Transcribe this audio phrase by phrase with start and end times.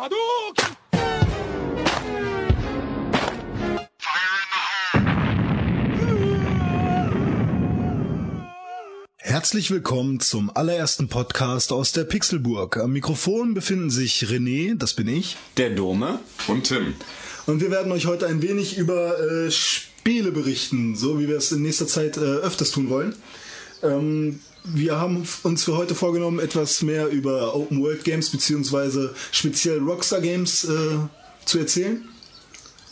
[0.00, 0.76] Hadouken!
[9.18, 12.78] Herzlich willkommen zum allerersten Podcast aus der Pixelburg.
[12.78, 16.18] Am Mikrofon befinden sich René, das bin ich, Der Dome.
[16.48, 16.94] Und Tim.
[17.44, 21.52] und wir werden euch heute ein wenig über äh, Spiele berichten, so wie wir es
[21.52, 23.14] in nächster Zeit äh, öfters tun wollen.
[23.82, 29.78] Ähm, wir haben uns für heute vorgenommen, etwas mehr über Open World Games beziehungsweise speziell
[29.78, 30.98] Rockstar Games äh,
[31.44, 32.08] zu erzählen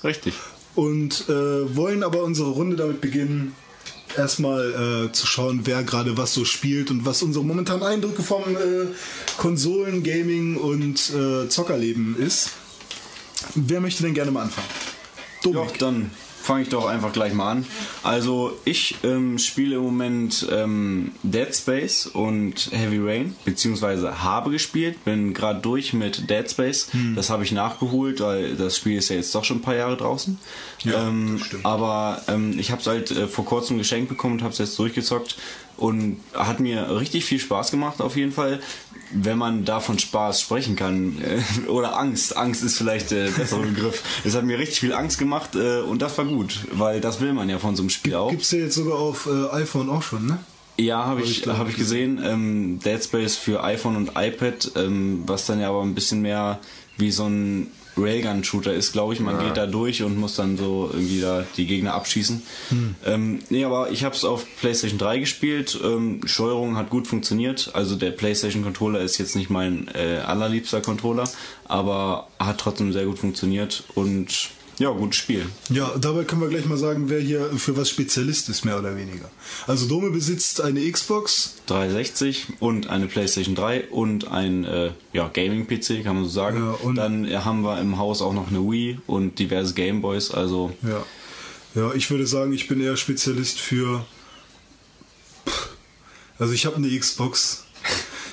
[0.03, 0.35] Richtig.
[0.75, 3.55] und äh, wollen aber unsere Runde damit beginnen,
[4.17, 8.43] erstmal äh, zu schauen, wer gerade was so spielt und was unsere momentanen Eindrücke vom
[8.57, 8.87] äh,
[9.37, 12.51] Konsolen, Gaming und äh, Zockerleben ist.
[13.55, 14.67] Wer möchte denn gerne mal anfangen?
[15.45, 15.79] Ja, Dominik.
[15.79, 17.67] dann fange ich doch einfach gleich mal an.
[18.03, 25.05] Also ich ähm, spiele im Moment ähm, Dead Space und Heavy Rain, beziehungsweise habe gespielt,
[25.05, 26.89] bin gerade durch mit Dead Space.
[27.15, 29.97] Das habe ich nachgeholt, weil das Spiel ist ja jetzt doch schon ein paar Jahre
[29.97, 30.39] draußen.
[30.85, 31.67] Ja, ähm, das stimmt.
[31.67, 34.79] Aber ähm, ich habe es halt äh, vor kurzem geschenkt bekommen und habe es jetzt
[34.79, 35.37] durchgezockt
[35.79, 38.61] und hat mir richtig viel Spaß gemacht auf jeden Fall.
[39.11, 43.61] Wenn man da von Spaß sprechen kann äh, oder Angst, Angst ist vielleicht der bessere
[43.67, 44.03] Begriff.
[44.25, 47.33] Es hat mir richtig viel Angst gemacht äh, und das war gut, weil das will
[47.33, 48.31] man ja von so einem Spiel auch.
[48.31, 50.39] Gibt's ja jetzt sogar auf äh, iPhone auch schon, ne?
[50.77, 52.21] Ja, habe ich, ich hab ich gesehen.
[52.23, 56.61] Ähm, Dead Space für iPhone und iPad, ähm, was dann ja aber ein bisschen mehr
[56.99, 59.21] wie so ein Railgun-Shooter ist, glaube ich.
[59.21, 62.43] Man geht da durch und muss dann so irgendwie da die Gegner abschießen.
[63.05, 65.79] Ähm, nee, aber ich habe es auf PlayStation 3 gespielt.
[65.83, 67.71] Ähm, Steuerung hat gut funktioniert.
[67.75, 71.29] Also der PlayStation-Controller ist jetzt nicht mein äh, allerliebster Controller,
[71.65, 75.47] aber hat trotzdem sehr gut funktioniert und ja, gutes Spiel.
[75.71, 78.97] Ja, dabei können wir gleich mal sagen, wer hier für was Spezialist ist, mehr oder
[78.97, 79.31] weniger.
[79.67, 86.05] Also Dome besitzt eine Xbox, 360 und eine PlayStation 3 und ein äh, ja, Gaming-PC,
[86.05, 86.59] kann man so sagen.
[86.59, 90.31] Ja, und- Dann äh, haben wir im Haus auch noch eine Wii und diverse Gameboys.
[90.31, 91.05] Also Ja.
[91.75, 94.05] Ja, ich würde sagen, ich bin eher Spezialist für.
[95.47, 95.69] Pff.
[96.39, 97.65] Also ich habe eine Xbox.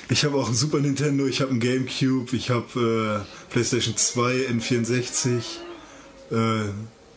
[0.08, 4.46] Ich habe auch ein Super Nintendo, ich habe ein Gamecube, ich habe äh, PlayStation 2,
[4.52, 5.42] N64,
[6.30, 6.68] äh,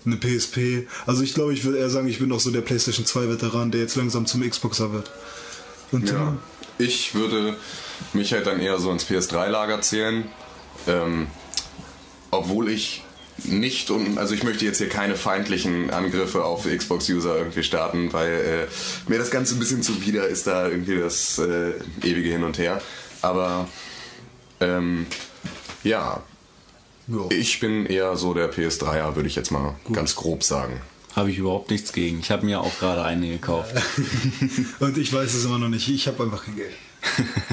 [0.05, 0.87] eine PSP.
[1.05, 3.71] Also ich glaube, ich würde eher sagen, ich bin noch so der PlayStation 2 Veteran,
[3.71, 5.11] der jetzt langsam zum Xboxer wird.
[5.91, 6.37] Und Ja.
[6.77, 7.57] Ich würde
[8.13, 10.23] mich halt dann eher so ins PS3-Lager zählen.
[10.87, 11.27] Ähm,
[12.31, 13.03] obwohl ich
[13.45, 18.67] nicht und also ich möchte jetzt hier keine feindlichen Angriffe auf Xbox-User irgendwie starten, weil
[18.67, 22.57] äh, mir das Ganze ein bisschen zuwider ist da irgendwie das äh, ewige Hin und
[22.57, 22.81] Her.
[23.21, 23.67] Aber
[24.59, 25.05] ähm,
[25.83, 26.21] ja,
[27.09, 27.35] Ja.
[27.35, 30.79] ich bin eher so der PS3er, würde ich jetzt mal ganz grob sagen.
[31.15, 32.19] habe ich überhaupt nichts gegen.
[32.19, 33.73] Ich habe mir auch gerade eine gekauft.
[34.79, 35.87] Und ich weiß es immer noch nicht.
[35.89, 36.73] Ich habe einfach kein Geld.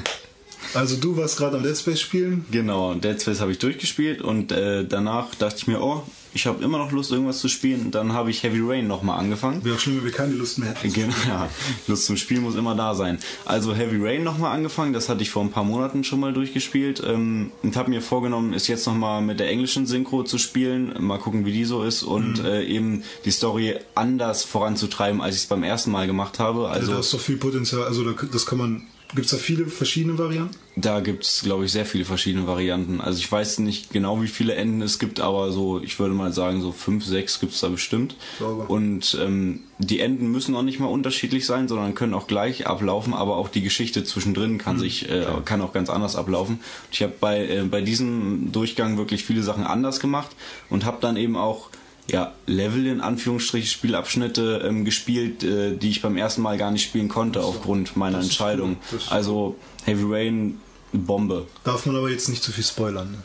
[0.75, 2.45] Also du warst gerade am Dead Space spielen.
[2.51, 6.03] genau, Dead Space habe ich durchgespielt und äh, danach dachte ich mir, oh,
[6.37, 7.91] ich habe immer noch Lust, irgendwas zu spielen.
[7.91, 9.65] Dann habe ich Heavy Rain nochmal angefangen.
[9.65, 10.93] Wäre auch schlimm, wenn wir keine Lust mehr hätten.
[10.93, 11.49] Genau, ja.
[11.89, 13.19] Lust zum Spiel muss immer da sein.
[13.47, 17.03] Also Heavy Rain nochmal angefangen, das hatte ich vor ein paar Monaten schon mal durchgespielt
[17.05, 21.19] ähm, und habe mir vorgenommen, es jetzt nochmal mit der englischen Synchro zu spielen, mal
[21.19, 25.47] gucken, wie die so ist und äh, eben die Story anders voranzutreiben, als ich es
[25.47, 26.69] beim ersten Mal gemacht habe.
[26.69, 27.85] Also, Also da ist doch viel Potenzial.
[27.85, 28.83] Also da, das kann man.
[29.15, 30.57] Gibt es da viele verschiedene Varianten?
[30.77, 33.01] da gibt's glaube ich, sehr viele verschiedene Varianten.
[33.01, 36.33] Also ich weiß nicht genau, wie viele Enden es gibt, aber so, ich würde mal
[36.35, 38.15] sagen, so fünf, sechs gibt's da bestimmt.
[38.39, 38.69] Sauber.
[38.69, 43.15] Und ähm, die Enden müssen auch nicht mal unterschiedlich sein, sondern können auch gleich ablaufen,
[43.15, 46.61] aber auch die Geschichte zwischendrin kann sich äh, kann auch ganz anders ablaufen.
[46.93, 50.31] Ich habe bei äh, bei diesem Durchgang wirklich viele Sachen anders gemacht
[50.69, 51.71] und habe dann eben auch
[52.09, 56.85] ja, Level in Anführungsstrichen Spielabschnitte ähm, gespielt, äh, die ich beim ersten Mal gar nicht
[56.85, 58.77] spielen konnte aufgrund meiner Entscheidung.
[58.93, 58.99] cool.
[59.11, 60.61] Also Heavy Rain
[60.93, 61.47] Bombe.
[61.65, 63.11] Darf man aber jetzt nicht zu viel spoilern.
[63.11, 63.19] Ne?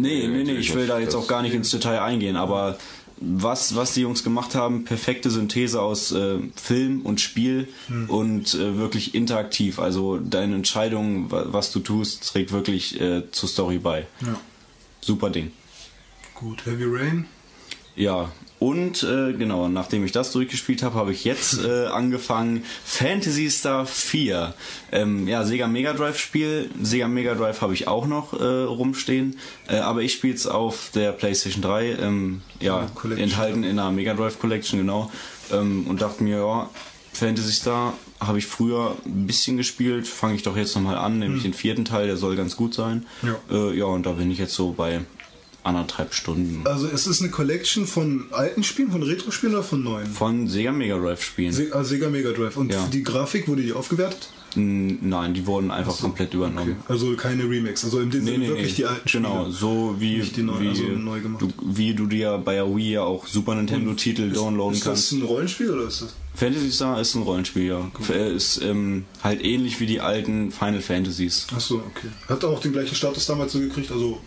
[0.00, 2.78] Nee, nee, nee, ich will da jetzt auch gar nicht ins Detail eingehen, aber
[3.20, 7.66] was, was die Jungs gemacht haben, perfekte Synthese aus äh, Film und Spiel
[8.06, 9.80] und äh, wirklich interaktiv.
[9.80, 14.06] Also deine Entscheidung, wa- was du tust, trägt wirklich äh, zur Story bei.
[14.24, 14.38] Ja.
[15.00, 15.50] Super Ding.
[16.34, 17.26] Gut, Heavy Rain.
[17.98, 18.30] Ja,
[18.60, 23.86] und äh, genau, nachdem ich das durchgespielt habe, habe ich jetzt äh, angefangen Fantasy Star
[23.86, 24.54] 4.
[24.92, 26.70] Ähm, ja, Sega Mega Drive Spiel.
[26.80, 29.36] Sega Mega Drive habe ich auch noch äh, rumstehen,
[29.68, 31.98] äh, aber ich spiele es auf der PlayStation 3.
[32.00, 33.28] Ähm, ja, Collection.
[33.28, 35.10] enthalten in einer Mega Drive Collection, genau.
[35.52, 36.70] Ähm, und dachte mir, ja,
[37.12, 41.42] Fantasy Star habe ich früher ein bisschen gespielt, fange ich doch jetzt nochmal an, nämlich
[41.42, 43.06] den vierten Teil, der soll ganz gut sein.
[43.22, 43.36] Ja.
[43.50, 45.00] Äh, ja, und da bin ich jetzt so bei
[45.64, 46.62] anderthalb Stunden.
[46.66, 50.06] Also es ist eine Collection von alten Spielen, von Retro-Spielen oder von neuen?
[50.06, 51.52] Von Sega Mega Drive Spielen.
[51.52, 52.56] Se also Sega Mega Drive.
[52.56, 52.86] Und Ja.
[52.92, 54.30] die Grafik wurde die aufgewertet?
[54.56, 56.76] Nein, die wurden einfach komplett übernommen.
[56.88, 57.84] Also keine Remakes.
[57.84, 58.74] Also im Nee, Sinne nee, wirklich nee.
[58.76, 59.52] die alten genau, Spiele.
[59.54, 61.28] so wie, neuen, wie, also.
[61.38, 65.12] Du, wie du dir bei der Wii ja auch Super Nintendo-Titel downloaden Ist kannst.
[65.12, 66.14] das ein Rollenspiel oder ist das?
[66.34, 67.90] Fantasy Star ist ein Rollenspiel, ja.
[68.10, 71.46] Äh, Ist ähm, halt ähnlich wie die alten Final Fantasies.
[71.54, 72.08] Achso, okay.
[72.28, 73.90] Hat auch den gleichen Status damals so gekriegt?
[73.92, 74.18] Also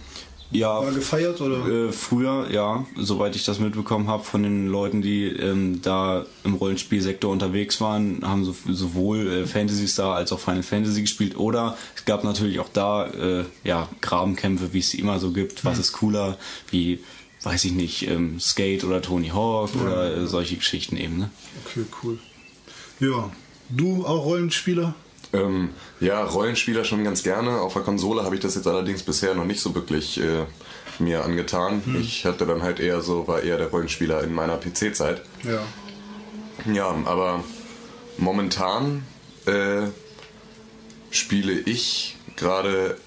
[0.52, 1.66] Ja, war gefeiert oder?
[1.68, 6.56] Äh, früher, ja, soweit ich das mitbekommen habe von den Leuten, die ähm, da im
[6.56, 11.38] Rollenspielsektor unterwegs waren, haben so, sowohl äh, Fantasy Star als auch Final Fantasy gespielt.
[11.38, 15.64] Oder es gab natürlich auch da äh, ja, Grabenkämpfe, wie es sie immer so gibt.
[15.64, 16.38] Was ist cooler,
[16.70, 17.00] wie,
[17.44, 21.18] weiß ich nicht, ähm, Skate oder Tony Hawk oder äh, solche Geschichten eben.
[21.18, 21.30] Ne?
[21.66, 22.20] Okay, cool.
[23.00, 23.32] Ja.
[23.70, 24.96] Du auch Rollenspieler?
[25.34, 25.70] Ähm,
[26.00, 27.62] ja, Rollenspieler schon ganz gerne.
[27.62, 30.46] Auf der Konsole habe ich das jetzt allerdings bisher noch nicht so wirklich äh,
[31.00, 31.82] mir angetan.
[32.02, 35.22] Ich hatte dann halt eher so, war eher der Rollenspieler in meiner PC-Zeit.
[35.44, 35.62] Ja.
[36.72, 37.44] Ja, aber
[38.18, 39.04] momentan
[39.46, 39.88] äh,
[41.10, 42.98] spiele ich gerade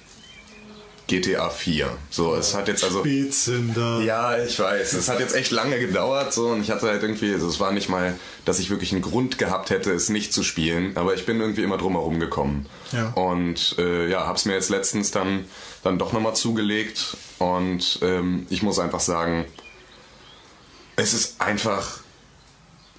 [1.07, 1.91] GTA 4.
[2.11, 3.01] So, es hat jetzt also.
[3.01, 4.01] Spätzünder.
[4.01, 4.95] Ja, ich weiß.
[4.95, 7.73] Es hat jetzt echt lange gedauert so und ich hatte halt irgendwie, also es war
[7.73, 11.27] nicht mal, dass ich wirklich einen Grund gehabt hätte, es nicht zu spielen, aber ich
[11.27, 12.67] bin irgendwie immer drum herum gekommen.
[12.93, 13.09] Ja.
[13.11, 15.45] Und äh, ja, hab's mir jetzt letztens dann,
[15.83, 19.45] dann doch nochmal zugelegt und ähm, ich muss einfach sagen,
[20.97, 21.99] es ist einfach.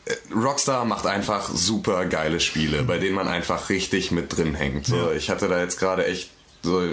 [0.05, 4.85] äh, Rockstar macht einfach super geile Spiele, bei denen man einfach richtig mit drin hängt.
[4.85, 6.29] So, Ich hatte da jetzt gerade echt
[6.61, 6.83] so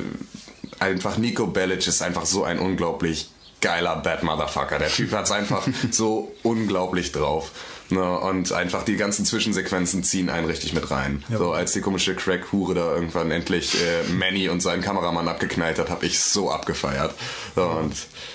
[0.79, 3.29] einfach Nico Bellic ist einfach so ein unglaublich
[3.61, 4.79] geiler Bad Motherfucker.
[4.79, 7.51] Der Typ hat's einfach so unglaublich drauf.
[7.91, 11.23] Ne, und einfach die ganzen Zwischensequenzen ziehen einen richtig mit rein.
[11.37, 15.91] So als die komische Crack-Hure da irgendwann endlich äh, Manny und seinen Kameramann abgeknallt hat,
[15.91, 17.15] habe ich so abgefeiert.
[17.55, 17.93] So, und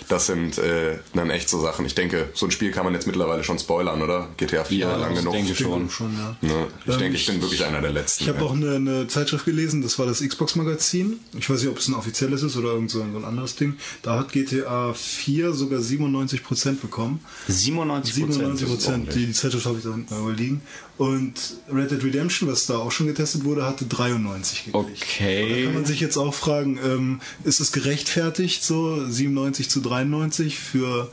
[0.09, 1.85] das sind äh, dann echt so Sachen.
[1.85, 4.29] Ich denke, so ein Spiel kann man jetzt mittlerweile schon spoilern, oder?
[4.38, 5.33] GTA 4 Ja, lang ich genug.
[5.33, 5.89] denke schon.
[5.89, 6.35] Schon, ja.
[6.41, 6.67] Ne?
[6.85, 8.23] Ich Ähm, denke, ich bin wirklich einer der letzten.
[8.23, 8.45] Ich habe ja.
[8.45, 11.19] auch eine, eine Zeitschrift gelesen, das war das Xbox-Magazin.
[11.38, 13.75] Ich weiß nicht, ob es ein offizielles ist oder irgend so ein, anderes Ding.
[14.03, 17.19] Da hat GTA 4 sogar 97% bekommen.
[17.47, 18.93] 97 97 Prozent.
[18.93, 19.15] ordentlich.
[19.15, 20.61] Die, die Zeitschrift habe ich da hinten mal liegen.
[20.97, 21.33] Und
[21.71, 24.75] Red Dead Redemption, was da auch schon getestet wurde, hatte 93 gekriegt.
[24.75, 25.49] Okay.
[25.49, 30.57] Da kann man sich jetzt auch fragen, ähm, ist es gerechtfertigt so 97 zu 93
[30.57, 31.09] für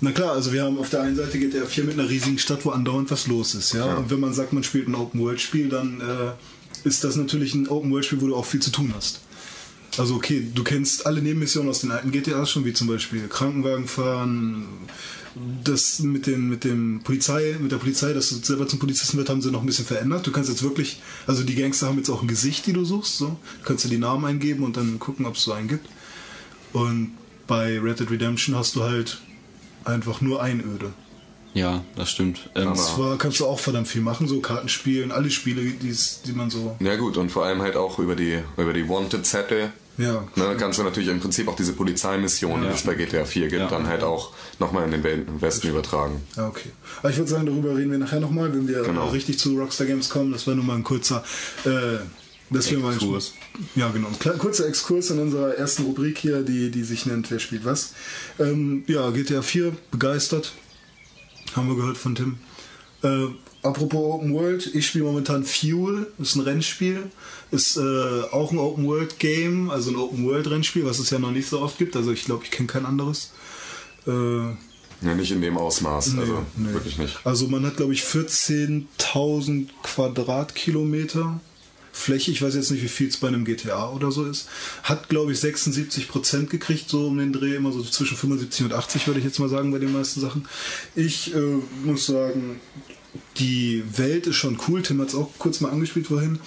[0.00, 2.64] na klar, also wir haben auf der einen Seite GTA 4 mit einer riesigen Stadt,
[2.64, 3.94] wo andauernd was los ist, ja.
[3.96, 7.54] Und wenn man sagt, man spielt ein Open World Spiel, dann äh, ist das natürlich
[7.54, 9.20] ein Open World Spiel, wo du auch viel zu tun hast.
[9.96, 13.88] Also okay, du kennst alle Nebenmissionen aus den alten GTAs schon, wie zum Beispiel Krankenwagen
[13.88, 14.66] fahren,
[15.64, 19.28] das mit dem mit dem Polizei, mit der Polizei, dass du selber zum Polizisten wird,
[19.28, 20.26] haben sie noch ein bisschen verändert.
[20.26, 23.18] Du kannst jetzt wirklich, also die Gangster haben jetzt auch ein Gesicht, die du suchst,
[23.18, 23.26] so.
[23.60, 25.86] Du kannst dir die Namen eingeben und dann gucken, ob es so einen gibt.
[26.72, 27.12] Und
[27.46, 29.20] bei Red Dead Redemption hast du halt
[29.84, 30.92] einfach nur Einöde.
[31.54, 32.50] Ja, das stimmt.
[32.54, 36.32] Ähm, Zwar kannst du auch verdammt viel machen, so Karten spielen, alle Spiele, die's- die
[36.32, 36.76] man so.
[36.80, 39.72] Ja gut, und vor allem halt auch über die, über die Wanted-Zettel.
[39.98, 40.24] Ja.
[40.36, 43.60] Ne, kannst du natürlich im Prinzip auch diese Polizeimissionen, die es bei GTA 4 gibt,
[43.62, 43.68] Ja.
[43.68, 46.22] dann halt auch nochmal in den We- Westen übertragen.
[46.36, 46.70] Ja, okay.
[47.00, 49.08] Aber ich würde sagen, darüber reden wir nachher nochmal, wenn wir Genau.
[49.08, 50.30] richtig zu Rockstar Games kommen.
[50.32, 51.24] Das war nur mal ein kurzer,
[51.64, 51.98] äh,
[52.50, 53.32] das wäre mal ein Exkurs.
[53.74, 54.06] Ja, genau.
[54.08, 57.92] Ein kurzer Exkurs in unserer ersten Rubrik hier, die, die sich nennt Wer spielt was.
[58.38, 60.52] Ähm, ja, GTA 4, begeistert.
[61.56, 62.38] Haben wir gehört von Tim.
[63.02, 63.26] Äh,
[63.62, 67.04] apropos Open World, ich spiele momentan Fuel, ist ein Rennspiel.
[67.50, 67.80] Ist äh,
[68.30, 71.48] auch ein Open World Game, also ein Open World Rennspiel, was es ja noch nicht
[71.48, 71.96] so oft gibt.
[71.96, 73.32] Also ich glaube, ich kenne kein anderes.
[74.06, 74.10] Äh,
[75.00, 76.72] Ja, nicht in dem Ausmaß, also nee.
[76.72, 77.20] wirklich nicht.
[77.24, 81.40] Also man hat, glaube ich, 14.000 Quadratkilometer
[81.92, 82.30] Fläche.
[82.30, 84.48] Ich weiß jetzt nicht, wie viel es bei einem GTA oder so ist.
[84.82, 88.72] Hat, glaube ich, 76 Prozent gekriegt, so um den Dreh, immer so zwischen 75 und
[88.72, 90.48] 80, würde ich jetzt mal sagen, bei den meisten Sachen.
[90.94, 92.60] Ich äh, muss sagen,
[93.38, 94.82] die Welt ist schon cool.
[94.82, 96.38] Tim hat es auch kurz mal angespielt vorhin.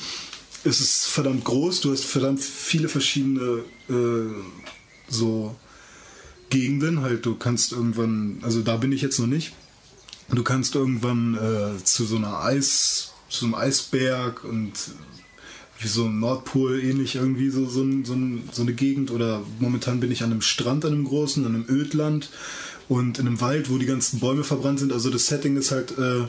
[0.63, 1.81] Es ist verdammt groß.
[1.81, 4.33] Du hast verdammt viele verschiedene äh,
[5.09, 5.55] so
[6.49, 7.01] Gegenden.
[7.01, 9.53] Halt, du kannst irgendwann, also da bin ich jetzt noch nicht.
[10.29, 14.73] Du kannst irgendwann äh, zu so einer Eis, zu einem Eisberg und
[15.79, 18.15] wie so ein Nordpol ähnlich irgendwie so, so, so,
[18.51, 21.65] so eine Gegend oder momentan bin ich an einem Strand, an einem großen, an einem
[21.67, 22.29] Ödland
[22.87, 24.93] und in einem Wald, wo die ganzen Bäume verbrannt sind.
[24.93, 26.25] Also das Setting ist halt äh,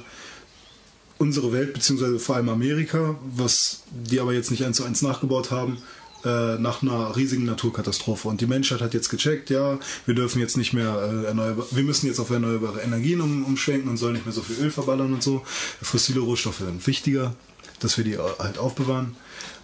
[1.23, 5.53] unsere Welt, beziehungsweise vor allem Amerika, was die aber jetzt nicht eins zu eins nachgebaut
[5.53, 5.79] haben,
[6.25, 8.27] äh, nach einer riesigen Naturkatastrophe.
[8.27, 11.85] Und die Menschheit hat jetzt gecheckt, ja, wir dürfen jetzt nicht mehr äh, erneuerbare, wir
[11.85, 15.13] müssen jetzt auf erneuerbare Energien um, umschwenken und sollen nicht mehr so viel Öl verballern
[15.13, 15.43] und so.
[15.81, 17.35] Fossile Rohstoffe sind wichtiger
[17.81, 19.17] dass wir die halt aufbewahren.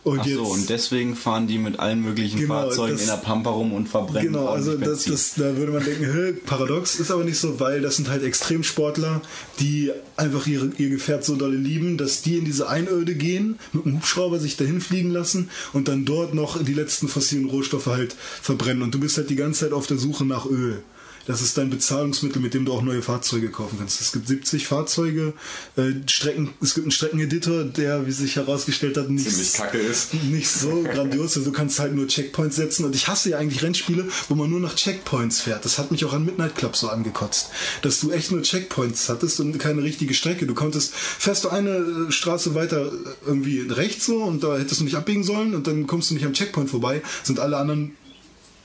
[0.05, 3.17] Und Ach so, und deswegen fahren die mit allen möglichen Genau, Fahrzeugen das- in der
[3.17, 7.11] Pampa rum und verbrennen Genau, also das, das, da würde man denken, hä, paradox, ist
[7.11, 9.21] aber nicht so, weil das sind halt Extremsportler,
[9.61, 13.85] die einfach ihre, ihr Gefährt so dolle lieben, dass die in diese Einöde gehen, mit
[13.85, 18.15] dem Hubschrauber sich dahin fliegen lassen und dann dort noch die letzten fossilen Rohstoffe halt
[18.41, 18.83] verbrennen.
[18.85, 20.83] Und du bist halt die ganze Zeit auf der Suche nach Öl.
[21.29, 24.01] Das ist dein Bezahlungsmittel, mit dem du auch neue Fahrzeuge kaufen kannst.
[24.01, 25.35] Es gibt 70 Fahrzeuge,
[25.77, 30.15] äh, Strecken, es gibt einen Streckeneditor, der, wie sich herausgestellt hat, nicht, Ziemlich kacke ist.
[30.15, 31.37] nicht so grandios.
[31.37, 32.87] Also du kannst halt nur Checkpoints setzen.
[32.87, 35.67] Und ich hasse ja eigentlich Rennspiele, wo man nur nach Checkpoints fährt.
[35.67, 37.51] Das hat mich auch an Midnight Club so angekotzt.
[37.83, 40.47] Dass du echt nur Checkpoints hattest und keine richtige Strecke.
[40.47, 42.91] Du konntest, fährst du eine äh, Straße weiter äh,
[43.27, 46.25] irgendwie rechts so und da hättest du nicht abbiegen sollen und dann kommst du nicht
[46.25, 47.99] am Checkpoint vorbei, sind alle anderen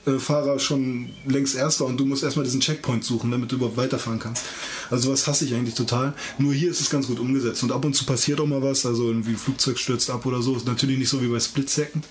[0.06, 3.76] äh, Fahrer schon längst Erster und du musst erstmal diesen Checkpoint suchen, damit du überhaupt
[3.76, 4.44] weiterfahren kannst.
[4.90, 6.14] Also was hasse ich eigentlich total.
[6.38, 8.86] Nur hier ist es ganz gut umgesetzt und ab und zu passiert auch mal was,
[8.86, 10.56] also irgendwie ein Flugzeug stürzt ab oder so.
[10.56, 12.04] Ist natürlich nicht so wie bei Split Second,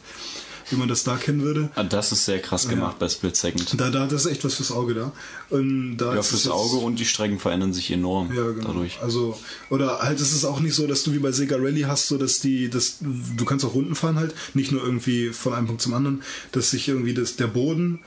[0.69, 1.69] wie man das da kennen würde.
[1.75, 3.79] Ah, das ist sehr krass gemacht bei Split Second.
[3.79, 5.11] Da, da das ist echt was fürs Auge da.
[5.49, 8.67] Und da Ja, fürs Auge und die Strecken verändern sich enorm ja, genau.
[8.67, 8.99] dadurch.
[9.01, 9.37] Also,
[9.69, 12.17] oder halt ist es auch nicht so, dass du wie bei Sega Rally hast, so
[12.17, 15.81] dass die, dass du kannst auch Runden fahren halt, nicht nur irgendwie von einem Punkt
[15.81, 17.99] zum anderen, dass sich irgendwie das, der Boden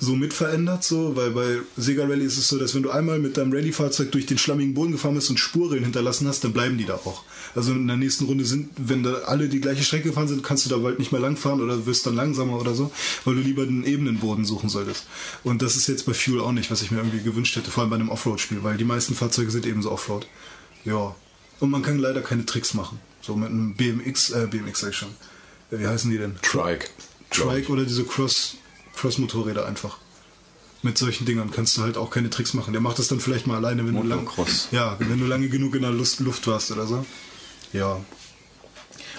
[0.00, 3.18] so mit verändert, so, weil bei Sega Rally ist es so, dass wenn du einmal
[3.18, 6.78] mit deinem Rallye-Fahrzeug durch den schlammigen Boden gefahren bist und Spuren hinterlassen hast, dann bleiben
[6.78, 7.22] die da auch.
[7.54, 10.64] Also in der nächsten Runde sind, wenn da alle die gleiche Strecke gefahren sind, kannst
[10.64, 12.92] du da bald nicht mehr lang fahren oder wirst dann langsamer oder so,
[13.24, 15.06] weil du lieber den ebenen Boden suchen solltest.
[15.42, 17.82] Und das ist jetzt bei Fuel auch nicht, was ich mir irgendwie gewünscht hätte, vor
[17.82, 20.26] allem bei einem Offroad-Spiel, weil die meisten Fahrzeuge sind eben so Offroad.
[20.84, 21.14] Ja.
[21.58, 23.00] Und man kann leider keine Tricks machen.
[23.20, 25.10] So mit einem BMX, äh, BMX sag ich schon.
[25.70, 26.36] Wie heißen die denn?
[26.42, 26.88] Trike.
[27.30, 28.56] Trike oder diese Cross,
[28.96, 29.98] Cross-Motorräder einfach.
[30.82, 32.72] Mit solchen Dingern kannst du halt auch keine Tricks machen.
[32.72, 34.26] Der macht das dann vielleicht mal alleine, wenn du lang,
[34.70, 37.04] ja, wenn du lange genug in der Luft warst oder so.
[37.72, 38.00] Ja.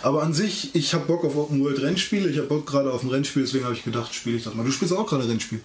[0.04, 2.30] Aber an sich, ich habe Bock auf Open World Rennspiele.
[2.30, 4.66] Ich habe Bock gerade auf ein Rennspiel, deswegen habe ich gedacht, spiele ich das mal.
[4.66, 5.62] Du spielst auch gerade Rennspiel.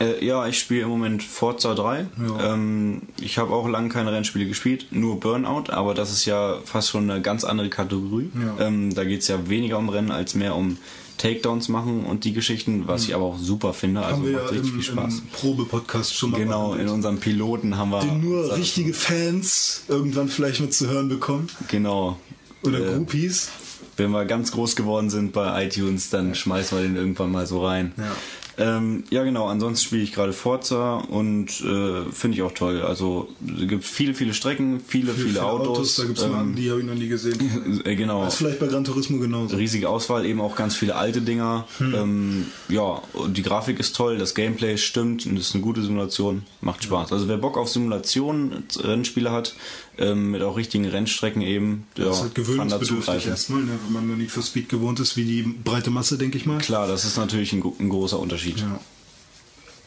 [0.00, 2.06] Äh, ja, ich spiele im Moment Forza 3.
[2.26, 2.54] Ja.
[2.54, 6.90] Ähm, ich habe auch lange keine Rennspiele gespielt, nur Burnout, aber das ist ja fast
[6.90, 8.30] schon eine ganz andere Kategorie.
[8.34, 8.66] Ja.
[8.66, 10.78] Ähm, da geht es ja weniger um Rennen als mehr um
[11.20, 14.00] Takedowns machen und die Geschichten, was ich aber auch super finde.
[14.02, 15.14] Also haben wir ja macht richtig im, viel Spaß.
[15.18, 18.00] im Probe-Podcast schon mal Genau, in unserem Piloten haben wir.
[18.00, 21.48] Den nur richtige Fans irgendwann vielleicht mit zu hören bekommen.
[21.68, 22.18] Genau.
[22.62, 23.50] Oder Äh, Groupies.
[23.96, 27.66] Wenn wir ganz groß geworden sind bei iTunes, dann schmeißen wir den irgendwann mal so
[27.66, 27.92] rein.
[27.98, 28.16] Ja.
[28.60, 29.46] Ähm, ja, genau.
[29.46, 32.82] Ansonsten spiele ich gerade Forza und äh, finde ich auch toll.
[32.82, 35.96] Also es gibt viele, viele Strecken, viele, Für viele, Autos.
[35.96, 37.80] Da gibt es ähm, die habe ich noch nie gesehen.
[37.84, 38.24] äh, genau.
[38.24, 39.56] Das ist vielleicht bei Gran Turismo genauso.
[39.56, 41.66] Riesige Auswahl, eben auch ganz viele alte Dinger.
[41.78, 41.94] Hm.
[41.94, 46.42] Ähm, ja, die Grafik ist toll, das Gameplay stimmt und ist eine gute Simulation.
[46.60, 47.12] Macht Spaß.
[47.12, 49.54] Also wer Bock auf Simulationen, Rennspiele hat,
[50.00, 54.08] ähm, mit auch richtigen Rennstrecken eben, ja, das ist halt gewöhnungsbedürftig erstmal, ne, wenn man
[54.08, 56.58] noch nicht für Speed gewohnt ist, wie die breite Masse, denke ich mal.
[56.58, 58.49] Klar, das ist natürlich ein, ein großer Unterschied.
[58.58, 58.80] Ja,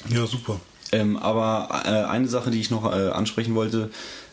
[0.10, 0.60] ja super.
[0.91, 3.89] Ähm, aber äh, eine Sache, die ich noch äh, ansprechen wollte,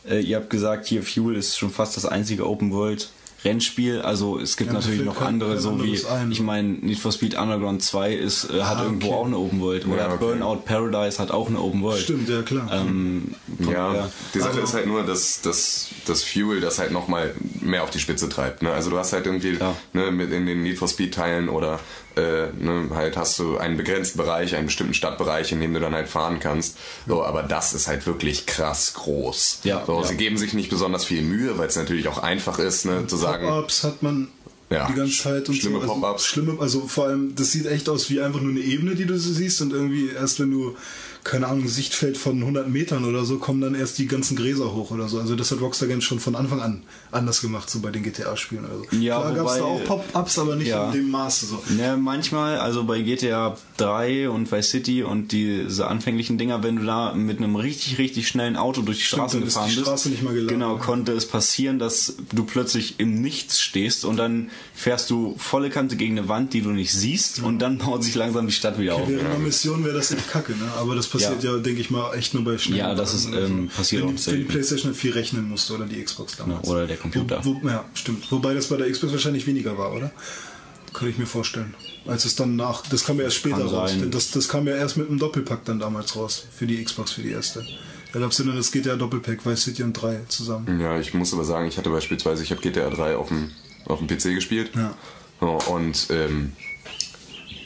[0.08, 3.10] äh, ihr habt gesagt, hier Fuel ist schon fast das einzige Open World
[3.42, 4.02] Rennspiel.
[4.02, 6.30] Also es gibt Ja, natürlich noch andere, so wie, ein.
[6.30, 9.14] ich meine, Need for Speed Underground 2 ist, äh, hat Ah, irgendwo okay.
[9.16, 9.87] auch eine Open World.
[9.87, 10.18] Oder Ja, okay.
[10.18, 12.02] Burnout Paradise hat auch eine Open World.
[12.02, 12.68] Stimmt, ja klar.
[12.70, 16.92] Ähm, Ja, daher- die Sache Also- ist halt nur, dass das, das Fuel das halt
[16.92, 18.60] nochmal mehr auf die Spitze treibt.
[18.62, 18.70] Ne?
[18.72, 19.75] Also du hast halt irgendwie Ja.
[19.94, 21.80] ne, mit in den Need for Speed Teilen oder
[22.16, 25.94] äh, ne, halt hast du einen begrenzten Bereich, einen bestimmten Stadtbereich, in dem du dann
[25.94, 26.76] halt fahren kannst.
[27.06, 29.60] So, aber das ist halt wirklich krass groß.
[29.64, 30.06] Ja, so, ja.
[30.06, 33.16] Sie geben sich nicht besonders viel Mühe, weil es natürlich auch einfach ist, ne, zu
[33.16, 34.28] sagen, Pop-ups hat man
[34.70, 35.82] Ja, die ganze Zeit und schlimme so.
[35.82, 36.26] Also, Pop-ups.
[36.26, 39.18] Schlimme, also vor allem, das sieht echt aus wie einfach nur eine Ebene, die du
[39.18, 40.76] so siehst und irgendwie erst wenn du
[41.24, 44.90] keine Ahnung, Sichtfeld von 100 Metern oder so, kommen dann erst die ganzen Gräser hoch
[44.90, 45.18] oder so.
[45.20, 48.64] Also das hat Rockstar Games schon von Anfang an anders gemacht, so bei den GTA-Spielen
[48.64, 48.96] oder so.
[48.96, 50.86] Ja, Klar gab es da auch Pop-Ups, aber nicht Ja.
[50.86, 51.62] in dem Maße so.
[51.78, 56.84] Ja, manchmal, also bei GTA 3 und Vice City und diese anfänglichen Dinger, wenn du
[56.84, 59.74] da mit einem richtig, richtig schnellen Auto durch die Stimmt, Straßen dann ist die gefahren
[59.74, 60.82] bist, Straße nicht mal geladen, genau, ja.
[60.82, 65.96] konnte es passieren, dass du plötzlich im Nichts stehst und dann fährst du volle Kante
[65.96, 68.94] gegen eine Wand, die du nicht siehst und dann baut sich langsam die Stadt wieder
[68.94, 69.08] auf.
[69.08, 70.70] Während einer Mission wäre das echt kacke, ne?
[70.78, 73.68] Aber das passiert ja, denke ich mal, echt nur bei schnellen Ja, das ist, ähm,
[73.74, 74.44] passiert wenn, auch die- wenn die.
[74.44, 76.66] Playstation halt viel rechnen musste oder die Xbox damals.
[76.66, 77.40] Ja, oder der Computer.
[77.44, 78.30] Wo, wo, ja, stimmt.
[78.30, 80.10] Wobei das bei der Xbox wahrscheinlich weniger war, oder?
[80.92, 81.74] Kann ich mir vorstellen.
[82.06, 83.90] Als es dann nach, das kam ja erst später Kann raus.
[83.90, 84.10] sein.
[84.10, 86.44] Das, das kam ja erst mit einem Doppelpack dann damals raus.
[86.56, 87.64] Für die Xbox, für die erste.
[88.12, 90.80] Da gab es ja dann das GTA Doppelpack, Vice City und 3 zusammen.
[90.80, 93.52] Ja, ich muss aber sagen, ich hatte beispielsweise, ich habe GTA 3 auf dem,
[93.86, 94.72] auf dem PC gespielt.
[94.74, 94.94] Ja.
[95.46, 96.52] Und ähm,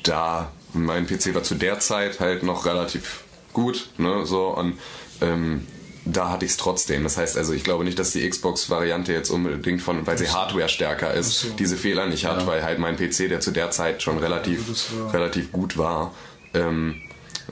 [0.03, 3.24] da, mein PC war zu der Zeit halt noch relativ
[3.55, 4.75] gut, ne, so, und
[5.23, 5.67] ähm,
[6.05, 7.03] da hatte ich es trotzdem.
[7.03, 10.69] Das heißt also, ich glaube nicht, dass die Xbox-Variante jetzt unbedingt von, weil sie Hardware
[10.69, 11.49] stärker ist, so.
[11.59, 14.61] diese Fehler nicht hat, weil halt mein PC, der zu der Zeit schon relativ,
[14.99, 16.13] war- relativ gut war,
[16.53, 16.97] ähm,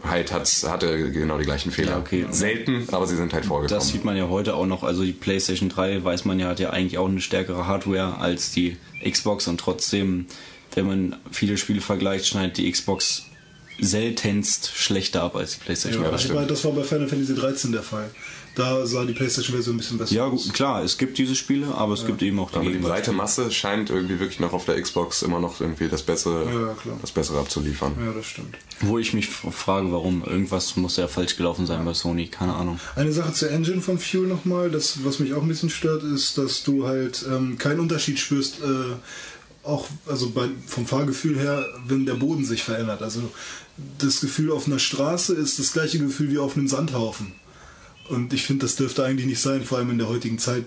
[0.04, 1.92] halt hat's, hatte genau die gleichen Fehler.
[1.92, 2.26] Ja, okay.
[2.30, 3.78] Selten, aber sie sind halt vorgekommen.
[3.78, 4.82] Das sieht man ja heute auch noch.
[4.82, 8.50] Also die PlayStation 3, weiß man ja, hat ja eigentlich auch eine stärkere Hardware als
[8.52, 8.76] die
[9.08, 10.26] Xbox und trotzdem,
[10.74, 13.26] wenn man viele Spiele vergleicht, schneidet die Xbox
[13.80, 16.16] seltenst schlechter ab als die PlayStation Ja, 3.
[16.16, 18.10] ich meine, das war bei Final Fantasy 13 der Fall.
[18.54, 20.44] Da sah die PlayStation-Version ein bisschen besser Ja, aus.
[20.44, 23.10] gut, klar, es gibt diese Spiele, aber es gibt eben auch die aber die breite
[23.12, 26.98] Masse scheint irgendwie wirklich noch auf der Xbox immer noch irgendwie das Bessere, Ja, klar.
[27.00, 27.94] das Bessere abzuliefern.
[28.04, 28.54] Ja, das stimmt.
[28.80, 30.22] Wo ich mich frage, warum.
[30.22, 32.78] Irgendwas muss ja falsch gelaufen sein bei Sony, keine Ahnung.
[32.94, 36.36] Eine Sache zur Engine von Fuel nochmal, das, was mich auch ein bisschen stört, ist,
[36.36, 38.96] dass du halt ähm, keinen Unterschied spürst, äh,
[39.64, 43.00] auch also bei, vom Fahrgefühl her, wenn der Boden sich verändert.
[43.00, 43.20] Also
[43.98, 47.32] das Gefühl auf einer Straße ist das gleiche Gefühl wie auf einem Sandhaufen.
[48.08, 50.64] Und ich finde, das dürfte eigentlich nicht sein, vor allem in der heutigen Zeit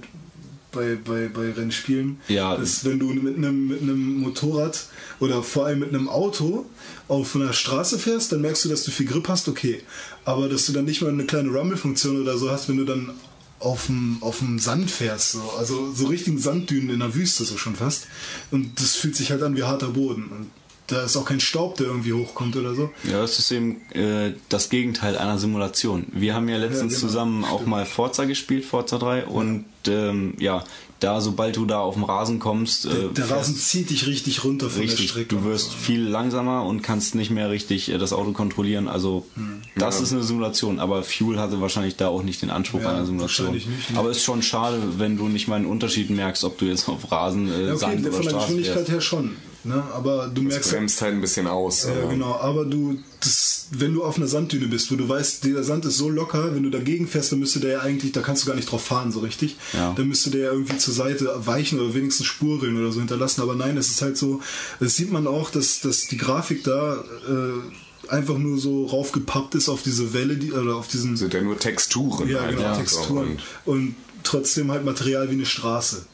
[0.71, 2.19] bei, bei, bei Rennspielen.
[2.27, 2.55] Ja.
[2.55, 4.87] Dass, wenn du mit einem, mit einem Motorrad
[5.19, 6.65] oder vor allem mit einem Auto
[7.07, 9.81] auf einer Straße fährst, dann merkst du, dass du viel Grip hast, okay.
[10.25, 13.11] Aber dass du dann nicht mal eine kleine Rumble-Funktion oder so hast, wenn du dann
[13.59, 15.41] auf dem, auf dem Sand fährst, so.
[15.57, 18.07] also so richtigen Sanddünen in der Wüste so schon fast.
[18.51, 20.25] Und das fühlt sich halt an wie harter Boden.
[20.25, 20.49] Und
[20.87, 22.91] da ist auch kein Staub, der irgendwie hochkommt oder so.
[23.09, 26.05] Ja, das ist eben äh, das Gegenteil einer Simulation.
[26.11, 30.33] Wir haben ja letztens Ja, genau, zusammen auch mal Forza gespielt, Forza 3, und ähm,
[30.39, 30.63] ja,
[30.99, 34.43] da, sobald du da auf dem Rasen kommst, äh, Der, der Rasen zieht dich richtig
[34.43, 35.35] runter von der Richtig, Strecke.
[35.35, 38.87] du wirst viel langsamer und kannst nicht mehr richtig äh, das Auto kontrollieren.
[38.87, 39.61] Also Hm.
[39.75, 43.05] das ist eine Simulation, aber Fuel hatte wahrscheinlich da auch nicht den Anspruch Ja, einer
[43.05, 43.47] Simulation.
[43.47, 43.99] wahrscheinlich nicht, ne?
[43.99, 47.11] Aber ist schon schade, wenn du nicht mal einen Unterschied merkst, ob du jetzt auf
[47.11, 48.91] Rasen, äh, Ja, okay, Sand oder von der Straße Geschwindigkeit fährst.
[48.91, 49.35] her schon.
[49.65, 49.83] Ne?
[49.93, 51.85] Aber du Das merkst bremst halt ein bisschen aus.
[51.85, 55.43] Ja, aber- genau, aber du, das, wenn du auf einer Sanddüne bist, wo du weißt,
[55.45, 58.21] der Sand ist so locker, wenn du dagegen fährst, dann müsste der ja eigentlich, da
[58.21, 59.57] kannst du gar nicht drauf fahren, so richtig.
[59.73, 59.93] Ja.
[59.97, 63.41] Dann müsste der ja irgendwie zur Seite weichen oder wenigstens Spuren oder so hinterlassen.
[63.41, 64.41] Aber nein, es ist halt so,
[64.79, 69.67] das sieht man auch, dass, dass die Grafik da äh, einfach nur so raufgepappt ist
[69.67, 71.17] auf diese Welle, die, oder auf diesen.
[71.17, 72.29] sind ja nur Texturen.
[72.29, 72.79] Ja, halt, genau, so.
[72.79, 73.27] Texturen.
[73.65, 76.05] Und Und, trotzdem halt Material wie eine Straße.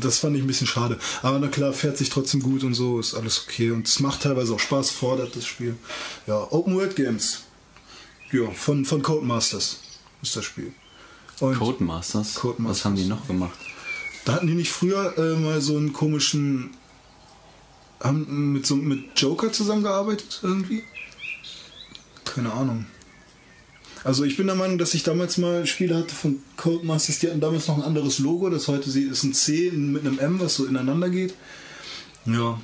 [0.00, 0.98] Das fand ich ein bisschen schade.
[1.22, 3.70] Aber na klar, fährt sich trotzdem gut und so, ist alles okay.
[3.70, 5.76] Und es macht teilweise auch Spaß, fordert das Spiel.
[6.26, 7.42] Ja, Open World Games.
[8.32, 9.80] Ja, von, von Codemasters
[10.22, 10.72] ist das Spiel.
[11.40, 12.34] Und Codemasters?
[12.34, 12.78] Codemasters.
[12.78, 13.58] Was haben die noch gemacht?
[14.24, 16.70] da hatten die nicht früher äh, mal so einen komischen.
[18.00, 20.84] haben mit so mit Joker zusammengearbeitet irgendwie?
[22.24, 22.86] Keine Ahnung.
[24.02, 27.40] Also ich bin der Meinung, dass ich damals mal Spiele hatte von Codemasters, die hatten
[27.40, 30.56] damals noch ein anderes Logo, das heute sieht, ist ein C mit einem M, was
[30.56, 31.34] so ineinander geht.
[32.24, 32.58] Ja.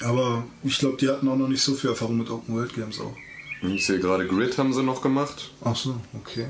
[0.00, 3.00] Aber ich glaube, die hatten auch noch nicht so viel Erfahrung mit Open World Games
[3.00, 3.16] auch.
[3.62, 5.50] ich sehe gerade Grid haben sie noch gemacht.
[5.64, 6.46] Ach so, okay.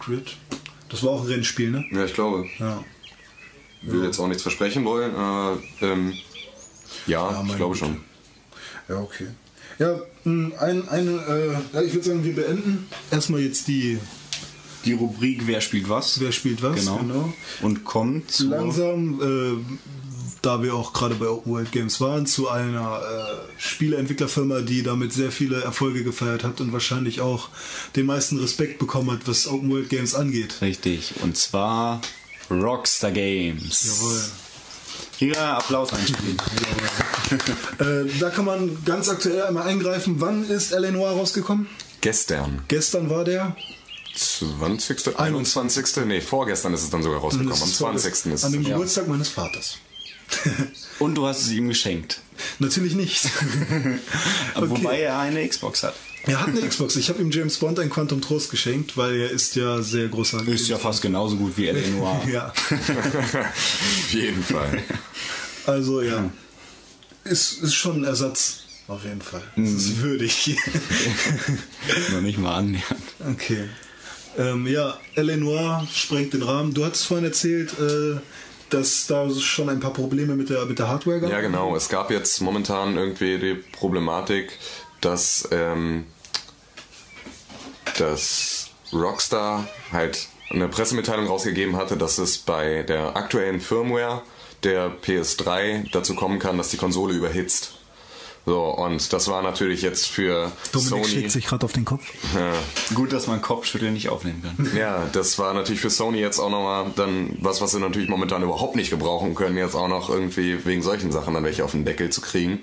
[0.00, 0.36] Grid.
[0.88, 1.84] Das war auch ein Rennspiel, ne?
[1.92, 2.46] Ja, ich glaube.
[2.58, 2.82] Ja.
[3.82, 5.14] will jetzt auch nichts versprechen wollen.
[5.14, 6.14] aber ähm,
[7.06, 7.78] ja, Ja, ich glaube Gott.
[7.78, 8.00] schon.
[8.88, 9.26] Ja, okay.
[9.78, 11.08] Ja, mh, ein, ein,
[11.74, 13.98] äh, ich würde sagen, wir beenden erstmal jetzt die
[14.84, 16.20] Die Rubrik Wer spielt was?
[16.20, 16.98] Wer spielt was, Genau.
[16.98, 17.32] genau.
[17.62, 19.74] Und kommt zu langsam, äh,
[20.42, 25.12] da wir auch gerade bei Open World Games waren, zu einer äh, Spieleentwicklerfirma, die damit
[25.12, 27.48] sehr viele Erfolge gefeiert hat und wahrscheinlich auch
[27.96, 30.54] den meisten Respekt bekommen hat, was Open World Games angeht.
[30.62, 31.14] Richtig.
[31.22, 32.00] Und zwar
[32.48, 33.84] Rockstar Games.
[33.86, 34.20] Jawohl.
[35.18, 36.36] Hier Applaus einspielen.
[37.80, 40.20] Äh, da kann man ganz aktuell einmal eingreifen.
[40.20, 40.92] Wann ist L.A.
[40.92, 41.66] Noir rausgekommen?
[42.00, 43.56] Gestern, Gestern war der.
[44.14, 45.18] 20.
[45.18, 46.06] 21.
[46.06, 47.52] Nee, vorgestern ist es dann sogar rausgekommen.
[47.52, 48.32] Am Das ist vor- 20.
[48.32, 48.68] ist An dem es.
[48.68, 49.78] Geburtstag meines Vaters.
[51.00, 52.20] Und du hast es ihm geschenkt.
[52.60, 53.24] Natürlich nicht.
[54.54, 54.70] Okay.
[54.70, 55.94] Wobei er eine Xbox hat.
[56.26, 56.96] Er hat eine Xbox.
[56.96, 60.46] Ich habe ihm James Bond ein Quantum Trost geschenkt, weil er ist ja sehr großer.
[60.48, 61.88] Ist ja fast genauso gut wie L.A.
[61.90, 62.22] Noir.
[62.32, 62.52] Ja.
[62.70, 64.82] Auf jeden Fall.
[65.66, 66.30] Also ja.
[67.24, 68.64] Ist, ist schon ein Ersatz.
[68.88, 69.42] Auf jeden Fall.
[69.56, 70.56] Es ist würdig.
[72.12, 73.02] Noch nicht mal annähernd.
[73.28, 73.68] okay.
[74.38, 75.36] Ähm, ja, L.A.
[75.36, 76.74] Noir sprengt den Rahmen.
[76.74, 78.20] Du hattest vorhin erzählt, äh,
[78.70, 81.30] dass da schon ein paar Probleme mit der, mit der Hardware gab.
[81.30, 81.74] Ja, genau.
[81.74, 84.58] Es gab jetzt momentan irgendwie die Problematik,
[85.00, 86.04] dass, ähm,
[87.98, 94.22] dass Rockstar halt eine Pressemitteilung rausgegeben hatte, dass es bei der aktuellen Firmware
[94.62, 97.75] der PS3 dazu kommen kann, dass die Konsole überhitzt.
[98.48, 101.26] So, und das war natürlich jetzt für Sony.
[101.28, 102.04] gerade auf den Kopf.
[102.32, 102.52] Ja,
[102.94, 104.70] Gut, dass man Kopfschütteln nicht aufnehmen kann.
[104.76, 108.44] Ja, das war natürlich für Sony jetzt auch nochmal dann was, was sie natürlich momentan
[108.44, 111.84] überhaupt nicht gebrauchen können, jetzt auch noch irgendwie wegen solchen Sachen dann welche auf den
[111.84, 112.60] Deckel zu kriegen.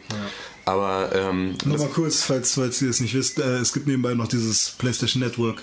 [0.64, 4.30] Aber ähm, Nochmal kurz, falls, falls ihr es nicht wisst, äh, es gibt nebenbei noch
[4.30, 5.62] dieses PlayStation Network.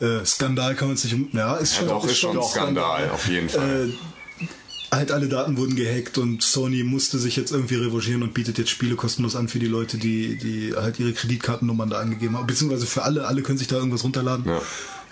[0.00, 1.28] äh, Skandal kann man es nicht um.
[1.32, 3.90] Ja, ist Ja, schon, doch, ist schon ein Skandal, auf jeden Fall.
[3.90, 3.92] Äh,
[4.92, 8.70] halt alle Daten wurden gehackt und Sony musste sich jetzt irgendwie revanchieren und bietet jetzt
[8.70, 12.46] Spiele kostenlos an für die Leute, die, die halt ihre Kreditkartennummern da angegeben haben.
[12.46, 14.44] Beziehungsweise für alle, alle können sich da irgendwas runterladen.
[14.46, 14.60] Ja.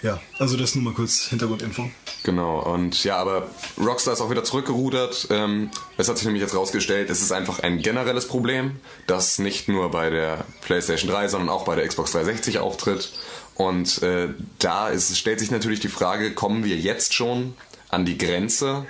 [0.02, 1.90] Ja, also das nur mal kurz Hintergrundinfo.
[2.22, 5.26] Genau, und ja, aber Rockstar ist auch wieder zurückgerudert.
[5.28, 9.68] Ähm, es hat sich nämlich jetzt rausgestellt, es ist einfach ein generelles Problem, das nicht
[9.68, 13.12] nur bei der PlayStation 3, sondern auch bei der Xbox 360 auftritt.
[13.56, 17.52] Und äh, da ist, stellt sich natürlich die Frage, kommen wir jetzt schon
[17.90, 18.86] an die Grenze,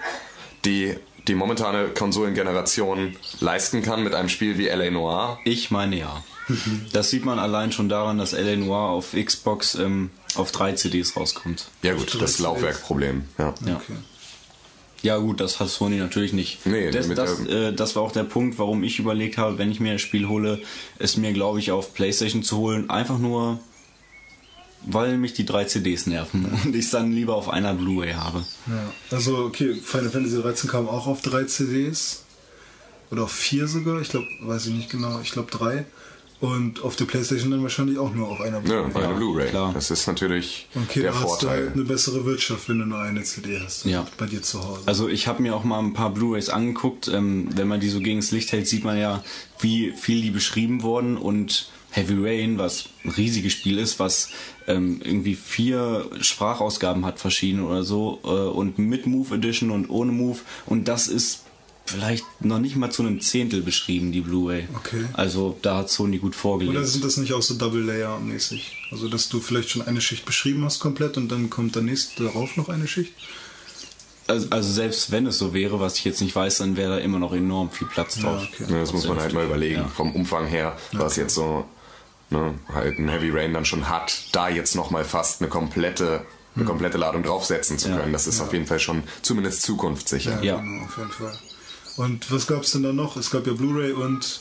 [0.65, 0.97] die
[1.29, 5.39] die momentane Konsolengeneration leisten kann mit einem Spiel wie LA Noir?
[5.45, 6.25] Ich meine ja.
[6.93, 8.57] Das sieht man allein schon daran, dass L.A.
[8.57, 11.69] Noir auf Xbox ähm, auf drei CDs rauskommt.
[11.83, 13.25] Ja gut, das Laufwerkproblem.
[13.39, 13.55] Ja.
[13.65, 13.77] Ja.
[13.77, 13.97] Okay.
[15.03, 16.67] Ja gut, das hat Sony natürlich nicht.
[16.67, 19.81] Nee, das, das, äh, das war auch der Punkt, warum ich überlegt habe, wenn ich
[19.81, 20.61] mir ein Spiel hole,
[20.99, 22.91] es mir, glaube ich, auf Playstation zu holen.
[22.91, 23.61] Einfach nur,
[24.87, 28.45] weil mich die drei CDs nerven und ich es dann lieber auf einer Blu-ray habe.
[28.67, 28.93] Ja.
[29.17, 32.25] Also, okay, Final Fantasy 13 kam auch auf drei CDs.
[33.11, 35.85] Oder auf vier sogar, ich glaube, weiß ich nicht genau, ich glaube drei.
[36.39, 39.49] Und auf der Playstation dann wahrscheinlich auch nur auf einer Ja, bei Ja, einer Blu-ray.
[39.51, 39.73] klar.
[39.75, 41.65] Das ist natürlich Okay, der da hast du Vorteil.
[41.67, 43.85] halt eine bessere Wirtschaft, wenn du nur eine CD hast.
[43.85, 44.07] Ja.
[44.17, 44.81] Bei dir zu Hause.
[44.87, 47.09] Also ich habe mir auch mal ein paar Blu-rays angeguckt.
[47.09, 49.23] Ähm, wenn man die so gegen das Licht hält, sieht man ja,
[49.59, 51.19] wie viel die beschrieben wurden.
[51.19, 54.29] Und Heavy Rain, was ein riesiges Spiel ist, was
[54.67, 58.21] ähm, irgendwie vier Sprachausgaben hat, verschiedene oder so.
[58.25, 60.39] Äh, und mit Move Edition und ohne Move.
[60.67, 61.43] Und das ist
[61.87, 64.69] vielleicht noch nicht mal zu einem Zehntel beschrieben, die Blu-ray.
[64.77, 65.07] Okay.
[65.15, 66.77] Also da hat Sony gut vorgelegt.
[66.77, 68.77] Oder sind das nicht auch so Double Layer mäßig?
[68.93, 72.25] Also, dass du vielleicht schon eine Schicht beschrieben hast komplett und dann kommt der nächste
[72.25, 73.13] darauf noch eine Schicht?
[74.29, 76.99] Also, also selbst wenn es so wäre, was ich jetzt nicht weiß, dann wäre da
[76.99, 78.47] immer noch enorm viel Platz Ja, drauf.
[78.53, 78.73] okay.
[78.73, 79.81] Ja, das muss man halt mal überlegen.
[79.81, 79.89] Ja.
[79.89, 81.65] Vom Umfang her, was jetzt so
[82.31, 86.23] ne, halt ein Heavy Rain dann schon hat, da jetzt nochmal fast eine komplette,
[86.57, 87.99] eine komplette Ladung draufsetzen zu Ja.
[87.99, 88.13] können.
[88.13, 90.43] Das ist auf jeden Fall schon zumindest zukunftssicher.
[90.43, 90.57] Ja.
[90.59, 91.39] genau, auf jeden Fall.
[91.97, 93.17] Und was gab es denn da noch?
[93.17, 94.41] Es gab ja Blu-ray und.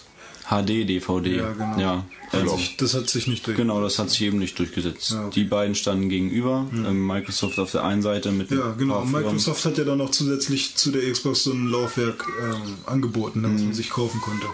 [0.49, 1.35] HD, DVD.
[1.37, 1.77] Ja, genau.
[1.79, 3.55] Ja, ähm, sich, das hat sich nicht durch.
[3.55, 5.11] Genau, das hat sich eben nicht durchgesetzt.
[5.11, 5.31] Ja, okay.
[5.35, 6.65] Die beiden standen gegenüber.
[6.73, 9.05] Ähm, Microsoft auf der einen Seite mit Ja, genau.
[9.05, 13.59] Microsoft hat ja dann noch zusätzlich zu der Xbox so ein Laufwerk ähm, angeboten, damit
[13.59, 13.65] Mhm.
[13.65, 14.47] man sich kaufen konnte.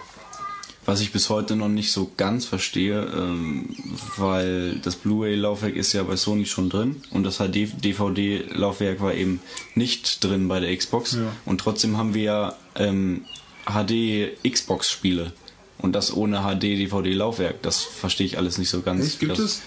[0.86, 3.70] Was ich bis heute noch nicht so ganz verstehe, ähm,
[4.16, 9.40] weil das Blu-ray-Laufwerk ist ja bei Sony schon drin und das HD-DVD-Laufwerk war eben
[9.74, 11.14] nicht drin bei der Xbox.
[11.14, 11.32] Ja.
[11.44, 13.24] Und trotzdem haben wir ja ähm,
[13.66, 15.32] HD-Xbox-Spiele.
[15.78, 17.62] Und das ohne HD-DVD-Laufwerk.
[17.62, 19.04] Das verstehe ich alles nicht so ganz.
[19.04, 19.20] Echt?
[19.20, 19.62] Gibt das, es?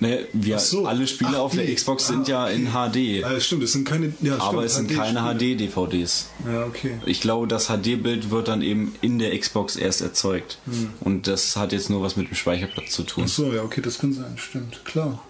[0.00, 0.86] Ne, wir, so.
[0.86, 1.74] alle Spiele Ach, auf der.
[1.74, 3.24] Xbox Ah, sind ja in HD.
[3.24, 4.12] Ah, stimmt, es sind keine.
[4.20, 5.20] Ja, aber stimmt, es sind keine.
[5.20, 6.28] HD-DVDs.
[6.46, 7.00] Ja, okay.
[7.04, 10.58] Ich glaube, das HD-Bild wird dann eben in der Xbox erst erzeugt.
[10.66, 10.90] Hm.
[11.00, 13.24] Und das hat jetzt nur was mit dem Speicherplatz zu tun.
[13.26, 14.36] Ach so, ja, okay, das kann sein.
[14.36, 15.20] Stimmt, klar.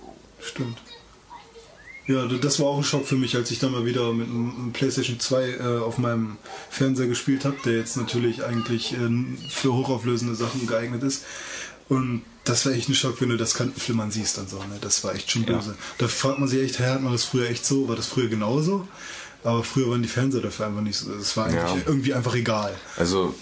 [0.40, 0.76] Stimmt.
[2.06, 4.70] Ja, das war auch ein Schock für mich, als ich dann mal wieder mit einem
[4.72, 6.38] PlayStation 2 äh, auf meinem
[6.70, 9.08] Fernseher gespielt habe, der jetzt natürlich eigentlich äh,
[9.50, 11.24] für hochauflösende Sachen geeignet ist.
[11.90, 14.58] Und das war echt ein Schock, wenn du das Kantenflimmern siehst und so.
[14.58, 14.78] Ne?
[14.80, 15.56] Das war echt schon Ja.
[15.56, 15.74] böse.
[15.98, 17.88] Da fragt man sich echt, hey, hat man das früher echt so?
[17.88, 18.86] War das früher genauso?
[19.44, 21.12] Aber früher waren die Fernseher dafür einfach nicht so.
[21.14, 21.76] Es war eigentlich Ja.
[21.86, 22.74] irgendwie einfach egal.
[22.96, 23.34] Also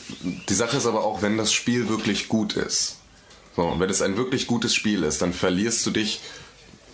[0.48, 2.96] die Sache ist aber auch, wenn das Spiel wirklich gut ist,
[3.56, 6.20] so, und wenn es ein wirklich gutes Spiel ist, dann verlierst du dich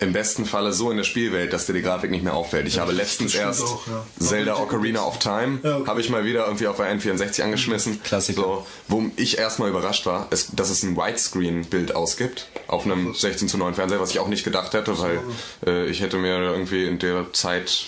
[0.03, 2.67] im besten Falle so in der Spielwelt, dass dir die Grafik nicht mehr auffällt.
[2.67, 4.05] Ich habe letztens erst auch, ja.
[4.19, 5.87] Zelda Ocarina of Time, Ja, okay.
[5.87, 8.01] habe ich mal wieder irgendwie auf der N64 angeschmissen.
[8.03, 8.41] Klassiker.
[8.41, 13.47] So, wo ich erstmal überrascht war, ist, dass es ein Widescreen-Bild ausgibt auf einem 16
[13.47, 15.19] zu 9 Fernseher, was ich auch nicht gedacht hätte, weil
[15.65, 17.85] äh, ich hätte mir irgendwie in der Zeit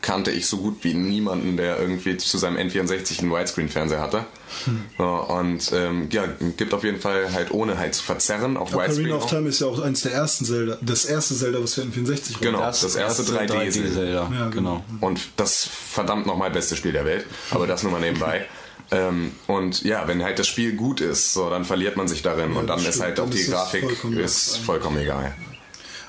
[0.00, 4.26] kannte ich so gut wie niemanden, der irgendwie zu seinem N64 einen Widescreen-Fernseher hatte.
[4.64, 4.84] Hm.
[4.98, 6.24] Ja, und ähm, ja,
[6.56, 9.12] gibt auf jeden Fall halt ohne halt zu verzerren auf Widescreen.
[9.12, 9.28] Ocarina of auch.
[9.28, 12.40] Time ist ja auch eins der ersten Zelda, das erste Zelda, was für N64 rauskam.
[12.40, 13.70] Genau, das, erste 3D.
[13.70, 14.30] Zelda.
[14.32, 14.84] Ja, genau.
[15.00, 17.26] Und das verdammt nochmal beste Spiel der Welt.
[17.50, 18.46] Aber das nur mal nebenbei.
[18.90, 22.52] ähm, und ja, wenn halt das Spiel gut ist, so, dann verliert man sich darin.
[22.52, 25.34] und dann das ist halt auch die Grafik vollkommen ist vollkommen egal.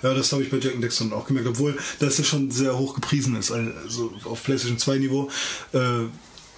[0.03, 2.93] Ja, das habe ich bei Jack Dexter auch gemerkt, obwohl das ja schon sehr hoch
[2.93, 5.29] gepriesen ist, also auf PlayStation 2 Niveau.
[5.73, 6.05] Äh,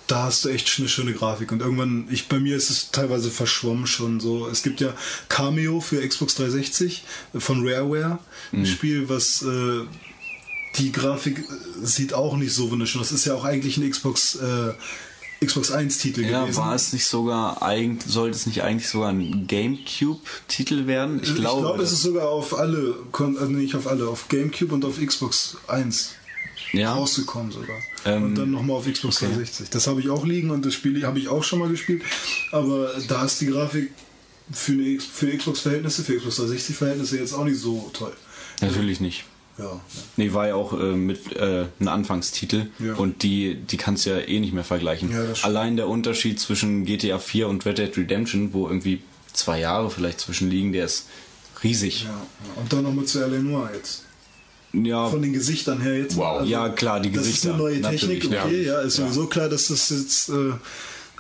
[0.08, 3.32] da hast du echt eine schöne Grafik und irgendwann, ich bei mir ist es teilweise
[3.32, 4.48] verschwommen schon so.
[4.48, 4.94] Es gibt ja
[5.30, 7.04] Cameo für Xbox 360
[7.38, 8.20] von Rareware,
[8.52, 9.86] ein Spiel, was äh,
[10.78, 11.44] die Grafik äh,
[11.86, 13.02] sieht auch nicht so wunderschön.
[13.02, 14.74] Das ist ja auch eigentlich ein Xbox äh,
[15.44, 16.58] Xbox 1 Titel Ja, gewesen.
[16.60, 21.20] war es nicht sogar eigentlich, sollte es nicht eigentlich sogar ein Gamecube-Titel werden?
[21.24, 24.72] Ich ich glaube, glaube, es ist sogar auf alle, also nicht auf alle, auf GameCube
[24.74, 26.12] und auf Xbox 1
[26.74, 26.94] ja.
[26.94, 27.78] rausgekommen sogar.
[28.06, 29.70] Ähm, und dann nochmal auf Xbox 360.
[29.72, 32.04] Das habe ich auch liegen und das Spiel habe ich auch schon mal gespielt.
[32.52, 33.92] Aber da ist die Grafik
[34.52, 38.14] für, eine, X- für Xbox-Verhältnisse, für Xbox 360-Verhältnisse jetzt auch nicht so toll.
[38.62, 39.24] Natürlich nicht.
[39.58, 39.80] Ja.
[40.18, 42.96] Nee, war ja auch äh, mit äh, ein Anfangstitel Ja.
[42.96, 45.12] und die, die kannst du ja eh nicht mehr vergleichen.
[45.12, 45.24] Ja.
[45.44, 49.02] Allein der Unterschied zwischen GTA 4 und Red Dead Redemption, wo irgendwie
[49.34, 51.08] zwei Jahre vielleicht zwischen liegen, der ist
[51.64, 52.04] riesig.
[52.06, 52.22] ja.
[52.60, 53.40] Und dann nochmal zu L.A.
[53.40, 54.06] Noir jetzt.
[54.74, 56.16] Ja, Von den Gesichtern her jetzt.
[56.16, 56.46] Wow.
[56.48, 58.80] Ja, klar, die Das ist Gesichter, eine neue Technik, natürlich, okay, ja.
[58.82, 60.30] ist sowieso klar, dass das jetzt.
[60.30, 60.54] Äh,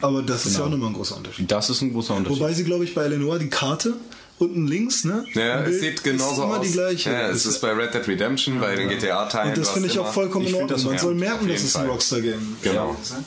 [0.02, 1.52] aber das ist ja auch nochmal ein großer Unterschied.
[1.52, 2.39] das ist ein großer Unterschied.
[2.39, 3.96] Wobei sie, glaube ich, bei Eleanor die Karte
[4.42, 5.26] unten links, ne?
[5.34, 6.66] Ja, es sieht genauso ist immer aus.
[6.68, 7.12] die gleiche.
[7.12, 9.50] Ja, es ist bei Red Dead Redemption, bei den GTA-Teilen.
[9.50, 10.70] und das finde ich auch vollkommen ich in Ordnung.
[10.72, 11.88] das Man ja, soll merken, dass es ein.
[11.88, 12.96] Rockstar-Game Genau.
[13.02, 13.12] ist.
[13.14, 13.24] ne?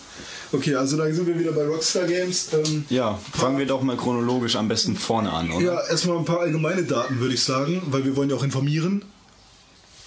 [0.53, 2.49] Okay, also da sind wir wieder bei Rockstar Games.
[2.53, 5.65] Ähm, ja, fangen wir doch mal chronologisch am besten vorne an, oder?
[5.65, 9.05] ja, erstmal ein paar allgemeine Daten, würde ich sagen, weil wir wollen ja auch informieren.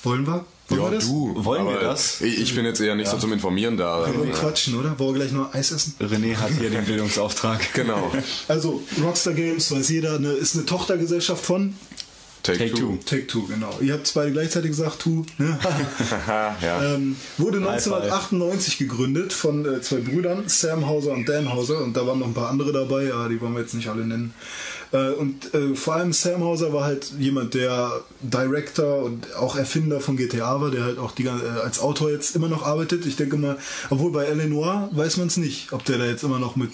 [0.04, 0.46] Wollen wir?
[0.70, 1.06] Wollen Ja, wir das?
[1.08, 1.34] du.
[1.46, 2.22] Wollen wir das?
[2.22, 4.06] Ich, ich bin jetzt eher nicht so zum Informieren da.
[4.06, 4.98] Wir wollen quatschen, oder?
[5.00, 5.96] Wollen wir gleich noch Eis essen?
[6.02, 7.62] René hat hier den Bildungsauftrag.
[7.74, 8.12] Genau.
[8.48, 11.76] Also, Rockstar Games, weiß jeder, ne, ist eine Tochtergesellschaft von
[12.44, 12.78] Take, Take two.
[12.80, 12.98] Two.
[13.06, 13.78] Take Two, genau.
[13.82, 15.26] Ihr habt es beide gleichzeitig gesagt, Two.
[15.38, 15.58] Ne?
[16.62, 16.96] Ja.
[16.96, 17.94] ähm, wurde High five.
[17.94, 21.84] 1998 gegründet von äh, zwei Brüdern, Sam Hauser und Dan Hauser.
[21.84, 24.06] Und da waren noch ein paar andere dabei, aber die wollen wir jetzt nicht alle
[24.06, 24.34] nennen.
[24.92, 30.00] Äh, und äh, vor allem Sam Hauser war halt jemand, der Director und auch Erfinder
[30.00, 31.30] von GTA war, der halt auch die, äh,
[31.64, 33.06] als Autor jetzt immer noch arbeitet.
[33.06, 33.58] Ich denke mal,
[33.90, 36.72] obwohl bei Eleanor weiß man es nicht, ob der da jetzt immer noch mit,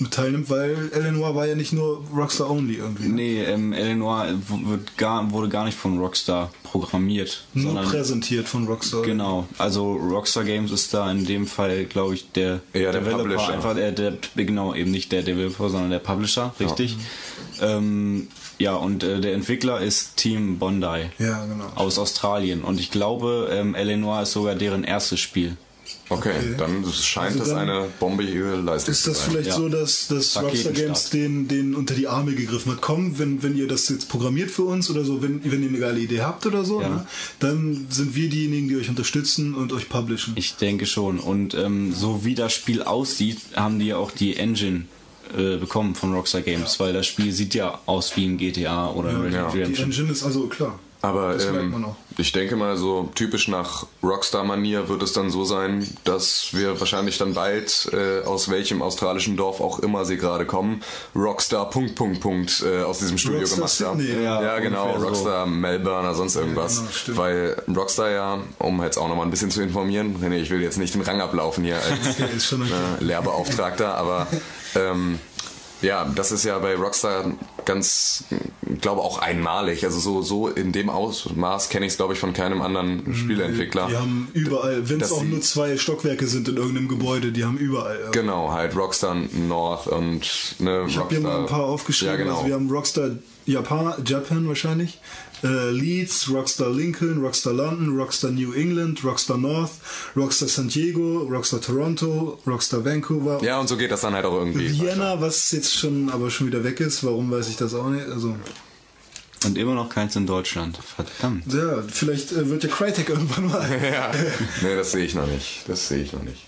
[0.00, 3.08] mit teilnimmt, weil Eleanor war ja nicht nur Rockstar Only irgendwie.
[3.08, 3.14] ne?
[3.14, 8.66] Nee, ähm, Eleanor wird gar, wurde gar nicht von Rockstar programmiert, Nur sondern präsentiert von
[8.66, 9.02] Rockstar.
[9.02, 13.22] Genau, also Rockstar Games ist da in dem Fall, glaube ich, der Eher der Developer,
[13.24, 13.52] Publisher.
[13.52, 16.96] einfach der, der, genau, eben nicht der Developer, sondern der Publisher, richtig.
[17.60, 21.64] Ähm, ja, und äh, der Entwickler ist Team Bondi Ja, genau.
[21.76, 25.56] aus Australien und ich glaube, ähm, Eleanor ist sogar deren erstes Spiel.
[26.12, 26.54] Okay, Okay.
[26.58, 29.30] dann scheint Also es dann eine bombige Leistung Ist zu das sein.
[29.30, 29.56] vielleicht Ja.
[29.56, 30.72] so, dass, dass Rockstar.
[30.72, 32.80] Games den, den unter die Arme gegriffen hat?
[32.80, 35.78] Komm, wenn, wenn ihr das jetzt programmiert für uns oder so, wenn, wenn ihr eine
[35.78, 36.88] geile Idee habt oder so, Ja.
[36.88, 37.06] ne,
[37.38, 40.32] dann sind wir diejenigen, die euch unterstützen und euch publishen.
[40.36, 41.20] Ich denke schon.
[41.20, 44.86] Und ähm, so wie das Spiel aussieht, haben die ja auch die Engine
[45.38, 49.22] äh, bekommen von Rockstar Games, weil das Spiel sieht ja aus wie ein GTA oder
[49.22, 49.44] Red Ja.
[49.44, 49.86] Dead die Redemption.
[49.90, 50.78] Engine ist also klar.
[51.02, 51.86] Aber ähm,
[52.18, 57.16] ich denke mal, so typisch nach Rockstar-Manier wird es dann so sein, dass wir wahrscheinlich
[57.16, 60.82] dann bald, äh, aus welchem australischen Dorf auch immer sie gerade kommen,
[61.14, 64.00] Rockstar Punkt Punkt Punkt äh, aus diesem Studio Rockstar gemacht haben.
[64.00, 64.24] Sydney.
[64.24, 65.06] Ja, Ja, genau, ungefähr so.
[65.06, 66.78] Rockstar Melbourne oder sonst irgendwas.
[66.78, 67.18] genau, stimmt.
[67.18, 70.76] Weil Rockstar ja, um jetzt auch nochmal ein bisschen zu informieren, René, ich will jetzt
[70.78, 72.72] nicht den Rang ablaufen hier als Okay, okay.
[73.00, 74.26] äh, Lehrbeauftragter, aber
[74.74, 75.18] ähm,
[75.82, 77.32] ja, das ist ja bei Rockstar
[77.64, 78.24] ganz,
[78.68, 79.84] ich glaube auch einmalig.
[79.84, 83.88] Also so, so in dem Ausmaß kenne ich es, glaube ich, von keinem anderen Spieleentwickler.
[83.88, 87.58] Die haben überall, wenn es auch nur zwei Stockwerke sind in irgendeinem Gebäude, die haben
[87.58, 87.96] überall.
[88.08, 92.14] äh, Genau, halt Rockstar North und ne, Ich habe hier mal ein paar aufgeschrieben.
[92.14, 92.36] Ja, genau.
[92.36, 93.10] also wir haben Rockstar
[93.46, 95.00] Japan, Japan wahrscheinlich,
[95.42, 99.72] äh, Leeds, Rockstar Lincoln, Rockstar London, Rockstar New England, Rockstar North,
[100.16, 104.34] Rockstar San Diego, Rockstar Toronto, Rockstar Vancouver, ja, und so geht das dann halt auch
[104.38, 104.70] irgendwie.
[104.80, 104.92] weiter.
[104.96, 107.02] Vienna, was jetzt schon aber schon wieder weg ist.
[107.04, 108.06] Warum weiß ich das auch nicht?
[108.06, 108.36] Also
[109.46, 110.78] Und immer noch keins in Deutschland.
[110.78, 111.52] Verdammt.
[111.52, 113.80] ja, vielleicht äh, wird ja Crytek irgendwann mal.
[113.92, 114.12] Ja,
[114.62, 115.62] nee, das sehe ich noch nicht.
[115.66, 116.46] Das sehe ich noch nicht.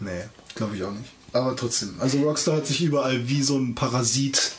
[0.00, 0.24] nee,
[0.56, 1.10] glaube ich auch nicht.
[1.32, 4.52] Aber trotzdem, also Rockstar hat sich überall wie so ein Parasit.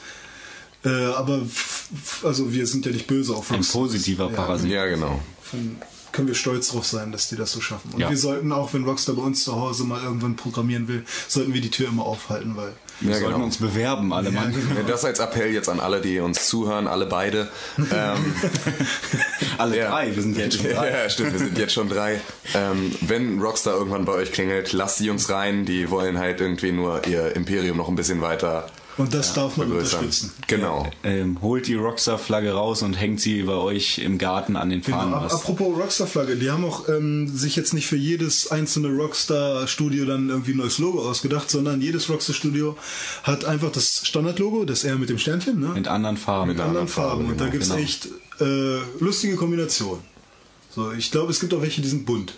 [0.86, 1.42] Äh, aber
[2.24, 3.82] also wir sind ja nicht böse auf Ein Rockstar.
[3.82, 4.70] positiver Ja, Parasit.
[4.72, 5.20] Ja, genau.
[5.42, 5.78] Von,
[6.12, 7.92] können wir stolz drauf sein, dass die das so schaffen.
[7.94, 8.10] Und Ja.
[8.10, 11.62] wir sollten auch, wenn Rockstar bei uns zu Hause mal irgendwann programmieren will, sollten wir
[11.62, 13.46] die Tür immer aufhalten, weil Wir Ja, sollten genau.
[13.46, 14.54] uns bewerben, alle Mann.
[14.76, 17.50] Ja, Das als Appell jetzt an alle, die uns zuhören, alle beide.
[17.78, 18.34] Ähm,
[19.58, 19.90] Alle Ja.
[19.92, 20.90] drei, wir sind jetzt schon drei.
[21.04, 22.20] Ja, stimmt, wir sind jetzt schon drei.
[22.54, 25.66] Ähm, wenn Rockstar irgendwann bei euch klingelt, lasst sie uns rein.
[25.66, 28.68] Die wollen halt irgendwie nur ihr Imperium noch ein bisschen weiter
[29.00, 30.00] und das darf man vergrößern.
[30.02, 30.32] unterstützen.
[30.48, 30.88] Genau.
[31.04, 34.98] Ähm, holt die Rockstar-Flagge raus und hängt sie bei euch im Garten an den Genau,
[34.98, 35.14] Fahnen.
[35.16, 40.30] ap- apropos Rockstar-Flagge, die haben auch ähm, sich jetzt nicht für jedes einzelne Rockstar-Studio dann
[40.30, 42.78] irgendwie ein neues Logo ausgedacht, sondern jedes Rockstar-Studio
[43.24, 45.70] hat einfach das Standard-Logo, das R mit dem Sternchen, ne?
[45.70, 46.52] Mit anderen Farben.
[46.52, 47.26] Mit anderen Farben.
[47.26, 47.82] Und da genau, gibt es genau.
[47.82, 48.08] echt
[48.42, 50.04] äh, lustige Kombinationen.
[50.76, 52.34] So, ich glaube, es gibt auch welche, die sind bunt.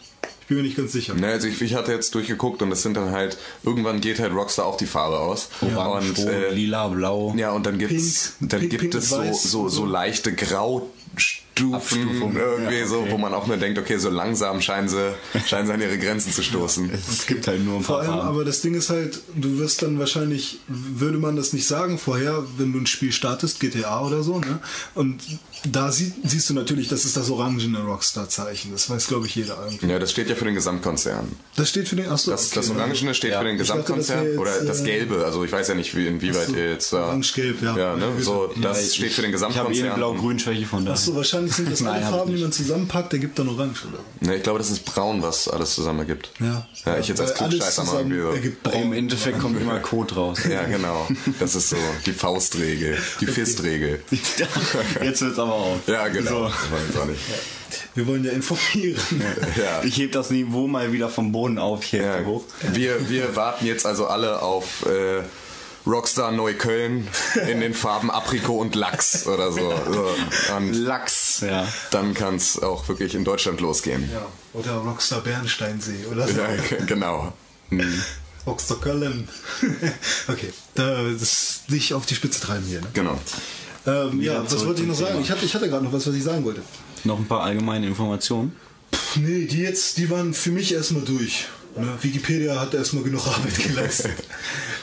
[0.52, 1.14] Ich bin mir nicht ganz sicher.
[1.14, 4.34] Ne, also ich, ich hatte jetzt durchgeguckt und es sind dann halt, irgendwann geht halt
[4.34, 5.48] Rockstar auch die Farbe aus.
[5.62, 7.34] Orange, und, rot, äh, lila, blau.
[7.38, 11.41] Ja, und dann gibt's, Pink, dann pink, gibt pink es so, so, so leichte Graustufen
[11.74, 12.36] Abstufungen.
[12.38, 13.12] irgendwie Ja, so, okay.
[13.12, 15.14] wo man auch nur denkt, okay, so langsam scheinen sie,
[15.46, 16.90] scheinen sie an ihre Grenzen zu stoßen.
[16.94, 18.28] Es gibt halt nur ein Vor paar allem, Farben.
[18.30, 22.44] aber das Ding ist halt, du wirst dann wahrscheinlich, würde man das nicht sagen vorher,
[22.58, 24.60] wenn du ein Spiel startest, GTA oder so, ne?
[24.96, 25.22] Und
[25.66, 28.72] da sie, siehst du natürlich, das ist das orangene Rockstar-Zeichen.
[28.72, 29.88] Das weiß, glaube ich, jeder irgendwie.
[29.88, 31.28] Ja, das steht ja für den Gesamtkonzern.
[31.56, 32.56] Das steht für den, achso, Das, okay.
[32.56, 33.40] das Orangene steht Ja.
[33.40, 35.24] für den Ich dachte, das Gesamtkonzern jetzt, oder das äh, Gelbe.
[35.26, 37.06] Also ich weiß ja nicht, wie, inwieweit Ach so, ihr jetzt da.
[37.08, 37.78] Orange-Gelb, ja.
[37.78, 38.08] Ja, ne?
[38.22, 39.96] So, das ich- steht für den Ich habe eh eine Gesamtkonzern.
[39.98, 40.94] blau-grün-Schwäche von da.
[40.94, 43.86] Achso, wahrscheinlich wahrscheinlich sind das Nein, alle Farben, die man zusammenpackt, der gibt dann Orange,
[43.88, 44.00] oder?
[44.20, 46.32] Ne, ich glaube, das ist braun, was alles zusammen ergibt.
[46.40, 46.68] Ja.
[46.86, 48.30] Ja, ich jetzt als alles Klugscheißer mal irgendwie so.
[48.30, 48.68] ergibt.
[48.76, 50.40] Im Endeffekt kommt immer Code raus.
[50.52, 51.08] Ja, genau.
[51.40, 54.02] Das ist so die Faustregel, die Fistregel.
[55.02, 55.88] Jetzt wird's aber auf.
[55.88, 56.30] Ja, genau.
[56.30, 56.44] So.
[56.48, 57.22] Das war jetzt auch nicht.
[57.96, 59.00] Wir wollen ja informieren.
[59.58, 59.82] Ja.
[59.84, 62.44] Ich heb das Niveau mal wieder vom Boden auf hier Ja, hoch.
[62.74, 65.22] wir, wir warten jetzt also alle auf äh,
[65.86, 67.08] Rockstar Neukölln
[67.50, 69.74] in den Farben Aprikot und Lachs oder so.
[70.56, 71.68] Und Lachs, ja.
[71.90, 74.10] dann kann es auch wirklich in Deutschland losgehen.
[74.12, 74.26] Ja.
[74.54, 76.40] Oder Rockstar Bernsteinsee, oder so.
[76.40, 76.48] Ja,
[76.86, 77.34] genau.
[77.70, 78.04] Hm,
[78.46, 79.28] Rockstar Köln.
[80.28, 82.82] okay, da, das ist nicht auf die Spitze treiben hier.
[82.82, 82.88] Ne?
[82.94, 83.20] Genau.
[83.88, 85.20] Ähm, ja, was wollte ich noch sagen?
[85.22, 86.62] Ich hatte, ich hatte gerade noch was, was ich sagen wollte.
[87.04, 88.56] Noch ein paar allgemeine Informationen.
[88.94, 91.48] Pff, nee, die jetzt, die waren für mich erstmal durch.
[91.76, 91.88] Ne?
[92.02, 94.12] Wikipedia hat erstmal genug Arbeit geleistet.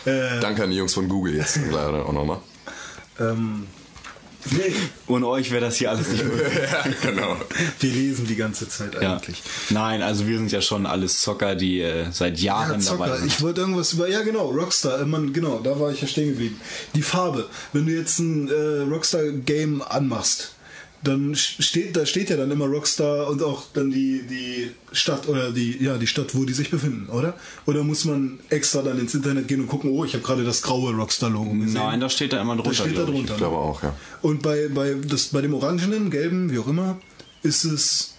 [0.07, 2.38] äh, Danke an die Jungs von Google jetzt leider auch nochmal.
[3.20, 3.66] ähm,
[4.51, 4.72] nee,
[5.07, 6.48] Ohne euch wäre das hier alles nicht möglich.
[6.72, 7.37] ja, genau.
[7.81, 9.14] wir lesen die ganze Zeit Ja.
[9.16, 9.42] eigentlich.
[9.70, 13.18] Nein, also wir sind ja schon alles Zocker, die äh, seit Ja, Jahren dabei Zocker.
[13.18, 13.27] sind.
[13.27, 14.09] Ich wollte irgendwas über.
[14.09, 15.01] Ja, genau, Rockstar.
[15.01, 16.59] Äh, man, genau, da war ich ja stehen geblieben.
[16.94, 17.48] Die Farbe.
[17.72, 20.53] Wenn du jetzt ein äh, Rockstar-Game anmachst,
[21.02, 25.52] dann steht, da steht ja dann immer Rockstar und auch dann die, die Stadt oder
[25.52, 27.34] die, ja, die Stadt, wo die sich befinden, oder?
[27.66, 30.62] Oder muss man extra dann ins Internet gehen und gucken, oh, ich habe gerade das
[30.62, 31.74] graue Rockstar-Logo gesehen.
[31.74, 32.70] Nein, da steht da immer drunter.
[32.70, 33.34] das steht da drunter.
[33.34, 33.94] Ich glaube auch, ja.
[34.22, 36.98] Und bei, bei, das, bei dem orangenen, gelben, wie auch immer,
[37.42, 38.14] ist es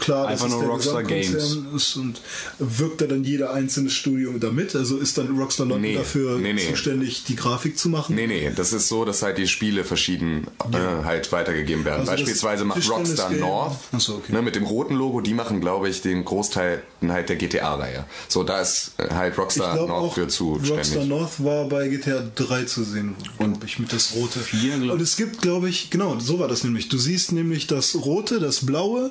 [0.00, 2.20] klar, Einfach dass es der Rockstar Gesamtkonzern ist und
[2.58, 4.74] wirkt da dann jeder einzelne Studio damit?
[4.74, 6.68] Also ist dann Rockstar London Nee, dafür nee, nee.
[6.68, 8.14] zuständig, die Grafik zu machen?
[8.14, 12.00] Nee, nee, das ist so, dass halt die Spiele verschieden äh, halt weitergegeben werden.
[12.00, 14.32] Also Beispielsweise macht Rockstar North so, okay.
[14.32, 18.04] ne, mit dem roten Logo, die machen, glaube ich, den Großteil halt der GTA-Reihe.
[18.28, 20.70] So, da ist äh, halt Rockstar glaube North für zuständig.
[20.70, 24.40] Rockstar North war bei GTA 3 zu sehen, und ich mit das rote.
[24.40, 26.88] Vier, glaub- und es gibt, glaube ich, genau, so war das nämlich.
[26.88, 29.10] Du siehst nämlich das rote, das blaue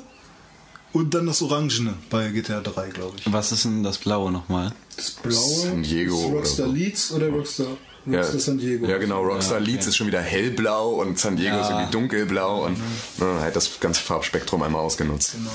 [0.93, 3.32] und dann das orangene bei GTA 3, glaube ich.
[3.32, 4.73] Was ist denn das Blaue nochmal?
[4.95, 6.71] Das blaue San Diego ist oder Rockstar so.
[6.73, 7.67] Leeds oder Rockstar,
[8.06, 8.86] Ja, Rockstar San Diego.
[8.88, 9.21] ja, genau.
[9.23, 9.71] Rockstar Ja, okay.
[9.71, 11.78] Leeds ist schon wieder hellblau und San Diego ist Ja.
[11.80, 12.78] irgendwie dunkelblau und
[13.19, 15.34] ne, halt das ganze Farbspektrum einmal ausgenutzt.
[15.34, 15.52] Genau.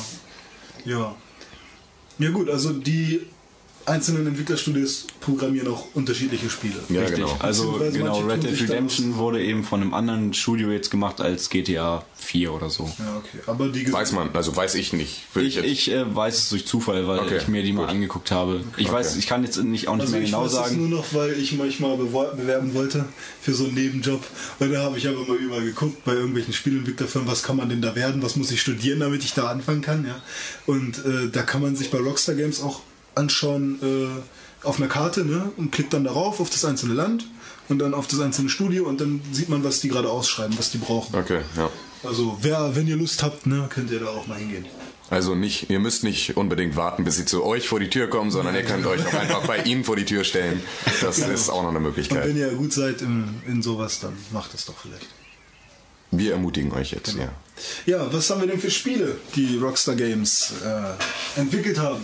[0.98, 1.14] Ja.
[2.18, 3.26] Ja gut, also die
[3.86, 6.74] einzelnen Entwicklerstudios programmieren auch unterschiedliche Spiele.
[6.88, 7.20] Ja, Richtig.
[7.20, 7.36] genau.
[7.40, 12.04] Also genau, Red Dead Redemption wurde eben von einem anderen Studio jetzt gemacht als GTA
[12.16, 12.84] 4 oder so.
[12.98, 13.38] Ja, okay.
[13.46, 15.22] Aber die Weiß man, also weiß ich nicht.
[15.34, 17.82] Würde Ich, jetzt- ich äh, weiß es durch Zufall, weil Okay, ich mir die mal
[17.82, 17.90] gut.
[17.90, 18.62] angeguckt habe.
[18.78, 19.18] Ich weiß, Okay.
[19.18, 20.76] ich kann jetzt nicht auch nicht Also mehr ich genau weiß es sagen.
[20.78, 23.04] nur noch, weil ich manchmal bewerben wollte
[23.42, 24.24] für so einen Nebenjob.
[24.60, 27.82] Und da habe ich aber mal überall geguckt bei irgendwelchen Spielentwicklerfirmen, was kann man denn
[27.82, 30.06] da werden, was muss ich studieren, damit ich da anfangen kann.
[30.06, 30.22] Ja?
[30.66, 32.80] Und äh, da kann man sich bei Rockstar Games auch
[33.14, 35.50] anschauen äh, auf einer Karte ne?
[35.56, 37.26] und klickt dann darauf, auf das einzelne Land
[37.68, 40.70] und dann auf das einzelne Studio und dann sieht man, was die gerade ausschreiben, was
[40.70, 41.14] die brauchen.
[41.16, 41.70] Okay, ja.
[42.02, 44.66] Also wer, wenn ihr Lust habt, ne, könnt ihr da auch mal hingehen.
[45.10, 48.30] Also nicht, ihr müsst nicht unbedingt warten, bis sie zu euch vor die Tür kommen,
[48.30, 50.62] sondern ihr könnt euch auch einfach bei ihnen vor die Tür stellen.
[51.02, 52.26] Das ist auch noch eine Und Möglichkeit.
[52.26, 55.06] wenn ihr gut seid in, in sowas, dann macht es doch vielleicht.
[56.10, 57.24] Wir ermutigen euch jetzt, Genau.
[57.24, 57.32] ja.
[57.86, 62.02] Ja, was haben wir denn für Spiele, die Rockstar Games äh, entwickelt haben?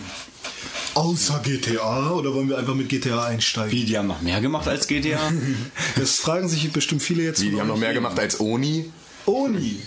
[0.94, 3.70] Außer GTA oder wollen wir einfach mit GTA einsteigen?
[3.70, 5.18] Wie, die haben noch mehr gemacht als GTA?
[5.96, 7.40] Das fragen sich bestimmt viele jetzt.
[7.42, 8.90] Die, die haben noch mehr gemacht als Oni.
[9.26, 9.80] Oni.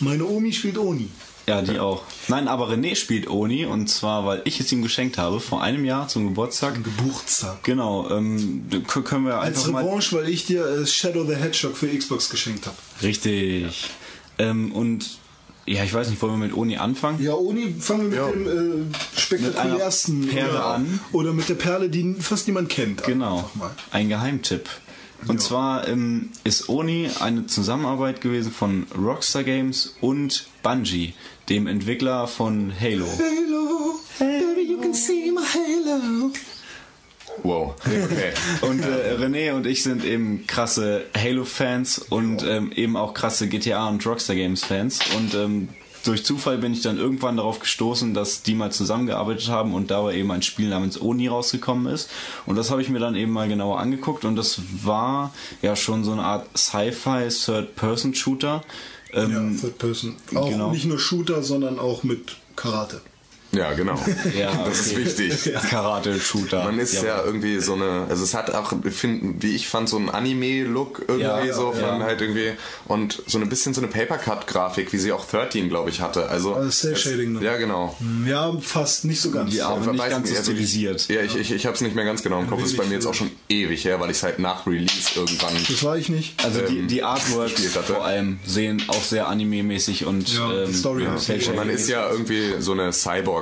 [0.00, 1.08] Meine Omi spielt Oni.
[1.46, 2.02] ja, die auch.
[2.28, 5.84] Nein, aber René spielt Oni und zwar, weil ich es ihm geschenkt habe, vor einem
[5.84, 6.76] Jahr zum Geburtstag.
[6.76, 7.64] Am Geburtstag.
[7.64, 8.64] Genau, ähm,
[9.04, 9.84] können wir Als einfach mal...
[9.84, 12.76] Revanche, weil ich dir äh, Shadow the Hedgehog für Xbox geschenkt habe.
[13.02, 13.90] Richtig.
[14.38, 15.18] Ähm, und
[15.68, 17.22] ja, ich weiß nicht, wollen wir mit Oni anfangen?
[17.22, 18.52] Ja, Oni, fangen wir mit Ja.
[18.52, 21.00] dem äh, spektakulärsten Mit einer Perle oder, an.
[21.12, 23.02] oder mit der Perle, die fast niemand kennt.
[23.04, 23.50] Genau,
[23.90, 24.68] ein Geheimtipp.
[25.26, 25.46] Und Ja.
[25.48, 31.14] zwar ähm, ist Oni eine Zusammenarbeit gewesen von Rockstar Games und Bungie,
[31.48, 33.06] dem Entwickler von Halo.
[33.06, 36.30] Halo, baby, you can see my Halo.
[37.42, 37.74] Wow.
[37.84, 38.32] Okay.
[38.62, 43.88] Und äh, René und ich sind eben krasse Halo-Fans und ähm, eben auch krasse GTA
[43.88, 45.00] und Rockstar Games-Fans.
[45.16, 45.68] Und ähm,
[46.04, 50.14] durch Zufall bin ich dann irgendwann darauf gestoßen, dass die mal zusammengearbeitet haben und dabei
[50.14, 52.10] eben ein Spiel namens Oni rausgekommen ist.
[52.46, 56.04] Und das habe ich mir dann eben mal genauer angeguckt und das war ja schon
[56.04, 58.62] so eine Art Sci-Fi Third-Person-Shooter.
[59.12, 60.16] Ja, Ähm, Third Person.
[60.34, 60.70] Auch genau.
[60.70, 63.00] nicht nur Shooter, sondern auch mit Karate.
[63.58, 63.98] Ja, genau.
[64.38, 65.04] Ja, das ist okay.
[65.04, 65.52] wichtig.
[65.70, 66.64] Karate-Shooter.
[66.64, 69.96] Man ist ja, irgendwie so eine, also es hat auch, find, wie ich fand, so
[69.96, 72.00] einen Anime-Look irgendwie Ja, so von ja.
[72.00, 72.52] halt irgendwie
[72.86, 76.28] und so ein bisschen so eine Papercut-Grafik, wie sie auch 13, glaube ich, hatte.
[76.28, 77.42] Also, Also Cell-Shading noch.
[77.42, 77.96] Ja, genau.
[78.26, 79.54] Ja, fast nicht so ganz.
[79.54, 81.08] Ja, aber Ich nicht weiß ganz so also stilisiert.
[81.08, 82.60] Ja, ich, ich, ich habe es nicht mehr ganz genau im Kopf.
[82.60, 85.10] Das ist bei mir jetzt auch schon ewig her, weil ich es halt nach Release
[85.16, 85.54] irgendwann.
[85.68, 86.34] Das war ich nicht.
[86.44, 87.94] Also die, die Artworks gespielt hatte.
[87.94, 91.56] vor allem sehen auch sehr anime-mäßig und Ja, ähm, Story ja, halt.
[91.56, 92.92] Man ist ja irgendwie so eine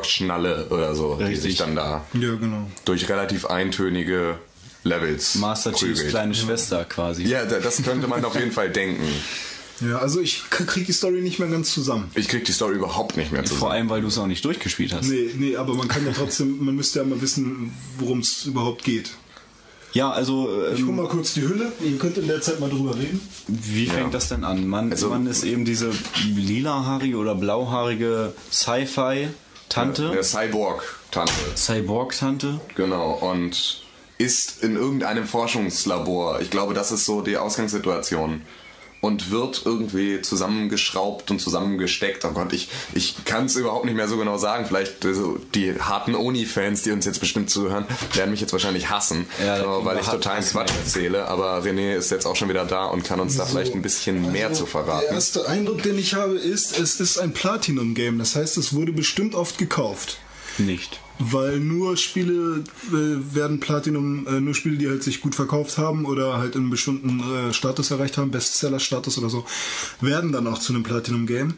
[0.07, 1.43] Cyborg-Schnalle oder so, die Richtig.
[1.43, 2.69] sich dann da Ja, genau.
[2.85, 4.39] durch relativ eintönige
[4.85, 6.11] Levels Master Chiefs prügelt.
[6.11, 7.25] kleine Schwester quasi.
[7.25, 9.03] Ja, da- das könnte man auf jeden Fall denken.
[9.81, 12.11] Ja, also ich krieg die Story nicht mehr ganz zusammen.
[12.15, 13.73] Ich krieg die Story überhaupt nicht mehr Vor zusammen.
[13.73, 15.07] allem, weil du es auch nicht durchgespielt hast.
[15.09, 18.85] Nee, nee, aber man kann ja trotzdem, man müsste ja mal wissen, worum es überhaupt
[18.85, 19.11] geht.
[19.93, 21.73] Ja, also Ich hol ähm, mal kurz die Hülle.
[21.85, 23.21] Ihr könnt in der Zeit mal drüber reden.
[23.49, 24.09] wie fängt Ja.
[24.11, 24.67] das denn an?
[24.67, 25.91] Man, Also- man ist eben diese
[26.25, 28.33] lilahaarige oder blauhaarige
[29.69, 31.33] Sci-Fi-Tante, Der Cyborg-Tante.
[31.57, 32.61] Cyborg-Tante.
[32.75, 33.83] Genau, und
[34.19, 36.41] ist in irgendeinem Forschungslabor.
[36.41, 38.43] Ich glaube, das ist so die Ausgangssituation.
[39.03, 42.25] Und wird irgendwie zusammengeschraubt und zusammengesteckt.
[42.25, 44.65] Oh Gott, ich, ich kann es überhaupt nicht mehr so genau sagen.
[44.67, 47.85] Vielleicht also die harten Oni-Fans, die uns jetzt bestimmt zuhören,
[48.15, 51.29] werden mich jetzt wahrscheinlich hassen, Ja, äh, weil ich totalen Quatsch erzähle.
[51.29, 54.33] Aber René ist jetzt auch schon wieder da und kann uns da vielleicht ein bisschen
[54.33, 55.15] mehr zu Der verraten.
[55.15, 58.19] erste Eindruck, den ich habe, ist, es ist ein Platinum-Game.
[58.19, 60.19] Das heißt, es wurde bestimmt oft gekauft.
[60.59, 60.99] Nicht.
[61.19, 62.63] Weil nur Spiele
[62.93, 66.69] äh, werden Platinum, äh, nur Spiele, die halt sich gut verkauft haben oder halt einen
[66.69, 69.47] bestimmten äh, Status erreicht haben, Bestseller-Status oder so,
[70.03, 71.55] werden dann auch zu einem Platinum-Game.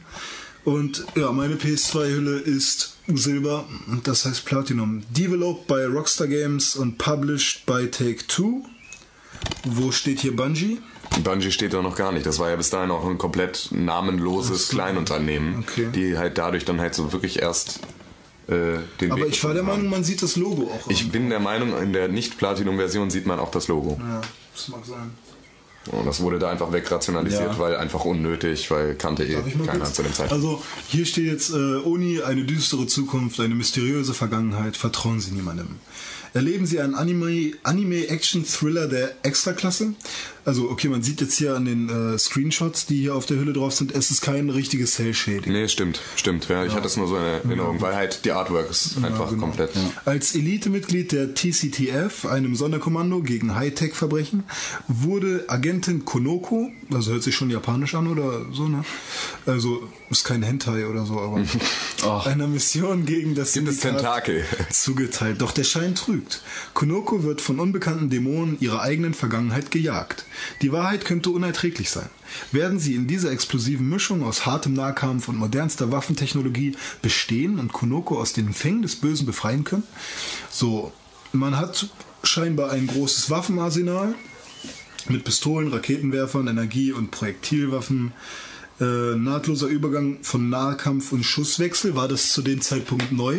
[0.64, 5.02] Und ja, meine PS2-Hülle ist Silber, und das heißt Platinum.
[5.10, 8.64] Developed by Rockstar Games und published by Take-Two.
[9.64, 10.78] Wo steht hier Bungie?
[11.24, 12.26] Bungie steht da noch gar nicht.
[12.26, 15.88] Das war ja bis dahin auch ein komplett namenloses Kleinunternehmen, Okay.
[15.94, 17.80] die halt dadurch dann halt so wirklich erst
[18.48, 19.62] äh, den Aber Weg ich war der.
[19.62, 20.90] Meinung, man sieht das Logo auch.
[20.90, 23.98] Ich bin der Meinung, in der Nicht-Platinum-Version sieht man auch das Logo.
[24.00, 24.20] ja,
[24.54, 25.10] das mag sein.
[25.90, 27.58] Und das wurde da einfach wegrationalisiert, Ja.
[27.58, 29.34] weil einfach unnötig, weil kannte eh
[29.64, 29.94] keiner kurz?
[29.94, 30.32] zu dem Zeitpunkt.
[30.44, 35.76] Also hier steht jetzt äh, Oni, eine düstere Zukunft, eine mysteriöse Vergangenheit, vertrauen Sie niemandem.
[36.34, 39.94] Erleben Sie einen Anime- Anime-Action-Thriller der Extraklasse?
[40.48, 43.52] Also okay, man sieht jetzt hier an den äh, Screenshots, die hier auf der Hülle
[43.52, 45.52] drauf sind, es ist kein richtiges Cell-Shading.
[45.52, 46.48] nee, stimmt, stimmt.
[46.48, 49.42] Ja, ich hatte es nur so in Erinnerung, weil halt die Artwork ist einfach genau.
[49.42, 49.72] komplett.
[50.06, 54.44] Als Elite-Mitglied der TCTF, einem Sonderkommando gegen Hightech-Verbrechen,
[54.86, 58.86] wurde Agentin Konoko, also hört sich schon japanisch an oder so, ne?
[59.44, 61.44] Also ist kein Hentai oder so, aber
[62.24, 64.44] einer Mission gegen das Gibt es Syndikat Tentakel?
[64.70, 65.42] zugeteilt.
[65.42, 66.40] Doch der Schein trügt.
[66.72, 70.24] Konoko wird von unbekannten Dämonen ihrer eigenen Vergangenheit gejagt.
[70.62, 72.08] Die Wahrheit könnte unerträglich sein.
[72.52, 78.18] Werden sie in dieser explosiven Mischung aus hartem Nahkampf und modernster Waffentechnologie bestehen und Konoko
[78.20, 79.84] aus den Fängen des Bösen befreien können?
[80.50, 80.92] So,
[81.32, 81.88] man hat
[82.22, 84.14] scheinbar ein großes Waffenarsenal
[85.08, 88.12] mit Pistolen, Raketenwerfern, Energie- und Projektilwaffen.
[88.80, 93.38] Äh, nahtloser Übergang von Nahkampf und Schusswechsel war das zu dem Zeitpunkt neu.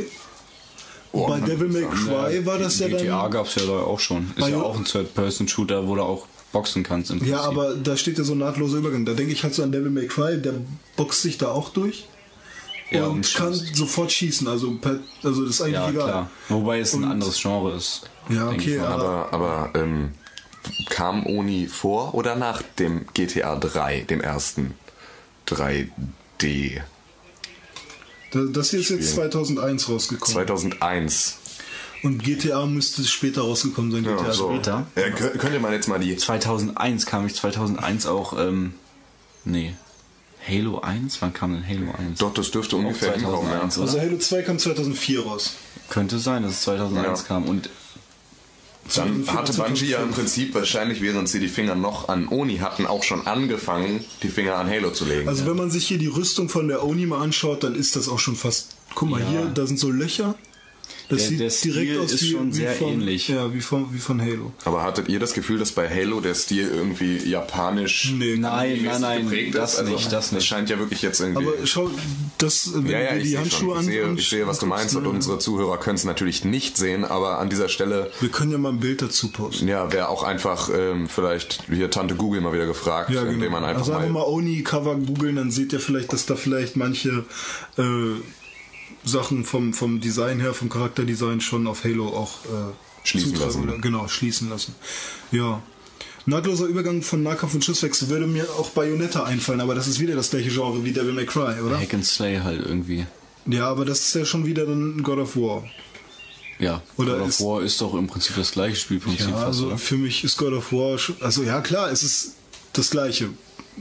[1.11, 3.31] Oh, Bei Devil May Cry war das ja GTA dann.
[3.31, 4.31] gab es ja da auch schon.
[4.35, 7.35] Ist ja auch ein Third-Person-Shooter, wo du auch boxen kannst im Prinzip.
[7.35, 9.05] Ja, aber da steht ja so ein nahtloser Übergang.
[9.05, 10.53] Da denke ich halt so an Devil May Cry, der
[10.95, 12.07] boxt sich da auch durch.
[12.91, 13.75] Ja, und, und kann schießt.
[13.75, 14.47] sofort schießen.
[14.47, 16.03] Also, per, also das ist eigentlich Ja, egal.
[16.05, 16.29] klar.
[16.49, 18.01] Wobei es ein Und- anderes Genre ist.
[18.29, 20.11] Ja, okay, aber- Aber, ähm,
[20.89, 24.73] kam Oni vor oder nach dem GTA 3, dem ersten
[25.47, 26.81] 3D?
[28.31, 30.33] Da- Das hier ist jetzt 2001 rausgekommen.
[30.33, 31.37] 2001.
[32.03, 34.03] Und GTA müsste später rausgekommen sein.
[34.03, 34.49] GTA so.
[34.51, 34.87] später?
[34.95, 38.73] Ja, kö- könnte man jetzt mal die 2001 kam ich 2001 auch, ähm,
[39.45, 39.75] nee.
[40.47, 41.21] Halo 1?
[41.21, 42.19] Wann kam denn Halo 1?
[42.19, 43.81] Doch, das dürfte ungefähr hinkommen, 2001, ja.
[43.81, 45.53] Also Halo 2 kam 2004 raus.
[45.89, 47.25] Könnte sein, dass es 2001 Ja.
[47.27, 47.45] kam.
[47.45, 47.69] Und
[48.95, 50.15] Dann 2004, hatte Bungie ja im 2005.
[50.15, 54.55] Prinzip wahrscheinlich, während sie die Finger noch an Oni hatten, auch schon angefangen, die Finger
[54.55, 55.27] an Halo zu legen.
[55.27, 58.07] Also wenn man sich hier die Rüstung von der Oni mal anschaut, dann ist das
[58.07, 58.77] auch schon fast.
[58.95, 59.27] Guck mal Ja.
[59.29, 60.35] hier, da sind so Löcher.
[61.09, 63.27] Das Der- sieht der direkt Stil aus ist wie, schon wie sehr von, ähnlich.
[63.29, 64.51] Ja, wie von, wie von Halo.
[64.63, 68.37] Aber hattet ihr das Gefühl, dass bei Halo der Stil irgendwie japanisch Nee.
[68.37, 69.79] nein, nein, nein, geprägt das ist?
[69.79, 70.45] Also, nicht, das nicht.
[70.45, 71.47] scheint ja wirklich jetzt irgendwie.
[71.47, 71.89] Aber schau,
[72.37, 73.79] das, wenn ja, ja, ich die sehe, Handschuhe schon.
[73.79, 75.09] Ich, sehe, an, ich sehe, was du meinst und ne?
[75.09, 78.69] unsere Zuhörer können es natürlich nicht sehen, aber an dieser Stelle Wir können ja mal
[78.69, 79.67] ein Bild dazu posten.
[79.67, 83.51] ja, wäre auch einfach ähm, vielleicht hier Tante Google mal wieder gefragt, Ja, indem genau.
[83.53, 86.75] man einfach also einfach mal, mal Oni-Cover googeln, dann seht ihr vielleicht, dass da vielleicht
[86.75, 87.25] manche
[87.79, 87.83] äh,
[89.03, 93.81] Sachen vom, vom Design her, vom Charakterdesign schon auf Halo auch äh, Schließen lassen.
[93.81, 94.75] Genau, schließen lassen.
[95.31, 95.61] Ja.
[96.25, 100.15] Nahtloser Übergang von Nahkampf und Schusswechsel würde mir auch Bayonetta einfallen, aber das ist wieder
[100.15, 101.79] das gleiche Genre wie Devil May Cry, oder?
[101.79, 103.05] Hack and Slay halt irgendwie.
[103.47, 105.63] Ja, aber das ist ja schon wieder dann God of War.
[106.59, 109.27] Ja, Oder God of ist- War ist doch im Prinzip das gleiche Spielprinzip.
[109.27, 109.77] Ja, fast, also oder?
[109.77, 112.33] für mich ist God of War, schon- also ja klar, es ist
[112.73, 113.29] das gleiche.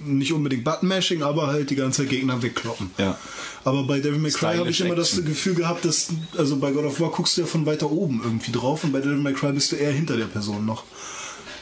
[0.05, 2.91] Nicht unbedingt Button-Mashing, aber halt die ganze Zeit Gegner wegkloppen.
[2.99, 3.19] Ja.
[3.65, 5.25] Aber bei Devil May Cry habe ich immer das.
[5.25, 8.53] Gefühl gehabt, dass, also bei God of War guckst du ja von weiter oben irgendwie
[8.53, 10.85] drauf und bei Devil May Cry bist du eher hinter der Person noch.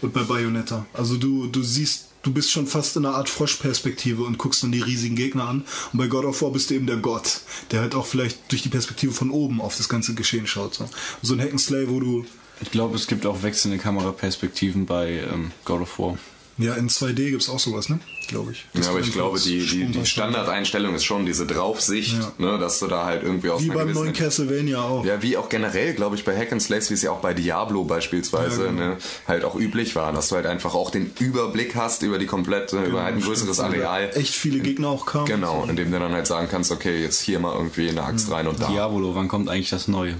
[0.03, 0.85] Und bei Bayonetta.
[0.93, 4.72] Also du, du siehst, du bist schon fast in einer Art Froschperspektive und guckst dann
[4.72, 5.64] die riesigen Gegner an.
[5.93, 8.62] Und bei God of War bist du eben der Gott, der halt auch vielleicht durch
[8.62, 10.74] die Perspektive von oben auf das ganze Geschehen schaut.
[10.74, 10.89] So,
[11.22, 12.27] so ein Hack'n'Slay, wo du
[12.61, 16.18] Ich glaube, es gibt auch wechselnde Kameraperspektiven bei ähm, God of War.
[16.59, 17.98] Ja, in 2D gibt es auch sowas, ne?
[18.28, 18.64] Glaube ich.
[18.72, 22.32] Ja, aber Das ich glaube, die, die, die Standardeinstellung ist schon diese Draufsicht, Ja.
[22.38, 25.04] ne, dass du da halt irgendwie aus Wie beim neuen Castlevania auch.
[25.04, 27.34] Ja, wie auch generell, glaube ich, bei Hack and Slays, wie es ja auch bei
[27.34, 28.80] Diablo beispielsweise Ja, genau.
[28.88, 28.96] ne,
[29.28, 32.82] halt auch üblich war, dass du halt einfach auch den Überblick hast über die komplette,
[32.84, 33.61] über halt ein größeres.
[33.61, 34.11] Areal.
[34.14, 35.26] Echt viele Gegner auch kamen.
[35.26, 38.46] Genau, indem du dann halt sagen kannst, okay, jetzt hier mal irgendwie eine Axt rein
[38.48, 38.68] und da.
[38.68, 40.14] Diabolo, wann kommt eigentlich das Neue?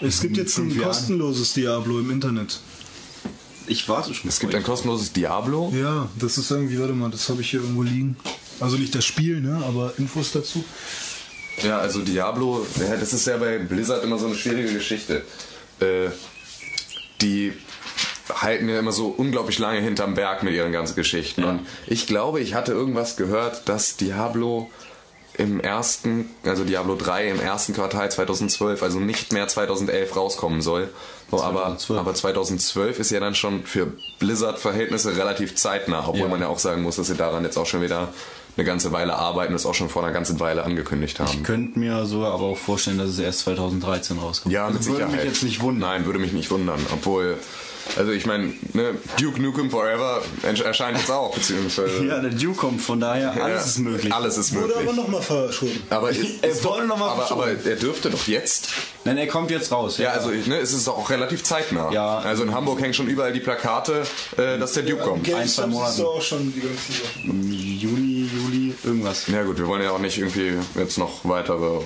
[0.00, 2.60] Es gibt jetzt ein kostenloses Diablo im Internet.
[3.70, 4.28] Ich warte schon.
[4.28, 5.72] Es gibt ein kostenloses Diablo.
[5.72, 8.16] Ja, das ist irgendwie, warte mal, das habe ich hier irgendwo liegen.
[8.58, 9.62] Also nicht das Spiel, ne?
[9.64, 10.64] Aber Infos dazu.
[11.62, 15.22] Ja, also Diablo, ja, das ist ja bei Blizzard immer so eine schwierige Geschichte.
[15.78, 16.08] Äh,
[17.20, 17.52] die
[18.34, 21.44] halten ja immer so unglaublich lange hinterm Berg mit ihren ganzen Geschichten.
[21.44, 24.68] Und ich glaube, ich hatte irgendwas gehört, dass Diablo
[25.34, 30.88] im ersten, also Diablo 3 im ersten Quartal 2012, also nicht mehr 2011 rauskommen soll.
[31.30, 32.00] So, aber, 2012.
[32.00, 33.86] aber 2012 ist ja dann schon für
[34.18, 36.28] Blizzard-Verhältnisse relativ zeitnah, obwohl Ja.
[36.28, 38.08] man ja auch sagen muss, dass sie daran jetzt auch schon wieder
[38.56, 41.30] eine ganze Weile arbeiten, das auch schon vor einer ganzen Weile angekündigt haben.
[41.32, 44.52] Ich könnte mir sogar aber auch vorstellen, dass es erst 2013 rauskommt.
[44.52, 45.12] Ja, mit Also Sicherheit.
[45.12, 45.88] Würde mich jetzt nicht wundern.
[45.90, 46.80] Nein, würde mich nicht wundern.
[46.92, 47.38] Obwohl,
[47.96, 52.04] also ich meine, ne, Duke Nukem Forever ersch- erscheint jetzt auch, beziehungsweise.
[52.04, 54.12] Ja, der Duke kommt, von daher alles Ja, ist möglich.
[54.12, 54.96] Alles ist Wurde aber möglich.
[54.96, 55.82] nochmal verschoben.
[55.90, 57.42] Aber, ist, Er ist doch, wurde noch mal aber, verschoben.
[57.42, 58.68] aber er dürfte doch jetzt.
[59.04, 59.98] Nein, er kommt jetzt raus.
[59.98, 61.90] Ja, also ne, es ist doch auch relativ zeitnah.
[61.92, 62.18] Ja.
[62.18, 64.02] Also in Hamburg hängen schon überall die Plakate,
[64.36, 65.32] äh, dass der Duke kommt.
[65.32, 65.98] Ein, zwei Monaten.
[66.00, 67.52] du auch schon die Sachen.
[67.52, 69.26] Juni, Juli, irgendwas.
[69.28, 71.80] Ja gut, wir wollen ja auch nicht irgendwie jetzt noch weitere,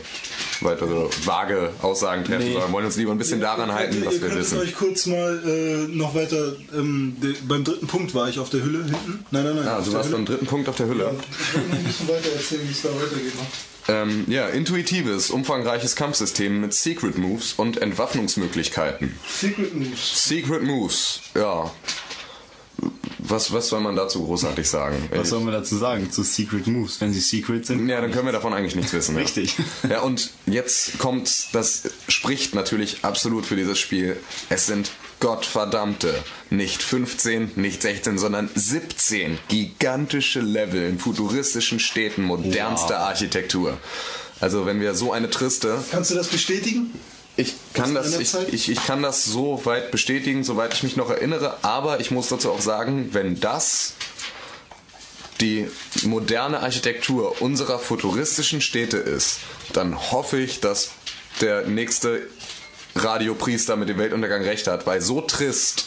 [0.60, 2.52] weitere vage Aussagen treffen, Nee.
[2.52, 4.58] sondern wollen uns lieber ein bisschen daran halten, ihr, was ihr wir wissen.
[4.58, 6.54] euch kurz mal äh, noch weiter.
[6.74, 9.24] Ähm, de, beim dritten Punkt war ich auf der Hülle hinten.
[9.30, 9.68] Nein, nein, nein.
[9.68, 11.04] Ah, du warst beim dritten Punkt auf der Hülle.
[11.04, 13.34] Ja, ich wollte noch ein bisschen weiter erzählen, wie es da weitergeht.
[13.36, 13.46] noch.
[13.86, 19.14] Ähm, ja, intuitives, umfangreiches Kampfsystem mit Secret Moves und Entwaffnungsmöglichkeiten.
[19.28, 20.24] Secret Moves.
[20.24, 21.70] Secret Moves, ja.
[23.18, 25.08] Was, was soll man dazu großartig sagen?
[25.14, 27.88] Was sollen wir dazu sagen zu Secret Moves, wenn sie secret sind?
[27.88, 29.16] ja, dann können wir davon eigentlich nichts wissen.
[29.16, 29.56] Richtig.
[29.84, 29.90] Ja.
[29.90, 34.18] ja, und jetzt kommt, das spricht natürlich absolut für dieses Spiel.
[34.50, 42.98] Es sind Gottverdammte, nicht 15, nicht 16, sondern 17 gigantische Level in futuristischen Städten modernster
[42.98, 43.78] Architektur.
[44.40, 46.92] Also wenn wir so eine triste Kannst du das bestätigen?
[47.36, 51.10] Ich kann das, ich, ich, ich kann das so weit bestätigen, soweit ich mich noch
[51.10, 53.94] erinnere, aber ich muss dazu auch sagen, wenn das
[55.40, 55.66] die
[56.04, 59.38] moderne Architektur unserer futuristischen Städte ist,
[59.72, 60.90] dann hoffe ich, dass
[61.40, 62.22] der nächste
[62.96, 65.86] Radiopriester mit dem Weltuntergang recht hat, weil so trist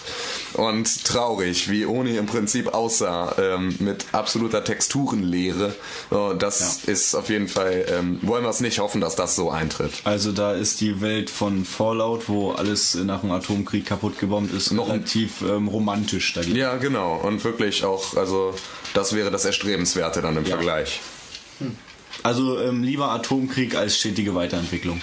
[0.53, 5.73] und traurig, wie Oni im Prinzip aussah, ähm, mit absoluter Texturenlehre,
[6.11, 9.49] äh, das ist auf jeden Fall, ähm, wollen wir es nicht hoffen, dass das so
[9.51, 9.91] eintritt.
[10.03, 14.71] Also da ist die Welt von Fallout, wo alles nach dem Atomkrieg kaputt gebombt ist,
[14.71, 16.55] Noch relativ ähm, romantisch dagegen.
[16.55, 17.15] Ja, genau.
[17.15, 18.53] Und wirklich auch, also
[18.93, 20.55] das wäre das Erstrebenswerte dann im Ja.
[20.55, 20.99] Vergleich.
[22.23, 25.01] Also ähm, lieber Atomkrieg als stetige Weiterentwicklung.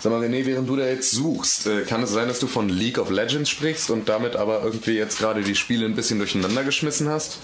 [0.00, 2.68] Sag mal, René, während du da jetzt suchst, äh, kann es sein, dass du von
[2.68, 6.62] League of Legends sprichst und damit aber irgendwie jetzt gerade die Spiele ein bisschen durcheinander
[6.62, 7.38] geschmissen hast?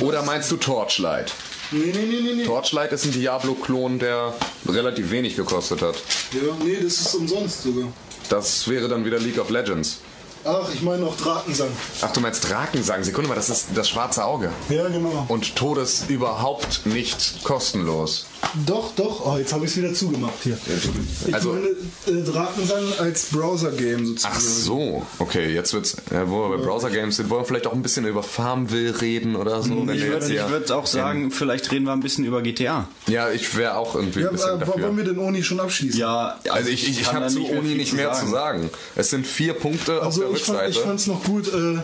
[0.00, 1.32] Oder meinst du Torchlight?
[1.70, 2.44] Nee, nee, nee, nee, nee.
[2.44, 4.32] Torchlight ist ein Diablo-Klon, der
[4.66, 5.96] relativ wenig gekostet hat.
[6.32, 7.92] Ja, nee, das ist umsonst sogar.
[8.30, 9.98] Das wäre dann wieder League of Legends.
[10.44, 11.68] Ach, ich meine auch Drakensang.
[12.00, 13.02] Ach, du meinst Drakensang?
[13.04, 14.50] Sekunde mal, das ist das schwarze Auge.
[14.68, 15.24] Ja, genau.
[15.28, 18.26] Und Todes überhaupt nicht kostenlos.
[18.66, 19.26] Doch, doch.
[19.26, 20.56] Oh, jetzt habe ich es wieder zugemacht hier.
[21.26, 21.66] Ich Also- meine
[22.20, 24.34] äh, Drakensang als Browser-Game sozusagen.
[24.36, 27.72] Ach so, okay, jetzt wird's, ja, wo wir bei Browser-Games sind, wollen wir vielleicht auch
[27.72, 29.72] ein bisschen über Farmville reden oder so.
[29.92, 32.88] Ich würde ich würd auch sagen, vielleicht reden wir ein bisschen über GTA.
[33.08, 34.82] Ja, ich wäre auch irgendwie Ja, ein bisschen äh, dafür.
[34.82, 35.98] wollen wir den Oni schon abschließen?
[35.98, 38.70] Ja, also ich, ich, ich kann habe zu viel nicht mehr zu sagen.
[38.94, 40.78] Es sind vier Punkte auf Also der ich, fand, Rückseite.
[40.78, 41.48] ich fand's noch gut.
[41.52, 41.78] Äh,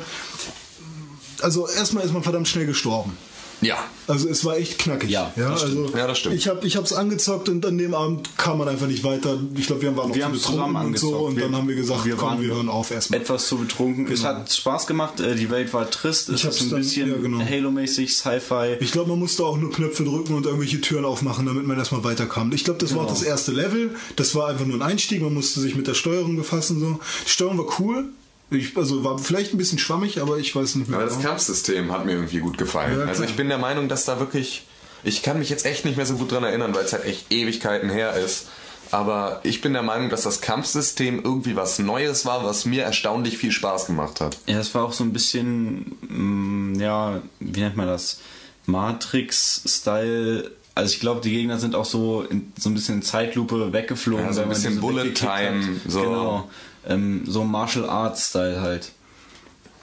[1.43, 3.17] also erstmal ist man verdammt schnell gestorben.
[3.61, 3.79] Ja.
[4.09, 5.09] Also es war echt knackig.
[5.09, 6.35] Ja, das also Ja, das stimmt.
[6.35, 9.39] Ich habe ich hab's angezockt und an dem Abend kam man einfach nicht weiter.
[9.57, 11.23] Ich glaube, wir waren noch Wir zu betrunken und so angezockt.
[11.31, 13.21] und Wir- dann haben wir gesagt, wir komm, waren- wir hören auf erstmal.
[13.21, 14.11] Etwas zu betrunken.
[14.13, 16.81] Es hat Spaß gemacht, äh, die Welt war trist, es Ich hab's ist ein dann-
[16.81, 17.41] bisschen ja, genau.
[17.43, 18.77] Halo-mäßig, Sci-Fi.
[18.81, 22.05] Ich glaube, man musste auch nur Knöpfe drücken und irgendwelche Türen aufmachen, damit man erstmal
[22.05, 22.53] weiterkam.
[22.53, 23.19] Ich glaube, das war auch Genau.
[23.19, 23.95] das erste Level.
[24.17, 25.23] Das war einfach nur ein Einstieg.
[25.23, 26.81] Man musste sich mit der Steuerung befassen.
[26.81, 26.99] So.
[27.25, 28.09] Die Steuerung war cool.
[28.51, 30.99] Ich, also war vielleicht ein bisschen schwammig, aber ich weiß nicht mehr.
[30.99, 31.31] Aber das genau.
[31.31, 32.99] Kampfsystem hat mir irgendwie gut gefallen.
[32.99, 34.67] Ja, also ich bin der Meinung, dass da wirklich.
[35.03, 37.31] Ich kann mich jetzt echt nicht mehr so gut dran erinnern, weil es halt echt
[37.31, 38.47] Ewigkeiten her ist.
[38.91, 43.37] Aber ich bin der Meinung, dass das Kampfsystem irgendwie was Neues war, was mir erstaunlich
[43.39, 44.39] viel Spaß gemacht hat.
[44.47, 48.21] Ja, es war auch so ein bisschen, mm, ja, wie nennt man das?
[48.67, 50.51] Matrix-Style.
[50.75, 54.27] Also ich glaube, die Gegner sind auch so in, so ein bisschen in Zeitlupe weggeflogen.
[54.27, 55.13] Ja, so ein bisschen Bullet.
[55.13, 56.03] Time, so.
[56.03, 56.51] Genau.
[56.87, 58.93] Ähm, so Martial Arts Style halt.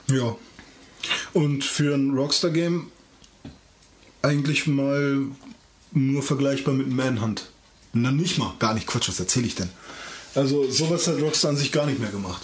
[0.08, 0.36] Ja.
[1.32, 2.90] Und für ein Rockstar-Game
[4.22, 5.26] eigentlich mal
[5.92, 7.50] nur vergleichbar mit Manhunt.
[7.92, 8.54] Na, nicht mal.
[8.58, 8.86] Gar nicht.
[8.86, 9.68] Quatsch, was erzähle ich denn?
[10.34, 12.42] Also, sowas hat Rockstar an sich gar nicht mehr gemacht.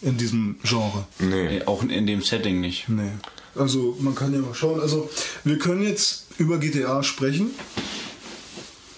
[0.00, 1.06] In diesem Genre.
[1.20, 1.62] Nee.
[1.66, 2.88] Auch in dem Setting nicht.
[2.88, 3.12] Nee.
[3.54, 4.80] Also, man kann ja mal schauen.
[4.80, 5.08] Also,
[5.44, 7.50] wir können jetzt über GTA sprechen.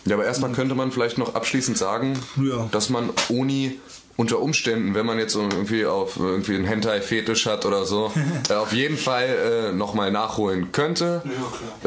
[0.07, 2.69] Ja, aber erstmal könnte man vielleicht noch abschließend sagen, Ja.
[2.71, 3.79] dass man Oni
[4.17, 8.13] unter Umständen, wenn man jetzt irgendwie auf irgendwie einen Hentai-Fetisch hat oder so,
[8.49, 11.23] äh, auf jeden Fall äh, nochmal nachholen könnte.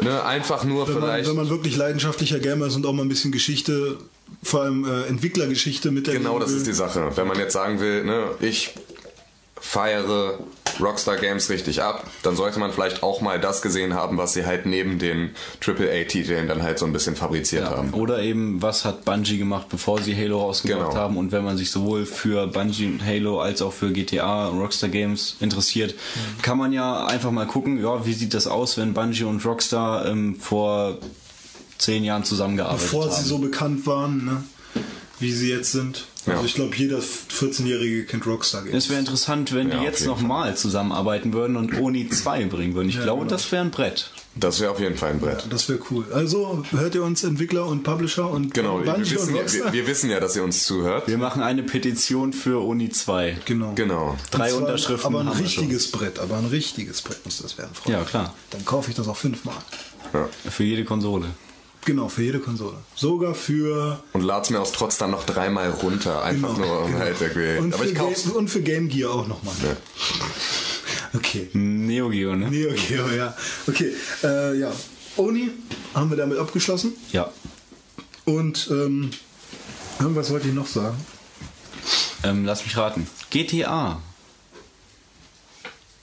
[0.02, 1.28] Ne, einfach nur Wenn man, vielleicht.
[1.28, 3.98] wenn man wirklich leidenschaftlicher Gamer ist und auch mal ein bisschen Geschichte,
[4.42, 7.10] vor allem äh, Entwicklergeschichte mit der Genau, das ist die Sache.
[7.14, 8.74] Wenn man jetzt sagen will, ne, ich
[9.60, 10.38] feiere
[10.80, 14.46] Rockstar Games richtig ab, dann sollte man vielleicht auch mal das gesehen haben, was sie
[14.46, 15.30] halt neben den
[15.60, 17.92] AAA-Titeln dann halt so ein bisschen fabriziert haben.
[17.94, 21.00] Oder eben, was hat Bungie gemacht, bevor sie Halo rausgebracht Genau.
[21.00, 21.16] haben?
[21.16, 24.88] Und wenn man sich sowohl für Bungie und Halo als auch für GTA und Rockstar
[24.90, 26.42] Games interessiert, Mhm.
[26.42, 30.06] kann man ja einfach mal gucken, ja, wie sieht das aus, wenn Bungie und Rockstar
[30.06, 30.98] ähm, vor
[31.78, 33.14] zehn Jahren zusammengearbeitet Bevor haben.
[33.14, 34.44] sie so bekannt waren, ne?
[35.20, 36.04] Wie sie jetzt sind.
[36.26, 36.46] Also Ja.
[36.46, 38.84] ich glaube, jeder 14-Jährige kennt Rockstar Games.
[38.84, 42.88] Es wäre interessant, wenn Ja, die jetzt nochmal zusammenarbeiten würden und Oni 2 bringen würden.
[42.88, 43.30] Ich Ja, glaube, genau.
[43.30, 44.10] das wäre ein Brett.
[44.34, 45.46] Das wäre auf jeden Fall ein Brett.
[45.50, 46.04] Das wäre cool.
[46.12, 50.10] Also hört ihr uns Entwickler und Publisher und Genau, wir wissen, und wir, wir wissen
[50.10, 51.08] ja, dass ihr uns zuhört.
[51.08, 53.38] Wir machen eine Petition für Oni 2.
[53.46, 53.72] genau.
[53.74, 54.16] Genau.
[54.30, 57.58] Drei zwar Unterschriften Aber ein haben wir richtiges Brett, aber ein richtiges Brett muss das
[57.58, 57.98] werden, Freunde.
[58.00, 58.34] Ja, klar.
[58.50, 59.56] Dann kaufe ich das auch fünfmal.
[60.12, 60.28] Ja.
[60.50, 61.26] Für jede Konsole.
[61.84, 62.76] Genau, für jede Konsole.
[62.94, 64.02] Sogar für.
[64.12, 66.22] Und lad's mir aus Trotz dann noch dreimal runter.
[66.22, 66.98] Einfach Genau, nur um genau.
[67.04, 67.58] halt irgendwie.
[67.58, 68.24] Und, Aber für ich kauf's.
[68.24, 69.54] Game, und für Game Gear auch nochmal.
[69.62, 69.76] Ja.
[71.14, 71.48] Okay.
[71.54, 72.50] Neo Geo, ne?
[72.50, 73.34] Neo Geo, ja.
[73.66, 74.70] Okay, äh, ja.
[75.16, 75.50] Oni
[75.94, 76.92] haben wir damit abgeschlossen.
[77.12, 77.32] Ja.
[78.26, 79.10] Und ähm,
[79.98, 80.96] irgendwas wollte ich noch sagen.
[82.24, 83.06] Ähm, lass mich raten.
[83.30, 84.02] GTA.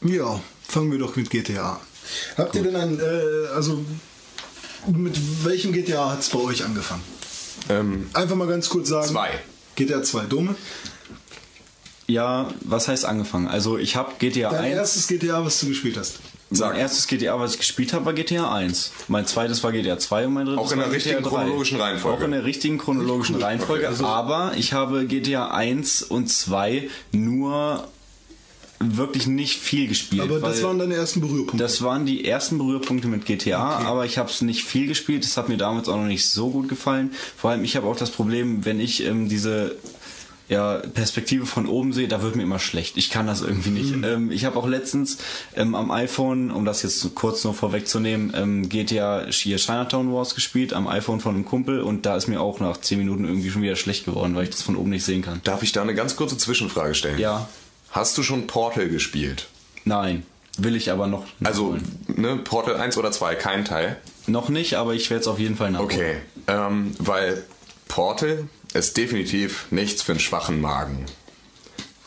[0.01, 1.79] Ja, fangen wir doch mit GTA an.
[2.37, 3.83] Habt ihr denn ein, äh, also
[4.87, 7.01] mit welchem GTA hat es bei euch angefangen?
[7.69, 9.07] Ähm, Einfach mal ganz kurz sagen.
[9.07, 9.29] Zwei.
[9.75, 10.55] GTA 2, Dome.
[12.07, 13.47] Ja, was heißt angefangen?
[13.47, 14.75] Also ich habe GTA Dein 1.
[14.75, 16.19] erstes GTA, was du gespielt hast.
[16.51, 16.71] sag.
[16.73, 18.91] Mein erstes GTA, was ich gespielt habe, war GTA 1.
[19.07, 21.29] Mein zweites war GTA 2 und mein drittes Auch in war der GTA richtigen 3.
[21.29, 22.17] chronologischen Reihenfolge.
[22.17, 23.83] Auch in der richtigen chronologischen Reihenfolge.
[23.85, 27.87] Okay, also- aber ich habe GTA 1 und 2 nur
[28.79, 30.21] wirklich nicht viel gespielt.
[30.21, 31.57] Aber das waren deine ersten Berührpunkte.
[31.57, 35.23] das waren die ersten Berührpunkte mit GTA, aber ich habe es nicht viel gespielt.
[35.23, 37.11] Das hat mir damals auch noch nicht so gut gefallen.
[37.37, 39.75] Vor allem, ich habe auch das Problem, wenn ich ähm, diese
[40.47, 42.97] ja, Perspektive von oben sehe, da wird mir immer schlecht.
[42.97, 43.93] Ich kann das irgendwie nicht.
[44.03, 45.17] Ähm, ich habe auch letztens
[45.55, 50.73] ähm, am iPhone, um das jetzt kurz noch vorwegzunehmen, ähm, GTA hier Chinatown Wars gespielt
[50.73, 53.63] am iPhone von einem Kumpel und da ist mir auch nach 10 Minuten irgendwie schon
[53.63, 55.41] wieder schlecht geworden, weil ich das von oben nicht sehen kann.
[55.43, 57.17] Darf ich da eine ganz kurze Zwischenfrage stellen?
[57.17, 57.49] Ja,
[57.95, 59.47] Hast du schon Portal gespielt?
[59.85, 60.25] nein,
[60.57, 61.25] will ich aber noch.
[61.43, 61.77] Also,
[62.07, 63.95] ne, Portal 1 oder 2, kein Teil.
[64.27, 65.91] noch nicht, aber ich werde es auf jeden Fall nachholen.
[65.91, 66.15] Okay,
[66.47, 67.43] ähm, weil
[67.87, 71.05] Portal ist definitiv nichts für einen schwachen Magen.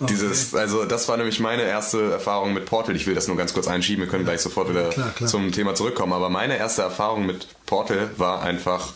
[0.00, 2.94] Dieses, also das war nämlich meine erste Erfahrung mit Portal.
[2.94, 5.28] Ich will das nur ganz kurz einschieben, wir können gleich sofort wieder klar, klar.
[5.28, 6.12] zum Thema zurückkommen.
[6.12, 8.92] Aber meine erste Erfahrung mit Portal war einfach,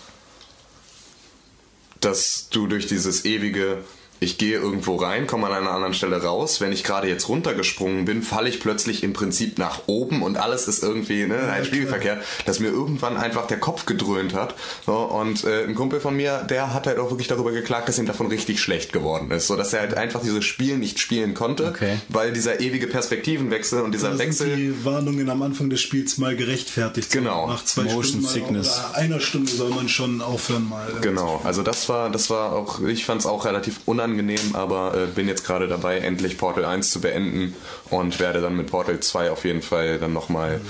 [2.00, 3.78] dass du durch dieses ewige,
[4.22, 6.60] ich gehe irgendwo rein, komme an einer anderen Stelle raus.
[6.60, 10.68] Wenn ich gerade jetzt runtergesprungen bin, falle ich plötzlich im Prinzip nach oben und alles
[10.68, 14.54] ist irgendwie ne, ein Spiegelverkehr, dass mir irgendwann einfach der Kopf gedröhnt hat.
[14.86, 17.98] So, und äh, ein Kumpel von mir, der hat halt auch wirklich darüber geklagt, dass
[17.98, 19.46] ihm davon richtig schlecht geworden ist.
[19.48, 21.98] So dass er halt einfach dieses Spiel nicht spielen konnte, Okay.
[22.08, 24.56] weil dieser ewige Perspektivenwechsel und dieser Da sind Wechsel.
[24.56, 27.10] die Warnungen am Anfang des Spiels mal gerechtfertigt.
[27.10, 27.48] Genau.
[27.48, 28.78] Nach zwei Motion Stunden mal Sickness.
[28.78, 30.86] Oder einer Stunde soll man schon aufhören mal.
[31.00, 34.11] Genau, also das war, das war auch, ich fand es auch relativ unangenehm,
[34.54, 37.54] aber äh, bin jetzt gerade dabei, endlich Portal 1 zu beenden
[37.90, 40.60] und werde dann mit Portal 2 auf jeden Fall dann nochmal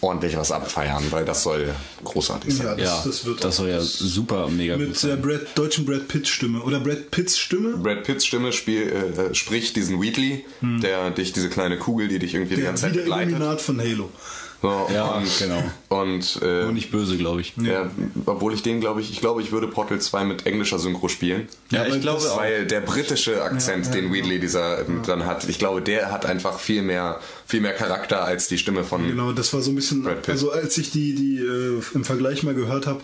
[0.00, 1.74] ordentlich was abfeiern, weil das soll
[2.04, 2.66] großartig sein.
[2.66, 5.22] Ja, das, ja, das wird das soll ja super mega gut mit der sein.
[5.22, 7.76] Brad, deutschen Brad Pitt Stimme oder Brad Pitts Stimme.
[7.78, 12.34] Brad Pitts Stimme spiel, äh, spricht diesen Wheatley, der dich, diese kleine Kugel, die dich
[12.34, 13.30] irgendwie die Der ganze Zeit begleitet.
[13.30, 14.10] Illuminat von Halo.
[14.66, 15.62] So, Ja, und, genau.
[15.88, 17.54] Und, äh, Und nicht böse, glaube ich.
[17.62, 17.90] ja,
[18.26, 21.48] obwohl ich den, glaube ich, ich glaube, ich würde Portal 2 mit englischer Synchro spielen.
[21.70, 22.38] Ja, ich glaube auch.
[22.38, 26.58] Weil der britische Akzent, den Wheatley dieser ähm, dann hat, ich glaube, der hat einfach
[26.58, 29.06] viel mehr, viel mehr Charakter als die Stimme von.
[29.06, 32.54] Genau, das war so ein bisschen, also als ich die, die äh, im Vergleich mal
[32.54, 33.00] gehört habe,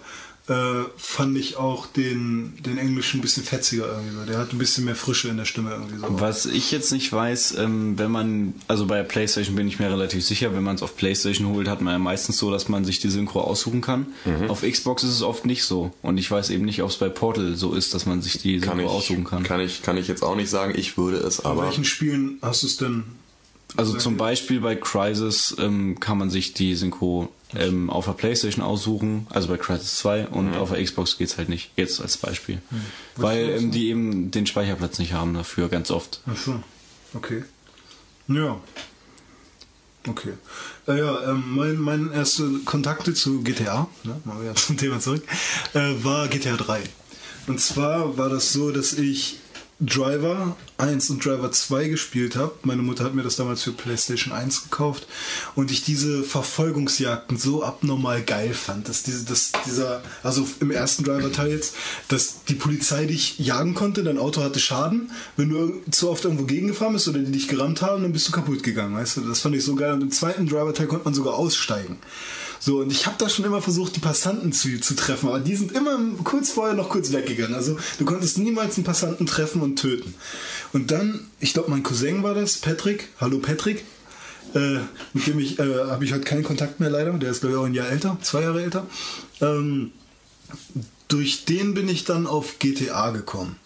[0.49, 4.25] äh, fand ich auch den, den Englischen ein bisschen fetziger irgendwie so.
[4.25, 6.07] Der hat ein bisschen mehr Frische in der Stimme irgendwie so.
[6.21, 9.89] Was ich jetzt nicht weiß, ähm, wenn man, also bei der Playstation bin ich mir
[9.89, 12.85] relativ sicher, wenn man es auf Playstation holt, hat man ja meistens so, dass man
[12.85, 14.07] sich die Synchro aussuchen kann.
[14.25, 14.51] Mhm.
[14.51, 15.93] Auf Xbox ist es oft nicht so.
[16.03, 18.59] Und ich weiß eben nicht, ob es bei Portal so ist, dass man sich die
[18.59, 19.45] Kann Synchro ich, aussuchen kann.
[19.45, 20.75] kann ich, kann ich jetzt auch nicht sagen.
[20.77, 21.63] Ich würde es In aber.
[21.67, 23.05] welchen Spielen hast du es denn?
[23.77, 28.65] Also zum Beispiel bei Crysis ähm, kann man sich die Synchro ähm, auf der Playstation
[28.65, 30.55] aussuchen, also bei Crysis 2 und Mhm.
[30.55, 32.61] auf der Xbox geht's halt nicht, jetzt als Beispiel.
[33.17, 36.21] Weil ähm, die eben den Speicherplatz nicht haben dafür, ganz oft.
[36.27, 36.63] Ach so,
[37.15, 37.45] okay.
[38.29, 38.61] Ja.
[40.09, 40.33] Okay.
[40.89, 45.23] Äh, ja, ähm, mein, mein erste Kontakte zu GTA, ne, mal wieder zum Thema zurück,
[45.75, 46.81] äh, war GTA 3.
[47.47, 49.39] Und zwar war das so, dass ich
[49.81, 52.53] Driver 1 und Driver 2 gespielt habe.
[52.63, 55.07] Meine Mutter hat mir das damals für PlayStation 1 gekauft
[55.55, 61.05] und ich diese Verfolgungsjagden so abnormal geil fand, dass diese, dass dieser, also im ersten
[61.05, 61.75] Driver-Teil jetzt,
[62.09, 66.45] dass die Polizei dich jagen konnte, dein Auto hatte Schaden, wenn du zu oft irgendwo
[66.45, 69.21] gegengefahren bist oder die dich gerammt haben, dann bist du kaputt gegangen, weißt du?
[69.23, 71.99] Das fand ich so geil und im zweiten Driver-Teil konnte man sogar aussteigen.
[72.65, 75.57] So, und ich habe da schon immer versucht, die Passanten zu, zu treffen, aber die
[75.57, 77.57] sind immer kurz vorher noch kurz weggegangen.
[77.57, 80.15] Also du konntest niemals einen Passanten treffen und töten.
[80.73, 83.09] Und dann, ich glaube, mein Cousin war das, Patrick.
[83.21, 83.85] Hallo Patrick.
[84.55, 84.79] Äh,
[85.13, 87.13] mit dem ich, äh, habe ich heute keinen Kontakt mehr leider.
[87.15, 88.87] Der ist, glaube ich, auch ein Jahr älter, zwei Jahre älter.
[89.41, 89.91] Ähm,
[91.09, 93.57] durch den bin ich dann auf GTA gekommen.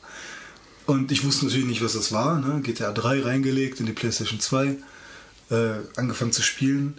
[0.87, 2.41] Und ich wusste natürlich nicht, was das war.
[2.41, 2.63] Ne?
[2.63, 4.79] GTA 3 reingelegt in die PlayStation 2,
[5.51, 5.57] äh,
[5.97, 6.99] angefangen zu spielen.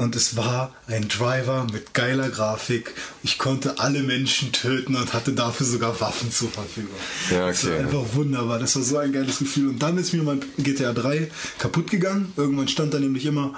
[0.00, 2.94] Und es war ein Driver mit geiler Grafik.
[3.22, 6.94] Ich konnte alle Menschen töten und hatte dafür sogar Waffen zur Verfügung.
[7.30, 7.82] Ja, Das war okay.
[7.82, 8.58] einfach wunderbar.
[8.58, 9.68] Das war so ein geiles Gefühl.
[9.68, 12.32] Und dann ist mir mein GTA 3 kaputt gegangen.
[12.38, 13.52] Irgendwann stand da nämlich immer,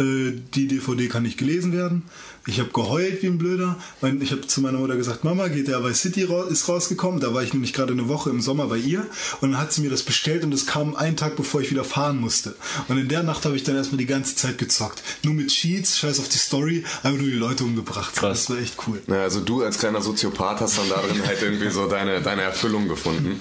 [0.00, 2.02] äh, die DVD kann nicht gelesen werden.
[2.46, 3.78] Ich habe geheult wie ein Blöder.
[4.20, 7.20] Ich habe zu meiner Mutter gesagt, Mama, GTA Vice City ra ist rausgekommen.
[7.20, 9.06] Da war ich nämlich gerade eine Woche im Sommer bei ihr.
[9.40, 11.84] Und dann hat sie mir das bestellt und es kam einen Tag, bevor ich wieder
[11.84, 12.54] fahren musste.
[12.88, 15.02] Und in der Nacht habe ich dann erstmal die ganze Zeit gezockt.
[15.22, 18.14] Nur mit Cheats, scheiß auf die Story, einfach nur die Leute umgebracht.
[18.14, 18.46] Krass.
[18.46, 19.00] Das war echt cool.
[19.06, 22.88] Ja, also du als kleiner Soziopath hast dann darin halt irgendwie so deine, deine Erfüllung
[22.88, 23.40] gefunden.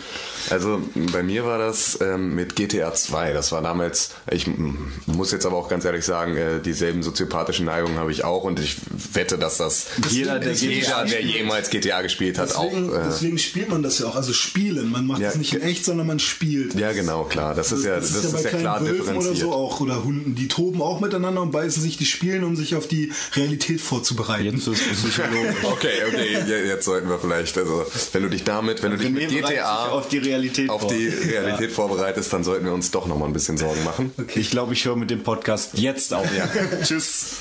[0.50, 0.82] Also
[1.12, 3.34] bei mir war das ähm, mit GTA 2.
[3.34, 4.76] Das war damals, ich mm,
[5.08, 8.60] muss jetzt aber auch ganz ehrlich sagen, äh, dieselben soziopathischen Neigungen habe ich auch und
[8.60, 8.78] ich
[9.14, 12.96] wette, dass das Jeder, der jeder, der jemals GTA gespielt hat, Deswegen, auch.
[12.96, 14.16] Äh, deswegen spielt man das ja auch.
[14.16, 14.92] Also spielen.
[14.92, 16.76] Man macht Ja, das nicht in echt, sondern man spielt.
[16.76, 17.56] ja, genau, klar.
[17.56, 19.32] Das ist ja, das ist ja, bei kleinen klar Wölfen differenziert.
[19.34, 19.80] oder so auch.
[19.80, 20.36] Oder Hunden.
[20.36, 24.46] Die toben auch miteinander und beißen sich, die spielen, um sich auf die Realität vorzubereiten.
[24.56, 25.54] Jetzt ist Psychologe.
[25.64, 29.10] Okay, okay, je- jetzt sollten wir vielleicht, also wenn du dich damit, wenn du dich
[29.10, 29.48] mit GTA
[29.86, 30.33] sich auf die Realität
[30.70, 30.90] auf vor.
[30.92, 34.12] die Realität vorbereitest, dann sollten wir uns doch nochmal ein bisschen Sorgen machen.
[34.36, 36.28] Ich glaube, ich höre mit dem Podcast jetzt auf.
[36.84, 37.38] Tschüss.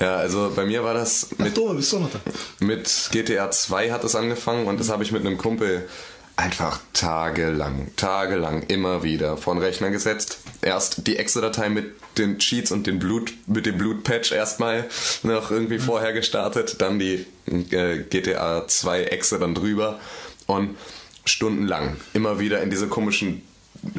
[0.00, 2.20] Ja, also bei mir war das Ach, mit, Dome, bist du noch da?
[2.60, 5.88] mit GTA 2 hat es angefangen und das habe ich mit einem Kumpel
[6.36, 10.38] einfach tagelang, tagelang immer wieder vor den Rechner gesetzt.
[10.62, 14.86] Erst die Exe-Datei mit den Cheats und den Blut, mit dem Blutpatch erstmal
[15.22, 20.00] noch irgendwie vorher gestartet, dann die äh, GTA 2 Exe dann drüber
[20.46, 20.76] und
[21.24, 23.42] stundenlang immer wieder in diese komischen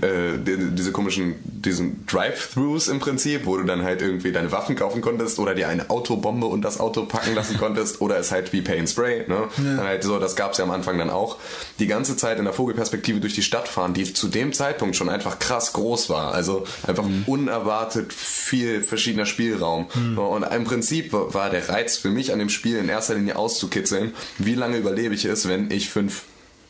[0.02, 4.76] äh, die- diese komischen, diesen Drive-Thrus im Prinzip, wo du dann halt irgendwie deine Waffen
[4.76, 8.52] kaufen konntest oder dir eine Autobombe und das Auto packen lassen konntest oder es halt
[8.52, 9.44] wie Pay and Spray, ne?
[9.58, 11.38] Dann halt so, das gab's ja am Anfang dann auch.
[11.78, 15.10] Die ganze Zeit in der Vogelperspektive durch die Stadt fahren, die zu dem Zeitpunkt schon
[15.10, 16.34] einfach krass groß war.
[16.34, 19.86] Also einfach unerwartet viel verschiedener Spielraum.
[20.16, 23.36] So, Und im Prinzip war der Reiz für mich an dem Spiel in erster Linie
[23.36, 26.24] auszukitzeln, wie lange überlebe ich es, wenn ich fünf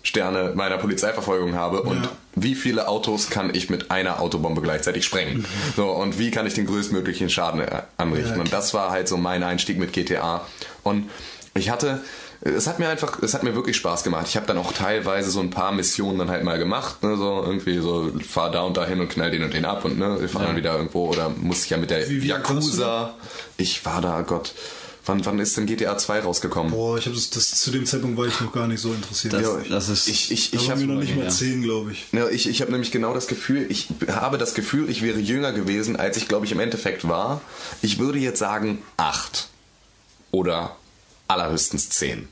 [0.06, 2.10] Sterne meiner Polizeiverfolgung habe und Ja.
[2.36, 5.46] wie viele Autos kann ich mit einer Autobombe gleichzeitig sprengen?
[5.76, 8.36] So, und wie kann ich den größtmöglichen Schaden äh, anrichten?
[8.36, 10.46] Ja, und das war halt so mein Einstieg mit GTA.
[10.84, 11.10] Und
[11.56, 12.02] ich hatte,
[12.42, 14.28] es hat mir einfach, es hat mir wirklich Spaß gemacht.
[14.28, 17.42] Ich habe dann auch teilweise so ein paar Missionen dann halt mal gemacht, ne, so
[17.44, 20.30] irgendwie so, fahr da und dahin und knall den und den ab und ne, wir
[20.30, 23.16] fahren dann wieder irgendwo oder musste ich ja mit der Wie- wie Yakuza.
[23.58, 24.54] Ich war da, Gott,
[25.08, 26.72] Wann, wann ist denn GTA 2 rausgekommen?
[26.72, 29.34] Boah, ich habe das, das zu dem Zeitpunkt war ich noch gar nicht so interessiert.
[29.34, 30.08] Das, ja, das ist.
[30.08, 31.30] Ich, ich, ich habe wir noch nicht mal ja.
[31.30, 32.08] zehn, glaube ich.
[32.12, 35.52] Ja, ich, ich habe nämlich genau das Gefühl, ich habe das Gefühl, ich wäre jünger
[35.52, 37.42] gewesen, als ich glaube ich im Endeffekt war.
[37.84, 39.50] Ich würde jetzt sagen acht
[40.32, 40.76] oder
[41.28, 42.28] allerhöchstens zehn.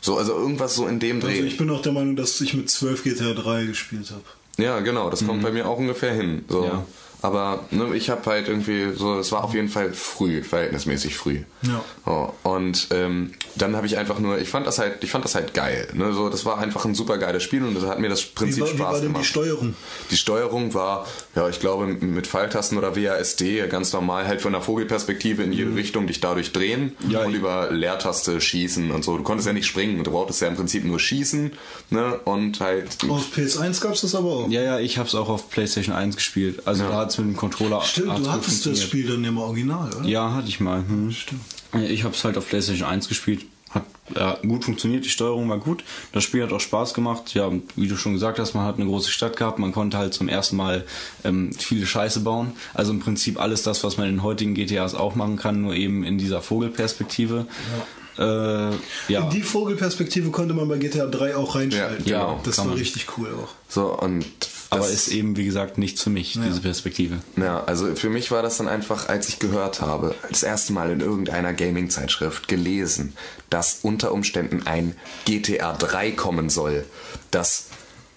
[0.00, 1.32] So, also irgendwas so in dem Dreh.
[1.32, 4.24] Also ich bin auch der Meinung, dass ich mit 12 GTA 3 gespielt habe.
[4.62, 6.44] ja, genau, das kommt bei mir auch ungefähr hin.
[6.48, 6.64] So.
[6.64, 6.86] Ja.
[7.24, 11.38] Aber ne, ich habe halt irgendwie so, es war auf jeden Fall früh, verhältnismäßig früh.
[11.62, 11.82] Ja.
[12.04, 15.34] So, und ähm, dann habe ich einfach nur, ich fand das halt, ich fand das
[15.34, 15.88] halt geil.
[15.94, 16.12] Ne?
[16.12, 18.60] So, das war einfach ein super geiles Spiel und das hat mir das Wie Prinzip
[18.60, 19.22] war, wie Spaß war denn gemacht.
[19.22, 19.74] die Steuerung?
[20.10, 24.60] Die Steuerung war, ja, ich glaube, mit Pfeiltasten oder WASD ganz normal halt von der
[24.60, 29.16] Vogelperspektive in jede Richtung dich dadurch drehen Ja, und über Leertaste schießen und so.
[29.16, 31.52] Du konntest ja nicht springen, du brauchtest ja im Prinzip nur schießen,
[31.88, 32.98] ne, und halt.
[33.08, 34.48] Auf PS1 gab es das aber auch.
[34.50, 36.66] Ja, ja, ich hab's auch auf PlayStation 1 gespielt.
[36.66, 37.82] Also da hat's mit dem Controller.
[37.82, 38.82] Stimmt, du hattest das.
[38.82, 40.06] Spiel dann im Original, oder?
[40.06, 40.84] Ja, hatte ich mal.
[40.86, 41.10] Hm.
[41.10, 41.42] Stimmt.
[41.88, 43.46] Ich hab's halt auf PlayStation 1 gespielt.
[43.70, 43.84] Hat
[44.14, 45.82] ja, gut funktioniert, die Steuerung war gut.
[46.12, 47.34] Das Spiel hat auch Spaß gemacht.
[47.34, 49.58] Ja, und wie du schon gesagt hast, man hat eine große Stadt gehabt.
[49.58, 50.84] Man konnte halt zum ersten Mal
[51.24, 52.52] ähm, viele Scheiße bauen.
[52.72, 56.04] Also im Prinzip alles das, was man in heutigen GTAs auch machen kann, nur eben
[56.04, 57.46] in dieser Vogelperspektive.
[57.76, 57.84] Ja.
[58.16, 58.70] Äh,
[59.08, 59.24] ja.
[59.24, 62.06] In die Vogelperspektive konnte man bei GTA 3 auch reinschalten.
[62.06, 62.78] Ja, genau, das kann war man.
[62.78, 63.48] richtig cool auch.
[63.68, 64.26] So, und.
[64.74, 67.18] Aber ist eben, wie gesagt, nichts für mich, diese Perspektive.
[67.36, 70.90] Ja, also für mich war das dann einfach, als ich gehört habe, das erste Mal
[70.90, 73.14] in irgendeiner Gaming-Zeitschrift gelesen,
[73.50, 76.84] dass unter Umständen ein GTA 3 kommen soll,
[77.30, 77.66] das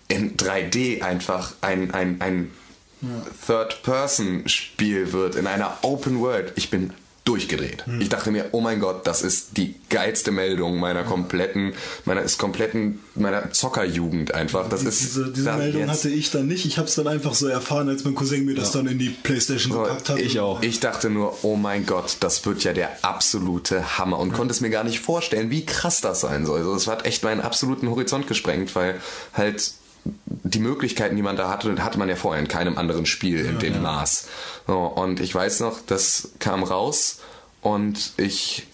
[0.07, 2.51] in 3D einfach ein, ein, ein
[3.45, 6.53] Third-Person-Spiel wird, in einer Open World.
[6.55, 6.93] Ich bin
[7.27, 7.83] durchgedreht.
[7.99, 11.73] Ich dachte mir, oh mein Gott, das ist die geilste Meldung meiner kompletten,
[12.05, 14.69] meiner ist kompletten, meiner Zockerjugend einfach.
[14.69, 16.65] Das ist Diese, diese Meldung jetzt- hatte ich dann nicht.
[16.65, 19.09] Ich habe es dann einfach so erfahren, als mein Cousin mir das dann in die
[19.09, 20.19] Playstation gepackt hat.
[20.19, 20.61] ich auch.
[20.61, 24.61] Ich dachte nur, oh mein Gott, das wird ja der absolute Hammer und konnte es
[24.61, 26.59] mir gar nicht vorstellen, wie krass das sein soll.
[26.59, 29.01] Also es hat echt meinen absoluten Horizont gesprengt, weil
[29.33, 29.71] halt
[30.25, 33.59] die Möglichkeiten, die man da hatte, hatte man ja vorher in keinem anderen Spiel in
[33.59, 34.27] dem Maß.
[34.65, 37.19] So, und ich weiß noch, das kam raus
[37.61, 38.67] und ich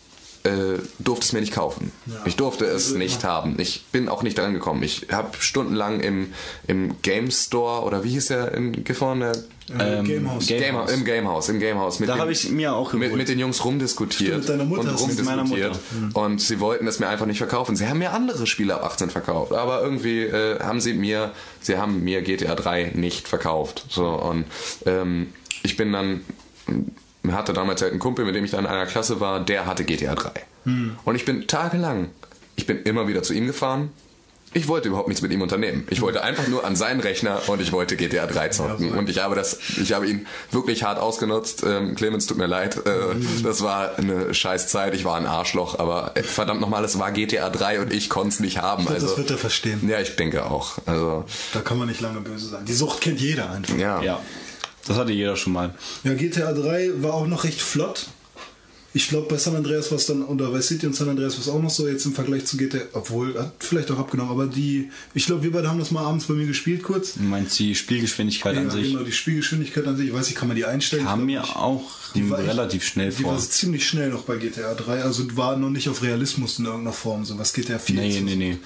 [0.44, 1.92] äh, durfte es mir nicht kaufen.
[2.26, 3.56] Ich durfte es nicht haben.
[3.60, 4.84] Ich bin auch nicht dran gekommen.
[4.84, 6.34] Ich habe stundenlang im,
[6.68, 9.22] im Game Store oder wie hieß der in Gifhorn?
[9.22, 9.34] Der
[9.70, 10.48] Äh, Gamehouse.
[10.48, 12.00] Game- Game, Im Gamehouse, im Gamehouse.
[12.00, 13.18] Mit Da den- hab ich mir auch mit, geholt.
[13.18, 14.14] mit den Jungs rumdiskutiert.
[14.14, 15.80] Stimmt, mit deiner Mutter und du mit meiner rumdiskutiert.
[16.16, 17.76] Und sie wollten es mir einfach nicht verkaufen.
[17.76, 19.54] Sie haben mir andere Spiele ab 18 verkauft.
[19.54, 23.86] Aber irgendwie äh, haben sie mir, sie haben mir GTA 3 nicht verkauft.
[23.90, 24.46] So, und
[24.86, 25.28] ähm,
[25.64, 26.22] ich bin dann,
[27.32, 29.86] hatte damals halt einen Kumpel, mit dem ich dann in einer Klasse war, der hatte
[29.86, 30.32] GTA 3.
[31.06, 32.10] Und ich bin tagelang,
[32.56, 33.92] ich bin immer wieder zu ihm gefahren.
[34.54, 35.88] Ich wollte überhaupt nichts mit ihm unternehmen.
[35.90, 38.92] Ich wollte einfach nur an seinen Rechner und ich wollte GTA 3 zocken.
[38.94, 41.64] Und ich habe das, ich habe ihn wirklich hart ausgenutzt.
[41.66, 42.78] Ähm, Clemens, tut mir leid.
[42.86, 42.92] Äh,
[43.44, 44.94] das war eine scheiß Zeit.
[44.96, 48.30] Ich war ein Arschloch, aber äh, verdammt nochmal, es war GTA 3 und ich konnte
[48.30, 48.84] es nicht haben.
[48.86, 49.88] glaub, also, das wird er verstehen.
[49.90, 50.78] Ja, ich denke auch.
[50.86, 52.66] Also, Da kann man nicht lange böse sein.
[52.66, 53.76] Die Sucht kennt jeder einfach.
[53.78, 54.02] ja.
[54.04, 54.20] Ja,
[54.88, 55.74] das hatte jeder schon mal.
[56.04, 58.08] Ja, GTA 3 war auch noch recht flott.
[58.96, 61.42] Ich glaube, bei San Andreas war es dann, oder bei City und San Andreas war
[61.42, 64.46] es auch noch so, jetzt im Vergleich zu GTA, obwohl, hat vielleicht auch abgenommen, aber
[64.46, 67.14] die, ich glaube, wir beide haben das mal abends bei mir gespielt kurz.
[67.16, 68.92] Du meinst die Spielgeschwindigkeit Ja, an sich?
[68.92, 71.06] genau, die Spielgeschwindigkeit an sich, ich weiß nicht, kann man die einstellen?
[71.06, 71.56] Kam Ich mir nicht.
[71.56, 71.82] auch
[72.14, 73.32] Die war relativ schnell Die vor.
[73.32, 76.94] war ziemlich schnell noch bei GTA 3, also war noch nicht auf Realismus in irgendeiner
[76.94, 78.58] Form, so was GTA 4 Nee, nee, nee.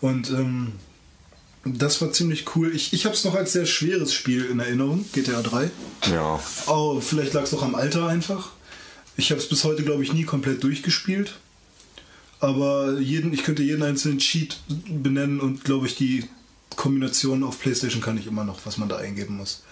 [0.00, 0.72] Und ähm,
[1.64, 2.70] das war ziemlich cool.
[2.74, 5.70] Ich, ich habe es noch als sehr schweres Spiel in Erinnerung, GTA 3.
[6.12, 6.38] ja.
[6.66, 8.50] Oh, vielleicht lag es auch am Alter einfach.
[9.16, 11.34] Ich habe es bis heute, glaube ich, nie komplett durchgespielt.
[12.40, 14.58] Aber jeden, ich könnte jeden einzelnen Cheat
[14.88, 16.24] benennen und, glaube ich, die
[16.76, 19.62] Kombination auf PlayStation kann ich immer noch, was man da eingeben muss.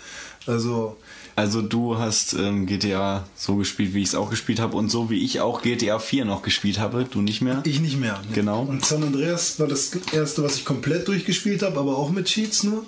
[0.46, 0.96] Also,
[1.36, 5.10] Also du hast ähm, GTA so gespielt, wie ich es auch gespielt habe und so
[5.10, 7.62] wie ich auch GTA 4 noch gespielt habe, du nicht mehr.
[7.64, 8.18] ich nicht mehr.
[8.18, 8.34] ne.
[8.34, 8.62] Genau.
[8.62, 12.62] Und San Andreas war das erste, was ich komplett durchgespielt habe, aber auch mit Cheats
[12.62, 12.84] nur.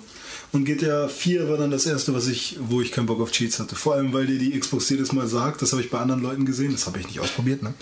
[0.55, 3.59] Und GTA 4 war dann das erste, was ich, wo ich keinen Bock auf Cheats
[3.59, 3.75] hatte.
[3.75, 6.45] Vor allem, weil dir die Xbox jedes Mal sagt, das habe ich bei anderen Leuten
[6.45, 7.73] gesehen, das habe ich nicht ausprobiert, ne?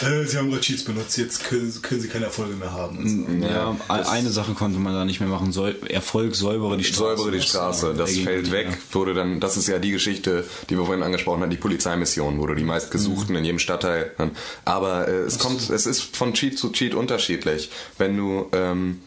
[0.00, 3.26] Äh, sie haben gerade Cheats benutzt, jetzt können, können sie keine Erfolge mehr haben.
[3.40, 3.46] So.
[3.46, 5.52] Ja, eine Sache konnte man da nicht mehr machen.
[5.52, 7.16] Säu Erfolg, säubere die Straße.
[7.16, 8.78] Säubere die Straße, das Dagegen fällt weg, mehr.
[8.90, 12.46] wurde dann, das ist ja die Geschichte, die wir vorhin angesprochen haben, die Polizeimission, wo
[12.48, 14.32] du die meistgesuchten in jedem Stadtteil, dann-
[14.64, 17.70] aber äh, es kommt, es ist von Cheat zu Cheat unterschiedlich.
[17.98, 19.00] Wenn du, ähm,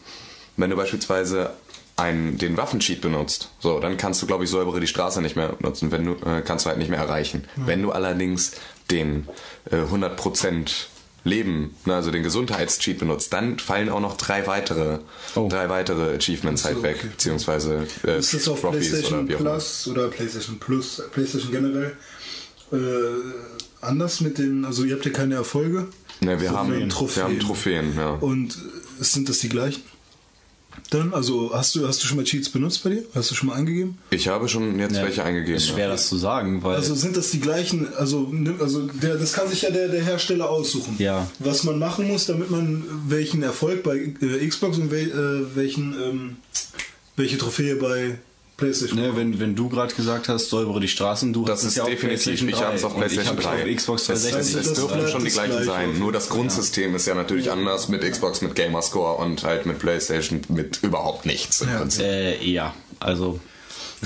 [0.56, 1.50] wenn du beispielsweise
[2.00, 5.50] einen, den Waffencheat benutzt, so, dann kannst du, glaube ich, säubere die Straße nicht mehr
[5.50, 7.44] benutzen, wenn du, äh, kannst du halt nicht mehr erreichen.
[7.56, 8.52] Wenn du allerdings
[8.90, 9.28] den
[9.70, 10.70] äh, 100%
[11.22, 15.00] Leben, ne, also den Gesundheitscheat benutzt, dann fallen auch noch drei weitere,
[15.34, 15.48] Oh.
[15.48, 17.08] drei weitere Achievements halt so, weg, okay.
[17.10, 19.36] beziehungsweise äh, Ist das auf Trophies PlayStation oder.
[19.36, 21.96] Plus oder PlayStation Plus, PlayStation generell?
[22.72, 22.76] äh,
[23.82, 25.88] anders mit den, also ihr habt ja keine Erfolge.
[26.20, 27.24] Ne, wir, So haben, wie wir Trophäen.
[27.24, 28.10] haben Trophäen, ja.
[28.14, 28.52] Und
[29.00, 29.82] äh, sind das die gleichen?
[30.90, 33.04] Dann, also hast du, hast du schon mal Cheats benutzt bei dir?
[33.14, 33.98] Hast du schon mal eingegeben?
[34.10, 35.56] Ich habe schon jetzt Ja, welche eingegeben.
[35.56, 35.90] Ist schwer ja.
[35.92, 39.48] das zu sagen, weil Also sind das die gleichen, also, nimm- also der, das kann
[39.48, 40.96] sich ja der, der Hersteller aussuchen.
[40.98, 41.28] Ja.
[41.38, 45.94] Was man machen muss, damit man welchen Erfolg bei äh, Xbox und wel, äh, welchen,
[46.02, 46.36] ähm,
[47.16, 48.18] welche Trophäe bei
[48.60, 48.98] PlayStation.
[49.00, 51.76] Ne, wenn, wenn du gerade gesagt hast, säubere die Straßen, du Das hast es ist
[51.78, 53.62] ja auf definitiv, PlayStation ich habe es auf PlayStation hab's 3.
[53.70, 54.54] auf Xbox es, 360.
[54.54, 55.98] es, es Das dürfen schon die das gleichen Gleiche sein.
[55.98, 60.40] Nur das Grundsystem ist ja natürlich anders mit Xbox, mit Gamerscore und halt mit PlayStation
[60.48, 61.78] mit überhaupt nichts im Ja.
[61.78, 62.02] Prinzip.
[62.04, 63.40] Äh, ja, also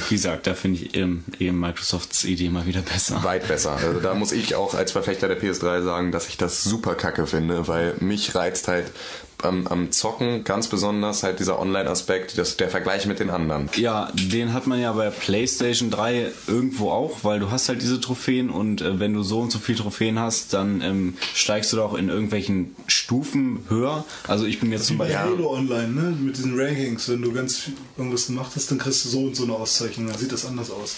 [0.08, 3.22] wie gesagt, da finde ich eben, eben Microsofts Idee mal wieder besser.
[3.22, 3.72] Weit besser.
[3.76, 7.26] Also da muss ich auch als Verfechter der PS3 sagen, dass ich das super kacke
[7.28, 8.86] finde, weil mich reizt halt
[9.44, 13.68] am, am Zocken ganz besonders halt dieser Online-Aspekt, das- der Vergleich mit den anderen.
[13.76, 18.00] Ja, den hat man ja bei PlayStation 3 irgendwo auch, weil du hast halt diese
[18.00, 21.76] Trophäen und äh, wenn du so und so viele Trophäen hast, dann ähm, steigst du
[21.76, 24.04] da auch in irgendwelchen Stufen höher.
[24.28, 25.32] Also ich bin jetzt zum Bei Beispiel...
[25.32, 26.16] Halo Online, ne?
[26.20, 29.36] Mit diesen Rankings, wenn du ganz viel irgendwas gemacht hast, dann kriegst du so und
[29.36, 30.96] so eine Auszeichnung, dann sieht das anders aus.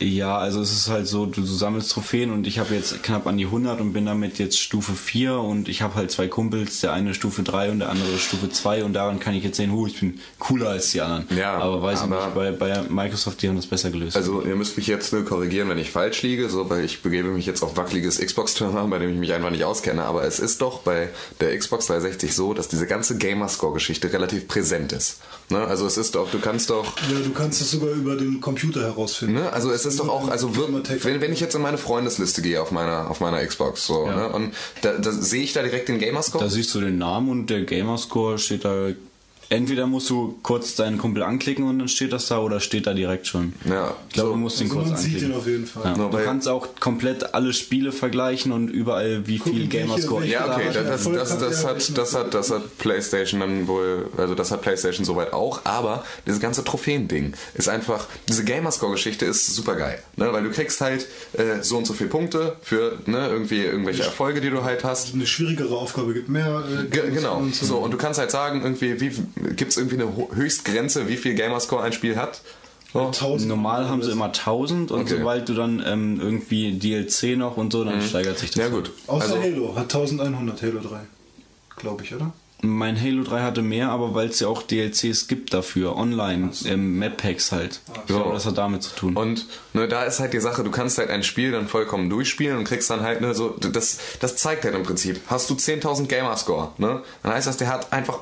[0.00, 3.36] Ja, also es ist halt so, du, sammelst Trophäen und ich habe jetzt knapp an
[3.36, 6.92] die 100 und bin damit jetzt Stufe 4 und ich habe halt zwei Kumpels, der
[6.92, 9.86] eine Stufe 3 und der andere Stufe 2 und daran kann ich jetzt sehen, hu,
[9.86, 11.26] ich bin cooler als die anderen.
[11.36, 14.16] Ja, aber weiß aber- ich nicht, bei, bei Microsoft, die haben das besser gelöst.
[14.16, 17.30] Also ihr müsst mich jetzt nur korrigieren, wenn ich falsch liege, so weil ich begebe
[17.30, 20.04] mich jetzt auf wackeliges Xbox-Terrain, bei dem ich mich einfach nicht auskenne.
[20.04, 21.08] Aber es ist doch bei
[21.40, 25.18] der Xbox 360 so, dass diese ganze Gamerscore-Geschichte relativ präsent ist.
[25.50, 25.66] Ne?
[25.66, 28.82] Also es ist doch, du kannst doch Ja, du kannst es sogar über den Computer
[28.82, 29.34] herausfinden.
[29.34, 29.52] Ne?
[29.52, 30.68] Also es ist doch auch, also wir,
[31.04, 34.14] wenn, wenn ich jetzt in meine Freundesliste gehe auf meiner, auf meiner Xbox, so, Ja.
[34.16, 34.28] ne?
[34.28, 36.44] und da, da sehe ich da direkt den Gamerscore.
[36.44, 38.90] Da siehst du den Namen und der Gamerscore steht da.
[39.50, 42.92] Entweder musst du kurz deinen Kumpel anklicken und dann steht das da oder steht da
[42.92, 43.54] direkt schon.
[43.64, 44.34] Ja, Ich glaube, so.
[44.34, 45.30] du musst ihn Also kurz man sieht anklicken.
[45.32, 45.84] ihn auf jeden Fall.
[45.84, 45.96] Ja.
[45.96, 50.52] Nur Du kannst auch komplett alle Spiele vergleichen und überall wie Gucken, viel Gamerscore ja,
[50.52, 54.34] okay, welchen das, das, hat das, hat, das, hat, das hat PlayStation dann wohl, also
[54.34, 59.76] das hat PlayStation soweit auch, aber dieses ganze Trophäen-Ding ist einfach, diese Gamerscore-Geschichte ist super
[59.76, 60.30] geil, ne?
[60.32, 64.40] weil du kriegst halt äh, so und so viele Punkte für ne, irgendwie irgendwelche Erfolge,
[64.42, 65.14] die du halt hast.
[65.14, 66.62] Eine schwierigere Aufgabe gibt mehr.
[66.68, 67.38] Äh, Ge genau.
[67.38, 69.12] und So, und du kannst halt sagen, irgendwie, wie
[69.56, 72.40] gibt es irgendwie eine Höchstgrenze, wie viel Gamerscore ein Spiel hat?
[72.92, 73.06] So.
[73.06, 75.14] 1000 Normal haben sie immer 1000 und Okay.
[75.14, 75.18] Mhm.
[75.18, 78.62] sobald du dann ähm, irgendwie DLC noch und so, dann steigert sich das.
[78.64, 78.90] Ja gut.
[79.06, 81.00] Außer Also, Halo hat 1100 Halo 3.
[81.76, 82.32] Glaube ich, oder?
[82.60, 86.98] Mein Halo 3 hatte mehr, aber weil es ja auch DLCs gibt dafür, online, ähm,
[86.98, 87.80] Map-Packs halt.
[87.92, 88.16] Ich So.
[88.16, 89.16] glaube, das hat damit zu tun.
[89.16, 92.58] Und ne, da ist halt die Sache, du kannst halt ein Spiel dann vollkommen durchspielen
[92.58, 95.20] und kriegst dann halt, ne, so, das, das zeigt halt im Prinzip.
[95.28, 97.02] Hast du 10.000 Gamerscore, ne?
[97.22, 98.18] Dann heißt das, der hat einfach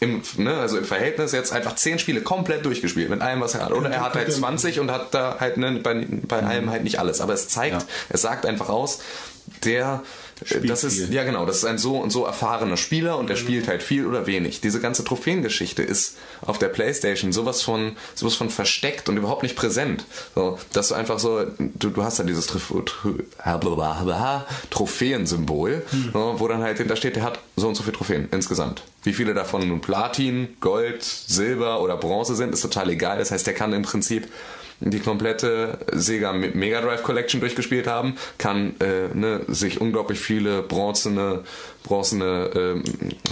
[0.00, 3.64] im, ne, also im Verhältnis jetzt einfach 10 Spiele komplett durchgespielt mit allem, was er
[3.64, 3.72] hat.
[3.72, 6.98] Oder er hat halt 20 und hat da halt ne, bei, bei allem halt nicht
[6.98, 7.20] alles.
[7.20, 7.88] Aber es zeigt, Ja.
[8.10, 9.00] es sagt einfach aus,
[9.64, 10.02] der
[10.64, 13.68] Das ist ja genau, das ist ein so und so erfahrener Spieler und der spielt
[13.68, 14.60] halt viel oder wenig.
[14.60, 19.56] Diese ganze Trophäengeschichte ist auf der Playstation sowas von sowas von versteckt und überhaupt nicht
[19.56, 20.04] präsent.
[20.34, 22.48] So, dass du einfach so du, du hast ja dieses
[24.70, 25.82] Trophäensymbol,
[26.12, 28.82] so, wo dann halt hinter steht, der hat so und so viele Trophäen insgesamt.
[29.04, 33.18] Wie viele davon nun Platin, Gold, Silber oder Bronze sind, ist total egal.
[33.18, 34.28] Das heißt, der kann im Prinzip
[34.80, 41.44] die komplette Sega Mega Drive Collection durchgespielt haben, kann äh, ne, sich unglaublich viele bronzene,
[41.84, 42.82] bronzene ähm,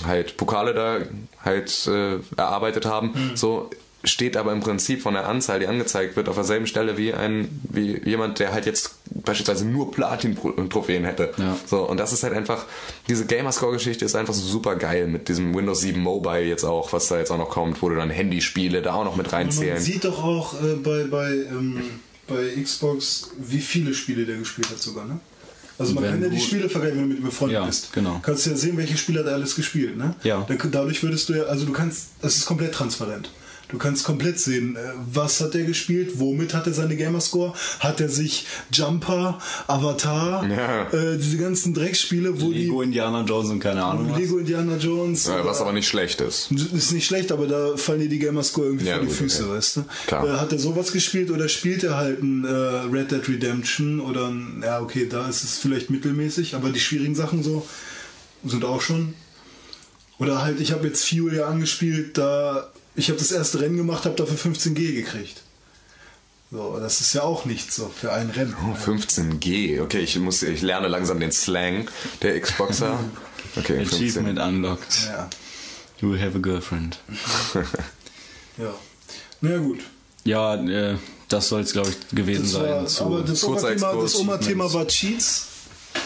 [0.07, 0.99] halt Pokale da
[1.45, 3.33] halt äh, erarbeitet haben.
[3.35, 3.71] So
[4.07, 7.49] steht aber im Prinzip von der Anzahl, die angezeigt wird, auf derselben Stelle wie ein
[7.65, 11.33] wie jemand, der halt jetzt beispielsweise nur Platin-Trophäen hätte.
[11.37, 11.57] Ja.
[11.67, 12.65] So und das ist halt einfach
[13.09, 17.09] diese Gamerscore-Geschichte ist einfach so super geil mit diesem Windows 7 Mobile jetzt auch, was
[17.09, 19.81] da jetzt auch noch kommt, wo du dann Handyspiele da auch noch mit Man reinzählen.
[19.81, 21.81] sieht doch auch äh, bei, bei, ähm,
[22.27, 25.21] bei Xbox, wie viele Spiele der gespielt hat sogar, ne?
[25.77, 27.67] Also man Wenn kann ja die du- Spiele vergleichen, wenn du mit ihm befreundet Ja,
[27.67, 27.93] bist.
[27.93, 28.21] genau.
[28.23, 30.15] Kannst ja sehen, welche Spiele hat er alles gespielt, ne?
[30.23, 30.45] Ja.
[30.47, 33.29] Dann, dadurch würdest du ja, also du kannst, es ist komplett transparent.
[33.69, 34.81] Du kannst komplett sehen, äh,
[35.13, 40.89] was hat er gespielt, womit hat er seine Gamerscore, hat er sich Jumper, Avatar, Ja.
[40.93, 44.19] äh, diese ganzen Drecksspiele, wo Lego, Indiana Jones und keine Ahnung die was.
[44.21, 45.27] Lego Indiana Jones.
[45.27, 46.51] Ja, was oder- aber nicht schlecht ist.
[46.53, 49.45] ist nicht schlecht, aber da fallen dir die Gamerscore irgendwie Ja, vor die gut, Füße,
[49.45, 49.53] okay.
[49.57, 49.85] weißt du?
[50.07, 50.27] Klar.
[50.27, 54.29] Äh, hat er sowas gespielt oder spielt er halt ein äh, Red Dead Redemption oder
[54.29, 57.67] ein, ja okay, da ist es vielleicht mittelmäßig, aber die schwierigen Sachen so
[58.45, 59.15] sind auch schon.
[60.19, 64.05] Oder halt, ich habe jetzt Fuel ja angespielt, da ich habe das erste Rennen gemacht,
[64.05, 65.43] habe dafür 15G gekriegt.
[66.51, 68.55] So, das ist ja auch nichts so für ein Rennen.
[68.65, 69.83] Oh, 15G.
[69.83, 71.89] Okay, ich muss, ich lerne langsam den Slang
[72.23, 72.99] der Xboxer.
[73.57, 73.99] Okay, 15.
[73.99, 75.07] Achievement unlocked.
[75.07, 75.31] Ja,
[76.01, 76.99] You have a girlfriend.
[78.59, 78.75] ja.
[79.41, 79.79] Na ja, gut.
[80.25, 80.97] Ja, äh,
[81.29, 82.63] das soll es, glaube ich, gewesen Das sein.
[82.71, 85.47] war, zu- aber das das Exkurs, Oberthema war Cheats,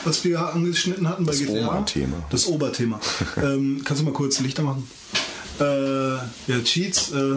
[0.04, 1.68] was wir angeschnitten hatten bei Das GTA.
[1.68, 2.16] Oberthema.
[2.28, 3.00] Das Oberthema.
[3.38, 4.90] ähm, kannst du mal kurz Lichter machen?
[5.60, 6.14] Äh,
[6.52, 7.12] ja, Cheats.
[7.12, 7.36] Äh,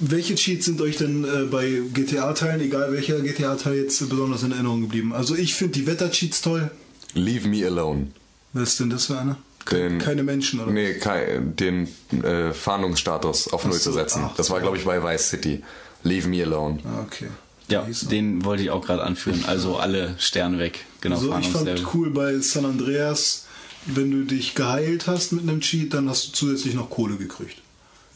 [0.00, 4.82] welche Cheats sind euch denn äh, bei GTA-Teilen, egal welcher GTA-Teil jetzt besonders in Erinnerung
[4.82, 5.12] geblieben?
[5.12, 6.70] Also ich finde die Wetter-Cheats toll.
[7.14, 8.08] Leave me alone.
[8.52, 9.36] Was ist denn das für eine?
[9.70, 10.72] Den, Keine Menschen, oder?
[10.72, 11.88] Nee, kei- den
[12.22, 14.22] äh, Fahndungsstatus auf Null so, zu setzen.
[14.26, 15.62] ach, das war, glaube ich, bei Vice City.
[16.02, 16.80] Leave me alone.
[16.84, 17.28] Ah, okay.
[17.68, 19.42] ja, den wollte ich auch gerade anführen.
[19.46, 20.84] Also alle Sterne weg.
[21.00, 23.43] Genau, Also ich fand cool bei San Andreas,
[23.86, 27.58] wenn du dich geheilt hast mit einem Cheat, dann hast du zusätzlich noch Kohle gekriegt.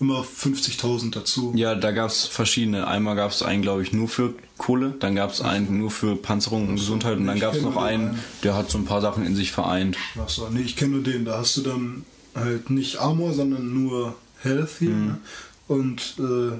[0.00, 1.52] Immer 50.000 dazu.
[1.56, 2.86] Ja, da gab es verschiedene.
[2.86, 6.14] Einmal gab es einen, glaube ich, nur für Kohle, dann gab es einen nur für
[6.14, 8.22] Panzerung und Gesundheit und dann gab es noch einen, einen.
[8.44, 9.96] der hat so ein paar Sachen in sich vereint.
[10.16, 11.24] Ach so, nee, ich kenne nur den.
[11.24, 12.04] Da hast du dann
[12.34, 14.90] halt nicht Armor, sondern nur Health hier.
[14.90, 15.06] Mhm.
[15.06, 15.18] Ne?
[15.66, 16.56] Und äh,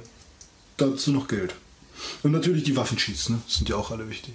[0.77, 1.55] dazu noch Geld.
[2.23, 3.39] Und natürlich die Waffencheats, ne?
[3.47, 4.35] Sind ja auch alle wichtig.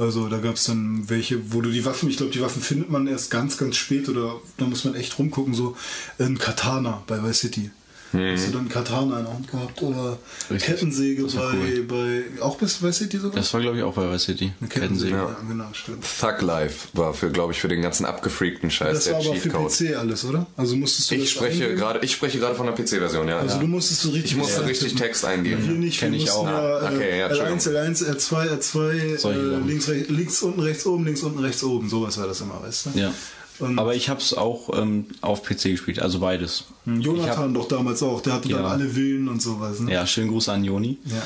[0.00, 2.88] Also da gab es dann welche, wo du die Waffen, ich glaube, die Waffen findet
[2.88, 5.76] man erst ganz, ganz spät oder da muss man echt rumgucken, so
[6.18, 7.70] ein Katana bei Vice City.
[8.12, 10.18] Hast du dann Katana in der Hand gehabt oder.
[10.50, 10.74] Richtig.
[10.74, 13.36] Kettensäge Das war bei, bei auch bis Vice City sogar?
[13.36, 14.52] Das war, glaube ich, auch bei Vice City.
[14.60, 16.04] Eine Kettensäge, ja, genau, stimmt.
[16.20, 19.68] Thug Life war für, glaube ich, für den ganzen abgefreakten Scheiß Das der war aber
[19.68, 19.84] für.
[19.90, 20.46] PC alles, oder?
[20.56, 23.38] Also musstest du Ich das spreche gerade, ich spreche gerade von der PC-Version, ja.
[23.38, 23.60] Also ja.
[23.60, 24.32] du musstest so richtig.
[24.32, 24.94] Ich musste ja, richtig.
[24.96, 25.78] Text Wir eingeben.
[25.78, 26.44] nicht, Kenn wir ich auch.
[26.46, 27.94] ja, Ah, okay, ja, äh, L1, Entschuldigung.
[27.94, 31.88] L1, R2, R2, Solche äh, links, rechts, links unten, rechts oben, links unten, rechts oben.
[31.88, 32.98] Sowas war das immer, weißt du?
[32.98, 33.12] Ja.
[33.60, 36.64] Und Aber ich habe es auch ähm, auf PC gespielt, also beides.
[36.84, 38.68] Hm, Jonathan hab, doch damals auch, der hatte dann Ja.
[38.68, 39.80] alle Villen und sowas.
[39.80, 39.92] Ne?
[39.92, 40.98] ja, schönen Gruß an Joni.
[41.06, 41.22] Ja.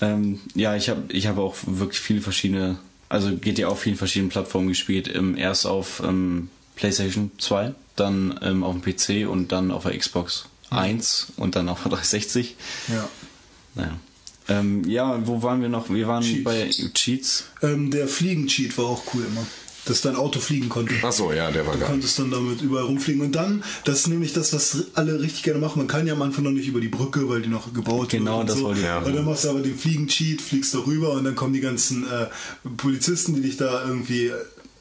[0.00, 4.30] Ähm, ja, ich habe ich hab auch wirklich viele verschiedene, also GTA auf vielen verschiedenen
[4.30, 5.08] Plattformen gespielt.
[5.14, 9.96] Ähm, erst auf ähm, PlayStation 2, dann ähm, auf dem PC und dann auf der
[9.96, 12.56] Xbox 1 und dann auf der 360.
[12.88, 13.08] ja.
[13.76, 13.96] Naja.
[14.46, 15.88] Ähm, ja, wo waren wir noch?
[15.88, 16.44] Wir waren Cheats.
[16.44, 17.44] bei Cheats.
[17.62, 19.46] Ähm, der Fliegen-Cheat war auch cool immer.
[19.86, 20.94] Dass dein Auto fliegen konnte.
[21.02, 21.88] Ach so, ja, der war Du geil.
[21.90, 23.20] konntest dann damit überall rumfliegen.
[23.22, 25.78] Und dann, das ist nämlich das, was alle richtig gerne machen.
[25.78, 28.38] Man kann ja am Anfang noch nicht über die Brücke, weil die noch gebaut Genau,
[28.38, 28.40] wird.
[28.40, 28.64] und das so.
[28.64, 28.98] wollte ich Ja.
[29.00, 32.26] Und dann machst du aber den Fliegen-Cheat, fliegst darüber und dann kommen die ganzen äh,
[32.76, 34.30] Polizisten, die dich da irgendwie.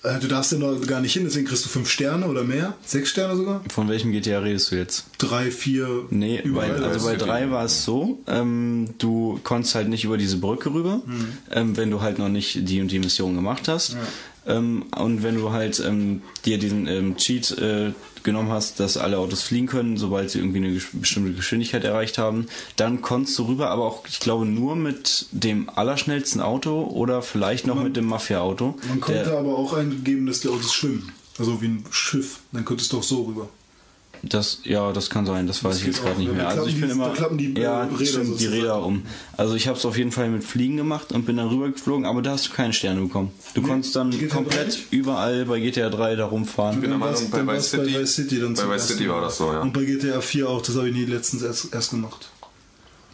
[0.03, 2.75] Äh, du darfst ja noch gar nicht hin, deswegen kriegst du fünf Sterne oder mehr.
[2.85, 3.61] Sechs Sterne sogar.
[3.73, 5.05] Von welchem GTA redest du jetzt?
[5.17, 5.87] Drei, vier.
[6.09, 6.83] Nee, bei, überall.
[6.83, 11.01] also bei drei war es so, ähm, du konntest halt nicht über diese Brücke rüber,
[11.05, 11.27] Hm.
[11.51, 13.95] ähm, wenn du halt noch nicht die und die Mission gemacht hast.
[14.45, 19.17] Ähm, und wenn du halt ähm, dir diesen ähm, Cheat äh, genommen hast, dass alle
[19.17, 23.43] Autos fliegen können, sobald sie irgendwie eine gesch- bestimmte Geschwindigkeit erreicht haben, dann konntest du
[23.43, 28.05] rüber, aber auch, ich glaube, nur mit dem allerschnellsten Auto oder vielleicht noch mit dem
[28.05, 28.75] Mafia-Auto.
[28.87, 31.11] Man konnte aber auch eingeben, dass die Autos schwimmen.
[31.39, 32.39] Also wie ein Schiff.
[32.51, 33.49] Dann könntest du auch so rüber.
[34.25, 36.47] Das, ja, das kann sein, das weiß ich geht jetzt gerade nicht Da mehr.
[36.47, 38.45] Also ich bin die- immer, da klappen die, ja, Räder stimmt, die.
[38.47, 39.03] Räder um.
[39.35, 42.05] Also ich habe es auf jeden Fall mit Fliegen gemacht und bin dann rüber geflogen,
[42.05, 43.31] aber da hast du keine Sterne bekommen.
[43.53, 44.79] Du konntest dann GTA komplett 3?
[44.91, 46.79] überall bei GTA 3 da rumfahren.
[46.79, 49.09] bin der Meinung, war's- bei dann Vice City- bei Vice City, dann bei Vice City
[49.09, 49.21] war Mal.
[49.25, 49.59] das so, ja.
[49.59, 52.29] Und bei GTA 4 auch, das habe ich nie letztens erst, erst gemacht.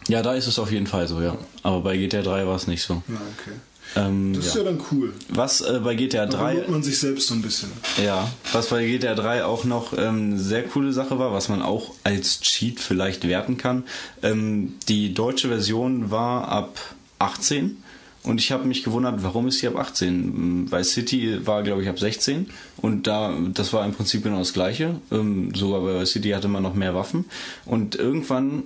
[0.06, 1.36] Ja, da ist es auf jeden Fall so, ja.
[1.64, 3.02] Aber bei GTA 3 war es nicht so.
[3.08, 3.56] Ja, okay.
[3.96, 4.60] Ähm, Das ist ja.
[4.60, 5.12] ja dann cool.
[5.28, 7.70] Was äh, bei GTA Da 3 lobt man sich selbst so ein bisschen.
[8.04, 11.92] Ja, was bei GTA 3 auch noch ähm, sehr coole Sache war, was man auch
[12.04, 13.84] als Cheat vielleicht werten kann.
[14.22, 16.78] Ähm, die deutsche Version war ab
[17.18, 17.76] 18
[18.22, 20.66] und ich habe mich gewundert, warum ist sie ab 18?
[20.70, 24.52] Bei City war, glaube ich, ab 16 und da das war im Prinzip genau das
[24.52, 25.00] gleiche.
[25.10, 27.24] Ähm, sogar bei City hatte man noch mehr Waffen
[27.64, 28.64] und irgendwann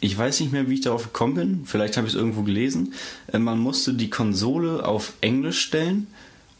[0.00, 1.60] ich weiß nicht mehr, wie ich darauf gekommen bin.
[1.64, 2.92] Vielleicht habe ich es irgendwo gelesen.
[3.32, 6.06] Äh, Man musste die Konsole auf Englisch stellen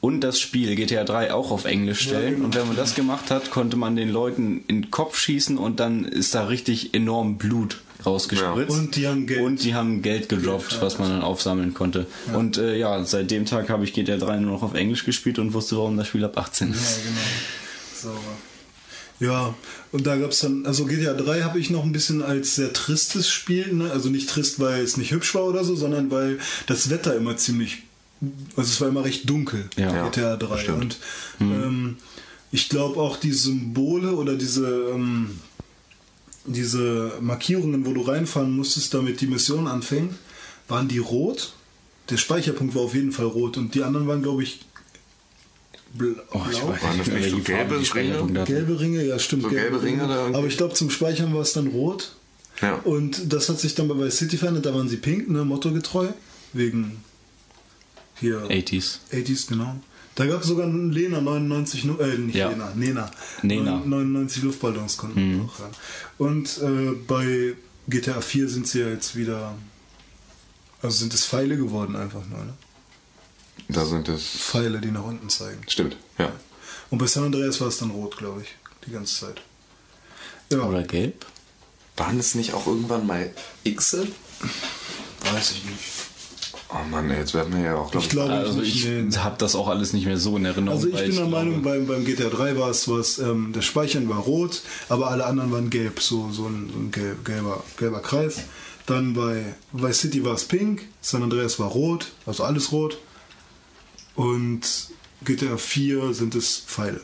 [0.00, 2.34] und das Spiel GTA 3 auch auf Englisch stellen.
[2.36, 2.44] genau.
[2.46, 5.80] Und wenn man das gemacht hat, konnte man den Leuten in den Kopf schießen und
[5.80, 8.70] dann ist da richtig enorm Blut rausgespritzt.
[8.76, 8.80] Ja.
[8.82, 9.40] Und die haben Geld.
[9.42, 12.06] Und die haben Geld gedroppt, was man dann aufsammeln konnte.
[12.34, 15.38] Und äh, ja, seit dem Tag habe ich GTA 3 nur noch auf Englisch gespielt
[15.38, 17.00] und wusste, warum das Spiel ab 18 Ja, ist.
[17.02, 17.16] genau.
[18.14, 18.36] Sauber.
[19.18, 19.54] Ja,
[19.92, 22.72] und da gab es dann, also GTA 3 habe ich noch ein bisschen als sehr
[22.72, 23.90] tristes Spiel, ne?
[23.90, 27.36] also nicht trist, weil es nicht hübsch war oder so, sondern weil das Wetter immer
[27.36, 27.84] ziemlich,
[28.56, 29.94] also es war immer recht dunkel, Ja.
[29.94, 30.58] Ja, GTA 3.
[30.58, 30.98] stimmt.
[31.40, 31.96] Und ähm,
[32.52, 35.40] ich glaube auch die Symbole oder diese, ähm,
[36.44, 40.14] diese Markierungen, wo du reinfahren musstest, damit die Mission anfängt,
[40.68, 41.54] waren die rot.
[42.10, 44.60] Der Speicherpunkt war auf jeden Fall rot und die anderen waren, glaube ich,
[45.98, 48.44] bl Oh, ich weiß Waren das mehr, nicht so gelbe hatten.
[48.44, 49.42] Gelbe Ringe, ja stimmt.
[49.44, 50.38] So gelbe Ringe da irgendwie?
[50.38, 52.12] Aber ich glaube zum Speichern war es dann rot.
[52.62, 52.74] Ja.
[52.84, 56.08] Und das hat sich dann bei City verändert, da waren sie pink, ne, mottogetreu.
[56.52, 57.04] Wegen
[58.18, 58.98] hier 80s.
[59.12, 59.76] 80s, genau.
[60.14, 62.48] Da gab es sogar einen Lena 99, Nu- äh, nicht Ja.
[62.48, 63.10] Lena, Nena.
[63.42, 63.82] Nena.
[63.84, 65.72] 99 Luftballons konnten wir auch hören.
[66.16, 67.54] Und äh, bei
[67.88, 69.54] GTA 4 sind sie ja jetzt wieder,
[70.80, 72.54] Also sind es Pfeile geworden einfach nur, ne?
[73.68, 74.22] Da sind es.
[74.24, 75.60] Pfeile, die nach unten zeigen.
[75.68, 76.30] Stimmt, ja.
[76.90, 78.48] Und bei San Andreas war es dann rot, glaube ich,
[78.86, 79.42] die ganze Zeit.
[80.52, 81.26] Ja, Oder gelb?
[81.96, 83.30] Waren es nicht auch irgendwann mal
[83.64, 84.06] Xe?
[85.32, 85.82] weiß ich nicht.
[86.68, 88.76] Oh Mann, ey, jetzt werden wir ja auch, glaube Ich glaube Also nicht.
[88.76, 89.16] ich nee.
[89.16, 90.76] habe das auch alles nicht mehr so in Erinnerung.
[90.78, 93.64] Also ich bin der glaube- Meinung, beim, beim GTA 3 war es, was ähm, das
[93.64, 97.62] Speichern war rot, aber alle anderen waren gelb, so, so ein, so ein gelb, gelber,
[97.78, 98.38] gelber Kreis.
[98.86, 102.98] Dann bei Vice City war es pink, San Andreas war rot, also alles rot.
[104.16, 104.60] Und
[105.24, 107.00] GTA 4 sind es Pfeile.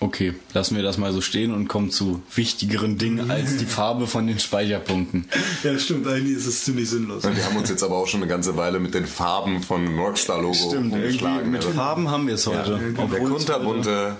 [0.00, 4.06] Okay, lassen wir das mal so stehen und kommen zu wichtigeren Dingen als die Farbe
[4.06, 5.26] von den Speicherpunkten.
[5.62, 7.22] Ja, stimmt, eigentlich ist es ziemlich sinnlos.
[7.22, 10.76] Wir haben uns jetzt aber auch schon eine ganze Weile mit den Farben von irgendwie
[10.76, 11.50] umgeschlagen.
[11.50, 12.72] mit Also, Farben haben wir es heute.
[12.72, 14.16] ja, der obwohl, es heute kunterbunte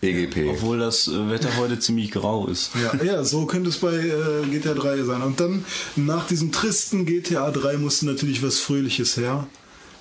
[0.00, 0.48] EGP.
[0.50, 2.70] obwohl das äh, Wetter heute ziemlich grau ist.
[2.82, 5.20] Ja, ja, so könnte es bei äh, GTA 3 sein.
[5.22, 5.64] Und dann
[5.96, 9.46] nach diesem tristen GTA 3 musste natürlich was Fröhliches her,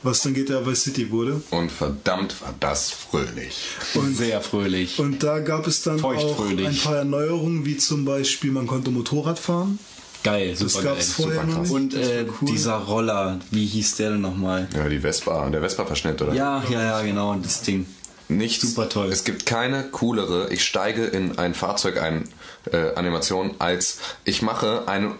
[0.08, 1.42] was dann GTA Vice City wurde.
[1.52, 3.70] Und verdammt war das fröhlich.
[4.14, 4.98] Sehr fröhlich.
[5.00, 9.38] Und da gab es dann auch ein paar Erneuerungen, wie zum Beispiel, man konnte Motorrad
[9.40, 9.78] fahren.
[10.24, 11.02] Geil, Das super gab geil.
[11.02, 11.64] es vorher super noch krass.
[11.70, 11.72] nicht.
[11.76, 12.48] Und Das äh, cool.
[12.50, 14.68] dieser Roller, wie hieß der denn nochmal?
[14.76, 16.34] Ja, die Vespa, der Vespa-Verschnitt, oder?
[16.34, 17.86] Ja, ja, ja, genau, das Ding.
[18.30, 18.68] Nichts.
[18.70, 19.10] Super toll.
[19.12, 22.28] Es gibt keine coolere, ich steige in ein Fahrzeug ein,
[22.72, 25.14] äh, Animation, als ich mache einen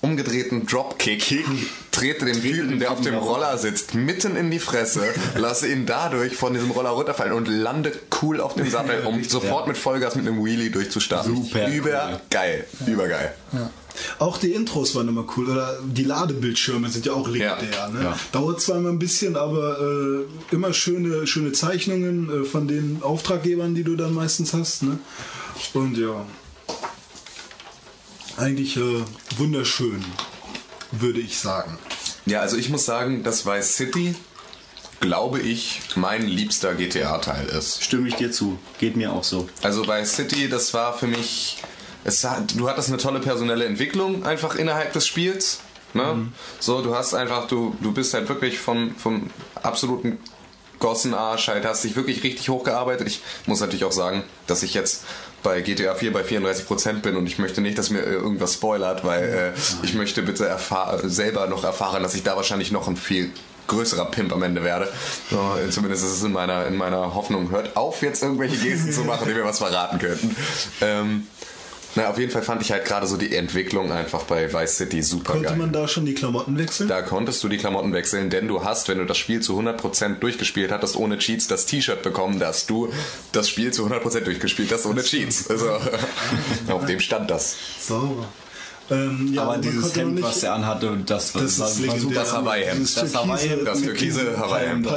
[0.00, 1.44] umgedrehten Dropkick,
[1.90, 5.02] trete den Typen, der auf dem Roller sitzt, mitten in die Fresse,
[5.36, 7.92] lasse ihn dadurch von diesem Roller runterfallen und lande
[8.22, 11.34] cool auf dem Sattel, um sofort mit Vollgas mit einem Wheelie durchzustarten.
[11.34, 12.20] Super Über cool.
[12.30, 12.66] geil.
[12.86, 13.34] Übergeil.
[13.52, 13.70] Ja.
[14.20, 15.50] Auch die Intros waren immer cool.
[15.50, 17.68] Oder die Ladebildschirme sind ja auch legendär.
[17.72, 18.04] Ja, Ne?
[18.04, 18.18] ja.
[18.30, 23.74] Dauert zwar immer ein bisschen, aber äh, immer schöne, schöne Zeichnungen äh, von den Auftraggebern,
[23.74, 24.84] die du dann meistens hast.
[24.84, 25.00] Ne?
[25.74, 26.24] Und ja,
[28.38, 29.04] eigentlich äh,
[29.36, 30.04] wunderschön,
[30.92, 31.78] würde ich sagen.
[32.26, 34.14] Ja, also ich muss sagen, dass Vice City,
[35.00, 37.82] glaube ich, mein liebster GTA-Teil ist.
[37.82, 38.58] Stimme ich dir zu.
[38.78, 39.48] Geht mir auch so.
[39.62, 41.58] Also bei City, das war für mich.
[42.04, 45.60] Es hat, du hattest eine tolle personelle Entwicklung einfach innerhalb des Spiels.
[45.94, 46.28] Ne?
[46.60, 50.18] So, du hast einfach, du, du bist halt wirklich vom, vom absoluten
[50.78, 53.08] Gossenarsch halt, hast dich wirklich richtig hochgearbeitet.
[53.08, 55.04] Ich muss natürlich auch sagen, dass ich jetzt
[55.42, 59.04] bei GTA 4 bei 34% bin und ich möchte nicht, dass mir äh, irgendwas spoilert,
[59.04, 60.56] weil äh, ich möchte bitte
[61.04, 63.30] selber noch erfahren, dass ich da wahrscheinlich noch ein viel
[63.68, 64.88] größerer Pimp am Ende werde.
[65.30, 67.50] So, zumindest ist es in meiner, in meiner Hoffnung.
[67.50, 70.34] Hört auf, jetzt irgendwelche Gesten zu machen, die mir was verraten könnten.
[70.80, 71.26] Ähm,
[71.94, 75.02] na, auf jeden Fall fand ich halt gerade so die Entwicklung einfach bei Vice City
[75.02, 75.56] super Konnte geil.
[75.56, 76.88] man da schon die Klamotten wechseln?
[76.88, 80.16] Da konntest du die Klamotten wechseln, denn du hast, wenn du das Spiel zu 100%
[80.20, 82.92] durchgespielt hattest, ohne Cheats, das T-Shirt bekommen, dass du
[83.32, 85.48] das Spiel zu 100% durchgespielt hast, ohne Cheats.
[85.50, 85.70] Also,
[86.68, 87.56] auf dem stand das.
[87.80, 88.26] Sauber.
[88.90, 91.92] Ähm, ja, Aber dieses Hemd, nicht- was er anhatte, das, war- Das war ist super.
[91.94, 92.22] legendär.
[92.22, 92.80] Das Hawaii-Hemd.
[92.96, 94.88] Das türkise- Hawaii-Hemd, das türkise Hawaii-Hemd.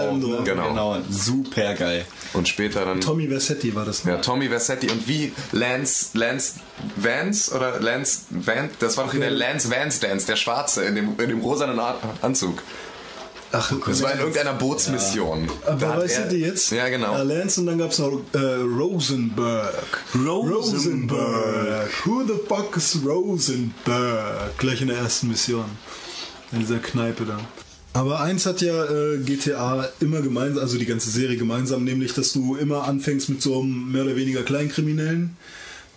[0.46, 0.70] Genau.
[0.70, 2.06] Genau, super geil.
[2.34, 4.04] Und später dann Tommy Versetti war das.
[4.06, 4.22] ja, noch.
[4.22, 6.54] Tommy Versetti und wie Lance, Lance
[6.96, 11.20] Vance oder Lance Vance, das war doch der Lance Vance Dance, der Schwarze in dem,
[11.20, 11.80] in dem rosanen
[12.22, 12.62] Anzug.
[13.54, 15.48] Ach, Das war in irgendeiner Bootsmission.
[15.66, 16.72] Da Aber weißt er- du die jetzt?
[16.72, 17.14] Ja, genau.
[17.14, 19.74] Ja, Lance und dann gab es noch äh, Rosenberg.
[20.16, 21.90] Rosenberg.
[22.06, 24.58] Who the fuck is Rosenberg?
[24.58, 25.66] Gleich in der ersten Mission.
[26.52, 27.40] In dieser Kneipe da.
[27.94, 32.32] Aber eins hat ja äh, GTA immer gemeinsam, also die ganze Serie gemeinsam, nämlich, dass
[32.32, 35.36] du immer anfängst mit so einem mehr oder weniger Kleinkriminellen,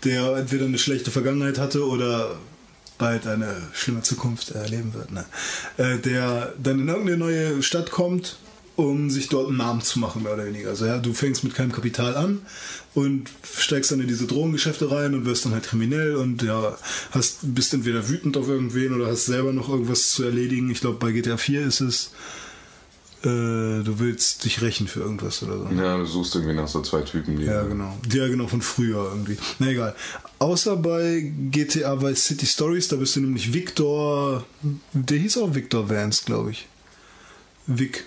[0.03, 2.35] der entweder eine schlechte Vergangenheit hatte oder
[2.99, 5.25] bald eine schlimme Zukunft erleben wird, ne?
[5.77, 8.37] äh, der dann in irgendeine neue Stadt kommt,
[8.77, 10.71] um sich dort einen Namen zu machen, mehr oder weniger.
[10.71, 12.43] Also ja, du fängst mit keinem Kapital an
[12.95, 16.77] und steigst dann in diese Drogengeschäfte rein und wirst dann halt kriminell und ja,
[17.13, 20.71] hast, bist entweder wütend auf irgendwen oder hast selber noch irgendwas zu erledigen.
[20.71, 22.13] Ich glaube, bei GTA 4 ist es,
[23.25, 25.69] äh, du willst dich rächen für irgendwas oder so.
[25.75, 27.45] Ja, du suchst irgendwie nach so zwei Typen, die.
[27.45, 27.97] Ja, genau.
[28.13, 29.39] Ja, genau, von früher irgendwie.
[29.59, 29.95] Na egal.
[30.39, 34.45] Außer bei GTA Vice City Stories, da bist du nämlich Victor.
[34.93, 36.67] Der hieß auch Victor Vance, glaube ich.
[37.67, 38.05] Vic.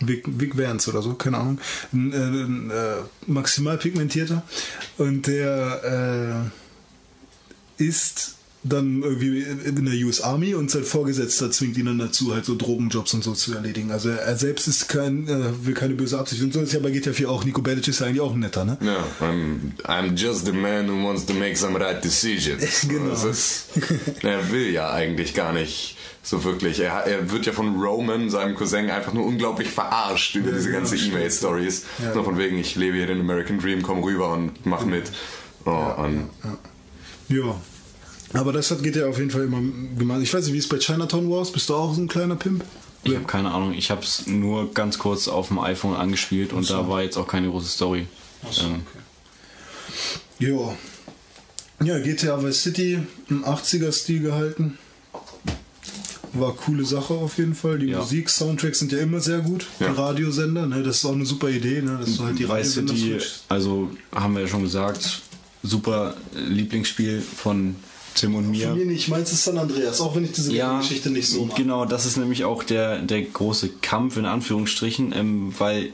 [0.00, 1.60] Vic, Vic Vance oder so, keine Ahnung.
[1.92, 2.96] Ein, ein äh,
[3.26, 4.42] maximal pigmentierter.
[4.98, 6.50] Und der
[7.78, 8.36] äh, ist
[8.66, 12.56] dann irgendwie in der US Army und sein Vorgesetzter zwingt ihn dann dazu, halt so
[12.56, 13.90] Drogenjobs und so zu erledigen.
[13.92, 16.42] Also er selbst ist kein, äh, will keine böse Absicht.
[16.42, 17.44] Und so ist ja bei GTA 4 auch.
[17.44, 18.78] Nico Bellic ist ja eigentlich auch ein netter, ne?
[18.80, 22.86] Ja, I'm, I'm just the man who wants to make some right decisions.
[22.88, 23.10] Genau.
[23.10, 23.66] Das ist,
[24.22, 26.80] er will ja eigentlich gar nicht so wirklich.
[26.80, 30.68] Er, er wird ja von Roman, seinem Cousin, einfach nur unglaublich verarscht über Ja, diese
[30.70, 30.96] genau, ganze.
[30.96, 31.84] E-Mail-Stories.
[32.02, 32.14] Ja.
[32.14, 35.12] So von wegen, ich lebe hier den American Dream, komm rüber und mach mit.
[35.66, 36.30] Oh, und
[37.28, 37.56] Ja.
[38.34, 39.60] Aber das hat GTA auf jeden Fall immer
[39.98, 40.20] gemacht.
[40.22, 41.50] Ich weiß nicht, wie es bei Chinatown Wars.
[41.52, 42.64] Bist du auch so ein kleiner Pimp?
[43.04, 46.68] Ich habe keine Ahnung, ich habe es nur ganz kurz auf dem iPhone angespielt und
[46.70, 48.06] da war jetzt auch keine große Story.
[48.60, 48.82] ähm,
[50.38, 50.74] Ja.
[51.82, 52.98] Ja, GTA Vice City
[53.28, 54.78] im 80er-Stil gehalten.
[56.32, 57.78] War coole Sache auf jeden Fall.
[57.78, 57.98] Die Ja.
[57.98, 59.66] Musik, Soundtracks sind ja immer sehr gut.
[59.78, 59.88] Ja.
[59.90, 60.82] Die Radiosender, ne?
[60.82, 61.98] das ist auch eine super Idee, ne?
[62.00, 63.44] dass du halt die Vice City, switchst.
[63.48, 65.20] also haben wir ja schon gesagt,
[65.62, 67.76] super Lieblingsspiel von
[68.14, 68.68] Tim und mir.
[68.68, 71.44] Von mir nicht, meins ist San Andreas, auch wenn ich diese Ja, Geschichte nicht so
[71.44, 71.56] mag.
[71.56, 75.92] genau, das ist nämlich auch der, der große Kampf in Anführungsstrichen, ähm, weil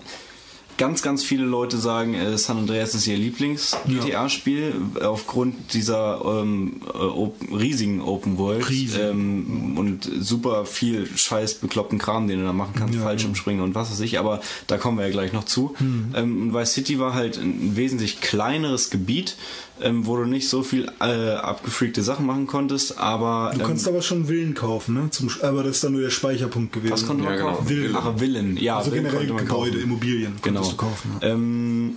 [0.81, 6.97] ganz, ganz viele Leute sagen, äh, San Andreas ist ihr Lieblings-GTA-Spiel aufgrund dieser ähm, äh,
[6.98, 9.01] op riesigen Open World Riesig.
[9.01, 13.74] ähm, und super viel scheiß bekloppten Kram, den du da machen kannst, Ja, Fallschirmspringen und
[13.74, 15.74] was weiß ich, aber da kommen wir ja gleich noch zu.
[15.78, 16.15] Hm.
[16.16, 19.36] Ähm, und Vice City war halt ein wesentlich kleineres Gebiet,
[19.82, 21.05] ähm, wo du nicht so viel äh,
[21.35, 25.09] abgefreakte Sachen machen konntest, aber Du ähm, kannst aber schon Villen kaufen, ne?
[25.11, 26.93] Zum, aber das ist dann nur der Speicherpunkt gewesen.
[26.93, 27.51] was konnte man Ja, genau.
[27.52, 27.66] kaufen?
[27.69, 27.97] Villen.
[27.97, 28.57] Ach, Villen.
[28.59, 29.81] Ja, also Villen generell Gebäude, kaufen.
[29.82, 30.70] Immobilien Genau.
[30.71, 31.17] Du kaufen.
[31.21, 31.29] Ja.
[31.29, 31.97] Ähm,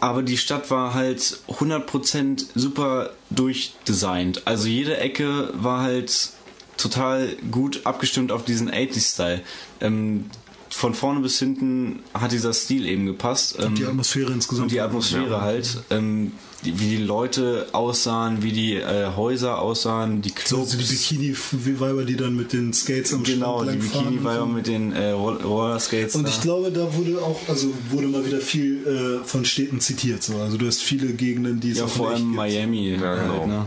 [0.00, 4.46] aber die Stadt war halt 100% super durchdesignt.
[4.46, 6.30] Also jede Ecke war halt
[6.78, 9.42] total gut abgestimmt auf diesen 80s-Style.
[9.80, 10.30] Ähm,
[10.70, 13.56] von vorne bis hinten hat dieser Stil eben gepasst.
[13.60, 14.64] Ähm, die Atmosphäre insgesamt.
[14.64, 16.32] und die Atmosphäre halt, ähm,
[16.64, 20.72] die, wie die Leute aussahen, wie die äh, Häuser aussahen, die so, Clubs.
[20.72, 24.46] so die Bikini-Weiber, die dann mit den Skates am genau, Strand die und Bikini-Weiber so.
[24.46, 26.14] mit den äh, Roll- Rollerskates.
[26.14, 26.30] Und da.
[26.30, 30.22] ich glaube, da wurde auch, also wurde mal wieder viel äh, von Städten zitiert.
[30.22, 30.36] So.
[30.36, 32.36] Also du hast viele Gegenden, die es ja, auch vor allem gibt.
[32.36, 32.90] Miami.
[32.90, 33.46] Ja, halt, genau.
[33.46, 33.66] ne?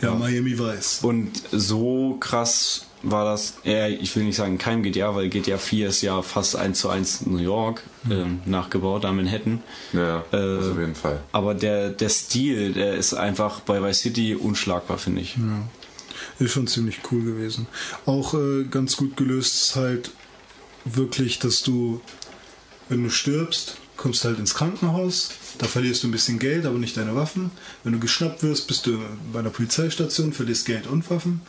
[0.00, 1.00] Ja, Miami weiß.
[1.02, 5.88] Und so krass war das, ja, ich will nicht sagen kein GTA, weil GTA 4
[5.88, 9.62] ist ja fast eins zu eins New York ähm, nachgebaut, da Manhattan.
[9.92, 11.20] Ja, Äh, auf jeden Fall.
[11.32, 15.36] Aber der, der Stil, der ist einfach bei Vice City unschlagbar, finde ich.
[16.38, 17.66] Ist schon ziemlich cool gewesen.
[18.06, 20.10] Auch äh, ganz gut gelöst ist halt
[20.84, 22.00] wirklich, dass du,
[22.88, 26.96] wenn du stirbst, kommst halt ins Krankenhaus, da verlierst du ein bisschen Geld, aber nicht
[26.96, 27.50] deine Waffen.
[27.84, 28.98] Wenn du geschnappt wirst, bist du
[29.32, 31.42] bei einer Polizeistation, verlierst Geld und Waffen.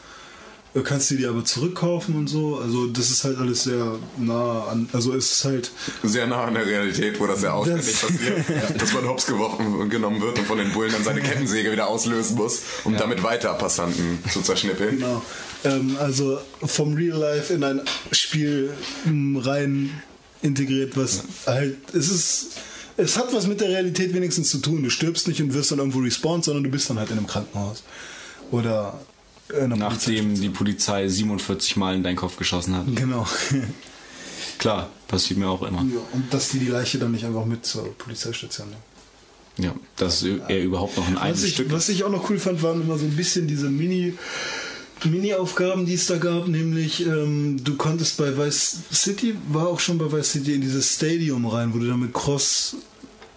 [0.73, 2.57] Äh, Kannst du die aber zurückkaufen und so.
[2.57, 4.87] Also das ist halt alles sehr nah an.
[4.93, 5.71] Also es ist halt.
[6.03, 8.45] Sehr nah an der Realität, wo das ja auswendig Das- passiert,
[8.81, 12.35] dass man hops geworfen, genommen wird und von den Bullen dann seine Kettensäge wieder auslösen
[12.37, 14.97] muss, um damit weiter Passanten zu zerschnippeln.
[14.99, 15.21] Genau.
[15.63, 17.81] Ähm, also vom Real Life in ein
[18.11, 18.71] Spiel
[19.05, 20.01] m, rein
[20.41, 22.47] integriert, was halt, es ist,
[22.97, 24.81] es hat was mit der Realität wenigstens zu tun.
[24.83, 27.27] Du stirbst nicht und wirst dann irgendwo respawned, sondern du bist dann halt in einem
[27.27, 27.83] Krankenhaus.
[28.49, 28.99] Oder
[29.53, 32.85] einer Nachdem die Polizei 47 Mal in deinen Kopf geschossen hat.
[32.95, 33.25] Genau.
[34.57, 35.79] Klar, passiert mir auch immer.
[35.81, 38.81] ja, und dass die die Leiche dann nicht einfach mit zur Polizeistation nehmen.
[39.57, 42.39] Ja, dass er überhaupt noch ein Was eigenes ich, Stück was ich auch noch cool
[42.39, 44.13] fand, waren immer so ein bisschen diese Mini-
[45.03, 49.97] Mini-Aufgaben, die es da gab, nämlich ähm, du konntest bei Vice City, war auch schon
[49.97, 52.75] bei Vice City in dieses Stadium rein, wo du dann mit Cross,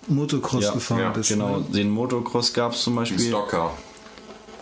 [0.09, 1.31] Motocross Ja, gefahren ja, bist.
[1.31, 1.65] Genau, Ne?
[1.73, 3.29] den Motocross gab es zum Beispiel.
[3.29, 3.73] Stocker.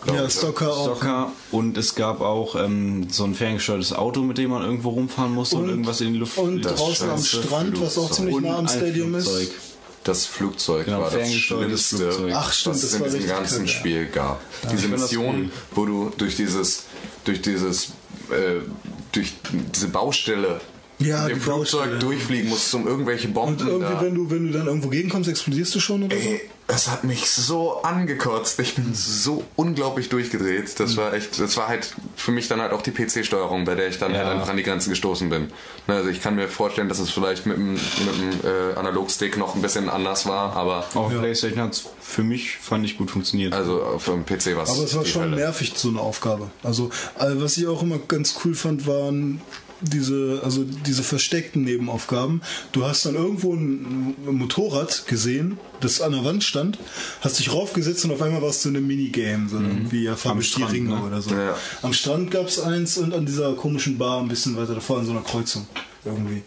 [0.06, 0.32] Ja, ich.
[0.32, 0.96] Stocker auch.
[0.96, 5.32] Stocker und es gab auch ähm, so ein ferngesteuertes Auto, mit dem man irgendwo rumfahren
[5.32, 8.16] musste und, Und- irgendwas in die Luft Und draußen am Strand, was auch Flugzeug.
[8.16, 9.42] ziemlich nah am Stadium Flugzeug.
[9.48, 9.52] ist.
[10.04, 12.32] Das Flugzeug Genau, war das ferngesteuertes Schlimmste, Flugzeug.
[12.36, 13.68] Ach, stimmt, was es in diesem ganzen kacke.
[13.68, 14.40] Spiel gab.
[14.64, 15.50] Diese find das Mission, cool.
[15.76, 16.84] wo du durch dieses,
[17.24, 17.84] durch dieses,
[18.30, 18.62] äh,
[19.12, 19.32] durch
[19.72, 20.60] diese Baustelle
[21.04, 24.00] Ja, mit dem die Flugzeug durchfliegen musst, um irgendwelche Bomben Und irgendwie, da.
[24.02, 26.22] wenn du, wenn du dann irgendwo gegenkommst, explodierst du schon oder so?
[26.22, 28.58] Ey, das hat mich so angekotzt.
[28.60, 30.64] Ich bin so unglaublich durchgedreht.
[30.68, 30.72] Mhm.
[30.78, 33.88] Das war echt, das war halt für mich dann halt auch die PC-Steuerung, bei der
[33.88, 34.18] ich dann Ja.
[34.20, 35.48] halt einfach an die Grenzen gestoßen bin.
[35.88, 39.36] Ne, Also ich kann mir vorstellen, dass es vielleicht mit dem, mit dem äh, Analogstick
[39.36, 43.10] noch ein bisschen anders war, aber Auf Playstation hat es für mich, fand ich, gut
[43.10, 43.52] funktioniert.
[43.54, 45.36] also auf dem PC war Aber es war schon Hölle.
[45.36, 46.50] nervig, so eine Aufgabe.
[46.62, 49.40] Also, äh, was ich auch immer ganz cool fand, waren
[49.82, 52.42] diese, also diese versteckten Nebenaufgaben.
[52.72, 56.78] Du hast dann irgendwo ein, Motorrad gesehen, das an der Wand stand,
[57.20, 60.42] hast dich raufgesetzt und auf einmal warst du in einem Minigame, so irgendwie ja, die
[60.42, 61.02] Strand, Ringe ne?
[61.02, 61.34] oder so.
[61.34, 61.56] Ja.
[61.82, 65.06] Am Strand gab es eins und an dieser komischen Bar ein bisschen weiter davor, an
[65.06, 65.66] so einer Kreuzung
[66.04, 66.42] irgendwie.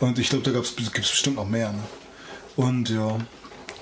[0.00, 1.72] Und ich glaube, da gibt es bestimmt noch mehr.
[1.72, 1.78] Ne?
[2.56, 3.18] Und ja,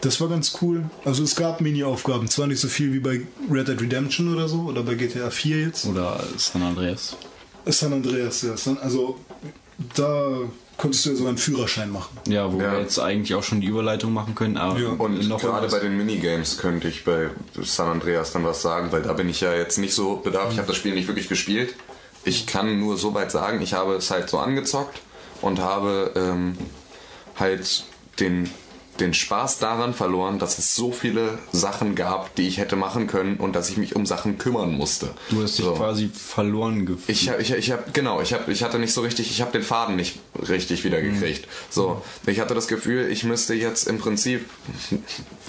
[0.03, 0.85] das war ganz cool.
[1.05, 3.21] Also es gab Mini-Aufgaben, zwar nicht so viel wie bei
[3.51, 5.87] Red Dead Redemption oder so, oder bei GTA 4 jetzt.
[5.87, 7.17] Oder San Andreas.
[7.67, 8.57] San Andreas, ja.
[8.57, 9.19] San, also
[9.95, 10.29] da
[10.77, 12.17] konntest du ja sogar einen Führerschein machen.
[12.27, 12.73] Ja, wo Ja.
[12.73, 14.57] wir jetzt eigentlich auch schon die Überleitung machen können.
[14.57, 14.89] Aber Ja.
[14.91, 17.31] Und noch gerade bei den Minigames könnte ich bei
[17.63, 20.51] San Andreas dann was sagen, weil da bin ich ja jetzt nicht so bedarf.
[20.53, 21.75] Ich habe das Spiel nicht wirklich gespielt.
[22.25, 25.01] Ich kann nur so weit sagen, ich habe es halt so angezockt
[25.41, 26.57] und habe ähm,
[27.39, 27.85] halt
[28.21, 28.49] den,
[29.03, 33.37] den Spaß daran verloren, dass es so viele Sachen gab, die ich hätte machen können
[33.37, 35.11] und dass ich mich um Sachen kümmern musste.
[35.31, 35.73] Du hast dich So.
[35.75, 37.09] quasi verloren gefühlt.
[37.09, 39.53] Ich, hab- ich, ich hab, genau, ich, hab, ich hatte nicht so richtig, ich habe
[39.53, 40.19] den Faden nicht
[40.49, 41.47] richtig wieder gekriegt.
[41.71, 44.47] So, ich hatte das Gefühl, ich müsste jetzt im Prinzip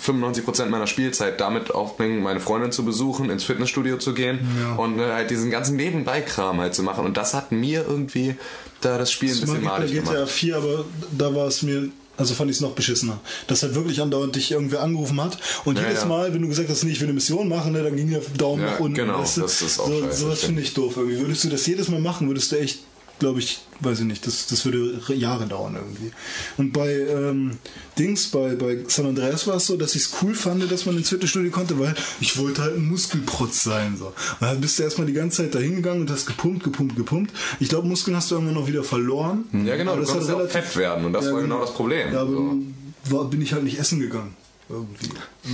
[0.06, 4.40] 95% meiner Spielzeit damit aufbringen, meine Freundin zu besuchen, ins Fitnessstudio zu gehen
[4.78, 7.06] und äh, halt diesen ganzen Nebenbei-Kram halt zu machen.
[7.06, 8.36] Und das hat mir irgendwie
[8.82, 10.30] da das Spiel ein Das mag bisschen malig GTA gemacht.
[10.32, 10.86] 4, aber
[11.18, 13.20] da war es mir, also fand ich es noch beschissener.
[13.48, 16.06] Dass halt wirklich andauernd dich irgendwer angerufen hat und Ja, jedes.
[16.06, 18.22] Mal, wenn du gesagt hast, nee, ich will eine Mission machen, ne, dann ging der
[18.38, 18.96] Daumen Ja, nach unten.
[18.96, 19.42] genau, weißt du?
[19.42, 21.20] das ist auch so, Sowas finde ich doof irgendwie.
[21.20, 22.80] Würdest du das jedes Mal machen, würdest du echt,
[23.24, 26.12] glaube ich, weiß ich nicht, das, das würde Jahre dauern irgendwie.
[26.58, 27.52] Und bei ähm,
[27.98, 30.98] Dings, bei, bei San Andreas war es so, dass ich es cool fand, dass man
[30.98, 33.96] ins Fitnessstudio konnte, weil ich wollte halt ein Muskelprotz sein.
[33.98, 34.08] So.
[34.08, 37.32] Und dann bist du erstmal die ganze Zeit dahin gegangen und hast gepumpt, gepumpt, gepumpt.
[37.62, 39.46] Ich glaube, Muskeln hast du irgendwann noch wieder verloren.
[39.66, 41.62] Ja, genau, Aber du das konntest ja auch relativ- fett werden und das war genau
[41.62, 42.12] das Problem.
[42.14, 42.58] Ja, So.
[43.06, 44.36] war, bin ich halt nicht essen gegangen.
[44.70, 45.10] Irgendwie.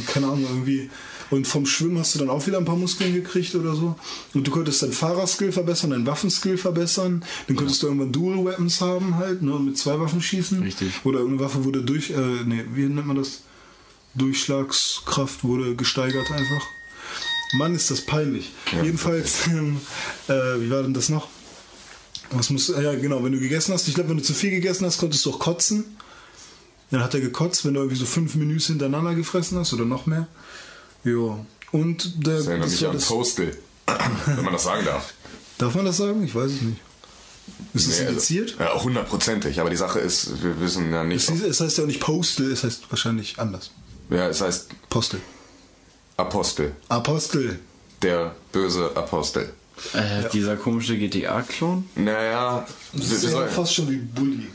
[0.08, 0.90] Keine Ahnung, irgendwie.
[1.30, 3.96] Und vom Schwimmen hast du dann auch wieder ein paar Muskeln gekriegt oder so.
[4.34, 7.24] Und du konntest deinen Fahrerskill verbessern, deinen Waffenskill verbessern.
[7.48, 10.62] Dann konntest du irgendwann Dual Weapons haben halt, ne, mit zwei Waffen schießen.
[10.64, 10.94] Richtig.
[11.04, 13.42] Oder irgendeine Waffe wurde durch, äh, nee, wie nennt man das?
[14.16, 16.66] Durchschlagskraft wurde gesteigert einfach.
[17.54, 18.52] Mann, ist das peinlich.
[18.72, 18.84] Ja.
[18.84, 19.78] Jedenfalls, ähm,
[20.28, 21.28] äh, wie war denn das noch?
[22.32, 24.86] Was muss, ja genau, wenn du gegessen hast, ich glaube, wenn du zu viel gegessen
[24.86, 25.86] hast, konntest du auch kotzen.
[26.92, 30.06] Dann hat er gekotzt, wenn du irgendwie so fünf Menüs hintereinander gefressen hast oder noch
[30.06, 30.28] mehr.
[31.04, 31.46] Ja.
[31.72, 33.58] Und der, Das erinnert das mich an das, Postal,
[34.26, 35.14] wenn man das sagen darf.
[35.60, 36.24] darf man das sagen?
[36.24, 36.80] Ich weiß es nicht.
[37.74, 38.56] Ist das Nee, also- indiziert?
[38.60, 39.60] Ja, hundertprozentig.
[39.60, 41.30] Aber die Sache ist, wir wissen ja nicht.
[41.30, 43.72] Es, hieß- es heißt ja auch nicht Postal, es heißt wahrscheinlich anders.
[44.10, 45.20] Ja, es heißt Postal.
[46.18, 46.74] Apostel.
[46.90, 47.60] Apostel.
[48.02, 49.52] Der böse Apostel.
[49.94, 51.88] äh, Dieser komische GTA-Klon?
[51.96, 54.48] Naja, Das ist ja fast schon wie Bully.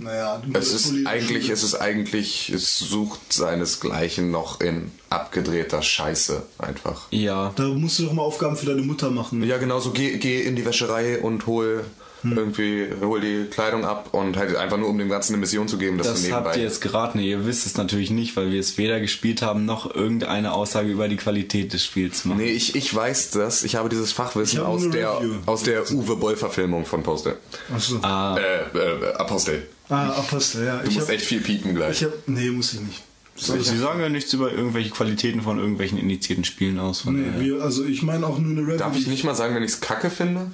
[0.00, 6.42] Naja, du es ist eigentlich, es ist eigentlich, es sucht seinesgleichen noch in abgedrehter Scheiße
[6.58, 7.02] einfach.
[7.10, 7.52] Ja.
[7.56, 9.42] Da musst du doch mal Aufgaben für deine Mutter machen.
[9.42, 11.84] Ja, genau so, geh, geh in die Wäscherei und hol
[12.22, 12.36] Hm.
[12.36, 15.78] irgendwie, hol die Kleidung ab und halt einfach nur, um dem Ganzen eine Mission zu
[15.78, 16.48] geben, dass Das du nebenbei...
[16.50, 17.18] habt ihr jetzt geraten.
[17.18, 21.08] Ihr wisst es natürlich nicht, weil wir es weder gespielt haben, noch irgendeine Aussage über
[21.08, 22.36] die Qualität des Spiels machen.
[22.42, 23.64] Nee, ich, ich weiß das.
[23.64, 25.34] Ich habe dieses Fachwissen habe aus der, Review.
[25.46, 27.38] aus der Uwe Boll-Verfilmung von Postel.
[27.74, 27.96] Achso.
[28.02, 29.66] Ah, Äh, äh, Apostel.
[29.90, 30.78] Ah, Apostel, ja.
[30.78, 32.00] Du ich musst hab, echt viel piepen gleich.
[32.00, 33.02] Ich hab, nee, muss ich nicht.
[33.36, 37.00] Sie sagen ja nichts über irgendwelche Qualitäten von irgendwelchen indizierten Spielen aus.
[37.00, 38.78] Von Nee, wir, also ich meine auch nur eine Review.
[38.78, 40.50] Darf ich nicht mal sagen, wenn ich es kacke finde?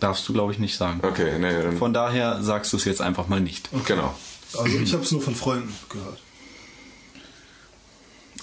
[0.00, 1.00] darfst du, glaube ich, nicht sagen.
[1.02, 1.78] Okay, nee, dann...
[1.78, 3.68] Von daher sagst du es jetzt einfach mal nicht.
[3.86, 4.14] Genau.
[4.58, 6.18] Also ich habe es nur von Freunden gehört.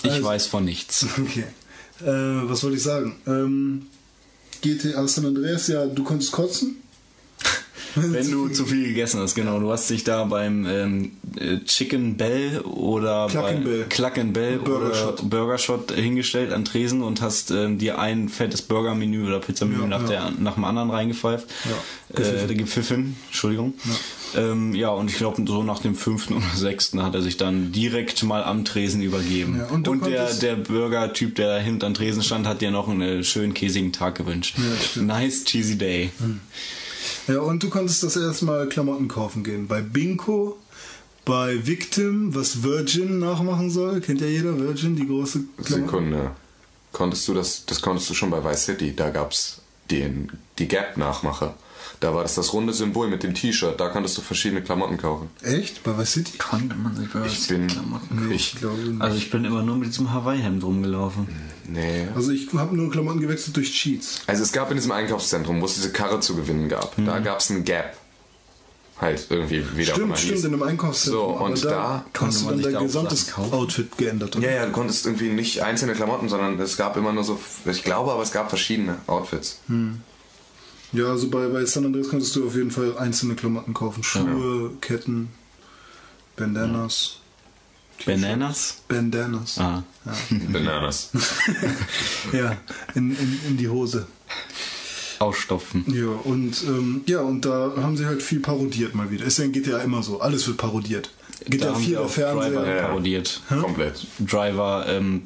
[0.03, 1.05] Ich Also- weiß von nichts.
[1.17, 1.43] Okay.
[2.01, 3.15] Äh, was wollte ich sagen?
[3.27, 3.85] Ähm,
[4.61, 6.80] GTA San Andreas, ja, du konntest kotzen.
[7.95, 9.59] Wenn du zu viel gegessen hast, genau.
[9.59, 13.85] Du hast dich da beim ähm, äh, Chicken Bell oder Cluck Bell.
[13.89, 15.30] Cluck Bell Burger oder Shot.
[15.30, 19.88] Burger Shot hingestellt an Tresen und hast ähm, dir ein fettes Burgermenü oder Pizzamenü Ja,
[19.88, 20.07] nach, ja.
[20.07, 21.47] Der, nach dem anderen reingepfeift.
[21.65, 23.73] Ja, Äh, gepfiffen, Entschuldigung.
[24.34, 27.38] Ja, ähm, ja und ich glaube, so nach dem fünften oder sechsten hat er sich
[27.38, 29.57] dann direkt mal am Tresen übergeben.
[29.59, 33.23] Ja, und und der, der Burger-Typ, der hinten am Tresen stand, hat dir noch einen
[33.23, 34.55] schönen käsigen Tag gewünscht.
[34.95, 36.11] Nice cheesy day.
[37.27, 39.67] Ja, und du konntest das erstmal Klamotten kaufen gehen.
[39.67, 40.57] Bei Binko,
[41.25, 44.01] bei Victim, was Virgin nachmachen soll.
[44.01, 45.85] Kennt ja jeder Virgin, die große Klamotten.
[45.85, 46.31] Sekunde.
[46.91, 48.95] Konntest du das, das konntest du schon bei Vice City.
[48.95, 51.53] Da gab's den, die Gap-Nachmache.
[52.01, 53.79] Da war das das runde Symbol mit dem T-Shirt.
[53.79, 55.29] Da konntest du verschiedene Klamotten kaufen.
[55.43, 55.83] Echt?
[55.83, 56.37] Bei Vice City?
[56.39, 57.67] Konnte man sich bei Ich bin,
[58.09, 59.01] Nee, ich, ich glaube nicht.
[59.01, 61.27] Also ich bin immer nur mit diesem Hawaii-Hemd rumgelaufen.
[61.67, 62.07] nee.
[62.15, 64.21] Also ich habe nur Klamotten gewechselt durch Cheats.
[64.25, 67.51] Also es gab in diesem Einkaufszentrum, wo es diese Karre zu gewinnen gab, da gab's
[67.51, 67.95] einen Gap.
[68.99, 71.37] Halt irgendwie wieder Stimmt, stimmt, in einem Einkaufszentrum.
[71.37, 73.53] So, und da konnte hast du dann da dein auch gesamtes kaufen.
[73.53, 74.35] Outfit geändert.
[74.35, 74.47] oder?
[74.47, 77.83] Ja, ja, du konntest irgendwie nicht einzelne Klamotten, sondern es gab immer nur so, ich
[77.83, 79.59] glaube, aber es gab verschiedene Outfits.
[80.93, 84.03] Ja, also bei, bei San Andreas konntest du auf jeden Fall einzelne Klamotten kaufen.
[84.03, 85.30] Schuhe, Ketten,
[86.35, 87.18] Bandanas.
[88.05, 88.81] Bananas?
[88.88, 89.57] Bandanas.
[89.59, 89.84] Ah.
[90.51, 91.11] Bananas.
[92.34, 92.57] Ja,
[92.95, 94.07] in, in, in die Hose.
[95.19, 95.85] Ausstopfen.
[95.88, 99.26] Ja, und ähm, ja, und da haben sie halt viel parodiert mal wieder.
[99.26, 101.11] Ist ja in GTA immer so, alles wird parodiert.
[101.41, 102.76] Da GTA haben 4 sie der auch Driver Fernseher.
[102.76, 102.88] Ja.
[102.88, 103.41] parodiert.
[103.49, 104.07] Komplett.
[104.19, 105.23] Driver ähm,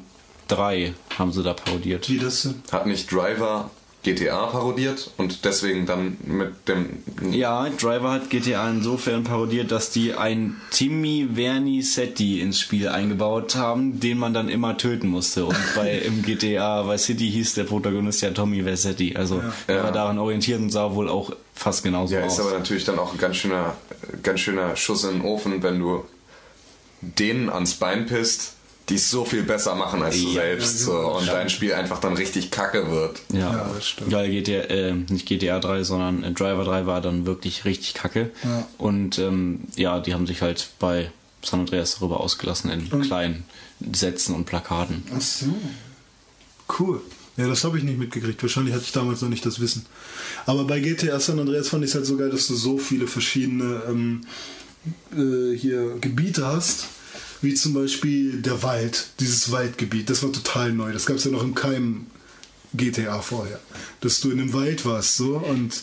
[0.48, 2.08] 3 haben sie da parodiert.
[2.08, 2.62] Wie das denn?
[2.70, 3.70] Hat nicht Driver
[4.06, 7.02] GTA parodiert und deswegen dann mit dem.
[7.32, 13.98] Ja, Driver hat GTA insofern parodiert, dass die ein Timmy Vernisetti ins Spiel eingebaut haben,
[13.98, 15.44] den man dann immer töten musste.
[15.46, 19.16] Und bei im GTA Vice City hieß der Protagonist ja Tommy Versetti.
[19.16, 19.90] Also er war Ja.
[19.90, 22.34] daran orientiert und sah wohl auch fast genauso Ja, aus.
[22.34, 23.76] ist aber natürlich dann auch ein ganz schöner,
[24.22, 26.04] ganz schöner Schuss in den Ofen, wenn du
[27.00, 28.52] denen ans Bein pisst,
[28.88, 30.42] die es so viel besser machen als du Ja.
[30.42, 30.78] selbst.
[30.80, 33.20] So, und dein Spiel einfach dann richtig kacke wird.
[33.32, 34.12] Ja, Ja, das stimmt.
[34.12, 38.30] Weil GTA, äh, nicht GTA 3, sondern äh, Driver 3 war dann wirklich richtig kacke.
[38.44, 38.66] Ja.
[38.78, 41.10] Und ähm, ja, die haben sich halt bei
[41.42, 43.44] San Andreas darüber ausgelassen in kleinen
[43.92, 45.02] Sätzen und Plakaten.
[45.16, 45.46] Ach so.
[46.78, 47.00] Cool.
[47.36, 48.42] Ja, das habe ich nicht mitgekriegt.
[48.42, 49.84] Wahrscheinlich hatte ich damals noch nicht das Wissen.
[50.46, 53.06] Aber bei GTA San Andreas fand ich es halt so geil, dass du so viele
[53.06, 54.22] verschiedene ähm,
[55.12, 56.86] äh, hier Gebiete hast.
[57.42, 60.08] Wie zum Beispiel der Wald, dieses Waldgebiet.
[60.10, 60.92] Das war total neu.
[60.92, 62.06] Das gab es ja noch in keinem
[62.74, 63.60] GTA vorher.
[64.00, 65.82] Dass du in einem Wald warst so und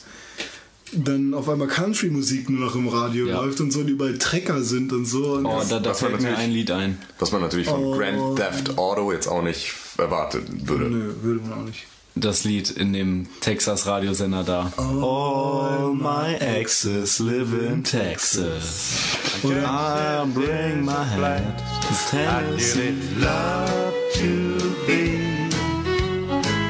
[0.95, 3.41] dann auf einmal Country-Musik nur noch im Radio Ja.
[3.41, 5.33] läuft und so und überall Trecker sind und so.
[5.33, 6.97] Und Oh, da, da man fällt mir natürlich- ein Lied ein.
[7.19, 7.97] Was man natürlich von Oh.
[7.97, 10.85] Grand Theft Auto jetzt auch nicht erwarten würde.
[10.89, 11.85] Nö, würde man auch nicht.
[12.15, 14.71] Das Lied in dem Texas Radiosender da.
[14.77, 19.17] All my exes live in Texas.
[19.43, 22.93] And I bring my hat to Tennessee.
[23.19, 25.49] love to be.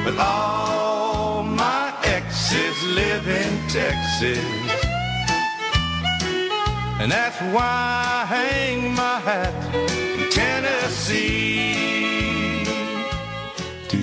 [0.04, 4.38] But all my exes live in Texas.
[7.00, 11.93] And that's why I hang my hat in Tennessee.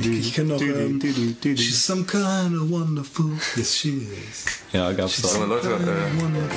[0.04, 1.00] Ich kenne noch ähm,
[1.44, 3.32] She's some kind of wonderful.
[3.56, 4.46] Yes, she is.
[4.72, 5.48] Ja, gab's doch.
[5.48, 6.50] Leute, äh, Wonderful.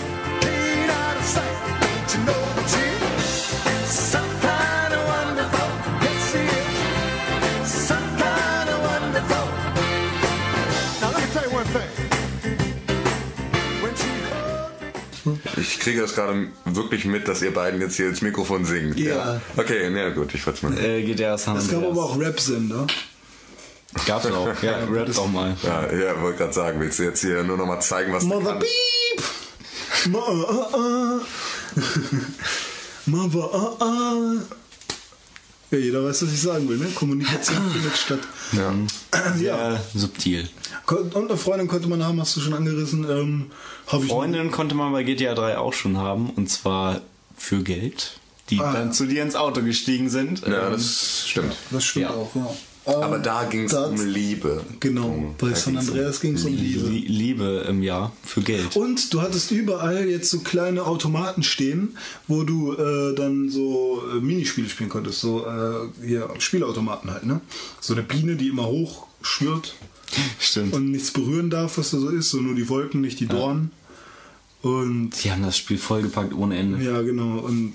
[15.57, 18.99] ich kriege das gerade wirklich mit, dass ihr beiden jetzt hier ins Mikrofon singt.
[18.99, 19.41] Ja.
[19.57, 20.79] Okay, na gut, ich wollte mal.
[20.79, 22.87] Äh, GTA San Es gab aber auch Rap-Sender.
[24.07, 24.49] Gab's auch.
[24.63, 25.57] Ja, rap doch mal.
[25.63, 28.29] Ja, ja, wollte gerade sagen, willst du jetzt hier nur noch mal zeigen, was du
[28.29, 28.67] Mother kannst?
[28.67, 30.13] Beep!
[30.13, 31.21] Ma uh, uh.
[33.07, 34.41] Mother uh, uh.
[35.71, 36.87] Ja, jeder weiß, was ich sagen will, ne?
[36.95, 38.21] Kommunikation findet statt.
[38.53, 38.73] Ja.
[39.37, 40.49] Sehr subtil.
[40.87, 43.05] Und eine Freundin konnte man haben, hast du schon angerissen.
[43.11, 43.51] Ähm,
[43.87, 47.01] Habe ich Freundinnen konnte man bei GTA 3 auch schon haben und zwar
[47.37, 48.93] für Geld, die Ah, dann ja.
[48.93, 50.43] zu dir ins Auto gestiegen sind.
[50.47, 51.57] ja, Ähm, das stimmt.
[51.71, 52.11] Das stimmt Ja.
[52.11, 52.55] auch, ja.
[52.87, 54.63] Aber Ähm, da ging es um Liebe.
[54.81, 56.87] Genau, bei Da San um Andreas ging es um Liebe.
[56.87, 58.77] Lie- Liebe im Jahr für Geld.
[58.77, 61.97] Und du hattest überall jetzt so kleine Automaten stehen,
[62.29, 65.21] wo du äh, dann so äh, Minispiele spielen konntest.
[65.21, 67.41] So äh, hier Spielautomaten halt, ne?
[67.81, 69.75] So eine Biene, die immer hoch schwirrt
[70.39, 70.75] Stimmt.
[70.75, 73.71] und nichts berühren darf, was da so ist, so nur die Wolken, nicht die Dornen.
[74.63, 76.83] Und die haben das Spiel vollgepackt ohne Ende.
[76.85, 77.39] ja, genau.
[77.39, 77.75] Und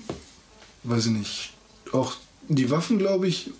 [0.84, 1.52] weiß ich nicht.
[1.92, 2.14] Auch
[2.48, 3.50] die Waffen, glaube ich,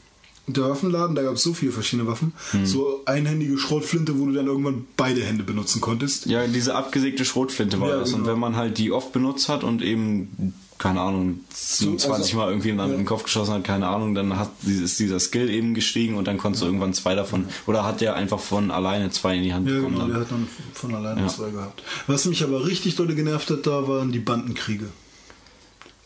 [0.57, 2.33] der Waffenladen, da gab es so viele verschiedene Waffen.
[2.53, 2.67] Hm.
[2.67, 6.27] So einhändige Schrotflinte, wo du dann irgendwann beide Hände benutzen konntest.
[6.27, 8.13] Ja, diese abgesägte Schrotflinte war Ja, das.
[8.13, 8.33] Und genau.
[8.33, 12.69] wenn man halt die oft benutzt hat und eben, keine Ahnung, 27 also- Mal irgendwie
[12.69, 12.95] jemand ja.
[12.95, 16.27] in den Kopf geschossen hat, keine Ahnung, dann hat, ist dieser Skill eben gestiegen und
[16.27, 19.53] dann konntest du irgendwann zwei davon, oder hat der einfach von alleine zwei in die
[19.53, 19.95] Hand Ja, bekommen.
[19.97, 20.13] genau, dann.
[20.13, 21.29] der hat dann von alleine Ja.
[21.29, 21.83] zwei gehabt.
[22.07, 24.87] Was mich aber richtig dolle genervt hat, da waren die Bandenkriege.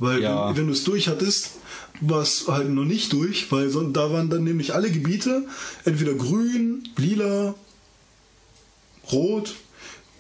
[0.01, 0.49] Weil Ja.
[0.49, 1.53] wenn, wenn du es durch hattest,
[2.01, 5.47] war es halt noch nicht durch, weil so, da waren dann nämlich alle Gebiete
[5.85, 7.55] entweder grün, lila,
[9.13, 9.55] rot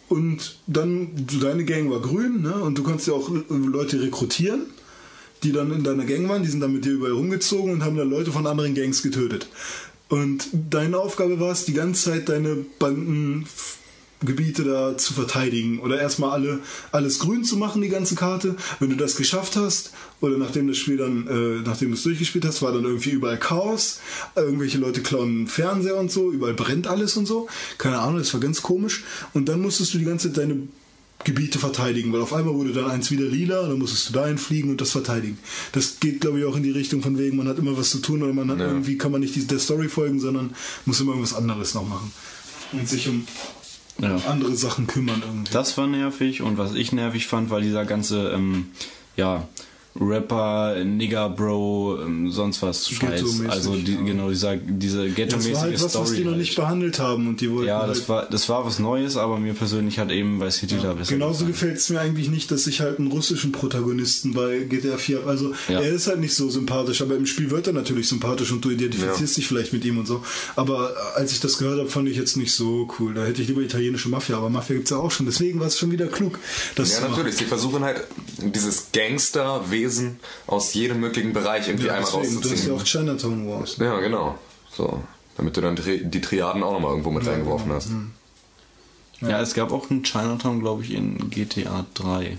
[0.08, 2.54] und dann deine Gang war grün ne?
[2.54, 4.66] und du konntest ja auch äh, Leute rekrutieren,
[5.42, 7.96] die dann in deiner Gang waren, die sind dann mit dir überall rumgezogen und haben
[7.96, 9.48] dann Leute von anderen Gangs getötet.
[10.08, 12.56] Und deine Aufgabe war es, die ganze Zeit deine
[14.24, 15.78] Bandengebiete da zu verteidigen.
[15.80, 16.60] Oder erstmal alle,
[16.92, 18.56] alles grün zu machen, die ganze Karte.
[18.80, 22.44] Wenn du das geschafft hast, oder nachdem das Spiel dann, äh, nachdem du es durchgespielt
[22.44, 24.00] hast, war dann irgendwie überall Chaos.
[24.36, 27.48] Irgendwelche Leute klauen Fernseher und so, überall brennt alles und so.
[27.78, 29.04] Keine Ahnung, das war ganz komisch.
[29.32, 30.68] Und dann musstest du die ganze Zeit deine
[31.24, 34.68] Gebiete verteidigen, weil auf einmal wurde dann eins wieder lila, dann musstest du dahin fliegen
[34.70, 35.38] und das verteidigen.
[35.72, 37.98] Das geht, glaube ich, auch in die Richtung von wegen, man hat immer was zu
[37.98, 38.66] tun oder man hat Ja.
[38.66, 42.12] irgendwie, kann man nicht der Story folgen, sondern muss immer irgendwas anderes noch machen.
[42.72, 43.26] Und sich um
[43.98, 44.16] Ja.
[44.28, 45.52] andere Sachen kümmern irgendwie.
[45.52, 48.70] Das war nervig und was ich nervig fand, war dieser ganze, ähm,
[49.16, 49.46] ja,
[50.00, 53.00] Rapper, Nigger Bro, ähm, sonst was Scheiß.
[53.22, 54.00] Ghetto-mäßig, Also die, ja.
[54.02, 56.04] genau dieser, diese das war ghetto-mäßige halt was, Story.
[56.04, 56.40] was die noch halt.
[56.40, 59.38] nicht behandelt haben und die wollten ja, halt das war, das war was Neues, aber
[59.38, 62.66] mir persönlich hat eben bei City da besser Genauso gefällt es mir eigentlich nicht, dass
[62.66, 65.30] ich halt einen russischen Protagonisten bei GTA 4 habe.
[65.30, 65.80] Also Ja.
[65.80, 68.70] er ist halt nicht so sympathisch, aber im Spiel wird er natürlich sympathisch und du
[68.70, 70.24] identifizierst dich vielleicht mit ihm und so.
[70.56, 73.14] Aber äh, als ich das gehört habe, fand ich jetzt nicht so cool.
[73.14, 75.26] Da hätte ich lieber italienische Mafia, aber Mafia gibt's ja auch schon.
[75.26, 76.40] Deswegen war es schon wieder klug.
[76.74, 77.36] Das Ja, natürlich.
[77.36, 78.02] Sie versuchen halt
[78.42, 79.83] dieses Gangsterwesen
[80.46, 82.78] aus jedem möglichen Bereich irgendwie Ja, einmal deswegen, du hast ja rauszuziehen.
[82.78, 83.76] auch Chinatown Wars.
[83.78, 84.38] Ja, genau.
[84.70, 85.02] So.
[85.36, 87.76] Damit du dann die Triaden auch nochmal irgendwo mit reingeworfen genau.
[87.76, 87.88] hast.
[87.88, 88.10] Hm.
[89.20, 92.36] Ja, es gab auch einen Chinatown, glaube ich, in GTA 3.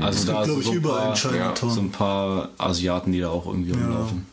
[0.00, 1.70] Also da glaub sind ich, überall in Chinatown.
[1.70, 4.26] so ein paar Asiaten, die da auch irgendwie rumlaufen.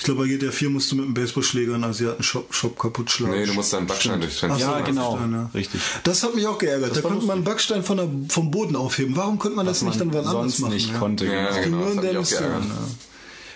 [0.00, 3.34] Ich glaube, bei GTA 4 musst du mit einem Baseballschläger einen Asiaten-Shop Shop kaputt schlagen.
[3.34, 4.58] Nee, du musst dann Backstein durchs Fenster.
[4.58, 5.18] Ja, genau.
[5.18, 5.50] Ja.
[5.52, 5.78] Richtig.
[6.04, 6.92] Das hat mich auch geärgert.
[6.96, 9.14] Da war konnte man einen Backstein von der, vom Boden aufheben.
[9.14, 10.72] Warum konnte man das Was nicht dann wann anders machen?
[10.72, 10.98] nicht ja?
[10.98, 11.26] konnte.
[11.26, 11.48] Ja, genau.
[11.50, 12.48] Das genau, nur in das hat der mich auch Mission.
[12.48, 12.68] geärgert.
[12.70, 12.94] Ja.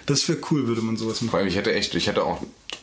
[0.05, 1.37] Das wäre cool, würde man sowas Vor machen.
[1.39, 2.43] allem, ich hätte echt, ich hätte auch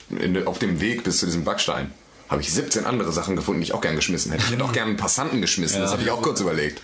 [0.10, 1.92] in, auf dem Weg bis zu diesem Backstein
[2.30, 4.44] habe ich 17 andere Sachen gefunden, die ich auch gern geschmissen hätte.
[4.46, 6.82] Ich hätte auch gern einen Passanten geschmissen, das habe ich auch kurz überlegt.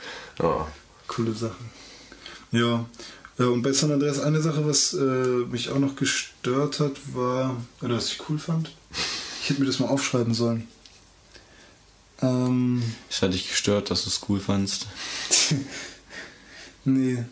[1.08, 1.56] Coole Sache.
[2.52, 2.86] Ja.
[3.38, 7.96] Und bei San Andreas eine Sache, was äh, mich auch noch gestört hat, war, oder
[7.98, 8.72] was ich cool fand,
[9.44, 10.68] ich hätte mir das mal aufschreiben sollen.
[12.22, 14.88] Ähm, Das hat dich gestört, dass du es cool fandst.
[16.86, 17.24] nee.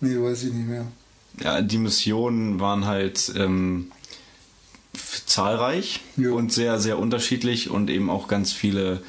[0.00, 0.86] Nee, weiß ich nicht mehr.
[1.42, 3.90] Ja, die Missionen waren halt ähm,
[5.26, 6.30] zahlreich Ja.
[6.30, 9.02] und sehr, sehr unterschiedlich und eben auch ganz viele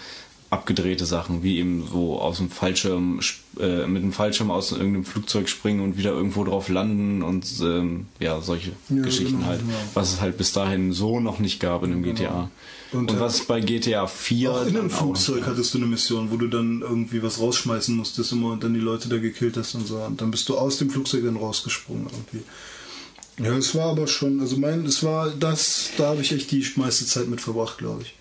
[0.49, 3.19] abgedrehte Sachen, wie eben so aus dem Fallschirm,
[3.59, 8.07] äh, mit dem Fallschirm aus irgendeinem Flugzeug springen und wieder irgendwo drauf landen und ähm,
[8.19, 9.73] ja, solche Ja, Geschichten genau, halt, genau.
[9.93, 12.49] was es halt bis dahin so noch nicht gab in einem GTA.
[12.91, 15.85] Und, Und, äh, was es bei GTA 4 Auch in einem Flugzeug hattest du eine
[15.87, 19.55] Mission, wo du dann irgendwie was rausschmeißen musstest immer und dann die Leute da gekillt
[19.55, 19.97] hast und so.
[19.97, 22.43] Und dann bist du aus dem Flugzeug dann rausgesprungen irgendwie.
[23.43, 26.65] Ja, es war aber schon, also mein, es war das, da habe ich echt die
[26.75, 28.15] meiste Zeit mit verbracht, glaube ich.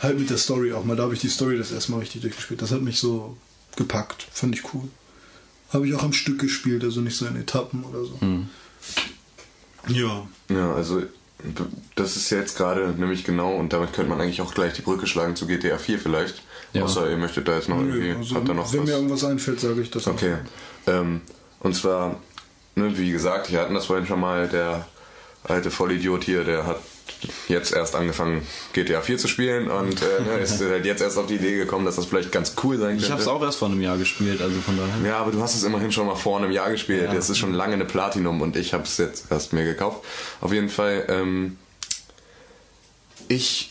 [0.00, 2.22] Halt mit der Story auch mal, da habe ich die Story das erste Mal richtig
[2.22, 2.62] durchgespielt.
[2.62, 3.36] Das hat mich so
[3.76, 4.88] gepackt, fand ich cool.
[5.72, 8.18] Habe ich auch am Stück gespielt, also nicht so in Etappen oder so.
[9.88, 10.26] Ja.
[10.48, 11.02] Ja, also
[11.94, 15.06] das ist jetzt gerade nämlich genau und damit könnte man eigentlich auch gleich die Brücke
[15.06, 16.42] schlagen zu GTA 4 vielleicht.
[16.72, 16.84] Ja.
[16.84, 18.86] Außer ihr möchtet da jetzt noch irgendwie, Nö, also, habt ihr noch wenn was?
[18.88, 20.06] mir irgendwas einfällt, sage ich das.
[20.06, 20.12] auch.
[20.12, 20.36] Okay.
[20.86, 21.20] Ähm,
[21.60, 22.20] und zwar,
[22.74, 24.86] ne, wie gesagt, wir hatten das vorhin schon mal, der
[25.44, 26.80] alte Vollidiot hier, der hat
[27.48, 31.26] jetzt erst angefangen, GTA 4 zu spielen und äh, ne, ist halt jetzt erst auf
[31.26, 33.04] die Idee gekommen, dass das vielleicht ganz cool sein könnte.
[33.04, 35.10] Ich habe es auch erst vor einem Jahr gespielt, also von daher.
[35.10, 37.04] Ja, aber du hast es immerhin schon mal vor einem Jahr gespielt.
[37.04, 37.14] Ja.
[37.14, 40.04] Das ist schon lange eine Platinum und ich habe es jetzt erst mir gekauft.
[40.40, 41.56] Auf jeden Fall, ähm,
[43.28, 43.70] ich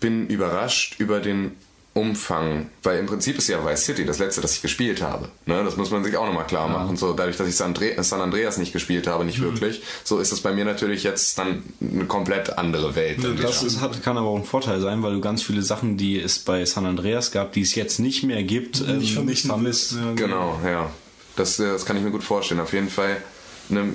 [0.00, 1.56] bin überrascht über den
[1.98, 5.28] Umfang, weil im Prinzip ist ja Vice City das letzte, das ich gespielt habe.
[5.46, 6.96] Ne, das muss man sich auch nochmal klar machen.
[6.96, 10.32] So, dadurch, dass ich San, Andre San Andreas nicht gespielt habe, nicht wirklich, so ist
[10.32, 13.22] es bei mir natürlich jetzt dann eine komplett andere Welt.
[13.22, 15.96] Ja, Das ist, hat, kann aber auch ein Vorteil sein, weil du ganz viele Sachen,
[15.96, 19.14] die es bei San Andreas gab, die es jetzt nicht mehr gibt, ähm, Nicht nicht
[19.14, 19.92] vermissen vermisst.
[19.92, 20.90] Ja, Genau, ja.
[21.36, 22.60] Das, äh, das kann ich mir gut vorstellen.
[22.60, 23.22] Auf jeden Fall,
[23.68, 23.92] ne,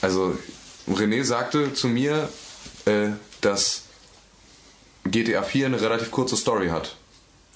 [0.00, 0.36] also
[0.88, 2.28] René sagte zu mir,
[2.86, 3.10] äh,
[3.40, 3.82] dass
[5.04, 6.96] GTA 4 eine relativ kurze Story hat.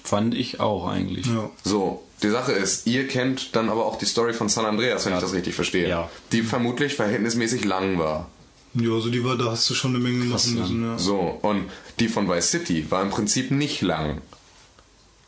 [0.05, 1.27] Fand ich auch eigentlich.
[1.27, 1.51] Ja.
[1.65, 5.13] So, die Sache ist, ihr kennt dann aber auch die Story von San Andreas, wenn
[5.13, 5.19] Ja.
[5.19, 5.89] ich das richtig verstehe.
[5.89, 6.11] Ja.
[6.31, 8.29] Die vermutlich verhältnismäßig lang war.
[8.75, 10.99] Ja, also die war, da hast du schon eine Menge machen müssen, ja.
[10.99, 11.71] So, und
[12.01, 14.21] die von Vice City war im Prinzip nicht lang.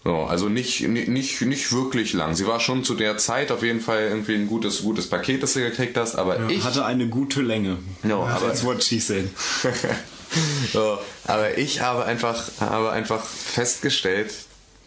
[0.05, 2.35] So, also nicht, ni- nicht, nicht wirklich lang.
[2.37, 5.55] Sie war schon zu der Zeit auf jeden Fall irgendwie ein gutes, gutes Paket, das
[5.55, 7.79] du gekriegt hast, aber ich Hatte eine gute Länge.
[8.03, 9.29] No, aber- That's what she said.
[10.73, 14.33] so, aber ich habe einfach, habe einfach festgestellt,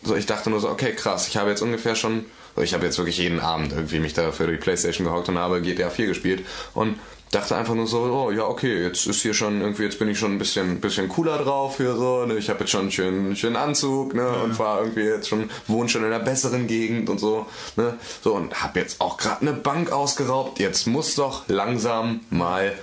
[0.03, 2.85] so ich dachte nur so, okay, krass, ich habe jetzt ungefähr schon, so ich habe
[2.85, 6.07] jetzt wirklich jeden Abend irgendwie mich da für die Playstation gehockt und habe GTA 4
[6.07, 6.97] gespielt und
[7.31, 10.17] dachte einfach nur so, oh ja, okay, jetzt ist hier schon irgendwie, jetzt bin ich
[10.17, 12.35] schon ein bisschen, bisschen cooler drauf hier so, ne?
[12.35, 15.89] ich habe jetzt schon einen schönen, schönen Anzug, ne, und war irgendwie jetzt schon, wohne
[15.89, 17.45] schon in einer besseren Gegend und so,
[17.75, 22.73] ne, so und habe jetzt auch gerade eine Bank ausgeraubt, jetzt muss doch langsam mal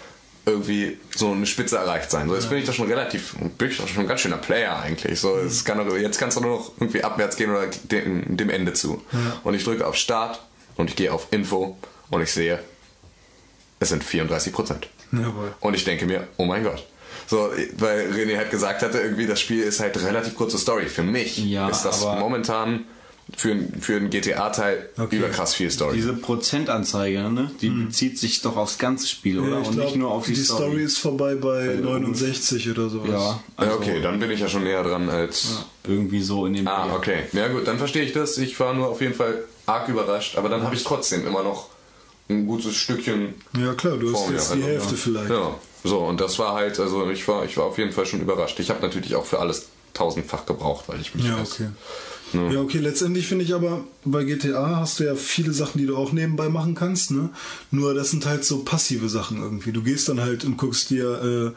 [0.47, 2.29] irgendwie so eine Spitze erreicht sein.
[2.29, 4.79] So, jetzt bin ich doch schon relativ, bin ich doch schon ein ganz schöner Player
[4.79, 5.19] eigentlich.
[5.21, 8.49] So, es kann doch, jetzt kannst du nur noch irgendwie abwärts gehen oder dem, dem
[8.49, 9.03] Ende zu.
[9.43, 10.41] Und ich drücke auf Start
[10.77, 11.77] und ich gehe auf Info
[12.11, 12.61] und ich sehe,
[13.81, 14.89] es sind 34 Prozent.
[15.13, 15.53] Jawohl.
[15.61, 16.87] Und ich denke mir, oh mein Gott.
[17.27, 20.87] So, weil René halt gesagt hatte, irgendwie das Spiel ist halt relativ kurze Story.
[20.87, 22.85] Für mich Ja, ist das momentan
[23.37, 25.17] für, ein- für einen GTA-Teil Okay.
[25.17, 25.97] überkrass viel Story.
[25.97, 29.51] Diese Prozentanzeige, ne, die bezieht sich doch aufs ganze Spiel, oder?
[29.57, 30.83] Ja, ich Und glaub, nicht nur auf die, die Story.
[30.83, 33.09] ist vorbei bei 69 oder sowas.
[33.11, 35.65] Ja, ja, also okay, dann bin ich ja schon näher dran als.
[35.89, 36.95] irgendwie so in dem Ah, Dreh.
[36.97, 37.19] okay.
[37.33, 38.39] Ja gut, dann verstehe ich das.
[38.39, 41.69] Ich war nur auf jeden Fall arg überrascht, aber dann habe ich trotzdem immer noch
[42.29, 44.97] ein gutes Stückchen Ja, klar, du hast jetzt die Also, Hälfte ja.
[45.01, 45.31] vielleicht.
[45.31, 45.55] Ja,
[45.85, 48.59] so und das war halt, also ich war, ich war auf jeden Fall schon überrascht.
[48.61, 51.61] Ich habe natürlich auch für alles tausendfach gebraucht, weil ich mich Ja, erst-
[52.39, 52.55] okay.
[52.55, 55.97] Ja, okay, letztendlich finde ich aber, bei GTA hast du ja viele Sachen, die du
[55.97, 57.31] auch nebenbei machen kannst, ne?
[57.71, 59.73] Nur das sind halt so passive Sachen irgendwie.
[59.73, 61.55] Du gehst dann halt und guckst dir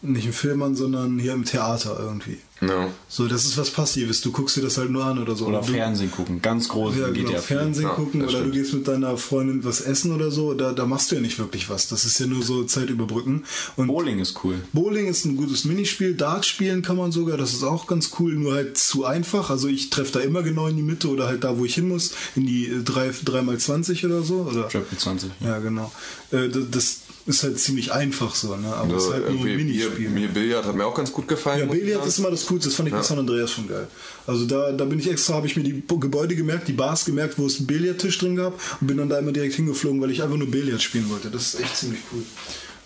[0.00, 2.38] nicht im Film an, sondern hier im Theater irgendwie.
[2.60, 2.88] Ja.
[3.08, 4.20] So, das ist was Passives.
[4.20, 5.46] Du guckst dir das halt nur an oder so.
[5.46, 7.56] Oder du, Fernsehen gucken, ganz groß Ja, in genau, GTA 4.
[7.58, 8.52] Fernsehen Ja, gucken oder du stimmt.
[8.52, 11.68] gehst mit deiner Freundin was essen oder so, da, da machst du ja nicht wirklich
[11.68, 11.88] was.
[11.88, 13.44] Das ist ja nur so Zeit überbrücken.
[13.76, 14.56] Und Bowling ist cool.
[14.72, 18.34] Bowling ist ein gutes Minispiel, Dart spielen kann man sogar, das ist auch ganz cool,
[18.34, 19.50] nur halt zu einfach.
[19.50, 21.88] Also ich treffe da immer genau in die Mitte oder halt da, wo ich hin
[21.88, 24.48] muss, in die äh, 3, 3x20 oder so.
[24.50, 24.68] Oder?
[24.68, 25.30] Triple 20.
[25.40, 25.92] Ja, genau.
[26.32, 26.96] Äh, das, das
[27.28, 28.66] ist halt ziemlich einfach so, ne?
[28.74, 30.08] aber es Also, ist halt nur ein Minispiel.
[30.08, 31.60] mir, mir Billard hat mir auch ganz gut gefallen.
[31.60, 33.86] Ja, Billard ist immer das Coolste, das fand ich bei San Andreas schon geil.
[34.26, 37.38] Also da, da bin ich extra, habe ich mir die Gebäude gemerkt, die Bars gemerkt,
[37.38, 40.22] wo es einen Billardtisch drin gab und bin dann da immer direkt hingeflogen, weil ich
[40.22, 41.30] einfach nur Billard spielen wollte.
[41.30, 42.22] Das ist echt ziemlich cool.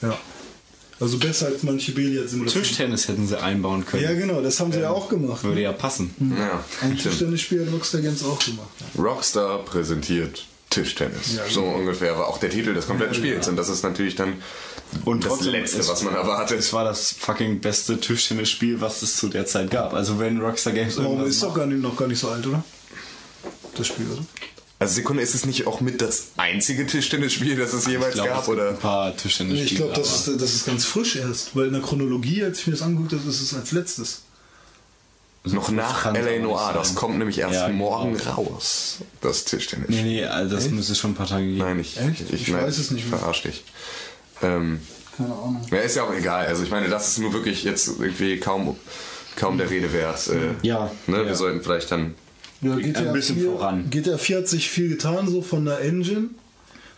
[0.03, 0.19] Ja.
[1.01, 2.65] Also besser als manche Billard-Simulationen.
[2.69, 4.05] Tischtennis hätten sie einbauen können.
[4.05, 5.43] Ja, genau, das haben sie ja auch gemacht.
[5.43, 5.63] Würde Ne?
[5.63, 6.11] ja passen.
[6.39, 6.97] Ja, Ein.
[6.97, 8.69] Tischtennisspiel hat Rockstar Games auch gemacht.
[8.97, 11.35] Rockstar präsentiert Tischtennis.
[11.37, 11.77] Ja, so genau.
[11.77, 13.47] ungefähr war auch der Titel des kompletten Spiels.
[13.49, 14.35] Und das ist natürlich dann
[15.05, 16.59] Und das trotzdem, Letzte, es- was man erwartet.
[16.59, 19.95] Es war das fucking beste Tischtennisspiel, was es zu der Zeit gab.
[19.95, 22.47] Also wenn Rockstar Games Warum irgendwas ist doch gar nicht, noch gar nicht so alt,
[22.47, 22.65] oder?
[23.77, 24.23] Das Spiel, oder?
[24.79, 28.27] Also Sekunde, ist es nicht auch mit das einzige Tischtennisspiel, das es jemals ich glaub,
[28.29, 28.41] gab?
[28.41, 28.69] es gibt Oder?
[28.71, 29.71] ein paar Nee, Tischtennisspiele.
[29.71, 32.67] ich glaube, das ist, das ist ganz frisch erst, weil in der Chronologie, als ich
[32.67, 34.23] mir das angeguckt habe, ist es als letztes.
[35.45, 36.39] Noch nach L.A.
[36.41, 37.79] Noir, das kommt nämlich erst Ja, genau.
[37.79, 39.89] morgen raus, das Tischtennis.
[39.89, 40.75] Nee, nee, also das Echt?
[40.75, 41.59] müsste schon ein paar Tage geben.
[41.59, 42.21] Nein, ich, Echt?
[42.31, 43.19] ich, Ich nein, weiß es nicht mehr.
[43.19, 43.65] Verarsch dich.
[44.41, 44.81] Ähm,
[45.17, 45.61] Keine Ahnung.
[45.71, 46.47] ja, ist ja auch egal.
[46.47, 48.77] Also ich meine, das ist nur wirklich jetzt irgendwie kaum,
[49.35, 50.29] kaum der Rede wert.
[50.29, 51.27] Äh, Ja, Ne, ja.
[51.27, 52.15] Wir sollten vielleicht dann
[52.61, 53.91] Ja, Ein bisschen 4, voran.
[53.91, 56.29] GTA 4 hat sich viel getan, so von der Engine.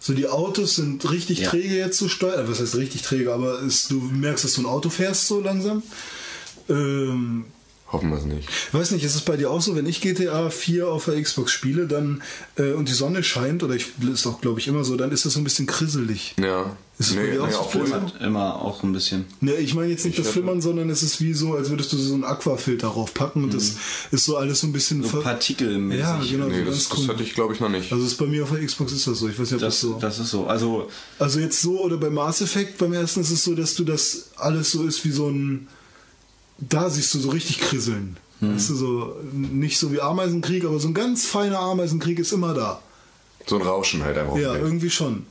[0.01, 1.49] So, die Autos sind richtig Ja.
[1.49, 2.47] träge jetzt zu steuern.
[2.47, 5.83] Was heißt richtig träge, aber es, du merkst, dass du ein Auto fährst so langsam.
[6.69, 7.47] Ähm,
[7.95, 8.47] hoffen wir es nicht.
[8.73, 11.51] weiß nicht, ist es bei dir auch so, wenn ich GTA 4 auf der Xbox
[11.53, 12.23] spiele dann
[12.57, 15.25] äh, und die Sonne scheint, oder ich ist auch, glaube ich, immer so, dann ist
[15.25, 16.35] das so ein bisschen krisselig.
[16.39, 16.77] Ja.
[16.97, 17.93] Ist es bei dir auch so, Phil?
[18.21, 19.25] Immer auch ein bisschen.
[19.41, 21.93] Ne, ich meine jetzt nicht das hätte- Flimmern, sondern es ist wie so, als würdest
[21.93, 23.73] du so einen Aquafilter raufpacken und das
[24.13, 25.05] ist so alles so ein bisschen Mhm.
[25.07, 26.03] So partikelmäßig.
[26.05, 27.93] Ja, genau, nee, so das, ganz das hatte ich glaube ich noch nicht.
[27.93, 29.29] Also ist bei mir auf der Xbox ist das so.
[29.29, 29.99] Ich weiß nicht, ob das, Das, so.
[30.01, 30.47] das ist so.
[30.47, 30.89] Also
[31.19, 34.31] Also jetzt so oder bei Mass Effect beim ersten ist es so, dass du das
[34.37, 35.67] alles so ist wie so ein.
[36.59, 38.17] Da siehst du so richtig krisseln.
[38.41, 38.55] Hm.
[38.55, 42.55] Weißt du, so nicht so wie Ameisenkrieg, aber so ein ganz feiner Ameisenkrieg ist immer
[42.55, 42.81] da.
[43.47, 44.37] so ein Rauschen halt einfach.
[44.37, 45.27] Ja, irgendwie schon.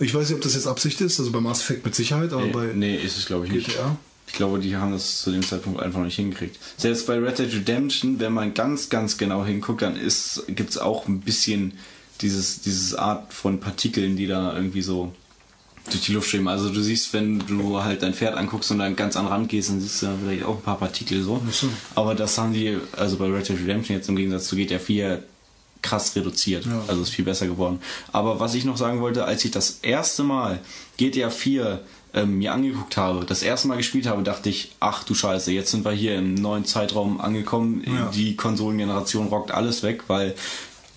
[0.00, 2.44] Ich weiß nicht, ob das jetzt Absicht ist, also bei Mass Effect mit Sicherheit, aber
[2.44, 2.66] nee, bei.
[2.74, 3.68] nee, ist es glaube ich nicht.
[3.68, 3.96] GTA?
[4.28, 6.58] Ich glaube, die haben das zu dem Zeitpunkt einfach noch nicht hingekriegt.
[6.76, 9.96] Selbst bei Red Dead Redemption, wenn man ganz, ganz genau hinguckt, dann
[10.48, 11.72] gibt es auch ein bisschen
[12.20, 15.14] dieses, dieses Art von Partikeln, die da irgendwie so
[15.90, 16.48] durch die Luft schweben.
[16.48, 19.48] Also du siehst, wenn du halt dein Pferd anguckst und dann ganz an den Rand
[19.48, 21.40] gehst, dann siehst du da vielleicht auch ein paar Partikel so.
[21.50, 21.68] So.
[21.94, 25.22] Aber das haben die, also bei Red Dead Redemption jetzt im Gegensatz zu GTA 4
[25.82, 26.66] krass reduziert.
[26.66, 26.82] Ja.
[26.86, 27.80] Also ist viel besser geworden.
[28.12, 30.60] Aber was ich noch sagen wollte, als ich das erste Mal
[30.96, 31.80] GTA 4
[32.14, 35.70] ähm, mir angeguckt habe, das erste Mal gespielt habe, dachte ich, ach du Scheiße, jetzt
[35.70, 37.82] sind wir hier im neuen Zeitraum angekommen.
[37.86, 38.10] Ja.
[38.14, 40.34] Die Konsolengeneration rockt alles weg, weil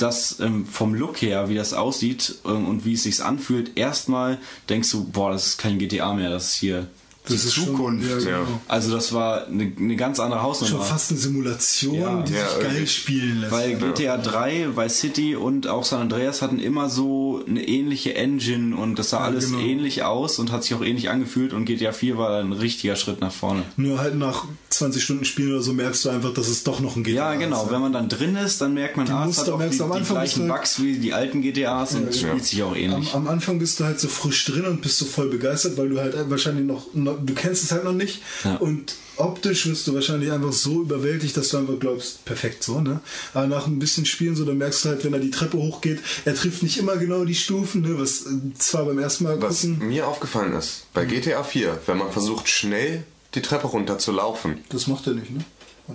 [0.02, 4.38] das ähm, vom Look her, wie das aussieht ähm, und wie es sich anfühlt, erstmal
[4.70, 6.88] denkst du, boah, das ist kein GTA mehr, das ist hier
[7.28, 8.10] die Das ist schon- Zukunft.
[8.10, 8.48] ja, genau.
[8.68, 10.72] Also das war eine, eine ganz andere Hausnummer.
[10.78, 12.22] Schon fast eine Simulation, Ja.
[12.24, 13.52] die Ja, sich geil spielen lässt.
[13.52, 18.76] Weil GTA 3, Vice City und auch San Andreas hatten immer so eine ähnliche Engine
[18.76, 19.60] und das sah Ja, alles genau.
[19.60, 23.22] ähnlich aus und hat sich auch ähnlich angefühlt und GTA 4 war ein richtiger Schritt
[23.22, 23.64] nach vorne.
[23.78, 26.96] Nur halt nach 20 Stunden Spielen oder so merkst du einfach, dass es doch noch
[26.96, 27.66] ein GTA Ja, genau.
[27.66, 27.72] ist.
[27.72, 29.80] Wenn man dann drin ist, dann merkt man, Die ah, es hat auch die, merkst
[29.80, 32.76] du am die gleichen du- Bugs wie die alten GTAs und spielt sich auch Am,
[32.78, 33.14] ähnlich.
[33.14, 36.00] am Anfang bist du halt so frisch drin und bist so voll begeistert, weil du
[36.00, 38.56] halt wahrscheinlich noch, noch du kennst es halt noch nicht Ja.
[38.58, 43.00] und optisch wirst du wahrscheinlich einfach so überwältigt, dass du einfach glaubst, perfekt so, ne?
[43.34, 46.00] Aber nach ein bisschen Spielen so, dann merkst du halt, wenn er die Treppe hochgeht,
[46.26, 48.00] er trifft nicht immer genau die Stufen, ne?
[48.00, 51.98] Was äh, zwar beim ersten Mal Was gucken, mir aufgefallen ist, bei GTA 4, wenn
[51.98, 53.04] man versucht schnell
[53.36, 55.44] die Treppe runter zu laufen, das macht er nicht, ne?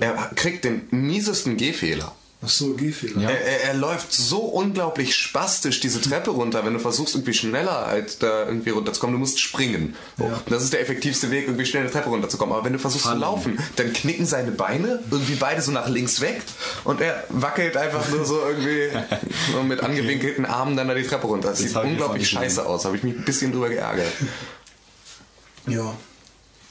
[0.01, 2.15] er kriegt den miesesten Gehfehler.
[2.45, 3.23] Ach so, Gehfehler.
[3.23, 3.31] Ja.
[3.31, 7.87] Er, er, er läuft so unglaublich spastisch diese Treppe runter, wenn du versuchst irgendwie schneller
[7.87, 9.97] halt da irgendwie runterzukommen, du musst springen.
[10.19, 10.43] Ja.
[10.47, 12.55] Das ist der effektivste Weg, irgendwie schnell eine Treppe runterzukommen.
[12.55, 13.19] Aber wenn du versuchst Fallen.
[13.19, 16.43] zu laufen, dann knicken seine Beine irgendwie beide so nach links weg
[16.85, 18.91] und er wackelt einfach nur so irgendwie
[19.53, 21.49] so mit angewinkelten Armen dann da die Treppe runter.
[21.51, 24.13] Das, Das sieht unglaublich scheiße aus, habe ich mich ein bisschen drüber geärgert.
[25.67, 25.97] Ja.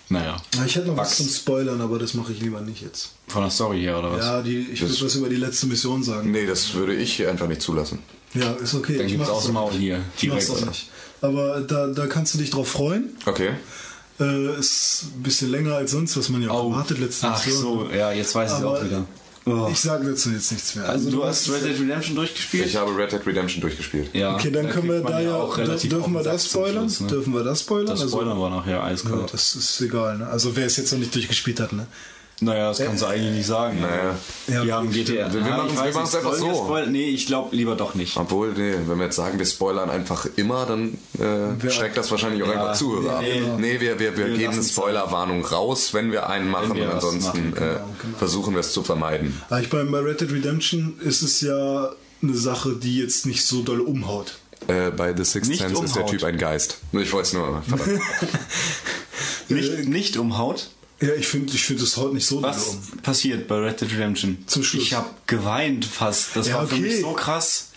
[0.10, 0.38] Naja.
[0.56, 1.18] Ja, Ich hätte noch was Bugs.
[1.18, 3.12] zum Spoilern, aber das mache ich lieber nicht jetzt.
[3.28, 4.24] Von der Story her, oder was?
[4.26, 6.32] Ja, die, ich würde was über die letzte Mission sagen.
[6.32, 8.00] Nee, das würde ich einfach nicht zulassen.
[8.36, 8.98] Ja, ist okay.
[8.98, 10.02] Dann ich gibt's mach's aus dem auch Maul hier.
[10.22, 10.50] Direkt.
[10.50, 10.90] auch nicht.
[11.22, 13.16] Aber da, da kannst du dich drauf freuen.
[13.26, 13.52] Okay.
[14.20, 16.72] Äh, ist ein bisschen länger als sonst, was man ja auch Oh.
[16.72, 17.62] erwartet letzte Ach Mission.
[17.62, 19.06] so, ja, jetzt weiß ich Aber auch wieder.
[19.48, 19.68] Oh.
[19.72, 20.90] Ich sage dazu jetzt nichts mehr.
[20.90, 22.66] Also du hast Red Dead Redemption durchgespielt?
[22.66, 24.10] Ich habe Red Dead Redemption durchgespielt.
[24.14, 24.34] ja.
[24.34, 26.86] Okay, dann da können wir da ja, auch relativ dürfen wir das spoilern?
[26.90, 27.08] Schluss, ne?
[27.08, 27.86] Dürfen wir das spoilern?
[27.88, 29.32] Das Also- Spoilern war nachher Ja, eiskalt.
[29.34, 30.28] das ist egal, ne?
[30.28, 31.86] Also wer es jetzt noch nicht durchgespielt hat, ne?
[32.42, 33.80] Naja, das kannst du eigentlich nicht sagen.
[33.80, 34.16] Naja.
[34.48, 35.32] Ja, wir haben GTA.
[35.34, 36.54] Wir- wir Ah, machen's nicht, einfach so.
[36.54, 36.92] spoilern?
[36.92, 38.18] Nee, ich glaube lieber doch nicht.
[38.18, 42.44] Obwohl, nee, wenn wir jetzt sagen, wir spoilern einfach immer, dann äh, schreckt das wahrscheinlich
[42.44, 43.22] auch Ja, einfach Zuhörer ab.
[43.22, 43.58] nee, genau.
[43.58, 46.76] Nee, wir, wir, wir, Wir geben Spoilerwarnung raus, wenn wir einen machen.
[46.76, 49.42] wir ansonsten machen, äh, versuchen wir es zu vermeiden.
[49.50, 51.92] Aber ich meine, bei Red Dead Redemption ist es ja
[52.22, 54.36] eine Sache, die jetzt nicht so doll umhaut.
[54.68, 56.12] Äh, bei The Sixth Nicht Sense ist der umhaut.
[56.20, 56.80] Typ ein Geist.
[56.92, 57.62] Ich wollte es nur.
[59.48, 60.70] Nicht, nicht umhaut.
[61.06, 62.82] Ja, ich finde, ich finde, es haut nicht so Was um.
[63.04, 64.38] passiert bei Red Dead Redemption?
[64.48, 64.84] Zum Schluss.
[64.84, 66.36] Ich habe geweint fast.
[66.36, 66.84] Das Ja, war für okay.
[66.84, 67.70] mich so krass.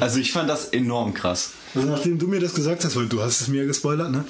[0.00, 1.50] Also ich fand das enorm krass.
[1.74, 4.24] Also nachdem du mir das gesagt hast, weil du hast es mir gespoilert, ne?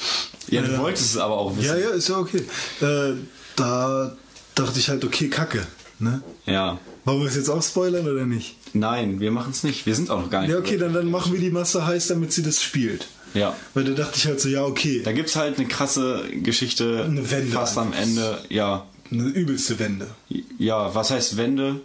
[0.49, 1.67] Ja, du Äh, wolltest es aber auch wissen.
[1.69, 2.43] Ja, ja, ist ja okay.
[2.81, 3.13] Äh,
[3.55, 4.17] da
[4.57, 5.65] dachte ich halt, okay, Kacke,
[6.01, 6.23] ne?
[6.47, 6.79] Ja.
[7.05, 8.57] Wollen wir es jetzt auch spoilern oder nicht?
[8.73, 9.87] Nein, wir machen es nicht.
[9.87, 10.51] Wir sind auch noch gar nicht.
[10.51, 13.07] Ja, okay, dann, dann machen wir die Masse heiß, damit sie das spielt.
[13.35, 13.55] Ja.
[13.75, 17.05] Weil da dachte ich halt so, ja, okay, Da gibt's halt eine krasse Geschichte.
[17.05, 17.93] Eine Wende Fast am.
[17.93, 18.39] Ende.
[18.49, 18.87] Ja.
[19.11, 20.07] eine übelste Wende.
[20.59, 21.81] Ja, was heißt Wende?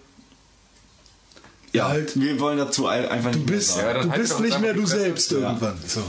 [1.74, 3.88] Ja, halt- wir wollen dazu ein- einfach Du nicht mehr bist, sagen.
[3.98, 5.00] Ja, du halt bist nicht mehr du Fresse.
[5.00, 5.38] selbst Ja.
[5.40, 5.78] irgendwann.
[5.86, 6.02] So.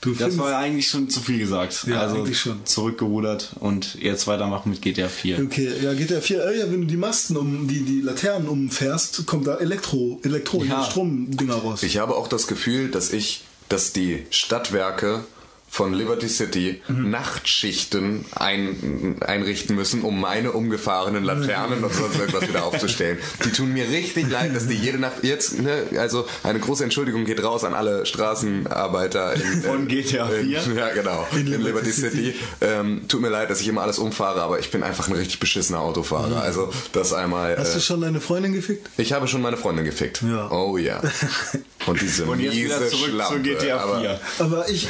[0.00, 1.84] Du Das war ja eigentlich schon zu viel gesagt.
[1.88, 2.64] Ja, also eigentlich schon.
[2.64, 5.40] zurückgerudert und jetzt weitermachen mit GTA 4.
[5.42, 9.26] Okay, ja, GTA 4, äh, ja, wenn du die Masten um, die, die Laternen umfährst,
[9.26, 10.84] kommt da Elektro, Elektro, Ja.
[10.84, 11.82] Stromdinger raus.
[11.82, 15.24] Ich habe auch das Gefühl, dass ich, dass die Stadtwerke
[15.70, 17.10] von Liberty City Mhm.
[17.10, 23.18] Nachtschichten ein, einrichten müssen, um meine umgefahrenen Laternen und sonst irgendwas wieder aufzustellen.
[23.44, 27.24] Die tun mir richtig leid, dass die jede Nacht jetzt, ne, also eine große Entschuldigung
[27.24, 30.60] geht raus an alle Straßenarbeiter in, Von GTA in, 4?
[30.74, 31.26] ja, genau.
[31.32, 32.16] In, Liberty Liberty City.
[32.16, 32.34] City.
[32.60, 35.38] Ähm, tut mir leid, dass ich immer alles umfahre, aber ich bin einfach ein richtig
[35.40, 36.40] beschissener Autofahrer.
[36.42, 37.56] Also das einmal.
[37.58, 38.88] Hast du Äh, schon deine Freundin gefickt?
[38.96, 40.22] ich habe schon meine Freundin gefickt.
[40.22, 40.50] Ja.
[40.50, 41.00] Oh ja.
[41.86, 43.34] Und diese Und jetzt wieder miese zurück Schlampe.
[43.36, 44.20] zu GTA aber- 4.
[44.40, 44.88] Aber ich.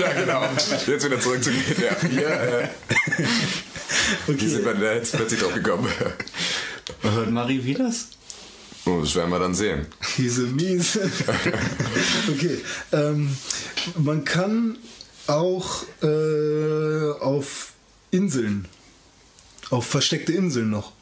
[0.00, 0.42] Ja, genau.
[0.86, 2.28] Jetzt wieder zurück zu GTA 4.
[2.28, 2.68] Äh,
[4.26, 4.78] Wie sind okay.
[4.78, 5.88] wir da jetzt plötzlich drauf gekommen?
[7.02, 8.08] Hört Marie wie das?
[8.84, 9.86] Oh, das werden wir dann sehen.
[10.16, 11.10] Diese miese.
[12.28, 12.60] okay.
[12.92, 13.36] Ähm,
[13.96, 14.78] man kann
[15.26, 17.72] auch äh, auf
[18.12, 18.66] Inseln,
[19.70, 20.92] auf versteckte Inseln noch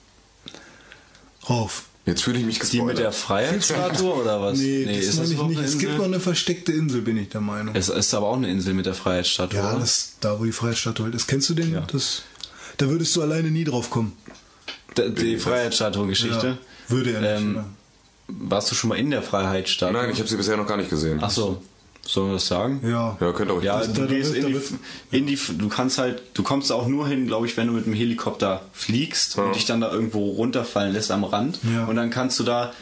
[1.48, 1.84] rauf.
[2.06, 2.86] Jetzt fühle ich mich Die gespoilert.
[2.88, 4.58] mit der Freiheitsstatue oder was?
[4.58, 5.68] Nee, das ist meine ich nicht.
[5.68, 7.74] Es gibt noch eine versteckte Insel, bin ich der Meinung.
[7.74, 9.58] Es ist aber auch eine Insel mit der Freiheitsstatue.
[9.58, 11.26] ja, das ist da, wo die Freiheitsstatue halt ist.
[11.26, 11.72] Kennst du den?
[11.72, 11.80] Ja.
[11.90, 12.22] Das,
[12.76, 14.12] da würdest du alleine nie drauf kommen.
[14.98, 16.46] D- die Freiheitsstatue-Geschichte.
[16.46, 16.58] Ja,
[16.94, 17.56] würde er nicht.
[17.56, 17.64] Ähm?
[18.28, 19.92] Warst du schon mal in der Freiheitsstatue?
[20.00, 21.18] Nein, ich habe sie bisher noch gar nicht gesehen.
[21.22, 21.62] Ach so.
[22.06, 22.80] Sollen wir das sagen?
[22.86, 23.16] Ja.
[23.20, 24.60] Ja, könnt ihr auch Ja, Das- du gehst in die,
[25.10, 27.86] in die, du kannst halt, du kommst auch nur hin, glaube ich, wenn du mit
[27.86, 31.58] dem Helikopter fliegst und dich dann da irgendwo runterfallen lässt am Rand.
[31.74, 31.86] Ja.
[31.86, 32.72] Und dann kannst du da,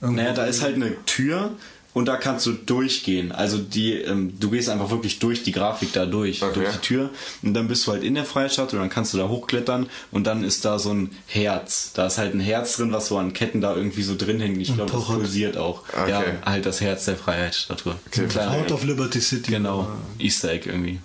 [0.00, 1.50] Irgendwo naja, da ist halt eine Tür
[1.94, 3.32] und da kannst du durchgehen.
[3.32, 6.54] Also die, ähm, du gehst einfach wirklich durch die Grafik da durch, Okay.
[6.54, 7.10] durch die Tür
[7.42, 10.26] und dann bist du halt in der Freistadt und dann kannst du da hochklettern und
[10.26, 11.92] dann ist da so ein Herz.
[11.94, 14.58] Da ist halt ein Herz drin, was so an Ketten da irgendwie so drin hängt.
[14.60, 15.82] Ich glaube, das pulsiert auch.
[15.92, 16.10] Okay.
[16.10, 17.94] Ja, halt das Herz der Freiheitsstatue.
[18.06, 19.52] Okay, Out of Liberty City.
[19.52, 19.88] Genau,
[20.18, 21.00] Easter Egg irgendwie.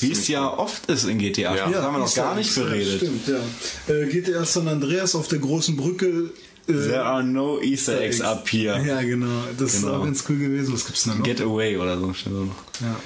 [0.00, 1.54] Wie es ja oft ist in GTA.
[1.54, 1.68] Ja.
[1.68, 2.96] Das haben wir noch gar nicht beredet.
[2.96, 3.94] Stimmt, ja.
[3.94, 6.30] Äh, GTA San Andreas auf der großen Brücke.
[6.68, 8.80] Äh, There are no Easter Eggs up here.
[8.86, 9.26] Ja, genau.
[9.58, 9.98] Das ist Genau.
[10.00, 10.74] auch ganz cool gewesen.
[10.74, 11.24] Was gibt's denn da noch?
[11.24, 12.08] Get away oder so.
[12.80, 12.96] Ja.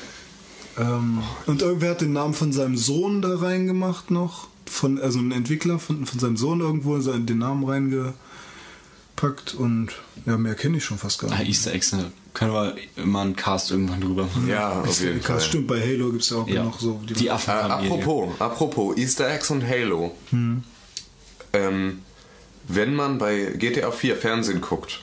[0.78, 4.48] Ähm, und irgendwer hat den Namen von seinem Sohn da reingemacht noch.
[4.66, 9.90] Von, also ein Entwickler von, von seinem Sohn irgendwo seinen, den Namen reingepackt und
[10.24, 11.48] ja, mehr kenne ich schon fast gar Ah, nicht.
[11.50, 12.10] Easter Eggs, ne?
[12.32, 14.48] können wir immer einen Cast irgendwann drüber machen.
[14.48, 15.36] Ja, auf jeden Fall.
[15.36, 16.64] Krass, stimmt, bei Halo gibt es ja auch Ja.
[16.64, 16.98] noch so.
[17.06, 17.92] Die Äh, Affenfamilie.
[17.92, 20.16] apropos, apropos Easter Eggs und Halo.
[21.52, 21.98] Ähm,
[22.74, 25.02] wenn man bei GTA 4 Fernsehen guckt,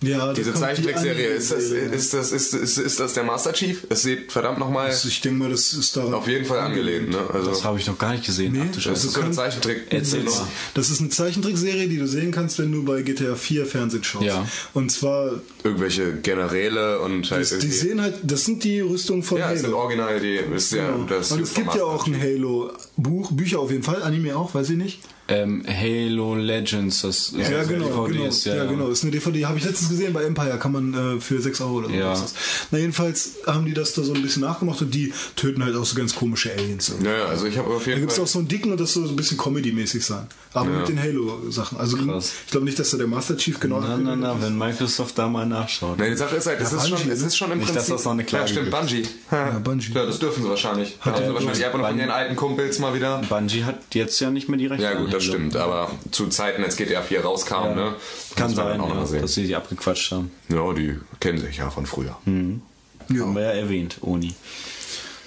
[0.00, 3.52] ja, da diese die Zeichentrickserie, ist das, ist, das, ist, ist, ist das der Master
[3.52, 3.86] Chief?
[3.88, 6.12] Es sieht verdammt nochmal ich denke mal, das ist daran.
[6.12, 7.10] auf jeden Fall angelehnt.
[7.10, 7.18] Ne?
[7.32, 8.52] Also, Das habe ich noch gar nicht gesehen.
[8.52, 9.82] Nee, Ach das ist so eine Zeichentrick.
[9.90, 10.48] Erzähl Das, mal.
[10.74, 14.24] das ist eine Zeichentrickserie, die du sehen kannst, wenn du bei GTA 4 Fernsehen schaust.
[14.24, 14.44] Ja.
[14.72, 19.38] Und zwar, Irgendwelche Generäle und halt das, die sehen halt, das sind die Rüstungen von
[19.38, 19.82] Ja, es sind Halo.
[19.82, 20.34] original die.
[20.52, 21.04] Ist ja, Genau.
[21.08, 24.70] das Und es gibt ja auch ein Halo-Buch, Bücher auf jeden Fall, Anime auch, weiß
[24.70, 24.98] ich nicht.
[25.26, 28.28] Ähm, Halo Legends, das ist Ja, das genau, DVD genau.
[28.28, 28.88] ist, ja, genau.
[28.88, 31.78] Ist eine DVD, habe ich letztens gesehen bei Empire, kann man äh, für 6 Euro
[31.78, 31.94] oder so.
[31.94, 32.12] Ja.
[32.12, 32.34] ist das.
[32.70, 35.84] Na, jedenfalls haben die das da so ein bisschen nachgemacht und die töten halt auch
[35.86, 36.90] so ganz komische Aliens.
[36.90, 37.06] irgendwie.
[37.08, 38.24] Ja, ja, also ich habe auf Da jeden gibt es Fall.
[38.26, 40.26] auch so einen dicken und das soll so ein bisschen Comedy-mäßig sein.
[40.52, 41.78] Aber mit den Halo-Sachen.
[41.78, 42.32] Also Krass.
[42.44, 45.26] ich glaube nicht, dass da der Master Chief genau Na, na, na, wenn Microsoft da
[45.26, 45.98] mal nachschaut.
[45.98, 47.70] Nein, die Sache ist halt, es, Ja, ist, schon, Bungie, es ist schon im Nicht,
[47.70, 47.94] dass Prinzip.
[47.96, 48.70] das noch eine Klage ja, stimmt.
[48.70, 49.02] Bungie.
[49.32, 49.92] Ja, Bungie.
[49.94, 50.98] Ja, das dürfen sie wahrscheinlich.
[51.00, 53.22] Haben sie wahrscheinlich einfach noch von ihren alten Kumpels mal wieder.
[53.28, 54.84] Bungie hat jetzt ja nicht mehr die Rechte.
[54.84, 55.56] Ja, gut, das stimmt.
[55.56, 57.74] Aber zu Zeiten, als GTA 4 rauskam, Ja.
[57.74, 57.94] ne?
[58.36, 59.22] Kann sein, dann auch noch ja, mal sehen.
[59.22, 60.30] dass sie die abgequatscht haben.
[60.48, 62.16] Ja, die kennen sich ja von früher.
[62.26, 62.62] Haben
[63.08, 64.34] wir ja erwähnt, Oni.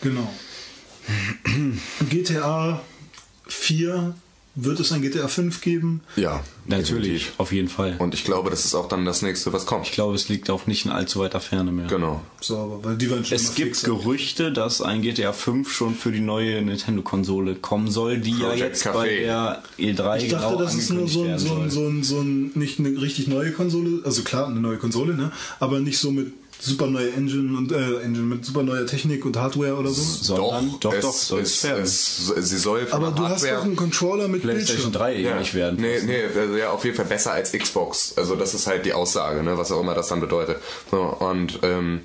[0.01, 0.27] Genau.
[2.09, 2.81] GTA
[3.47, 4.15] 4
[4.59, 6.01] wird es ein GTA 5 geben.
[6.15, 7.33] Ja, Natürlich, definitiv.
[7.37, 7.95] auf jeden Fall.
[7.99, 9.85] Und ich glaube, das ist auch dann das nächste, was kommt.
[9.85, 11.85] ich glaube, es liegt auch nicht in allzu weiter Ferne mehr.
[11.87, 12.21] Genau.
[12.41, 13.83] So, aber weil die waren schon Es gibt fix.
[13.83, 18.59] Gerüchte, dass ein GTA 5 schon für die neue Nintendo-Konsole kommen soll, die ja Project
[18.59, 18.93] jetzt Café.
[18.93, 22.03] bei der E3 Ich dachte, genau das ist nur so ein, so, ein, so, ein,
[22.03, 25.31] so ein, nicht eine richtig neue Konsole, also klar, eine neue Konsole, ne?
[25.59, 29.37] Aber nicht so mit super neuer Engine und äh, Engine mit super neuer Technik und
[29.37, 30.01] Hardware oder so.
[30.01, 31.83] Sondern, doch, es, doch, soll es es, werden.
[31.83, 34.91] es, sie soll Aber du hast Hardware doch einen Controller mit PlayStation Bildschirm.
[34.93, 35.79] 3 ja, ähnlich werden.
[35.79, 38.17] Nee, nee, also ja, auf jeden Fall besser als Xbox.
[38.17, 40.57] Also das ist halt die Aussage, ne, was auch immer das dann bedeutet.
[40.89, 42.01] So, und ähm,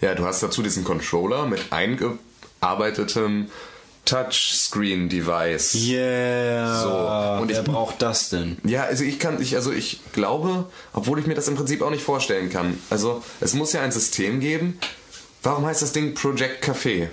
[0.00, 3.46] ja, du hast dazu diesen Controller mit eingearbeitetem
[4.08, 5.74] Touchscreen-Device.
[5.74, 6.82] Yeah.
[6.82, 8.56] So, und wer ich- braucht das denn?
[8.64, 11.90] Ja, also ich kann, ich, also ich glaube, obwohl ich mir das im Prinzip auch
[11.90, 12.78] nicht vorstellen kann.
[12.90, 14.78] Also es muss ja ein System geben.
[15.42, 17.08] Warum heißt das Ding Project Café?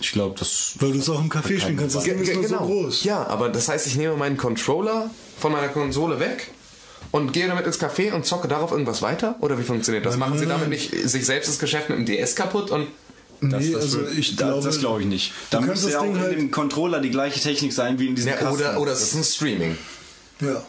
[0.00, 0.72] Ich glaube, das.
[0.78, 1.94] Weil du es auch im Café spielen kannst.
[1.96, 3.04] Das Ding ist ge- nur so groß.
[3.04, 6.48] Ja, aber das heißt, ich nehme meinen Controller von meiner Konsole weg
[7.10, 9.36] und gehe damit ins Café und zocke darauf irgendwas weiter?
[9.40, 10.16] Oder wie funktioniert das?
[10.16, 12.86] Machen Sie damit nicht sich selbst das Geschäft mit dem DS kaputt und
[13.42, 15.32] Das, nee, das also wird- ich das, glaube, das glaube ich nicht.
[15.50, 18.14] Da müsste das ja auch in halt- dem Controller die gleiche Technik sein wie in
[18.14, 18.54] diesem ja, Kasten.
[18.54, 19.78] oder, oder es ist ein Streaming.
[20.40, 20.62] Ja.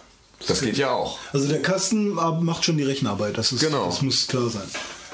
[0.48, 1.20] Das geht ja auch.
[1.34, 3.86] Also der Kasten macht schon die Rechenarbeit, das, ist, Genau.
[3.88, 4.64] das muss klar sein.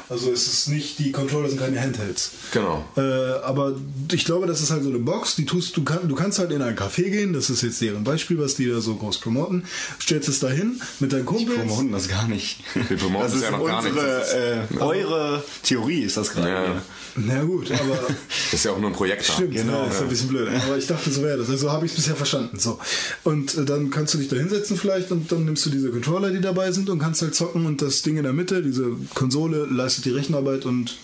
[0.09, 2.31] Also es ist nicht, die Controller sind keine Handhelds.
[2.53, 2.85] Genau.
[2.95, 3.01] Äh,
[3.43, 3.75] aber
[4.11, 6.51] ich glaube, das ist halt so eine Box, die tust du kann, du kannst halt
[6.51, 9.65] in ein Café gehen, das ist jetzt deren Beispiel, was die da so groß promoten,
[10.01, 11.59] stellst es dahin mit deinen Kumpels.
[11.59, 12.59] promoten das gar nicht.
[12.73, 13.91] Wir promoten das es ist ja noch gar nicht.
[13.93, 16.49] unsere, Das ist- äh, eure Theorie ist das gerade.
[16.49, 16.81] Ja.
[17.19, 17.99] Na gut, aber
[18.51, 19.25] ist ja auch nur ein Projekt.
[19.25, 20.49] Stimmt, Genau, ja, ist ein bisschen blöd.
[20.67, 21.49] Aber ich dachte, so wäre das.
[21.49, 22.59] Also habe ich es bisher verstanden.
[22.59, 22.79] So.
[23.23, 26.29] Und äh, dann kannst du dich da hinsetzen vielleicht und dann nimmst du diese Controller,
[26.29, 28.85] die dabei sind und kannst halt zocken und das Ding in der Mitte, diese
[29.15, 29.65] Konsole,
[29.97, 30.97] leistet die Rechenarbeit und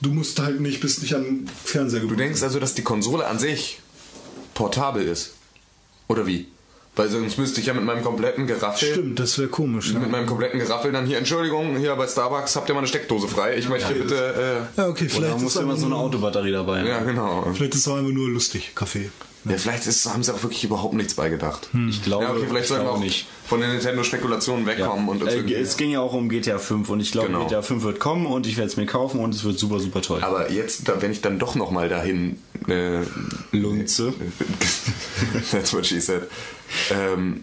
[0.00, 2.28] du musst halt nicht, bist nicht am Fernseher Du gebunden.
[2.28, 3.78] denkst also, dass die Konsole an sich
[4.54, 5.32] portabel ist?
[6.08, 6.46] Oder wie?
[6.96, 9.92] Weil sonst müsste ich ja mit meinem kompletten Geraffel Stimmt, das wäre komisch.
[9.92, 10.08] mit Ja.
[10.08, 13.56] meinem kompletten Geraffel dann hier, Entschuldigung, hier bei Starbucks habt ihr mal eine Steckdose frei.
[13.58, 16.86] Ich möchte bitte, äh, ja, okay, vielleicht man muss immer so eine Autobatterie dabei haben.
[16.88, 17.46] ja genau.
[17.54, 19.10] vielleicht ist es auch einfach nur lustig, Kaffee.
[19.48, 21.68] Ja, vielleicht ist, haben sie auch wirklich überhaupt nichts beigedacht.
[21.88, 23.28] Ich glaube, Ja, okay, vielleicht ich sollten wir glaube auch nicht.
[23.46, 26.98] von den Nintendo-Spekulationen wegkommen und uns äh, es ging ja auch um GTA 5 und
[26.98, 27.44] ich glaube, Genau.
[27.44, 30.02] GTA 5 wird kommen und ich werde es mir kaufen und es wird super, super
[30.02, 30.20] toll.
[30.24, 33.02] Aber jetzt, da- wenn ich dann doch noch mal dahin äh,
[33.52, 34.14] Lunze.
[35.52, 36.22] That's what she said.
[36.90, 37.42] Ähm,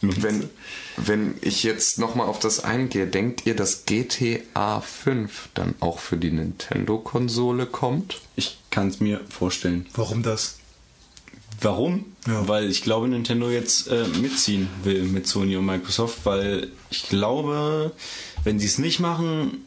[0.00, 0.50] wenn,
[0.96, 6.16] wenn ich jetzt nochmal auf das eingehe, denkt ihr, dass GTA 5 dann auch für
[6.16, 8.20] die Nintendo-Konsole kommt?
[8.34, 9.86] Ich kann es mir vorstellen.
[9.94, 10.58] Warum das?
[11.60, 12.06] Warum?
[12.26, 12.48] Ja.
[12.48, 17.92] Weil ich glaube, Nintendo jetzt äh, mitziehen will mit Sony und Microsoft, weil ich glaube,
[18.42, 19.64] wenn sie es nicht machen,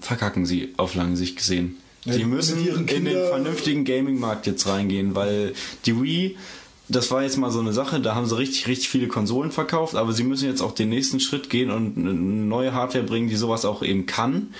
[0.00, 1.76] verkacken sie auf lange Sicht gesehen.
[2.04, 5.52] Ja, die müssen ihren in den vernünftigen Gaming-Markt jetzt reingehen, weil
[5.84, 6.38] die Wii,
[6.90, 9.94] das war jetzt mal so eine Sache, da haben sie richtig, richtig viele Konsolen verkauft,
[9.94, 13.36] aber sie müssen jetzt auch den nächsten Schritt gehen und eine neue Hardware bringen, die
[13.36, 14.54] sowas auch eben kann.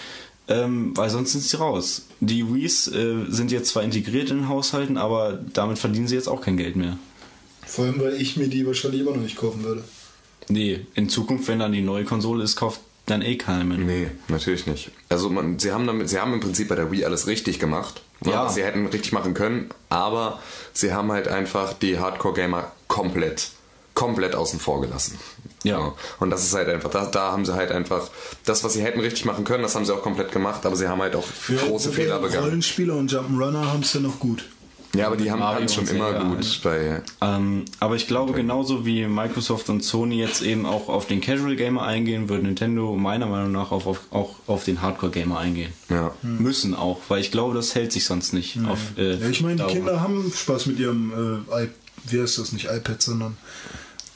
[0.48, 2.07] Ähm, weil sonst sind sie raus.
[2.19, 6.28] Die Wiis äh, sind jetzt zwar integriert in den Haushalten, aber damit verdienen sie jetzt
[6.28, 6.98] auch kein Geld mehr.
[7.66, 9.85] Vor allem, weil ich mir die wahrscheinlich immer noch nicht kaufen würde.
[10.48, 13.78] Nee, in Zukunft, wenn dann die neue Konsole ist, kauft dann eh keiner mehr.
[13.78, 14.90] Nee, natürlich nicht.
[15.09, 18.02] Also man, sie haben damit, sie haben im Prinzip bei der Wii alles richtig gemacht.
[18.24, 18.48] Ja.
[18.48, 20.40] Sie hätten richtig machen können, aber
[20.72, 23.48] sie haben halt einfach die Hardcore-Gamer komplett,
[23.94, 25.18] komplett außen vor gelassen.
[25.62, 25.92] Ja.
[26.18, 28.09] Und das ist halt einfach, da, da haben sie halt einfach,
[28.44, 30.88] das, was sie hätten richtig machen können, das haben sie auch komplett gemacht, aber sie
[30.88, 32.44] haben halt auch große Ja, Fehler begangen.
[32.44, 34.44] Rollenspieler und Jump'n'Runner haben es ja noch gut.
[34.94, 36.60] Ja, aber die haben Mario schon immer Zelda gut halt.
[36.62, 37.02] bei.
[37.20, 41.54] Ähm, aber ich glaube, genauso wie Microsoft und Sony jetzt eben auch auf den Casual
[41.54, 45.72] Gamer eingehen, wird Nintendo meiner Meinung nach auf, auf, auch auf den Hardcore Gamer eingehen.
[45.88, 46.12] Ja.
[46.22, 48.58] Müssen auch, weil ich glaube, das hält sich sonst nicht.
[48.68, 49.70] Auf, äh, Ja, ich meine, die Dauer.
[49.70, 51.68] Kinder haben Spaß mit ihrem, äh,
[52.08, 53.36] wie heißt das, nicht iPad, sondern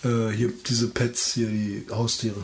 [0.03, 2.43] äh, hier diese Pets, hier die Haustiere.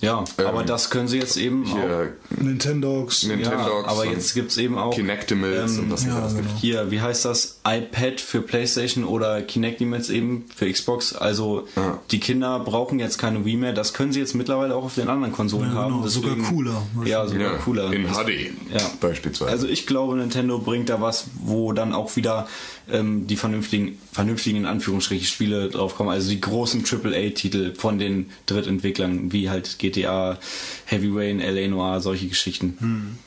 [0.00, 1.74] Ja, aber das können sie jetzt eben auch.
[1.76, 3.24] Hier, Nintendogs.
[3.24, 6.34] Nintendo Ja, aber und jetzt gibt's eben auch Kinectimals ähm, und was es ja, alles
[6.34, 6.46] gibt.
[6.48, 6.58] genau.
[6.60, 7.58] Hier, wie heißt das?
[7.66, 11.14] iPad für PlayStation oder Kinectimals eben für Xbox.
[11.14, 11.98] Also Ja.
[12.10, 13.72] die Kinder brauchen jetzt keine Wii mehr.
[13.74, 15.98] Das können sie jetzt mittlerweile auch auf den anderen Konsolen Ja, genau.
[16.00, 16.08] haben.
[16.08, 16.82] Sogar cooler.
[17.04, 17.92] Ja, sogar Ja, cooler.
[17.92, 18.80] in Das- HD Ja.
[19.00, 19.50] beispielsweise.
[19.50, 22.48] Also ich glaube, Nintendo bringt da was, wo dann auch wieder
[22.92, 26.12] ähm, die vernünftigen, vernünftigen in Anführungsstrichen Spiele draufkommen.
[26.12, 30.38] Also die großen AAA-Titel von den Drittentwicklern, wie halt GTA,
[30.86, 33.18] Heavy Rain, LA Noir, solche Geschichten.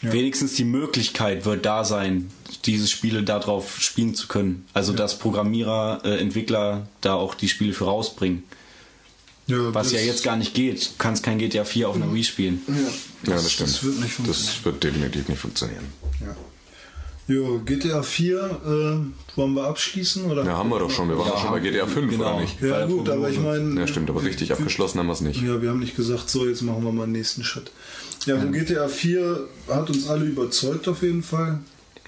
[0.00, 2.30] wenigstens die Möglichkeit wird da sein,
[2.66, 4.64] diese Spiele darauf spielen zu können.
[4.72, 8.44] Also dass Programmierer, äh, Entwickler da auch die Spiele für rausbringen.
[9.48, 10.84] Ja, Was das- ja jetzt gar nicht geht.
[10.86, 12.62] Du kannst kein GTA 4 auf einer Wii spielen.
[13.26, 13.70] Ja, das stimmt.
[13.70, 14.46] Das wird nicht funktionieren.
[14.54, 15.84] Das wird definitiv nicht funktionieren.
[16.20, 16.36] Ja.
[17.28, 20.24] Jo, GTA 4, äh, wollen wir abschließen?
[20.24, 20.44] Oder?
[20.44, 21.10] Ja, haben wir doch schon.
[21.10, 22.24] Wir waren Ja, doch schon bei GTA 5, genau.
[22.32, 22.60] oder nicht?
[22.62, 23.78] Ja, gut, aber ich meine.
[23.78, 25.42] Ja, stimmt, aber richtig abgeschlossen haben wir es nicht.
[25.42, 27.70] Ja, wir haben nicht gesagt, so, jetzt machen wir mal den nächsten Schritt.
[28.24, 31.60] Ja, also GTA 4 hat uns alle überzeugt auf jeden Fall.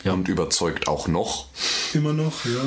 [0.05, 0.14] Ja.
[0.14, 1.48] Und überzeugt auch noch.
[1.92, 2.64] Immer noch, ja.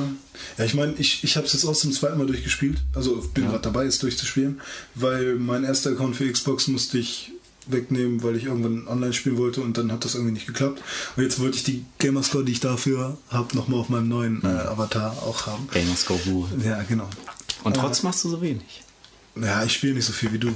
[0.59, 2.77] Ja, ich meine, ich, ich habe es jetzt auch zum zweiten Mal durchgespielt.
[2.93, 4.61] Also bin gerade dabei, es durchzuspielen,
[4.93, 7.31] weil mein erster Account für Xbox musste ich
[7.68, 10.81] wegnehmen, weil ich irgendwann online spielen wollte und dann hat das irgendwie nicht geklappt.
[11.15, 14.48] Und jetzt wollte ich die Gamerscore, die ich dafür habe, nochmal auf meinem neuen äh,
[14.48, 15.68] Avatar auch haben.
[15.72, 16.48] Gamers Go Hu.
[16.64, 17.10] Ja, genau.
[17.64, 18.84] Und trotzdem machst du so wenig.
[19.35, 20.53] Ja, ich spiele nicht so viel wie du.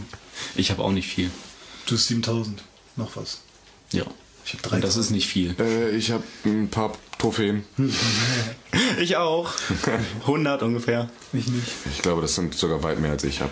[0.56, 1.32] Ich habe auch nicht viel.
[1.88, 2.64] Du hast 7000.
[2.96, 3.40] Noch was.
[3.92, 4.04] Ja.
[4.48, 5.56] Ich habe Und das ist nicht viel.
[5.60, 7.64] Äh, ich habe ein paar Trophäen.
[9.00, 9.52] Ich auch.
[10.22, 11.10] 100 ungefähr.
[11.34, 11.68] Ich nicht.
[11.96, 13.52] Ich glaube, das sind sogar weit mehr als ich habe.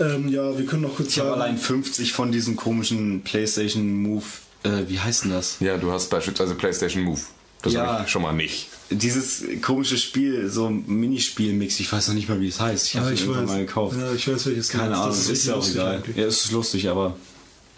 [0.00, 4.24] Ähm, ja, wir können noch kurz Ich habe allein 50 von diesen komischen PlayStation Move.
[4.64, 5.56] Äh, wie heißt denn das?
[5.60, 7.20] Ja, du hast beispielsweise PlayStation Move.
[7.62, 7.86] Das Ja.
[7.86, 8.68] habe ich schon mal nicht.
[8.90, 12.86] Dieses komische Spiel, so Minispiel-Mix, ich weiß noch nicht mal, wie es heißt.
[12.86, 13.50] Ich habe Ah, es ich irgendwann weiß.
[13.52, 13.96] mal gekauft.
[13.98, 14.94] Ja, ich weiß, welches Keine.
[14.96, 15.94] Ahnung, Das ist, richtig ja auch egal.
[15.96, 16.16] eigentlich.
[16.16, 17.16] Ja, es ist lustig, aber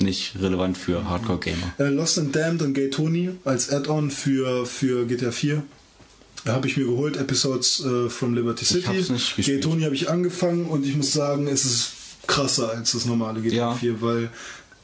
[0.00, 1.74] nicht relevant für Hardcore-Gamer.
[1.78, 5.62] Äh, Lost and Damned und Gay Tony als Add-on für, für GTA 4.
[6.44, 8.86] Da habe ich mir geholt, Episodes äh, from Liberty City.
[8.86, 9.64] hab's nicht Gay gespielt.
[9.64, 11.90] Tony habe ich angefangen und ich muss sagen, es ist
[12.26, 13.74] krasser als das normale GTA Ja.
[13.74, 14.30] 4, weil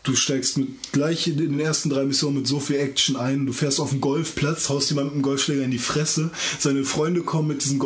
[0.03, 3.47] du steigst mit gleich in den ersten drei Missionen mit so viel Action ein.
[3.47, 6.31] Du fährst auf den Golfplatz, haust jemandem mit dem Golfschläger in die Fresse.
[6.59, 7.79] Seine Freunde kommen mit diesen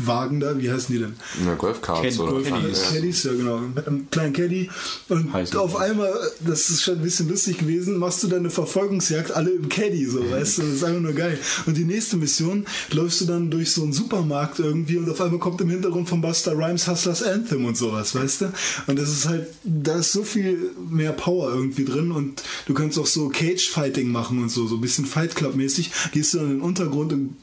[0.00, 1.14] Golfwagen da, wie heißen die denn?
[1.40, 2.82] Eine Golfkarts oder Caddies.
[2.82, 2.94] Ja.
[2.94, 4.70] Caddies, ja genau, mit einem kleinen Caddy.
[5.08, 5.78] Und Heißen auf die.
[5.78, 10.06] einmal, das ist schon ein bisschen lustig gewesen, machst du deine Verfolgungsjagd alle im Caddy,
[10.06, 11.38] so, weißt du, das ist einfach nur geil.
[11.66, 15.38] Und die nächste Mission läufst du dann durch so einen Supermarkt irgendwie und auf einmal
[15.38, 18.52] kommt im Hintergrund von Buster Rhymes Hustlers Anthem und sowas, weißt du?
[18.86, 22.98] Und das ist halt, da ist so viel mehr Power irgendwie drin und du kannst
[22.98, 26.56] auch so Cage-Fighting machen und so, so ein bisschen Fight Club-mäßig, gehst du dann in
[26.56, 27.36] den Untergrund und und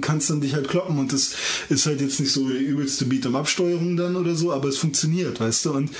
[0.00, 1.34] kannst dann dich halt kloppen und das
[1.68, 5.66] ist halt jetzt nicht so die übelste Beat'em-up-Steuerung dann oder so, aber es funktioniert, weißt
[5.66, 5.90] du, und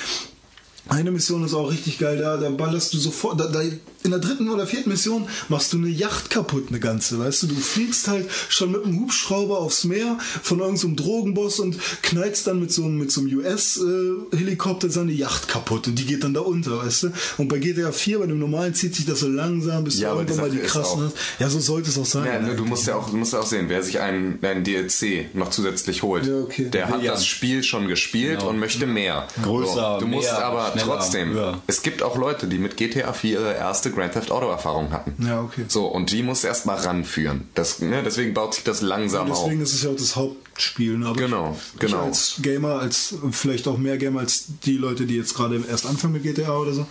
[0.89, 3.61] eine Mission ist auch richtig geil, da, da ballerst du sofort, da, da,
[4.05, 7.47] in der dritten oder vierten Mission machst du eine Yacht kaputt, eine ganze, weißt du,
[7.49, 12.61] du fliegst halt schon mit einem Hubschrauber aufs Meer von irgendeinem Drogenboss und knallst dann
[12.61, 16.41] mit so, einem- mit so einem US-Helikopter seine Yacht kaputt und die geht dann da
[16.41, 19.85] unter, weißt du, und bei GTA 4, bei dem normalen zieht sich das so langsam,
[19.85, 21.15] bis Ja, du aber die irgendwann mal die krassen hast.
[21.39, 22.25] Ja, so sollte es auch sein.
[22.27, 24.65] Ja, ne, du musst ja auch, du musst ja auch sehen, wer sich einen, einen
[24.65, 26.69] DLC noch zusätzlich holt, Ja, okay.
[26.71, 27.13] der hat Ja.
[27.13, 28.51] das Spiel schon gespielt Genau.
[28.51, 29.29] und möchte mehr.
[29.43, 33.33] Größer, du musst mehr, aber schneller, trotzdem, es gibt auch Leute, die mit GTA 4
[33.41, 35.15] ihre erste Grand Theft Auto Erfahrung hatten.
[35.27, 35.65] Ja, okay.
[35.69, 37.49] So, und die musst du erstmal ranführen.
[37.55, 39.45] Das, ne, deswegen baut sich das langsam auf.
[39.45, 40.99] Deswegen ist es ja auch das Hauptspiel.
[40.99, 41.07] Ne?
[41.07, 41.99] Aber Genau, ich, genau.
[41.99, 45.87] Ich als Gamer, als vielleicht auch mehr Gamer als die Leute, die jetzt gerade erst
[45.87, 46.87] anfangen mit GTA oder so,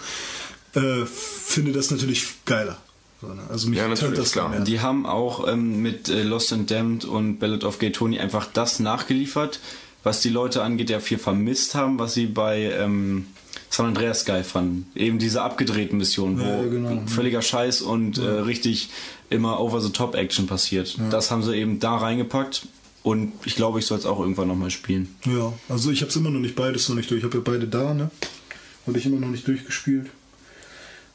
[0.73, 2.77] äh, finde das natürlich geiler.
[3.21, 3.37] Ne?
[3.49, 4.49] Also mich Ja, natürlich, das klar.
[4.49, 4.61] mehr.
[4.61, 8.47] Die haben auch ähm, mit äh, Lost and Damned und Ballad of Gay Tony einfach
[8.51, 9.59] das nachgeliefert,
[10.03, 13.27] was die Leute an GTA 4 vermisst haben, was sie bei ähm,
[13.71, 14.85] San Andreas geil fanden.
[14.95, 17.01] Eben diese abgedrehten Missionen, wo Ja, ja, genau.
[17.07, 18.89] völliger Scheiß und äh, richtig
[19.29, 20.97] immer over-the-top-Action passiert.
[21.09, 22.67] Das haben sie eben da reingepackt
[23.01, 25.15] und ich glaube, ich soll es auch irgendwann nochmal spielen.
[25.25, 27.19] Ja, also ich habe es immer noch nicht beides noch nicht durch.
[27.19, 28.11] Ich habe ja beide da, ne?
[28.85, 30.09] Habe ich immer noch nicht durchgespielt.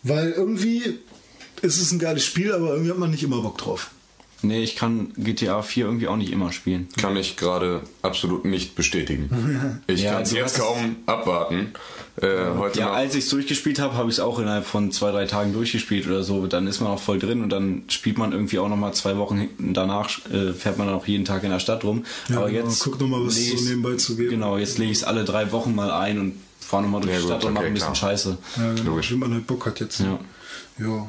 [0.03, 0.99] Weil irgendwie
[1.61, 3.91] ist es ein geiles Spiel, aber irgendwie hat man nicht immer Bock drauf.
[4.43, 6.89] Nee, ich kann GTA 4 irgendwie auch nicht immer spielen.
[7.01, 9.81] Kann ich gerade absolut nicht bestätigen.
[9.87, 11.73] Ich Ja, kann es jetzt kaum abwarten.
[12.21, 12.95] Äh, heute Ja, noch.
[12.95, 16.07] als ich es durchgespielt habe, habe ich es auch innerhalb von zwei, drei Tagen durchgespielt
[16.07, 16.47] oder so.
[16.47, 19.39] Dann ist man auch voll drin und dann spielt man irgendwie auch nochmal zwei Wochen
[19.39, 22.05] hinten danach, äh, fährt man dann auch jeden Tag in der Stadt rum.
[22.29, 22.81] Ja, Aber genau, jetzt.
[22.81, 24.31] guck noch mal, was so nebenbei zu geben.
[24.31, 27.19] Genau, jetzt lege ich es alle drei Wochen mal ein und fahre nochmal durch Ja,
[27.21, 28.11] die gut, Stadt und mache okay, ein bisschen klar.
[28.11, 28.39] Scheiße.
[28.59, 29.11] Ja, genau, Logisch.
[29.13, 30.01] wie man halt Bock hat jetzt.
[30.01, 30.19] Ja.
[30.79, 31.07] Ja.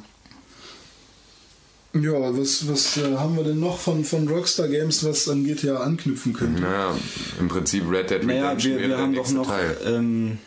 [2.02, 5.78] Ja, was, was äh, haben wir denn noch von, von Rockstar Games, was an GTA
[5.78, 6.61] anknüpfen könnte?
[6.61, 6.95] Naja,
[7.40, 9.78] im Prinzip Red Dead Naja, Redemption wir, wäre wir der haben doch noch Teil.
[9.86, 10.38] ähm,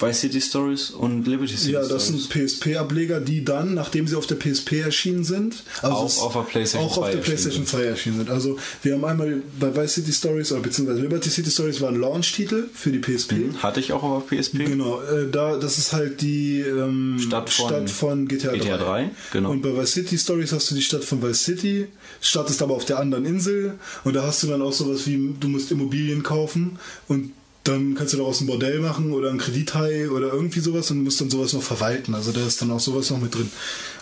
[0.00, 2.28] Vice City Stories und Liberty City Ja, das Stories.
[2.28, 6.40] sind PSP-Ableger, die dann, nachdem sie auf der PSP erschienen sind, also Auch auf der
[6.42, 8.30] PlayStation auch auf 2 der PlayStation 2 erschienen sind.
[8.30, 11.96] Also wir haben einmal bei Vice City Stories oder beziehungsweise Liberty City Stories war ein
[12.00, 13.34] Launch-Titel für die PSP.
[13.58, 14.58] Hatte ich auch auf der PSP.
[14.64, 19.10] Genau, äh, da das ist halt die ähm, Stadt von- Stadt von GTA, GTA 3,
[19.32, 19.50] genau.
[19.50, 21.86] Und bei Vice City Stories hast du die Stadt von Vice City,
[22.20, 23.74] startest aber auf der anderen Insel
[24.04, 26.78] und da hast du dann auch sowas wie, du musst Immobilien kaufen
[27.08, 27.32] und
[27.64, 31.20] dann kannst du daraus ein Bordell machen oder ein Kredithai oder irgendwie sowas und musst
[31.20, 32.14] dann sowas noch verwalten.
[32.14, 33.50] Also da ist dann auch sowas noch mit drin.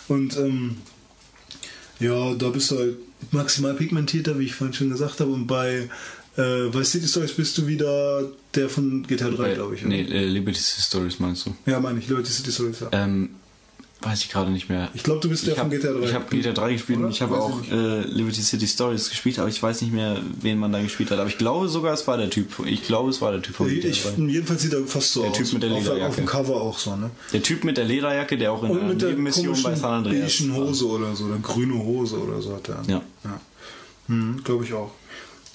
[0.07, 0.77] Und ähm,
[1.99, 2.97] ja, da bist du halt
[3.33, 5.33] maximal pigmentierter, wie ich vorhin schon gesagt habe.
[5.33, 5.89] Und bei,
[6.37, 9.81] äh, bei City Stories bist du wieder der von GTA 3, glaube ich.
[9.81, 9.91] oder?
[9.91, 11.55] Nee, äh, Liberty Stories meinst du?
[11.67, 12.89] Ja, meine ich, Leute, City Stories, ja.
[12.93, 13.31] Ähm,
[14.01, 14.89] weiß ich gerade nicht mehr.
[14.95, 16.07] Ich glaube, du bist der Ich habe von GTA 3.
[16.07, 17.73] ich hab GTA 3 gespielt und ich habe auch nicht.
[17.73, 21.19] äh, Liberty City Stories gespielt, aber ich weiß nicht mehr, wen man da gespielt hat.
[21.19, 22.65] Aber ich glaube sogar, es war der Typ.
[22.67, 24.23] Ich glaube, es war der Typ von GTA ich, 3.
[24.23, 25.37] jedenfalls sieht er fast so Der aus.
[25.37, 26.09] Typ mit der auf, Lederjacke.
[26.09, 27.11] auf dem Cover auch so, ne?
[27.33, 30.49] Der Typ mit der Lederjacke, der auch in Und mit der Nebenmission bei San Andreas
[30.49, 30.57] war.
[30.57, 32.83] Hose oder so, oder grüne Hose oder so hat er.
[32.87, 33.03] Ja.
[33.25, 33.41] ja.
[34.07, 34.93] Hm, Glaube ich auch.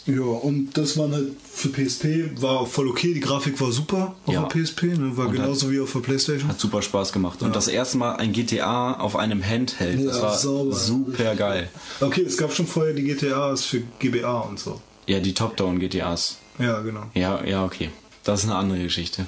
[0.05, 4.33] Ja, und das waren halt für PSP, war voll okay, die Grafik war super auf
[4.33, 4.43] Ja.
[4.43, 5.15] der PSP, ne?
[5.15, 6.49] war Und genauso wie auf der Playstation.
[6.49, 7.41] Hat super Spaß gemacht.
[7.41, 10.05] Und das erste Mal ein GTA auf einem Handheld.
[10.05, 10.75] Das Ja, war sauber.
[10.75, 11.69] super geil.
[12.01, 14.81] Okay, es gab schon vorher die GTAs für GBA und so.
[15.07, 16.37] Ja, die Top-Down GTAs.
[16.59, 17.03] Ja, genau.
[17.13, 17.89] Ja, ja, okay.
[18.25, 19.25] Das ist eine andere Geschichte.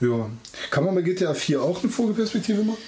[0.00, 0.30] Ja.
[0.70, 2.78] Kann man bei GTA 4 auch eine Vogelperspektive machen?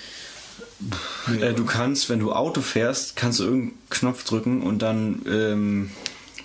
[1.40, 5.90] Äh, du kannst, wenn du Auto fährst, kannst du irgendeinen Knopf drücken und dann ähm,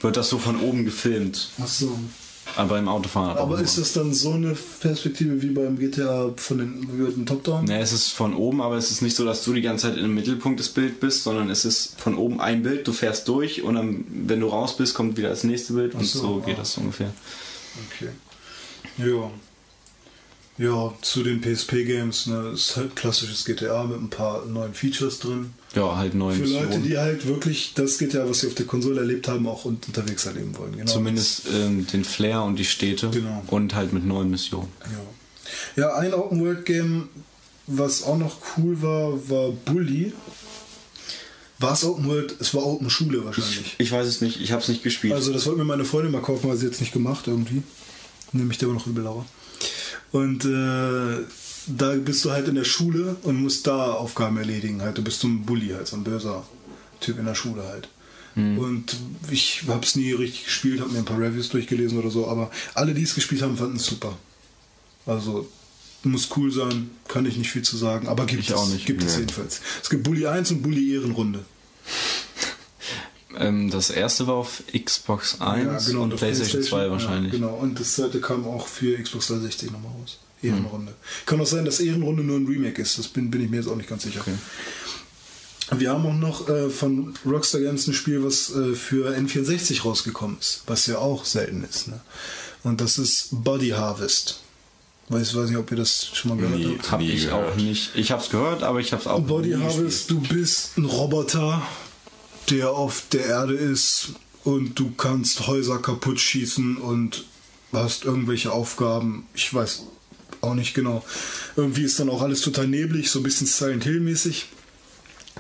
[0.02, 1.50] wird das so von oben gefilmt.
[1.62, 1.98] Ach so.
[2.56, 3.38] Aber im Autofahren.
[3.38, 7.66] Aber ist das dann so eine Perspektive wie beim GTA von den, den Top-Down?
[7.66, 9.98] Ne, es ist von oben, aber es ist nicht so, dass du die ganze Zeit
[9.98, 13.62] im Mittelpunkt des Bildes bist, sondern es ist von oben ein Bild, du fährst durch
[13.62, 16.56] und dann, wenn du raus bist, kommt wieder das nächste Bild und so, so, geht
[16.56, 16.60] ah.
[16.60, 17.14] das ungefähr.
[17.88, 18.10] Okay.
[18.98, 19.30] Ja.
[20.60, 25.54] Ja, zu den PSP-Games, ne, ist halt klassisches GTA mit ein paar neuen Features drin.
[25.74, 29.00] Ja, halt neun Für Leute, die halt wirklich das GTA, was sie auf der Konsole
[29.00, 30.74] erlebt haben, auch unterwegs erleben wollen.
[30.74, 30.92] Genau.
[30.92, 33.42] Zumindest ähm, den Flair und die Städte Genau.
[33.48, 34.68] und halt mit neuen Missionen.
[35.78, 37.08] Ja, ja ein Open-World-Game,
[37.68, 40.12] was auch noch cool war, war Bully.
[41.60, 42.36] War es Open World?
[42.40, 43.76] Es war Open Schule wahrscheinlich.
[43.78, 45.14] Ich weiß es nicht, ich habe es nicht gespielt.
[45.14, 47.64] Also das wollte mir meine Freundin mal kaufen, weil sie jetzt nicht gemacht irgendwie.
[48.34, 49.26] Nämlich der war noch übel lauer.
[50.12, 51.26] Und äh,
[51.68, 54.82] da bist du halt in der Schule und musst da Aufgaben erledigen.
[54.82, 56.46] Halt, du bist so ein Bully, halt, so ein böser
[57.00, 57.90] Typ in der Schule halt.
[58.36, 58.96] Und
[59.32, 62.50] ich habe es nie richtig gespielt, habe mir ein paar Reviews durchgelesen oder so, aber
[62.74, 64.18] alle, die es gespielt haben, fanden es super.
[65.06, 65.50] Also
[66.04, 68.86] muss cool sein, kann ich nicht viel zu sagen, aber gibt Ich es auch nicht.
[68.86, 69.22] Gibt es Nee.
[69.22, 69.60] jedenfalls.
[69.84, 71.44] Es gibt Bully 1 und Bully Ehrenrunde.
[73.38, 77.34] ähm, das erste war auf Xbox 1 und auf PlayStation 2 wahrscheinlich.
[77.34, 80.20] Ja, genau, und das zweite kam auch für Xbox 360 nochmal raus.
[80.42, 80.94] Ehrenrunde.
[81.26, 82.98] Kann auch sein, dass Ehrenrunde nur ein Remake ist.
[82.98, 84.22] Das bin, bin ich mir jetzt auch nicht ganz sicher.
[84.22, 84.36] Okay.
[85.78, 90.38] Wir haben auch noch äh, von Rockstar Games ein Spiel, was äh, für N64 rausgekommen
[90.40, 91.90] ist, was ja auch selten ist.
[91.90, 92.00] Ne?
[92.64, 94.42] Und das ist Body Harvest.
[95.10, 96.76] Weiß, weiß nicht, ob ihr das schon mal gehört Nie.
[96.78, 96.92] habt.
[96.92, 97.52] Hab ich gehört.
[97.52, 97.92] auch nicht.
[97.96, 101.62] Ich hab's gehört, aber ich hab's auch Body nie Harvest, du bist ein Roboter,
[102.50, 104.14] der auf der Erde ist
[104.44, 107.26] und du kannst Häuser kaputt schießen und
[107.74, 109.26] hast irgendwelche Aufgaben.
[109.34, 109.84] Ich weiß
[110.42, 111.04] auch nicht genau.
[111.56, 114.48] Irgendwie ist dann auch alles total neblig, so ein bisschen Silent Hill mäßig.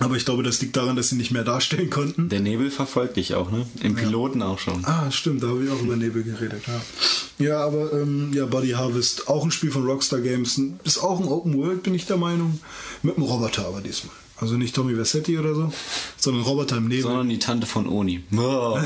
[0.01, 2.29] Aber ich glaube, das liegt daran, dass sie nicht mehr darstellen konnten.
[2.29, 3.65] Der Nebel verfolgt dich auch, ne?
[3.81, 4.85] Im Piloten auch schon.
[4.85, 6.63] Ah, stimmt, da habe ich auch über Nebel geredet.
[6.67, 11.19] Ja, ja aber ähm, ja, Body Harvest, auch ein Spiel von Rockstar Games, ist auch
[11.19, 12.61] ein Open World, bin ich der Meinung,
[13.03, 14.15] mit einem Roboter aber diesmal.
[14.41, 15.73] Also nicht Tommy Versetti oder so,
[16.17, 17.03] sondern Roboter im Nebel.
[17.03, 18.23] Sondern die Tante von Oni.
[18.35, 18.79] Oh.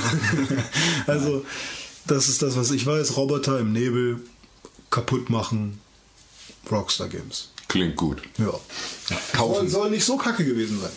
[1.07, 1.45] also,
[2.07, 3.17] das ist das, was ich weiß.
[3.17, 4.19] Roboter im Nebel
[4.89, 5.79] kaputt machen.
[6.71, 7.49] Rockstar Games.
[7.67, 8.21] Klingt gut.
[8.37, 8.53] Ja.
[9.33, 9.69] Kaufen.
[9.69, 10.91] Soll, soll nicht so kacke gewesen sein.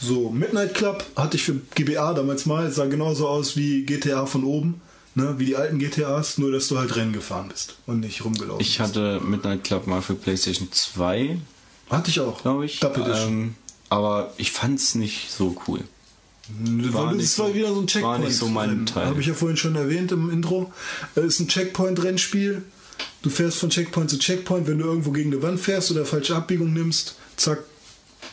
[0.00, 2.70] So, Midnight Club hatte ich für GBA damals mal.
[2.70, 4.80] Sah genauso aus wie GTA von oben.
[5.14, 8.62] Ne, wie die alten GTAs, nur dass du halt Rennen gefahren bist und nicht rumgelaufen
[8.62, 11.40] Ich hatte Midnight Club mal für PlayStation 2, bist.
[11.92, 12.42] Hatte ich auch.
[12.42, 12.80] glaube ich.
[12.80, 13.04] Double.
[13.16, 13.54] Ähm,
[13.88, 15.80] aber ich fand's nicht so cool.
[16.48, 18.24] war war nicht das war so- wieder so ein war Checkpoint.
[18.24, 19.06] nicht so mein Teil.
[19.06, 20.72] Habe ich ja vorhin schon erwähnt im Intro.
[21.14, 22.62] Es ist ein Checkpoint-Rennspiel.
[23.22, 24.66] Du fährst von Checkpoint zu Checkpoint.
[24.66, 27.60] Wenn du irgendwo gegen eine Wand fährst oder falsche Abbiegung nimmst, zack,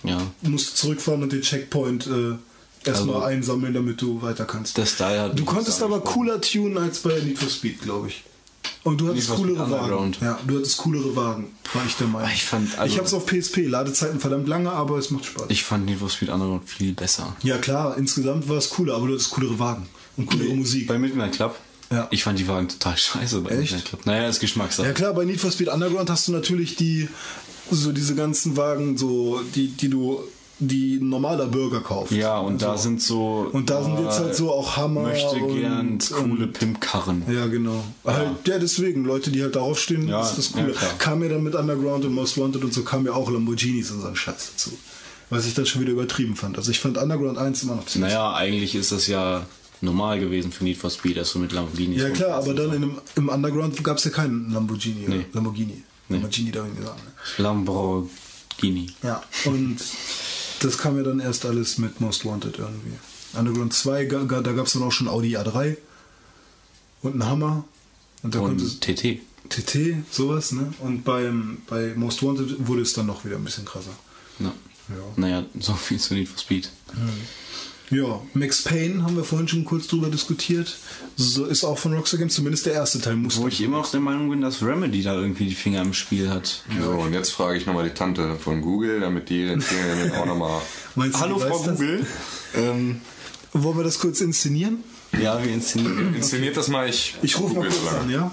[0.03, 0.19] Ja.
[0.41, 2.35] musst du zurückfahren und den Checkpoint äh,
[2.87, 4.77] erstmal Also- einsammeln, damit du weiter kannst.
[4.77, 8.23] Der Style hat Du konntest aber cooler tunen als bei Need for Speed, glaube ich.
[8.83, 10.15] Und du hattest coolere Wagen.
[10.21, 12.29] Ja, du hattest coolere Wagen, war ich der Meinung.
[12.33, 15.45] Ich fand, also- ich hab's auf PSP, Ladezeiten verdammt lange, aber es macht Spaß.
[15.49, 17.35] Ich fand Need for Speed Underground viel besser.
[17.43, 19.85] ja klar, insgesamt war es cooler, aber du hattest coolere Wagen
[20.17, 20.87] und coolere Musik.
[20.87, 21.55] Bei Midnight Club?
[21.91, 22.07] Ja.
[22.11, 23.59] Ich fand die Wagen total scheiße bei Echt?
[23.71, 24.05] Midnight Club.
[24.05, 24.87] Naja, ist Geschmackssache.
[24.87, 27.09] Ja klar, bei Need for Speed Underground hast du natürlich die
[27.71, 30.21] so diese ganzen Wagen, so die die du
[30.61, 32.11] die normaler Bürger kauft.
[32.11, 33.49] Ja, und da Also- sind so.
[33.51, 37.23] und da sind jetzt halt so auch Hammer Möchte gern und- coole Pimpkarren.
[37.31, 37.83] Ja, genau.
[38.05, 40.71] Halt, ja, deswegen, Leute, die halt darauf stehen, Ja, ist das ja, cool.
[40.73, 40.91] klar.
[40.97, 44.01] kam mir dann mit Underground und Most Wanted und so kam mir auch Lamborghinis und
[44.01, 44.71] so ein Scheiß dazu.
[45.29, 46.57] Was ich dann schon wieder übertrieben fand.
[46.57, 48.11] Also ich fand Underground 1 immer noch ziemlich.
[48.11, 49.45] Naja, eigentlich ist das ja
[49.79, 52.97] normal gewesen für Need for Speed, dass du mit Lamborghinis Ja klar, aber dann einem,
[53.15, 55.05] im Underground gab es ja keinen Lamborghini.
[55.07, 55.25] Nee.
[55.31, 55.83] Lamborghini.
[56.09, 56.99] Lamborghini darf ich nicht sagen.
[57.05, 57.43] Ne?
[57.43, 58.87] Lamborghini.
[59.03, 59.77] Ja, und
[60.59, 62.93] das kam ja dann erst alles mit Most Wanted irgendwie.
[63.37, 65.77] Underground 2, ga- ga- da gab es dann auch schon Audi A3
[67.01, 67.63] und einen Hammer.
[68.23, 69.19] Und da Und TT.
[69.49, 70.73] TT, sowas, ne?
[70.79, 73.91] Und beim, bei Most Wanted wurde es dann noch wieder ein bisschen krasser.
[74.39, 74.51] Ja.
[74.89, 74.95] Ja.
[75.15, 76.69] Naja, so viel zu Need for Speed.
[77.91, 80.77] Ja, Max Payne haben wir vorhin schon kurz drüber diskutiert.
[81.15, 83.37] So ist auch von Rockstar Games, zumindest der erste Teil muss.
[83.37, 86.29] Wo ich immer noch der Meinung bin, dass Remedy da irgendwie die Finger im Spiel
[86.29, 86.63] hat.
[86.79, 90.25] So, und jetzt frage ich nochmal die Tante von Google, damit die jetzt hier auch
[90.25, 90.61] nochmal.
[90.95, 91.79] Meinst du, die weiß das?
[92.55, 93.01] Ähm,
[93.53, 94.83] Wollen wir das kurz inszenieren?
[95.19, 96.13] ja, wir inszenieren.
[96.13, 97.15] Inszeniert das mal, ich.
[97.23, 98.31] Ich rufe mal google kurz an, ja?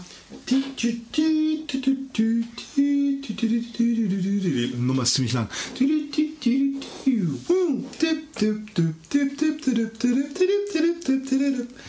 [4.76, 5.48] Nummer ist ziemlich lang.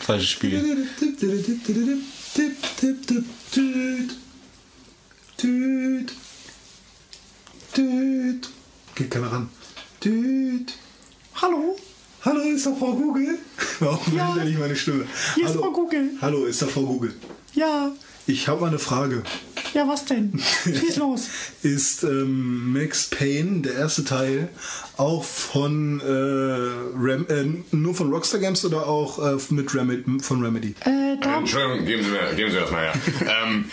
[0.00, 0.86] Falsches Spiel.
[8.94, 9.48] Geht keiner ran.
[11.34, 11.76] Hallo?
[12.24, 13.38] Hallo, ist da Frau Google?
[13.80, 14.36] Warum ja.
[14.38, 15.06] ich nicht meine Stimme?
[15.34, 15.62] Hier ist Hallo.
[15.62, 16.10] Frau Google.
[16.20, 17.14] Hallo, ist da Frau Google?
[17.54, 17.92] Ja,
[18.28, 19.22] Ich habe mal eine Frage.
[19.72, 20.38] ja, was denn?
[20.64, 21.28] Schieß los.
[21.62, 24.50] Ist ähm, Max Payne, der erste Teil,
[24.98, 26.04] auch von, äh,
[27.02, 30.74] Rem äh, nur von Rockstar Games oder auch äh, mit Remedy, von Remedy?
[30.84, 32.92] Äh, da, Entschuldigung, geben Sie mir, geben Sie das mal her.
[33.46, 33.64] ähm,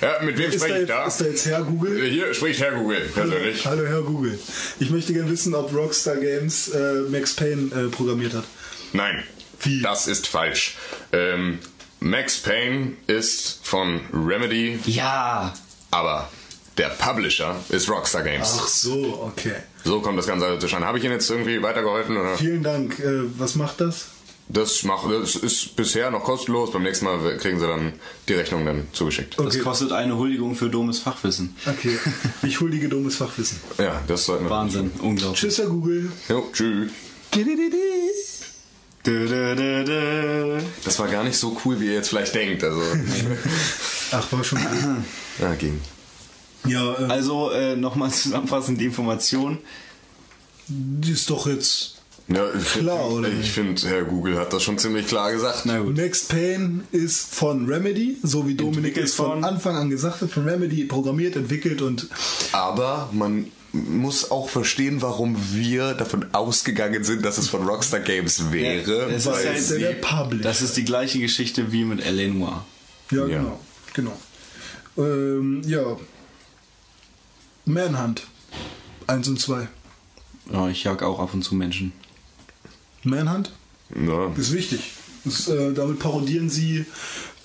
[0.00, 1.06] ja, mit wem spreche ich da?
[1.06, 2.04] ist da jetzt Herr Google?
[2.08, 3.66] Hier spricht Herr Google persönlich.
[3.66, 4.38] Hallo Herr Google.
[4.78, 8.44] Ich möchte gerne wissen, ob Rockstar Games äh, Max Payne äh, programmiert hat.
[8.92, 9.24] Nein,
[9.60, 9.82] Wie?
[9.82, 10.76] das ist falsch.
[11.12, 11.58] Ähm,
[12.04, 15.54] Max Payne ist von Remedy, Ja!
[15.90, 16.28] aber
[16.76, 18.58] der Publisher ist Rockstar Games.
[18.60, 19.54] Ach so, okay.
[19.84, 20.86] So kommt das Ganze zustande.
[20.86, 22.16] Habe ich Ihnen jetzt irgendwie weitergeholfen?
[22.16, 22.36] Oder?
[22.36, 22.98] Vielen Dank.
[22.98, 24.08] Äh, was macht das?
[24.48, 26.70] Das, macht, das ist bisher noch kostenlos.
[26.72, 27.94] Beim nächsten Mal kriegen Sie dann
[28.28, 29.38] die Rechnung dann zugeschickt.
[29.38, 29.60] Das Okay.
[29.60, 31.56] kostet eine Huldigung für dummes Fachwissen.
[31.66, 31.98] Okay.
[32.42, 33.58] Ich huldige dummes Fachwissen.
[33.78, 34.50] Ja, das sollten wir.
[34.50, 35.40] Wahnsinn, unglaublich.
[35.40, 36.12] Tschüss, Herr Google.
[36.28, 36.90] Jo, tschüss.
[40.84, 42.64] Das war gar nicht so cool, wie ihr jetzt vielleicht denkt.
[42.64, 42.80] Also,
[44.12, 44.58] Ach, war schon.
[45.40, 45.80] ja, ging.
[46.66, 49.58] Ja, äh, Also äh, nochmal zusammenfassend die Information.
[50.68, 51.90] die ist doch jetzt.
[52.28, 55.62] Ja, ich Klar, oder Ich finde, Herr Google hat das schon ziemlich klar gesagt.
[55.66, 55.94] Na gut.
[55.98, 60.30] Max Payne ist von Remedy, so wie Dominik es von von- Anfang an gesagt hat,
[60.30, 62.08] von Remedy programmiert, entwickelt und
[62.52, 68.52] Aber man muss auch verstehen, warum wir davon ausgegangen sind, dass es von Rockstar Games
[68.52, 69.10] wäre.
[69.10, 70.42] es ist weil halt ist sie- der Publisher.
[70.44, 72.28] Das ist die gleiche Geschichte wie mit L.A.
[72.32, 72.64] Noir.
[73.10, 73.38] Ja, Ja.
[73.38, 73.60] genau.
[73.94, 74.18] genau.
[74.96, 75.96] Ähm, ja.
[77.64, 78.26] Manhunt.
[79.06, 79.68] Eins und zwei.
[80.52, 81.92] Ja, ich jag auch ab und zu Menschen.
[83.02, 83.50] Manhunt
[83.94, 84.92] ja, ist wichtig.
[85.24, 86.84] Das, äh, damit parodieren sie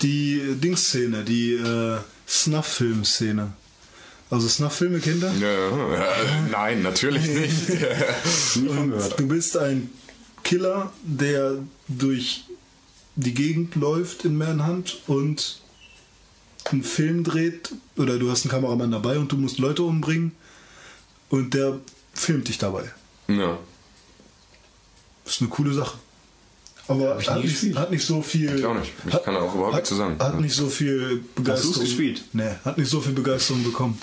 [0.02, 1.98] die Dingsszene, die äh,
[2.28, 3.52] Snuff-Film-Szene.
[4.30, 5.32] Also Snuff-Filme ihr?
[5.40, 7.82] ja, ja, nein, natürlich nicht.
[9.16, 9.90] Du bist ein
[10.44, 11.58] Killer, der
[11.88, 12.44] durch
[13.16, 15.60] die Gegend läuft in Manhunt und
[16.66, 20.32] einen Film dreht oder du hast einen Kameramann dabei und du musst Leute umbringen
[21.28, 21.80] und der
[22.14, 22.84] filmt dich dabei.
[23.28, 23.58] ja.
[25.24, 25.98] Das ist eine coole Sache.
[26.90, 27.78] Aber ich hat nie nicht, gespielt.
[27.78, 28.58] hat nicht so viel.
[28.58, 28.92] Ich auch nicht.
[29.06, 30.16] Ich hat, kann auch überhaupt nichts zu sagen.
[30.18, 31.72] Hat nicht so viel Begeisterung.
[31.74, 32.22] du's gespielt?
[32.32, 33.98] Nee, hat nicht so viel Begeisterung bekommen.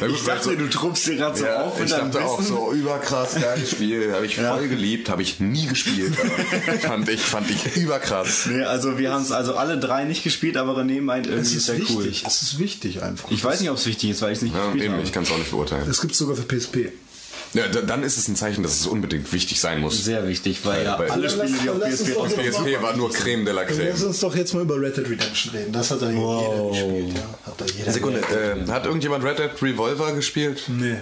[0.00, 4.12] Na gut, also- du trumpfst dir gerade ja, ich dachte auch so überkrass geiles Spiel,
[4.14, 6.14] habe ich voll geliebt, habe ich nie gespielt,
[6.82, 8.46] fand ich fand ich überkrass.
[8.46, 11.56] Nee, also wir haben es also alle drei nicht gespielt, aber René meint Es irgendwie
[11.56, 12.04] ist sehr cool.
[12.04, 12.24] wichtig.
[12.26, 13.30] Es ist wichtig einfach.
[13.30, 15.02] Ich weiß nicht, ob es wichtig ist, weil ich es nicht Ja, gespielt eben, habe.
[15.02, 15.88] ich kann es auch nicht beurteilen.
[15.90, 16.92] Es gibt sogar für PSP.
[17.54, 20.04] Ja, da- dann ist es ein Zeichen, dass es unbedingt wichtig sein muss.
[20.04, 23.12] Sehr wichtig, weil ja Weil- alle Spiele, die auf Lass PSP rauskommen, PSP war nur
[23.12, 24.06] Creme de la Lass Creme.
[24.08, 25.72] uns doch jetzt mal über Red Dead Redemption reden.
[25.72, 27.14] Das hat da jeder gespielt.
[27.16, 27.46] Ja.
[27.46, 30.62] Hat da jeder Sekunde, äh, hat irgendjemand Red Dead Revolver gespielt?
[30.68, 30.96] Nee.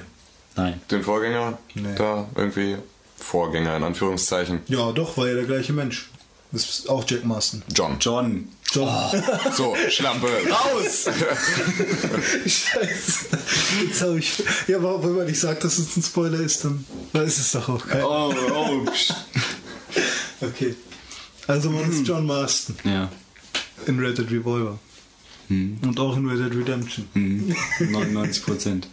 [0.57, 0.81] Nein.
[0.91, 1.59] Den Vorgänger?
[1.75, 1.95] Nee.
[1.97, 2.77] Da irgendwie
[3.17, 4.61] Vorgänger in Anführungszeichen.
[4.69, 6.11] Ja, doch, war ja der gleiche Mensch.
[6.51, 7.63] Das ist auch Jack Marston.
[7.75, 7.97] John.
[7.99, 8.49] John.
[8.73, 9.23] John.
[9.57, 10.29] So, Schlampe.
[10.51, 11.05] Raus!
[12.47, 13.27] Scheiße.
[13.87, 14.43] Jetzt hab ich.
[14.69, 17.53] Ja, aber wenn man nicht sagt, dass es ein Spoiler ist, dann, dann ist es
[17.53, 18.03] doch auch kein.
[18.03, 18.87] Oh, oh.
[20.41, 20.75] Okay.
[21.47, 23.11] Also man ist John Marston Ja.
[23.87, 24.79] in Red Dead Revolver.
[25.49, 27.07] Und auch in Red Dead Redemption.
[27.13, 27.55] Hm.
[27.91, 28.89] 99 Prozent.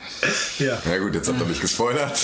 [0.57, 2.19] Ja, Ja gut, jetzt habt ihr mich gespoilert.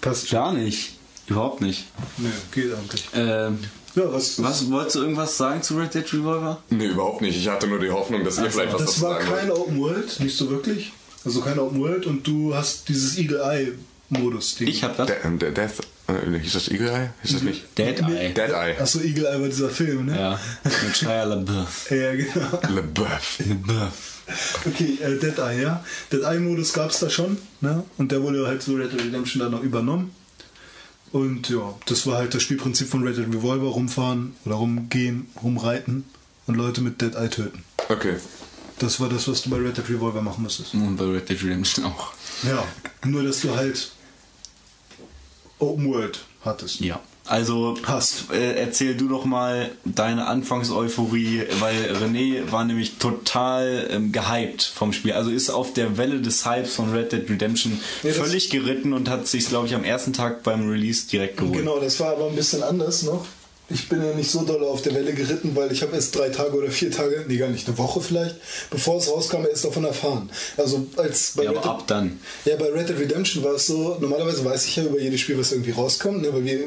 [0.00, 0.38] passt schon.
[0.38, 0.92] Gar nicht.
[1.26, 1.86] Überhaupt nicht.
[2.18, 3.04] Nee, geht eigentlich.
[3.14, 3.58] Ähm,
[3.94, 6.62] Ja, was, was, wolltest du irgendwas sagen zu Red Dead Revolver?
[6.70, 7.36] Nee, überhaupt nicht.
[7.36, 9.40] Ich hatte nur die Hoffnung, dass ihr vielleicht was Das dazu war sagen wollt.
[9.40, 10.92] keine Open World, nicht so wirklich.
[11.24, 13.72] Also keine Open World und du hast dieses Eagle Eye
[14.08, 14.68] Modus-Ding.
[14.68, 15.06] Ich hab das.
[15.06, 17.10] De ähm, De Death, äh, hieß das Eagle Eye?
[17.22, 17.78] Hieß das nicht?
[17.78, 18.32] Dead Eye.
[18.34, 18.76] Dead Eye.
[18.80, 20.18] Achso, Eagle Eye war dieser Film, ne?
[20.18, 21.86] Ja, mit Shia LaBeouf.
[21.90, 22.60] Ja, genau.
[22.74, 24.22] LeBeouf.
[24.66, 25.84] Okay, äh, Dead Eye, ja.
[26.10, 27.84] Dead Eye-Modus gab es da schon, ne?
[27.98, 30.14] Und der wurde halt so Red Dead Redemption dann noch übernommen.
[31.12, 36.04] Und ja, das war halt das Spielprinzip von Red Dead Revolver, rumfahren oder rumgehen, rumreiten
[36.46, 37.62] und Leute mit Dead Eye töten.
[37.88, 38.16] Okay.
[38.78, 40.74] Das war das, was du bei Red Dead Revolver machen musstest.
[40.74, 42.14] Und bei Red Dead Redemption auch.
[42.42, 42.66] Ja,
[43.04, 43.92] nur dass du halt
[45.58, 46.80] Open World hattest.
[46.80, 47.00] Ja.
[47.26, 48.32] Also Hast.
[48.32, 54.92] Äh, erzähl du doch mal deine Anfangseuphorie, weil René war nämlich total ähm, gehypt vom
[54.92, 55.12] Spiel.
[55.12, 59.08] Also ist auf der Welle des Hypes von Red Dead Redemption das- völlig geritten und
[59.08, 61.58] hat sich, glaube ich, am ersten Tag beim Release direkt geholt.
[61.58, 63.24] Genau, das war aber ein bisschen anders noch.
[63.72, 66.28] Ich bin ja nicht so doll auf der Welle geritten, weil ich habe erst drei
[66.28, 68.36] Tage oder vier Tage, nee gar nicht, eine Woche vielleicht,
[68.70, 70.30] bevor es rauskam, erst davon erfahren.
[70.56, 72.20] Also als bei Ja, Red aber Dead- ab dann.
[72.44, 75.38] Ja, bei Red Dead Redemption war es so, normalerweise weiß ich ja über jedes Spiel,
[75.38, 76.60] was irgendwie rauskommt, ne, weil wir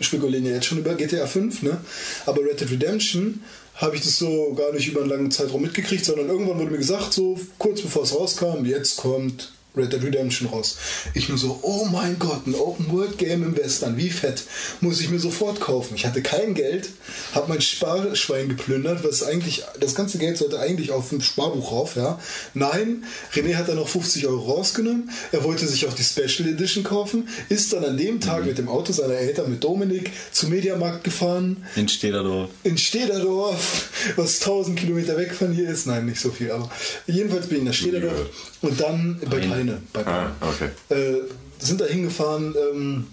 [0.00, 1.78] spekulieren ja jetzt schon über GTA 5, ne?
[2.26, 3.42] Aber Red Dead Redemption
[3.74, 6.78] habe ich das so gar nicht über einen langen Zeitraum mitgekriegt, sondern irgendwann wurde mir
[6.78, 10.76] gesagt, so kurz bevor es rauskam, jetzt kommt Red Dead Redemption raus.
[11.14, 14.42] Ich nur so, oh mein Gott, ein Open World Game im Western, wie fett,
[14.80, 15.94] muss ich mir sofort kaufen.
[15.96, 16.88] Ich hatte kein Geld,
[17.34, 21.96] habe mein Sparschwein geplündert, was eigentlich, das ganze Geld sollte eigentlich auf ein Sparbuch rauf,
[21.96, 22.18] ja.
[22.54, 23.04] Nein,
[23.34, 27.28] René hat dann noch 50 Euro rausgenommen, er wollte sich auch die Special Edition kaufen,
[27.48, 31.64] ist dann an dem Tag mit dem Auto seiner Eltern mit Dominik zum Mediamarkt gefahren,
[31.76, 32.50] In Stederdorf.
[32.64, 35.86] in Stederdorf, was 1000 Kilometer weg von hier ist.
[35.86, 36.70] Nein, nicht so viel, aber
[37.06, 38.26] jedenfalls bin ich nach Stederdorf
[38.62, 39.82] und dann bei Peine.
[39.92, 40.06] Bei.
[40.06, 40.70] Ah, okay.
[40.88, 41.22] Äh,
[41.58, 43.06] sind da hingefahren ähm,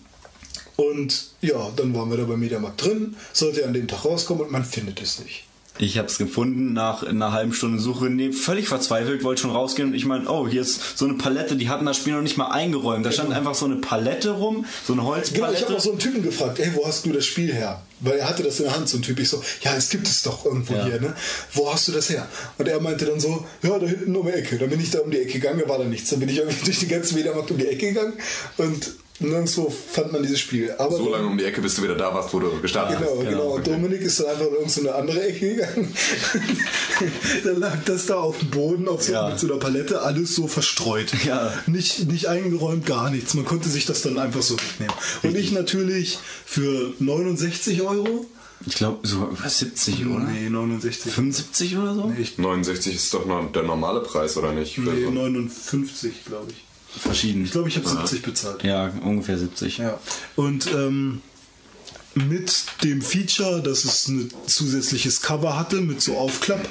[0.76, 4.52] und ja, dann waren wir da beim Mediamarkt drin, sollte an dem Tag rauskommen und
[4.52, 5.46] man findet es nicht.
[5.80, 8.06] Ich habe es gefunden nach einer halben Stunde Suche.
[8.06, 11.56] Nee, völlig verzweifelt, wollte schon rausgehen und ich meine, oh, hier ist so eine Palette,
[11.56, 13.04] die hatten das Spiel noch nicht mal eingeräumt.
[13.04, 15.66] Da stand einfach so eine Palette rum, so eine Genau, ich Holzpalette.
[15.66, 17.82] habe auch so einen Typen gefragt, ey, wo hast du das Spiel her?
[18.02, 19.20] Weil er hatte das in der Hand, so ein Typ.
[19.20, 20.86] Ich so, ja, es gibt es doch irgendwo Ja.
[20.86, 21.16] hier, ne?
[21.54, 22.28] Wo hast du das her?
[22.60, 24.58] Und er meinte dann so, ja, da hinten um die Ecke.
[24.60, 26.10] Dann bin ich da um die Ecke gegangen, da war da nichts.
[26.12, 28.14] Dann bin ich irgendwie durch die ganze Mediamarkt um die Ecke gegangen
[28.58, 30.72] und nirgendwo fand man dieses Spiel.
[30.78, 33.18] Aber So lange um die Ecke, bis du wieder da warst, wo du gestartet Genau,
[33.20, 33.30] hast.
[33.30, 33.56] genau.
[33.56, 35.94] Und Dominik ist dann einfach in irgendeine andere Ecke gegangen.
[37.44, 39.30] dann lag das da auf dem Boden auf so, Ja.
[39.30, 41.12] mit so einer Palette, alles so verstreut.
[41.26, 41.54] Ja.
[41.68, 43.34] Nicht, nicht eingeräumt, gar nichts.
[43.34, 44.94] Man konnte sich das dann einfach so wegnehmen.
[45.24, 48.26] Und ich natürlich für 69 Euro.
[48.66, 50.20] Ich glaube, so über 70, oder?
[50.26, 51.12] Nee, 69.
[51.12, 52.08] 75 oder so?
[52.08, 54.76] Nee, ich, 69 ist doch noch der normale Preis, oder nicht?
[54.76, 56.64] Für nee so- 59, glaube ich.
[56.98, 57.46] Verschieden.
[57.46, 58.64] Ich glaube, ich habe 70 bezahlt.
[58.64, 59.80] Ja, ungefähr 70.
[59.80, 60.00] Ja.
[60.36, 61.22] Und ähm,
[62.16, 66.68] mit dem Feature, dass es ein zusätzliches Cover hatte mit so Aufklapp,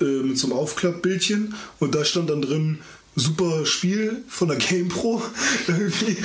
[0.00, 2.78] äh, mit so einem Aufklappbildchen und da stand dann drin
[3.14, 5.22] super Spiel von der GamePro
[5.68, 6.16] irgendwie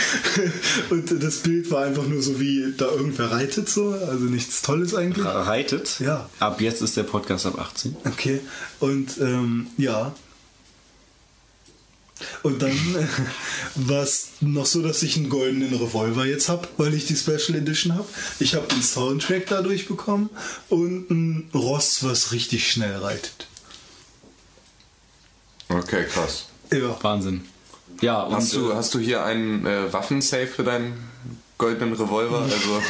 [0.89, 4.95] und das Bild war einfach nur so wie da irgendwer reitet so, also nichts Tolles
[4.95, 5.25] eigentlich.
[5.25, 5.99] Reitet?
[5.99, 6.29] Ja.
[6.39, 7.97] Ab jetzt ist der Podcast ab 18.
[8.05, 8.39] Okay.
[8.79, 10.13] Und ähm, ja.
[12.43, 13.07] Und dann äh,
[13.75, 17.55] war es noch so, dass ich einen goldenen Revolver jetzt habe, weil ich die Special
[17.57, 18.07] Edition habe.
[18.39, 20.29] Ich habe einen Soundtrack dadurch bekommen
[20.69, 23.47] und ein Ross, was richtig schnell reitet.
[25.69, 26.45] Okay, krass.
[26.71, 26.97] Ja.
[27.01, 27.45] Wahnsinn.
[28.01, 30.93] Ja, und Hast du, äh, hast du hier einen äh, Waffensafe für deinen
[31.57, 32.41] goldenen Revolver?
[32.41, 32.81] Also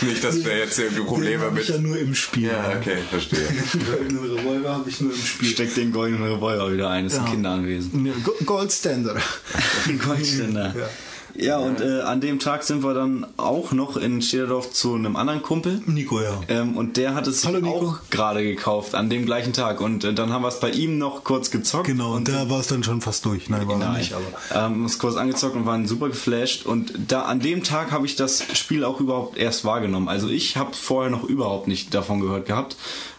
[0.06, 1.76] nicht, dass wir jetzt irgendwie Den Probleme habe ich mit.
[1.76, 2.48] ja nur im Spiel.
[2.48, 3.40] Ja, okay, verstehe.
[3.72, 5.48] Den goldenen Revolver habe ich nur im Spiel.
[5.48, 7.30] steck den goldenen Revolver wieder ein, ist ein Ja.
[7.32, 8.06] Kinderanwesen.
[8.06, 9.20] Ja, Go- Gold Standard.
[10.06, 10.74] Goldständer.
[10.76, 10.88] Ja.
[11.36, 15.16] Ja, und äh, an dem Tag sind wir dann auch noch in Stederdorf zu einem
[15.16, 15.82] anderen Kumpel.
[15.86, 16.40] Nico, ja.
[16.48, 19.80] Ähm, und der hat es Hallo, auch gerade gekauft, an dem gleichen Tag.
[19.80, 21.86] Und äh, dann haben wir es bei ihm noch kurz gezockt.
[21.86, 23.48] Genau, und da war es dann schon fast durch.
[23.48, 24.66] Nein, war Nein, nicht, aber.
[24.66, 26.66] ähm, es kurz angezockt und waren super geflasht.
[26.66, 30.08] Und da an dem Tag habe ich das Spiel auch überhaupt erst wahrgenommen.
[30.08, 32.76] Also ich habe vorher noch überhaupt nicht davon gehört gehabt.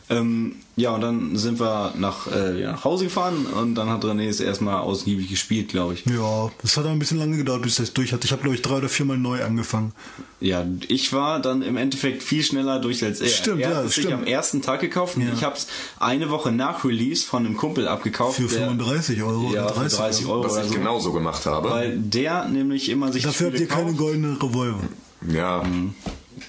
[0.10, 4.04] Ähm, ja, und dann sind wir nach, äh, ja, nach Hause gefahren und dann hat
[4.04, 6.06] René es erstmal ausgiebig gespielt, glaube ich.
[6.06, 8.26] Ja, das hat aber ein bisschen lange gedauert, bis ich das durch hatte.
[8.26, 9.94] Ich habe, glaube ich, drei oder viermal neu angefangen.
[10.42, 13.28] Ja, ich war dann im Endeffekt viel schneller durch als er.
[13.30, 14.12] Stimmt, er ja, hat es stimmt.
[14.14, 15.34] am ersten Tag gekauft und Ja.
[15.34, 18.36] ich habe es eine Woche nach Release von einem Kumpel abgekauft.
[18.36, 20.74] Für der- 35 Euro ja, oder 30 für 30 Euro Was ich so.
[20.74, 21.70] genauso gemacht habe.
[21.70, 23.98] Weil der nämlich immer sich Dafür habt ihr keine kauft.
[23.98, 24.82] goldenen Revolver.
[25.28, 25.64] ja,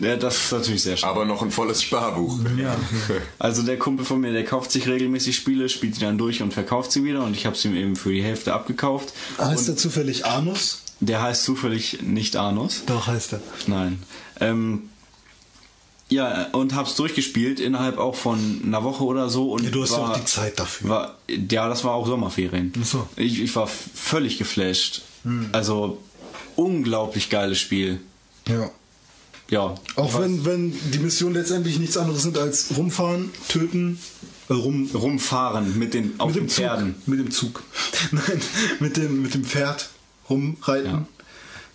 [0.01, 1.11] Ja, das ist natürlich sehr schade.
[1.13, 2.39] aber noch ein volles Sparbuch.
[2.59, 2.77] Ja.
[3.39, 6.53] Also der Kumpel von mir, der kauft sich regelmäßig Spiele, spielt sie dann durch und
[6.55, 9.13] verkauft sie wieder und ich habe sie ihm eben für die Hälfte abgekauft.
[9.39, 10.83] Heißt er zufällig Anus?
[11.01, 12.83] Der heißt zufällig nicht Arnus.
[12.87, 13.41] Doch, heißt er.
[13.67, 14.03] Nein.
[14.41, 14.89] Ähm,
[16.09, 19.53] ja, und hab's durchgespielt innerhalb auch von einer Woche oder so.
[19.53, 20.89] Und Ja, du hast ja war, auch die Zeit dafür.
[20.89, 22.73] War, ja, das war auch Sommerferien.
[22.81, 22.99] Ach so.
[22.99, 23.07] Hm.
[23.25, 25.03] Ich, ich war völlig geflasht.
[25.51, 25.99] Also,
[26.55, 28.01] unglaublich geiles Spiel.
[28.49, 28.71] Ja.
[29.49, 29.75] Ja.
[29.95, 33.99] Auch wenn, wenn die Mission letztendlich nichts anderes sind als rumfahren, töten,
[34.49, 36.65] äh, rum, rumfahren mit den auf mit den dem Zug.
[36.65, 36.95] Pferden.
[37.07, 37.63] Mit dem Zug.
[38.11, 38.41] Nein,
[38.81, 39.89] mit dem, mit dem Pferd
[40.29, 41.07] rumreiten.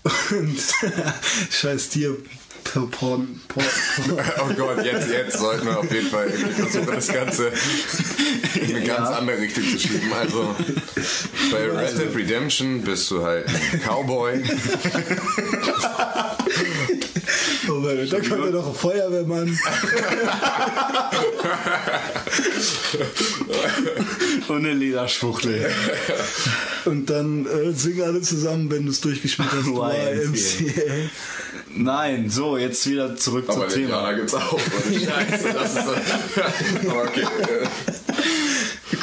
[0.04, 0.58] Und
[1.52, 2.18] scheiß Tier.
[2.74, 3.66] Porn, Porn, Porn.
[4.40, 7.52] Oh Gott, jetzt, jetzt sollten wir auf jeden Fall versuchen, das Ganze
[8.56, 10.14] in eine ganz andere Richtung zu schieben.
[10.14, 10.56] Also
[11.52, 14.42] bei Red Dead Redemption bist du halt ein Cowboy.
[17.70, 19.58] Oh Mann, da kommt ja noch ein Feuerwehrmann.
[24.48, 25.72] Und eine Lederschwuchtel.
[26.86, 29.68] Und dann äh, singen alle zusammen, wenn du es durchgespielt hast.
[29.68, 31.10] YMCA.
[31.76, 34.00] Nein, so, jetzt wieder zurück Aber zum Thema.
[34.00, 34.60] Indianer gibt's auch.
[34.90, 35.92] Scheiße, das ist so.
[36.90, 37.26] Aber okay.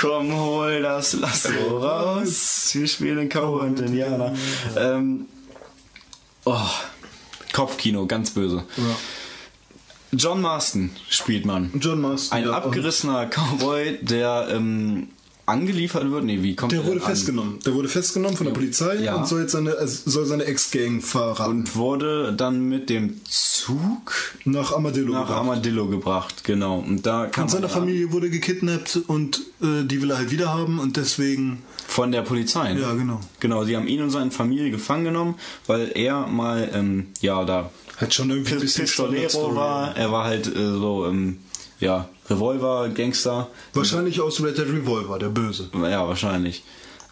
[0.01, 2.71] Komm, hol das Lasso raus.
[2.73, 4.35] Wir spielen Cowboy und Indianer.
[4.77, 5.27] Ähm,
[6.45, 6.71] oh,
[7.53, 8.65] Kopfkino, ganz böse.
[10.13, 11.71] John Marston spielt man.
[11.81, 12.39] John Marston.
[12.39, 15.09] Ein ja, abgerissener Cowboy, der ähm,
[15.49, 16.25] angeliefert wird.
[16.25, 17.11] Nee, wie kommt Der er wurde denn an?
[17.11, 17.59] festgenommen.
[17.65, 19.15] Der wurde festgenommen von der Polizei Ja.
[19.17, 21.51] und soll jetzt seine, also soll seine Ex-Gang verraten.
[21.51, 24.13] Und wurde dann mit dem Zug
[24.45, 25.39] nach Armadillo nach gebracht.
[25.39, 26.45] Armadillo gebracht.
[26.45, 26.79] Genau.
[26.79, 30.53] Und da kann Und seine Familie wurde gekidnappt und äh, die will er halt wieder
[30.53, 31.63] haben und deswegen.
[31.87, 32.75] Von der Polizei.
[32.75, 32.83] ne?
[32.83, 33.19] Ja, genau.
[33.41, 37.71] Genau, sie haben ihn und seine Familie gefangen genommen, weil er mal, ähm, ja, da
[37.97, 39.97] Hat schon irgendwie ein bisschen Pistolero war.
[39.97, 41.39] Er war halt äh, so, ähm,
[41.81, 43.49] ja, Revolver, Gangster.
[43.75, 45.69] Wahrscheinlich aus Red Dead Revolver, der Böse.
[45.75, 46.63] Ja, wahrscheinlich.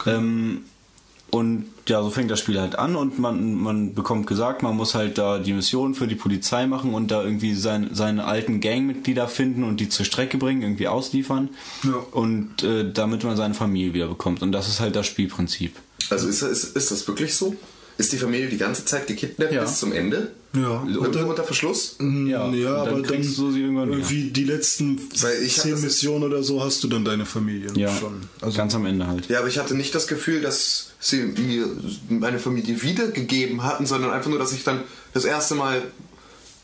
[0.06, 0.62] Ähm,
[1.30, 4.94] und ja, so fängt das Spiel halt an und man, man bekommt gesagt, man muss
[4.94, 9.26] halt da die Mission für die Polizei machen und da irgendwie sein, seine alten Gangmitglieder
[9.28, 11.48] finden und die zur Strecke bringen, irgendwie ausliefern.
[11.84, 11.94] Ja.
[12.12, 14.42] Und äh, damit man seine Familie wieder bekommt.
[14.42, 15.74] Und das ist halt das Spielprinzip.
[16.10, 17.56] Also ist, ist, ist das wirklich so?
[17.98, 19.62] Ist die Familie die ganze Zeit gekidnappt Ja.
[19.62, 20.32] bis zum Ende?
[20.56, 20.78] Ja.
[20.98, 21.96] Und dann unter Verschluss?
[22.00, 23.98] Ja, Ja, und dann aber dann du sie irgendwann wieder.
[23.98, 27.70] irgendwie die letzten Weil ich hab zehn Missionen oder so hast du dann deine Familie
[27.74, 28.22] Ja, schon.
[28.40, 29.28] Also ganz am Ende halt.
[29.28, 31.66] Ja, aber ich hatte nicht das Gefühl, dass sie mir
[32.08, 34.82] meine Familie wiedergegeben hatten, sondern einfach nur, dass ich dann
[35.14, 35.82] das erste Mal,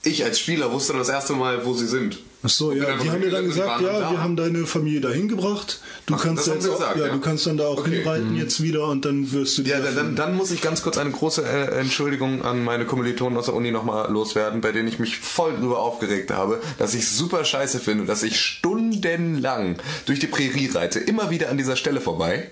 [0.02, 2.18] ich als Spieler wusste dann das erste Mal, wo sie sind.
[2.44, 4.18] Ach so, ja, die haben mir dann gesagt, ja, dann wir da.
[4.22, 5.80] haben deine Familie dahin gebracht.
[6.06, 7.12] Du Ach, kannst da jetzt sie auch, gesagt, ja, ja.
[7.12, 7.96] du kannst dann da auch Okay.
[7.98, 10.82] hinreiten jetzt wieder und dann wirst du Ja, die dann, dann, dann muss ich ganz
[10.82, 14.88] kurz eine große äh, Entschuldigung an meine Kommilitonen aus der Uni nochmal loswerden, bei denen
[14.88, 20.18] ich mich voll drüber aufgeregt habe, dass ich super scheiße finde, dass ich stundenlang durch
[20.18, 22.50] die Prärie reite, immer wieder an dieser Stelle vorbei.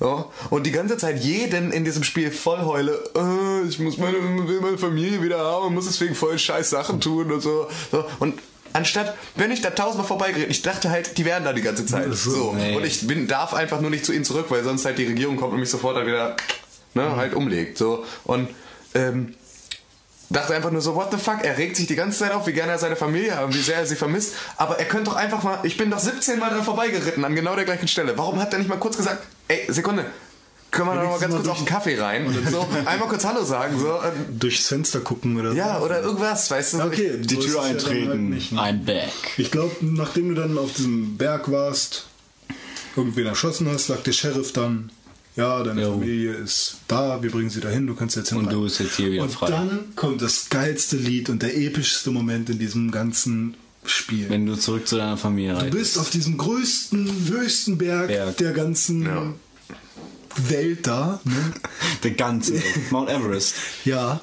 [0.00, 4.16] So, und die ganze Zeit jeden in diesem Spiel voll heule, äh, ich muss meine,
[4.48, 7.68] will meine Familie wieder haben und muss deswegen voll scheiß Sachen tun und so.
[7.92, 8.04] so.
[8.18, 8.34] Und
[8.72, 12.06] Anstatt, wenn ich da tausendmal vorbeigerät, ich dachte halt, die wären da die ganze Zeit.
[12.12, 12.76] so, nee.
[12.76, 15.36] Und ich bin, darf einfach nur nicht zu ihnen zurück, weil sonst halt die Regierung
[15.36, 16.36] kommt und mich sofort halt wieder
[16.94, 17.78] ne, halt umlegt.
[17.78, 18.04] So.
[18.24, 18.48] Und
[18.94, 19.34] ähm,
[20.30, 22.52] dachte einfach nur so, what the fuck, er regt sich die ganze Zeit auf, wie
[22.52, 24.34] gerne er seine Familie hat und wie sehr er sie vermisst.
[24.56, 27.56] Aber er könnte doch einfach mal, ich bin doch 17 Mal dran vorbeigeritten an genau
[27.56, 28.16] der gleichen Stelle.
[28.16, 30.06] Warum hat er nicht mal kurz gesagt, ey, Sekunde,
[30.70, 33.24] können wir noch mal ganz mal kurz auf den Kaffee rein und so, einmal kurz
[33.24, 33.86] Hallo sagen, so.
[33.88, 35.84] ähm, durchs Fenster gucken oder Ja, so.
[35.84, 36.80] oder irgendwas, weißt du?
[36.82, 38.60] Okay, Die Tür ja dann halt eintreten, nicht, ne?
[38.60, 39.10] I'm back.
[39.36, 42.06] Ich glaube, nachdem du dann auf diesem Berg warst,
[42.96, 44.90] irgendwen erschossen hast, sagt der Sheriff dann,
[45.36, 45.92] ja, deine Jo.
[45.92, 48.38] Familie ist da, wir bringen sie dahin, du kannst jetzt hin.
[48.38, 49.50] Und du bist jetzt hier wieder und frei.
[49.50, 54.28] dann kommt das geilste Lied und der epischste Moment in diesem ganzen Spiel.
[54.28, 55.72] Wenn du zurück zu deiner Familie Du reitest.
[55.78, 58.36] bist auf diesem größten, höchsten Berg, Berg.
[58.38, 59.32] der ganzen Ja.
[60.36, 61.20] Welt da.
[61.24, 61.52] Ne?
[62.02, 62.54] Der ganze
[62.90, 63.54] Mount Everest.
[63.84, 64.20] Ja,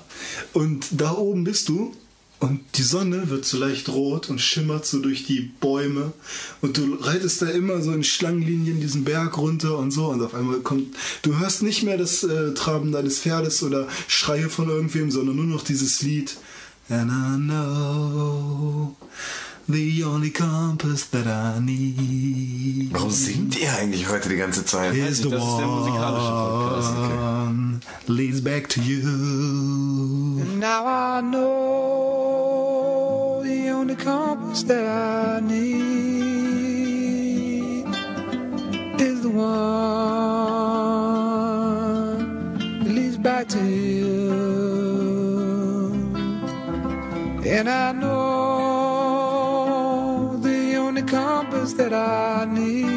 [0.53, 1.95] und da oben bist du
[2.39, 6.13] und die Sonne wird so leicht rot und schimmert so durch die Bäume
[6.61, 10.35] und du reitest da immer so in Schlangenlinien diesen Berg runter und so und auf
[10.35, 15.09] einmal kommt, du hörst nicht mehr das äh, Traben deines Pferdes oder Schreie von irgendwem,
[15.09, 16.37] sondern nur noch dieses Lied.
[16.89, 18.95] And I know
[19.69, 24.95] the only compass that I need Warum singt ihr eigentlich heute die ganze Zeit?
[24.95, 29.01] is the das ist der musikalische Podcast, one leads back to you.
[30.59, 31.43] Now I know
[33.43, 35.77] the only compass that I need
[39.01, 39.43] is the one
[42.83, 44.07] that leads back to you.
[47.45, 48.16] And I know
[51.67, 52.87] compass that I need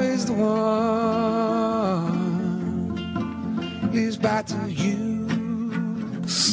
[0.00, 0.52] is the one
[3.92, 5.07] leads back to you.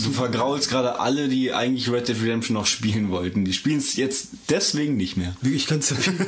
[0.04, 3.46] Du vergraulst gerade alle, die eigentlich Red Dead Redemption noch spielen wollten.
[3.46, 5.36] Die spielen es jetzt deswegen nicht mehr.
[5.44, 6.26] Ich kann's ja piepen.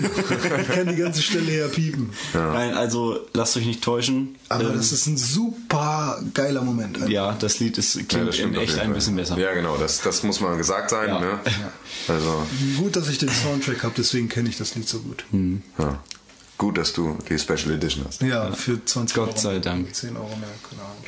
[0.61, 2.11] Ich kann die ganze Stelle her piepen.
[2.33, 4.35] Nein, also lasst euch nicht täuschen.
[4.49, 6.97] Aber Ähm, das ist ein super geiler Moment.
[6.97, 7.09] einfach.
[7.09, 9.37] ja, das Lied ist, Ja, klingt auf echt ein bisschen besser.
[9.37, 11.07] Ja, genau, das, das muss mal gesagt sein.
[11.09, 11.19] Ja.
[11.19, 11.39] Ne?
[12.07, 12.45] Also,
[12.77, 15.25] Gut, dass ich den Soundtrack habe, deswegen kenne ich das Lied so gut.
[15.77, 15.99] ja.
[16.57, 18.21] gut, dass du die Special Edition hast.
[18.21, 19.37] Ja, für 20 Gott Euro.
[19.37, 19.93] sei Dank.
[19.93, 21.03] 10 Euro mehr, keine Ahnung.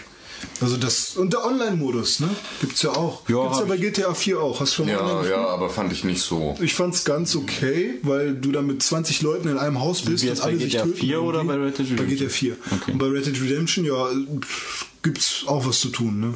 [0.61, 2.29] Also das, und der Online-Modus, ne?
[2.61, 3.27] Gibt's ja auch.
[3.29, 4.59] Ja, Gibt's ja bei GTA 4 auch.
[4.59, 6.55] Hast du schon mal Ja, online ja, aber fand ich nicht so.
[6.61, 10.29] Ich fand's ganz okay, weil du da mit 20 Leuten in einem Haus bist Wie
[10.29, 10.97] und alle bei sich GTA töten.
[10.97, 12.17] 4 oder bei Red Dead Bei Redemption?
[12.17, 12.55] GTA 4.
[12.81, 12.91] Okay.
[12.91, 14.07] Und bei Red Dead Redemption, ja,
[14.41, 16.33] pff, gibt's auch was zu tun, ne?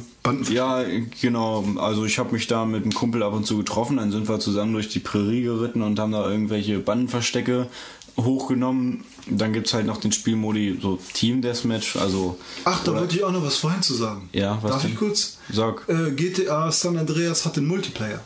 [0.50, 0.82] Ja,
[1.20, 1.64] genau.
[1.76, 3.98] Also ich habe mich da mit einem Kumpel ab und zu getroffen.
[3.98, 7.68] Dann sind wir zusammen durch die Prärie geritten und haben da irgendwelche Bandenverstecke
[8.16, 9.04] hochgenommen.
[9.28, 11.96] Dann gibt's halt noch den Spielmodi so Team Deathmatch.
[11.96, 14.28] Also Ach, da wollte ich auch noch was vorhin zu sagen.
[14.32, 14.92] Ja, was Darf denn?
[14.92, 15.38] ich kurz?
[15.52, 15.88] Sag.
[15.88, 18.20] Äh, GTA San Andreas hat den Multiplayer.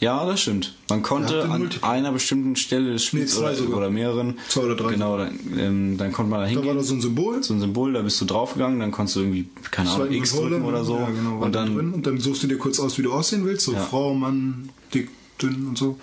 [0.00, 0.74] Ja, das stimmt.
[0.88, 4.38] Man konnte an einer bestimmten Stelle des Spiels Nee, oder, oder mehreren.
[4.48, 6.76] Zwei oder drei Genau, dann, ähm, dann konnte man da Da war hingehen.
[6.78, 7.42] da so ein Symbol.
[7.42, 10.64] so ein Symbol, da bist du draufgegangen, dann konntest du irgendwie, keine Ahnung, X drücken
[10.64, 10.96] oder so.
[10.96, 11.92] Ja, genau, und da dann drin.
[11.92, 13.80] und dann suchst du dir kurz aus, wie du aussehen willst, so Ja.
[13.82, 15.10] Frau, Mann, dick,
[15.42, 15.98] dünn und so.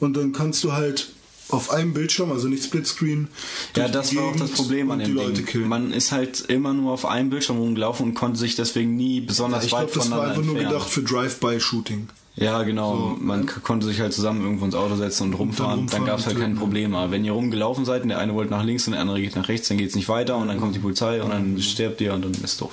[0.00, 1.12] Und dann kannst du halt
[1.52, 3.28] auf einem Bildschirm, also nicht Splitscreen,
[3.76, 5.46] Ja, das war auch das Problem an dem die Leute Ding.
[5.46, 5.68] killen.
[5.68, 9.64] Man ist halt immer nur auf einem Bildschirm rumgelaufen und konnte sich deswegen nie besonders
[9.64, 10.72] ich weit glaube, das war voneinander einfach nur entfernen.
[10.78, 12.08] gedacht für Drive-by-Shooting.
[12.34, 13.14] Ja, genau.
[13.20, 15.80] man k- konnte sich halt zusammen irgendwo ins Auto setzen und rumfahren.
[15.80, 16.60] rumfahren dann gab es halt und kein töten.
[16.60, 16.94] Problem.
[16.94, 19.36] Aber wenn ihr rumgelaufen seid und der eine wollte nach links und der andere geht
[19.36, 22.14] nach rechts, dann geht's nicht weiter und dann kommt die Polizei und dann stirbt ihr
[22.14, 22.72] und dann ist doof.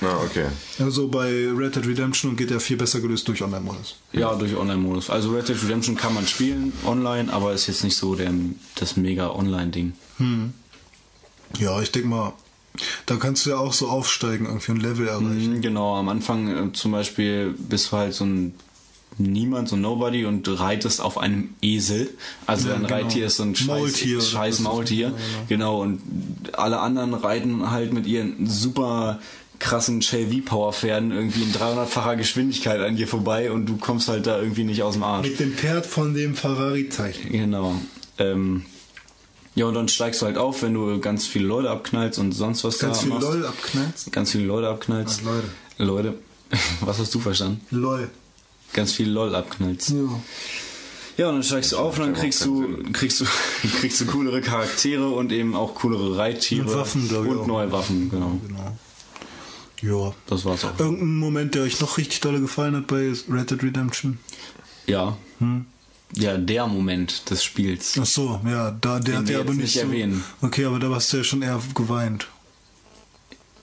[0.00, 0.46] Ja, okay.
[0.78, 3.96] Also bei Red Dead Redemption und GTA 4 besser gelöst durch Online-Modus.
[4.12, 5.10] Ja, durch Online-Modus.
[5.10, 8.32] Also Red Dead Redemption kann man spielen online, aber ist jetzt nicht so der,
[8.76, 9.92] das mega Online-Ding.
[11.58, 12.32] Ja, ich denke mal,
[13.06, 15.56] da kannst du ja auch so aufsteigen, irgendwie ein Level erreichen.
[15.56, 18.54] Mhm, Genau, am Anfang äh, zum Beispiel bist du halt so ein
[19.20, 22.10] Niemand, so ein Nobody und reitest auf einem Esel.
[22.46, 22.94] Also Ja, dein genau.
[22.94, 24.60] Reittier ist so ein scheiß, Maultier scheiß?
[24.60, 25.12] Maultier.
[25.48, 26.00] Genau, und
[26.52, 29.20] alle anderen reiten halt mit ihren super
[29.58, 34.64] krassen JV-Power-Pferden irgendwie in 300-facher Geschwindigkeit an dir vorbei und du kommst halt da irgendwie
[34.64, 35.26] nicht aus dem Arsch.
[35.28, 37.30] Mit dem Pferd von dem Ferrari-Zeichen.
[37.30, 37.74] Genau.
[38.18, 38.64] Ähm,
[39.54, 42.64] ja, und dann steigst du halt auf, wenn du ganz viele Leute abknallst und sonst
[42.64, 43.22] was Ganz da machst.
[43.28, 44.12] LOL abknallst.
[44.12, 45.20] Ganz viele Leute abknallst.
[45.22, 45.26] Ach,
[45.78, 46.12] Leute.
[46.12, 46.14] Leute.
[46.80, 47.60] Was hast du verstanden?
[47.70, 48.08] LOL.
[48.72, 49.90] Ganz viel LOL abknallst.
[49.90, 50.20] Ja.
[51.16, 53.26] Ja, und dann steigst du auf und dann kriegst du, kriegst du,
[53.80, 56.66] kriegst du coolere Charaktere und eben auch coolere Reittiere.
[56.66, 57.46] Und Waffen, glaub ich Und auch.
[57.46, 58.40] neue Waffen, genau.
[58.46, 58.76] Genau.
[59.82, 60.14] Ja.
[60.26, 60.78] Das war's auch.
[60.78, 64.18] Irgendein Moment, der euch noch richtig dolle gefallen hat bei Red Dead Redemption?
[64.86, 65.16] Ja.
[65.38, 65.66] Hm?
[66.16, 67.98] Ja, der Moment des Spiels.
[68.00, 70.24] Ach so, ja, da, der Den hat ja aber nicht nicht so, erwähnen.
[70.40, 72.28] Okay, aber da warst du ja schon eher geweint.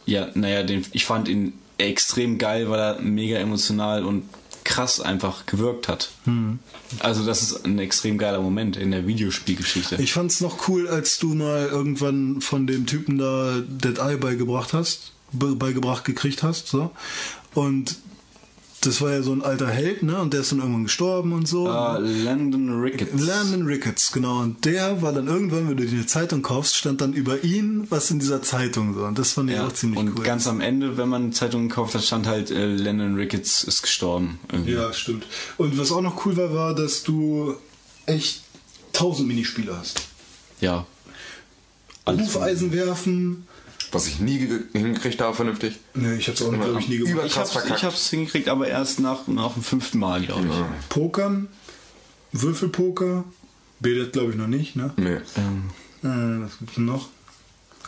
[0.05, 4.23] Ja, naja, den, ich fand ihn extrem geil, weil er mega emotional und
[4.67, 6.09] krass einfach gewirkt hat.
[6.25, 6.59] Hm.
[6.99, 9.95] Also das ist ein extrem geiler Moment in der Videospielgeschichte.
[9.95, 14.73] Ich fand's noch cool, als du mal irgendwann von dem Typen da Dead Eye beigebracht
[14.73, 16.91] hast, be beigebracht gekriegt hast, so.
[17.53, 17.95] Und
[18.81, 20.19] das war ja so ein alter Held, ne?
[20.21, 21.67] Und der ist dann irgendwann gestorben und so.
[21.67, 23.21] Äh, Landon Ricketts.
[23.25, 24.39] Landon Ricketts, genau.
[24.41, 27.87] Und der war dann irgendwann, wenn du dir eine Zeitung kaufst, stand dann über ihn
[27.89, 29.03] was in dieser Zeitung so.
[29.03, 30.23] Und das fand ich Ja, auch ziemlich und cool.
[30.23, 34.39] ganz am Ende, wenn man Zeitungen gekauft hat, stand halt äh, Landon Ricketts ist gestorben.
[34.51, 34.73] Irgendwie.
[34.73, 35.25] ja, stimmt.
[35.57, 37.55] Und was auch noch cool war, war, dass du
[38.05, 38.43] echt
[38.93, 40.01] tausend Minispiele hast.
[40.61, 40.85] ja.
[42.05, 43.47] Alles Hufeisen werfen.
[43.97, 45.79] Was ich nie ge- hingekriegt habe, vernünftig.
[45.93, 47.25] Ne, ich hab's auch, glaube ich, nie gemacht.
[47.25, 47.77] Ich hab's, verkackt.
[47.79, 50.89] ich hab's hingekriegt, aber erst nach, nach dem fünften Mal, glaube ich.
[50.89, 51.47] Pokern,
[52.31, 53.23] Würfelpoker,
[53.79, 54.91] Billard glaube ich noch nicht, ne?
[54.97, 55.17] Nee.
[55.37, 55.69] Ähm,
[56.03, 57.09] Äh, was gibt's denn noch?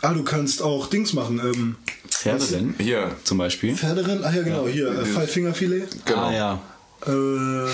[0.02, 1.76] Ah, du kannst auch Dings machen, ähm,
[2.08, 3.76] Pferderennen Hier, zum Beispiel.
[3.76, 5.88] Pferderennen, ach ja genau, hier, äh, Five-Finger-Filet.
[6.06, 6.18] genau.
[6.26, 6.60] Ah ja.
[7.06, 7.70] Äh,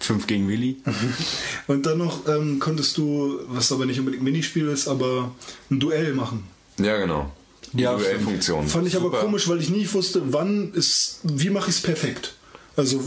[0.00, 0.82] Fünf gegen Willi.
[1.68, 5.30] und dann noch ähm, konntest du, was aber nicht unbedingt Minispiel ist, aber
[5.70, 6.42] ein Duell machen.
[6.80, 7.30] Ja, genau.
[7.72, 8.66] Die Ja, Duellfunktion.
[8.68, 9.20] Fand ich aber Super.
[9.20, 12.34] komisch, weil ich nie wusste, wann ist, wie mache ich es perfekt.
[12.76, 13.02] Also,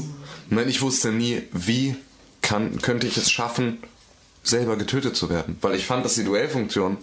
[0.50, 1.96] Nein, ich wusste nie, wie
[2.42, 3.80] kann, könnte ich es schaffen,
[4.44, 5.58] selber getötet zu werden.
[5.62, 6.98] Weil ich fand, dass die Duellfunktion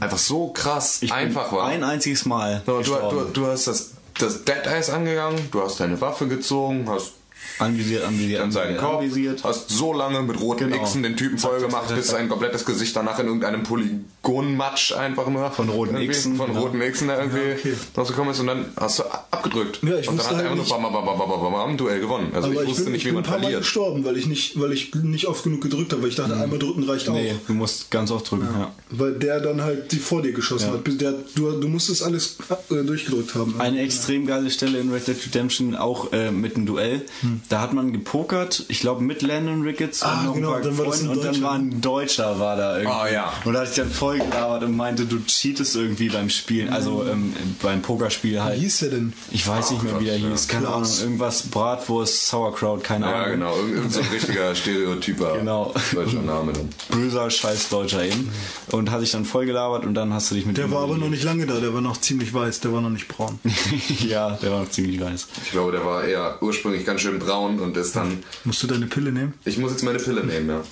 [0.00, 1.66] einfach so krass Ich bin einfach war.
[1.66, 2.62] Ein einziges Mal.
[2.66, 6.86] So, du, du, du hast das, das Dead Eyes angegangen, du hast deine Waffe gezogen,
[6.88, 7.12] hast
[7.58, 9.44] Anvisiert, anvisiert, Dann seinen anvisiert, Kopf, anvisiert.
[9.44, 10.82] hast so lange mit roten Genau.
[10.84, 15.50] Xen den Typen voll gemacht, bis sein komplettes Gesicht danach in irgendeinem Polygonmatsch einfach nur
[15.50, 16.60] Von roten irgendwie Xen, von genau.
[16.62, 17.74] roten Xen da irgendwie okay.
[17.96, 19.80] rausgekommen ist und dann hast du abgedrückt.
[19.82, 21.76] Ja, ich und dann hat er halt einfach nur bam, bam, bam, bam, bam, bam,
[21.76, 22.28] Duell gewonnen.
[22.34, 23.62] Also Aber ich wusste bin, nicht, wie bin man ein paar Mal verliert.
[23.62, 26.58] gestorben, weil ich nicht, weil ich nicht oft genug gedrückt habe, weil ich dachte, einmal
[26.58, 27.46] drücken reicht Nee, auch.
[27.46, 28.72] du musst ganz oft drücken, ja.
[28.90, 30.74] Weil der dann halt die vor dir geschossen Ja.
[30.74, 31.00] hat.
[31.00, 32.36] Der, du, du musstest alles
[32.70, 33.54] äh, durchgedrückt haben.
[33.60, 37.02] Eine extrem geile Stelle in Red Dead Redemption, auch äh, mit einem Duell.
[37.48, 40.70] Da hat man gepokert, ich glaube mit Landon Ricketts Ah, und noch genau, ein paar
[40.70, 41.42] dann war das Freunden ein und dann Deutscher.
[41.46, 42.92] war ein Deutscher war da irgendwie.
[42.94, 43.32] Ah, ja.
[43.44, 47.06] Und da hatte ich dann voll gelabert und meinte, du cheatest irgendwie beim Spielen, also
[47.10, 48.58] ähm, beim Pokerspiel Wie halt.
[48.60, 49.12] hieß der denn?
[49.30, 51.00] Ich weiß nicht mehr, wie der hieß, keine Ahnung, Klaus.
[51.02, 53.30] irgendwas Bratwurst, Sauerkraut, keine Ja, Ahnung.
[53.32, 53.56] genau.
[53.56, 55.72] Irgend, irgend so ein richtiger Stereotyper Genau.
[55.94, 56.68] deutscher Name dann.
[56.90, 58.30] Böser scheiß Deutscher eben.
[58.72, 60.82] Und hatte ich dann voll gelabert und dann hast du dich mit Der ihm war
[60.82, 63.38] aber noch nicht lange da, der war noch ziemlich weiß, der war noch nicht braun.
[64.06, 65.28] ja, der war noch ziemlich weiß.
[65.44, 68.22] Ich glaube, der war eher ursprünglich ganz schön braun und ist dann.
[68.44, 69.34] Musst du deine Pille nehmen?
[69.44, 70.64] Ich muss jetzt meine Pille nehmen, ja.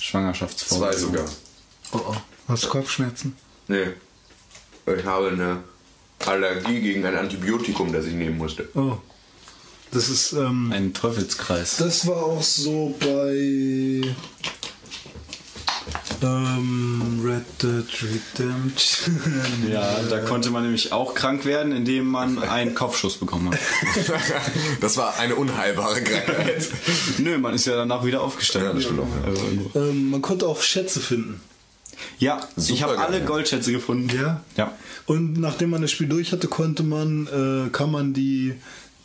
[0.00, 0.94] Schwangerschaftsvorsorge.
[0.96, 1.24] Zwei sogar.
[1.92, 2.16] Oh oh.
[2.48, 3.36] Hast du Kopfschmerzen?
[3.68, 3.88] Nee.
[4.86, 5.62] Ich habe eine
[6.26, 8.68] Allergie gegen ein Antibiotikum, das ich nehmen musste.
[8.74, 8.98] Oh.
[9.92, 11.76] Das ist, ähm, Ein Teufelskreis.
[11.76, 14.02] das war auch so bei
[16.22, 19.20] ähm, Red Dead Redemption.
[19.70, 23.58] Ja, da konnte man nämlich auch krank werden, indem man einen Kopfschuss bekommen hat.
[24.80, 26.68] Das war eine unheilbare Krankheit.
[27.18, 28.70] Nö, man ist ja danach wieder aufgestanden.
[28.70, 29.28] Ja, das stimmt auch, ja.
[29.30, 29.78] Also irgendwo.
[29.78, 31.40] ähm, man konnte auch Schätze finden.
[32.18, 33.20] ja ich Super habe alle.
[33.22, 34.10] Goldschätze gefunden.
[34.16, 34.40] Ja?
[34.56, 34.72] Ja.
[35.06, 38.54] Und nachdem man das Spiel durch hatte, konnte man, äh, kann man die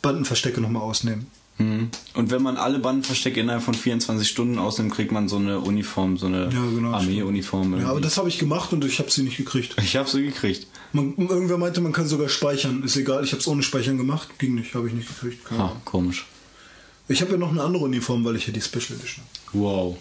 [0.02, 1.26] Bandenverstecke nochmal ausnehmen.
[1.58, 1.90] Mhm.
[2.14, 6.16] Und wenn man alle Bandenverstecke innerhalb von 24 Stunden ausnimmt, kriegt man so eine Uniform,
[6.16, 7.78] so eine Ja, genau, Armeeuniform.
[7.80, 9.74] Ja, aber das habe ich gemacht und ich habe sie nicht gekriegt.
[9.82, 10.66] ich habe sie gekriegt.
[10.92, 12.82] Man, irgendwer meinte, man kann sogar speichern.
[12.82, 14.38] Ist egal, ich habe es ohne Speichern gemacht.
[14.38, 15.44] Ging nicht, habe ich nicht gekriegt.
[15.44, 16.26] Keine Ah, komisch.
[17.08, 19.58] Ich habe ja noch eine andere Uniform, weil ich ja die Special Edition habe.
[19.58, 19.96] Wow.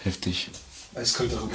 [0.00, 0.50] Heftig.
[0.98, 1.38] Eiskalter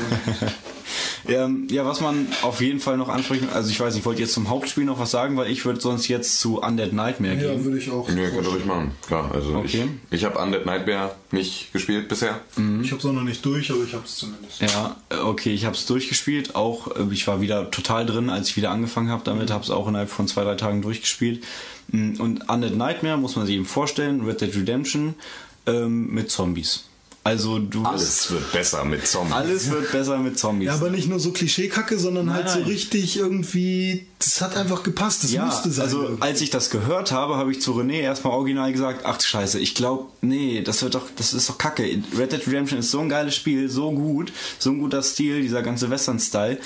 [1.25, 4.33] Ähm, ja, was man auf jeden Fall noch ansprechen, also ich weiß, ich wollte jetzt
[4.33, 7.63] zum Hauptspiel noch was sagen, weil ich würde sonst jetzt zu Undead Nightmare Ja, gehen.
[7.63, 8.09] würde ich auch.
[8.09, 8.91] Nö, könnt ihr ruhig machen.
[9.07, 9.87] Klar, also Okay.
[10.11, 12.41] ich, ich habe Undead Nightmare nicht gespielt bisher.
[12.81, 14.59] Ich habe es noch nicht durch, aber ich habe es zumindest.
[14.61, 16.55] Ja, äh, okay, ich habe es durchgespielt.
[16.55, 19.69] Auch äh, ich war wieder total drin, als ich wieder angefangen habe damit, habe es
[19.71, 21.41] auch innerhalb von zwei drei Tagen durchgespielt.
[21.87, 25.15] Mm, Und Undead Nightmare muss man sich eben vorstellen, Red Dead Redemption
[25.67, 26.83] ähm, mit Zombies.
[27.25, 29.33] Also du Alles wird besser mit Zombies.
[29.33, 30.67] alles wird besser mit Zombies.
[30.67, 32.67] Ja, aber nicht nur so Klischeekacke, sondern Nein, halt so nein.
[32.67, 34.07] richtig irgendwie.
[34.19, 35.23] Das hat einfach gepasst.
[35.23, 35.85] Das Ja, musste sein.
[35.85, 36.21] also irgendwie.
[36.21, 39.73] als ich das gehört habe, habe ich zu René erstmal original gesagt, ach Scheiße, ich
[39.73, 41.83] glaube, nee, das wird doch, das ist doch kacke.
[42.17, 45.61] Red Dead Redemption ist so ein geiles Spiel, so gut, so ein guter Stil, dieser
[45.61, 46.57] ganze Western-Style.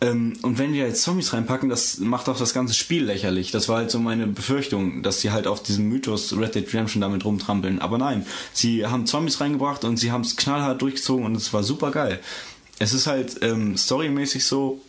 [0.00, 3.50] Ähm, und wenn wir jetzt Zombies reinpacken, das macht auch das ganze Spiel lächerlich.
[3.50, 7.00] Das war halt so meine Befürchtung, dass die halt auf diesem Mythos Red Dead Redemption
[7.00, 7.80] damit rumtrampeln.
[7.80, 11.64] Aber nein, sie haben Zombies reingebracht und sie haben es knallhart durchgezogen und es war
[11.64, 12.20] super geil.
[12.78, 14.80] Es ist halt ähm, storymäßig so,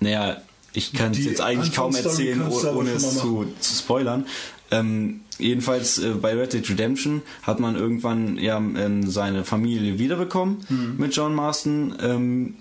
[0.00, 4.26] naja, ich kann es Die jetzt eigentlich kaum erzählen, ohne es zu, zu spoilern.
[4.72, 10.64] Ähm, jedenfalls äh, bei Red Dead Redemption hat man irgendwann ja ähm, seine Familie wiederbekommen
[10.68, 10.94] Mhm.
[10.98, 11.94] mit John Marston.
[12.00, 12.54] Ähm,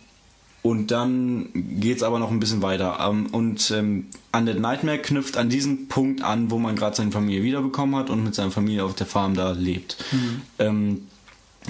[0.64, 3.00] und dann geht's aber noch ein bisschen weiter.
[3.02, 7.44] Ähm, und ähm, Undead Nightmare knüpft an diesen Punkt an, wo man gerade seine Familie
[7.44, 9.98] wiederbekommen hat und mit seiner Familie auf der Farm da lebt.
[10.12, 10.42] Mhm.
[10.60, 11.08] Ähm,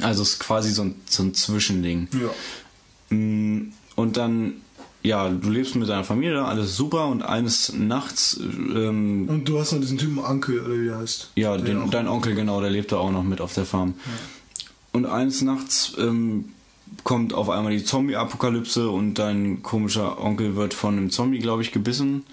[0.02, 2.08] also es ist quasi so ein, so ein Zwischending.
[2.14, 2.30] ja.
[3.16, 4.53] Mm, Und dann,
[5.03, 9.60] ja, du lebst mit deiner Familie, da, alles super und eines Nachts, ähm, Und du
[9.60, 11.32] hast noch diesen Typen Ankel, oder wie der heißt.
[11.36, 13.95] ja, den, dein Onkel, genau, der lebt da auch noch mit auf der Farm.
[14.94, 16.50] Und eines Nachts ähm,
[17.03, 21.72] kommt auf einmal die Zombie-Apokalypse und dein komischer Onkel wird von einem Zombie, glaube ich,
[21.72, 22.24] gebissen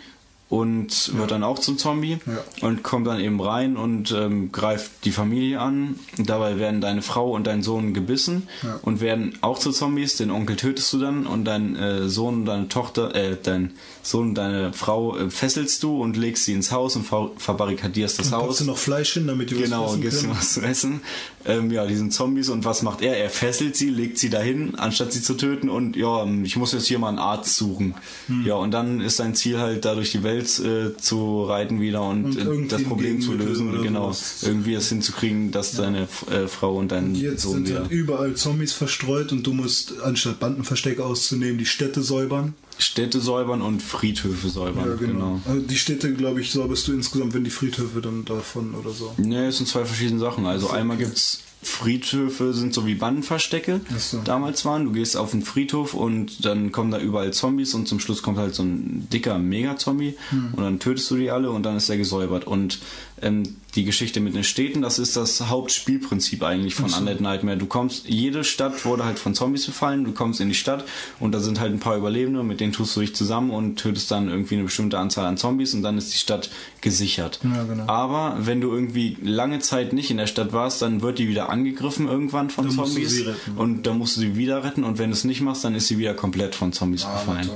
[0.50, 2.66] und wird dann auch zum Zombie Ja.
[2.66, 5.96] und kommt dann eben rein und ähm, greift die Familie an.
[6.16, 8.78] Dabei werden deine Frau und dein Sohn gebissen Ja.
[8.82, 10.16] und werden auch zu Zombies.
[10.16, 13.72] Den Onkel tötest du dann und dein äh, Sohn und deine Tochter, äh, dein
[14.10, 18.18] Sohn und deine Frau äh, fesselst du und legst sie ins Haus und ver verbarrikadierst
[18.18, 18.46] das Dann Haus.
[18.48, 20.36] packst du noch Fleisch hin, damit was Genau, essen gibst du können.
[20.38, 21.00] was zu essen.
[21.46, 23.16] Ähm, ja, die sind Zombies und was macht er?
[23.16, 26.72] Er fesselt sie, legt sie dahin, anstatt sie zu töten und ja, ähm, ich muss
[26.72, 27.94] jetzt hier mal einen Arzt suchen.
[28.26, 28.44] Hm.
[28.44, 32.02] Ja, und dann ist sein Ziel halt, da durch die Welt äh, zu reiten wieder
[32.02, 33.72] und, Und äh, das Problem zu lösen.
[33.72, 34.42] oder Genau, sowas.
[34.42, 37.80] irgendwie es hinzukriegen, dass deine äh, Frau und dein Jetzt Sohn sind wieder...
[37.80, 42.54] halt überall Zombies verstreut und du musst, anstatt Bandenverstecke auszunehmen, die Städte säubern.
[42.78, 44.88] Städte säubern und Friedhöfe säubern.
[44.88, 45.12] Ja, genau.
[45.12, 45.40] genau.
[45.46, 49.12] Also die Städte, glaube ich, säuberst du insgesamt, wenn die Friedhöfe dann davon oder so.
[49.16, 50.46] Nee, es sind zwei verschiedene Sachen.
[50.46, 54.20] Also einmal gibt's Friedhöfe sind so wie Bandenverstecke so.
[54.24, 54.84] damals waren.
[54.84, 58.38] Du gehst auf den Friedhof und dann kommen da überall Zombies und zum Schluss kommt
[58.38, 60.54] halt so ein dicker Mega-Zombie Hm.
[60.54, 62.46] und dann tötest du die alle und dann ist er gesäubert.
[62.46, 62.78] Und
[63.22, 67.56] ähm, die Geschichte mit den Städten, das ist das Hauptspielprinzip eigentlich von Undead Nightmare.
[67.56, 70.84] Du kommst, jede Stadt wurde halt von Zombies befallen, du kommst in die Stadt
[71.20, 74.10] und da sind halt ein paar Überlebende, mit denen tust du dich zusammen und tötest
[74.10, 77.40] dann irgendwie eine bestimmte Anzahl an Zombies und dann ist die Stadt gesichert.
[77.44, 77.86] Ja, genau.
[77.86, 81.50] Aber wenn du irgendwie lange Zeit nicht in der Stadt warst, dann wird die wieder
[81.50, 83.24] angegriffen irgendwann von Dann Zombies
[83.56, 85.88] und dann musst du sie wieder retten und wenn du es nicht machst, dann ist
[85.88, 87.50] sie wieder komplett von Zombies Ah, befallen.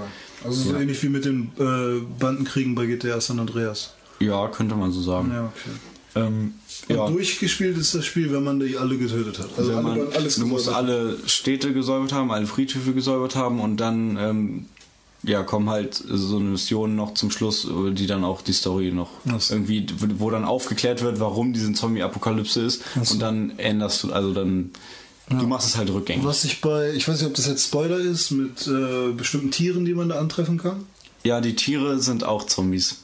[0.44, 3.94] Also so ähnlich wie mit den äh, Bandenkriegen bei GTA San Andreas.
[4.24, 5.30] Ja, könnte man so sagen.
[5.32, 5.70] Ja, okay.
[6.14, 6.54] Ähm,
[6.88, 7.08] ja.
[7.08, 9.48] durchgespielt ist das Spiel, wenn man die alle getötet hat.
[9.56, 13.60] Also Wenn alle, man, alles du musst alle Städte gesäubert haben, alle Friedhöfe gesäubert haben
[13.60, 14.66] und dann ähm,
[15.22, 19.10] ja, kommen halt so eine Mission noch zum Schluss, die dann auch die Story noch
[19.38, 19.54] so.
[19.54, 19.86] irgendwie,
[20.18, 23.14] wo dann aufgeklärt wird, warum diese Zombie-Apokalypse ist so.
[23.14, 24.70] und dann änderst du, also dann,
[25.30, 26.24] du machst es halt rückgängig.
[26.24, 29.84] Was ich bei, ich weiß nicht, ob das jetzt Spoiler ist, mit äh, bestimmten Tieren,
[29.84, 30.86] die man da antreffen kann.
[31.22, 33.01] Ja, die Tiere sind auch Zombies.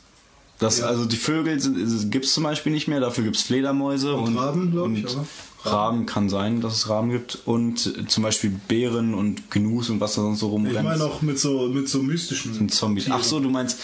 [0.59, 0.87] Das, Ja.
[0.87, 4.91] Also die Vögel sind, gibt's zum Beispiel nicht mehr, dafür gibt's Fledermäuse Und Raben, glaub
[4.91, 5.27] ich, und aber.
[5.65, 10.15] Raben kann sein, dass es Raben gibt und zum Beispiel Bären und Gnus und was
[10.15, 10.77] da sonst so rumrennt.
[10.77, 13.05] Ich meine auch mit so, mit so mystischen sind Zombies.
[13.05, 13.19] Tieren.
[13.21, 13.79] Ach so, du meinst,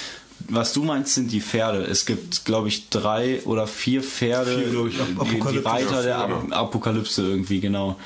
[0.49, 1.85] was du meinst, sind die Pferde.
[1.85, 5.59] Es gibt, glaube ich, drei oder vier Pferde, Vier, ich, die, die.
[5.59, 7.97] Reiter der Ap Apokalypse irgendwie, genau.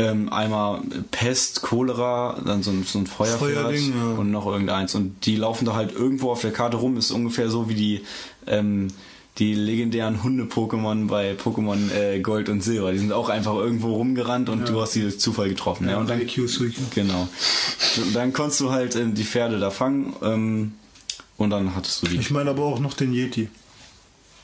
[0.00, 4.04] Ähm, einmal Pest, Cholera, dann so ein, so ein Feuerpferd ja.
[4.16, 4.94] und noch irgendeins.
[4.94, 6.96] Und die laufen da halt irgendwo auf der Karte rum.
[6.96, 8.04] Ist ungefähr so wie die,
[8.46, 8.88] ähm,
[9.38, 12.92] die legendären Hunde-Pokémon bei Pokémon äh, Gold und Silber.
[12.92, 15.88] Die sind auch einfach irgendwo rumgerannt und du hast sie durch Zufall getroffen.
[15.88, 16.20] Ja, und dann.
[16.94, 17.28] Genau.
[17.96, 20.72] Und dann konntest du halt ähm, die Pferde da fangen ähm,
[21.36, 22.16] und dann hattest du die.
[22.18, 23.48] Ich meine aber auch noch den Yeti.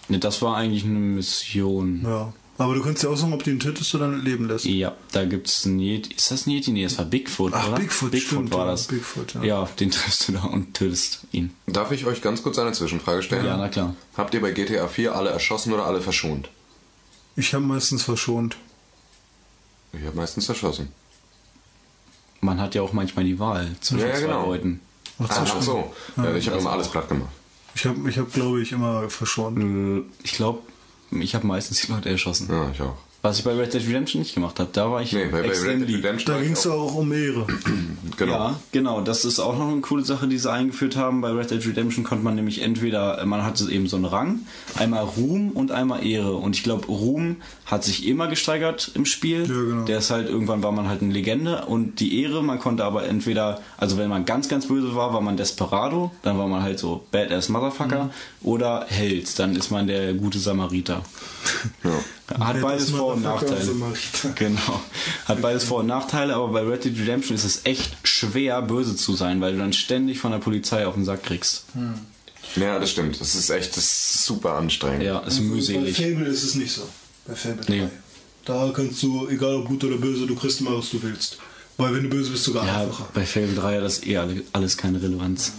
[0.09, 2.03] Ne, das war eigentlich eine Mission.
[2.05, 2.33] Ja.
[2.57, 4.65] Aber du kannst ja auch sagen, ob du ihn tötest oder nicht leben lässt.
[4.65, 6.15] Ja, da gibt's ein Yeti.
[6.15, 6.71] Ist das ein Yeti?
[6.71, 7.77] Nee, das war Bigfoot, Ach, oder?
[7.79, 8.87] Bigfoot, Bigfoot stimmt, war das.
[8.87, 9.43] Bigfoot, ja.
[9.43, 11.53] ja, den triffst du da und tötest ihn.
[11.67, 13.45] Darf ich euch ganz kurz eine Zwischenfrage stellen?
[13.45, 13.97] Ja, na klar.
[14.17, 16.49] Habt ihr bei GTA 4 alle erschossen oder alle verschont?
[17.35, 18.57] Ich habe meistens verschont.
[19.93, 20.89] Ich habe meistens erschossen.
[22.41, 24.47] Man hat ja auch manchmal die Wahl zwischen Ja, ja, zwei genau.
[24.47, 24.81] Leuten.
[25.19, 25.93] Ach, ach so.
[26.17, 27.31] Ja, ich habe immer alles platt gemacht.
[27.75, 29.59] Ich habe, ich hab, glaube ich, immer verschont.
[29.59, 30.61] Äh, Ich glaube,
[31.23, 32.49] ich habe meistens die Leute erschossen.
[32.51, 32.97] Ja, ich auch.
[33.25, 34.69] Was ich bei Red Dead Redemption nicht gemacht habe.
[34.71, 36.05] Da war ich Nee, bei, bei extrem Red Dead lieb.
[36.05, 37.47] Redemption Da ging es auch- ja auch um Ehre.
[38.17, 38.33] Genau.
[38.33, 39.01] Ja, genau.
[39.01, 41.21] Das ist auch noch eine coole Sache, die sie eingeführt haben.
[41.21, 44.41] Bei Red Dead Redemption konnte man nämlich entweder, man hatte eben so einen Rang,
[44.79, 46.35] einmal Ruhm und einmal Ehre.
[46.37, 47.37] Und ich glaube, Ruhm
[47.67, 49.41] hat sich immer gesteigert im Spiel.
[49.41, 49.85] Ja, genau.
[49.87, 51.65] Der ist halt, irgendwann war man halt eine Legende.
[51.65, 55.21] Und die Ehre, man konnte aber entweder, also wenn man ganz, ganz böse war, war
[55.23, 56.13] man Desperado.
[56.23, 58.05] Dann war man halt so Badass Motherfucker.
[58.05, 58.11] Mhm.
[58.47, 59.37] Oder Held.
[59.41, 61.03] Dann ist man der gute Samariter.
[62.39, 63.69] Hat beides Vor- und Nachteile.
[64.35, 64.81] Genau.
[65.27, 68.97] Hat beides Vor- und Nachteile, aber bei Red Dead Redemption ist es echt schwer, böse
[68.97, 71.65] zu sein, weil du dann ständig von der Polizei auf den Sack kriegst.
[72.57, 73.21] Ja, das stimmt.
[73.21, 75.03] Das ist echt das ist super anstrengend.
[75.03, 75.97] Ja, ist Bei mühselig.
[75.97, 76.83] Fable ist es nicht so.
[77.27, 77.73] Bei Fable 3.
[77.73, 77.89] Nee.
[78.45, 81.39] Da kannst du, egal ob gut oder böse, du kriegst immer, was du willst.
[81.79, 83.09] Weil wenn du böse bist, sogar Ja, einfacher.
[83.15, 85.53] bei Fable 3 hat das eh alle- alles keine Relevanz.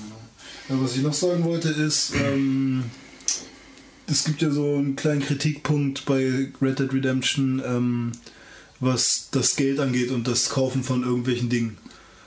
[0.69, 2.85] Ja, was ich noch sagen wollte ist, ähm,
[4.07, 8.11] es gibt ja so einen kleinen Kritikpunkt bei Red Dead Redemption, ähm,
[8.79, 11.77] was das Geld angeht und das Kaufen von irgendwelchen Dingen.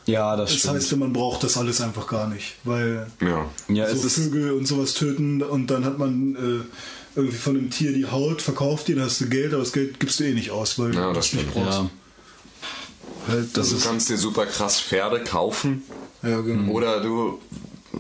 [0.06, 0.74] Ja, das, Das stimmt.
[0.76, 3.44] heißt, man braucht das alles einfach gar nicht, weil Ja.
[3.68, 6.64] ja, es so ist, Vögel und sowas töten und dann hat man äh,
[7.14, 10.00] irgendwie von einem Tier die Haut, verkauft die, dann hast du Geld, aber das Geld
[10.00, 11.78] gibst du eh nicht aus, weil Ja, du das nicht brauchst.
[11.80, 11.90] ja,
[13.28, 15.82] Halt, das Du ist, kannst dir super krass Pferde kaufen
[16.22, 16.72] ja, genau.
[16.72, 17.38] oder du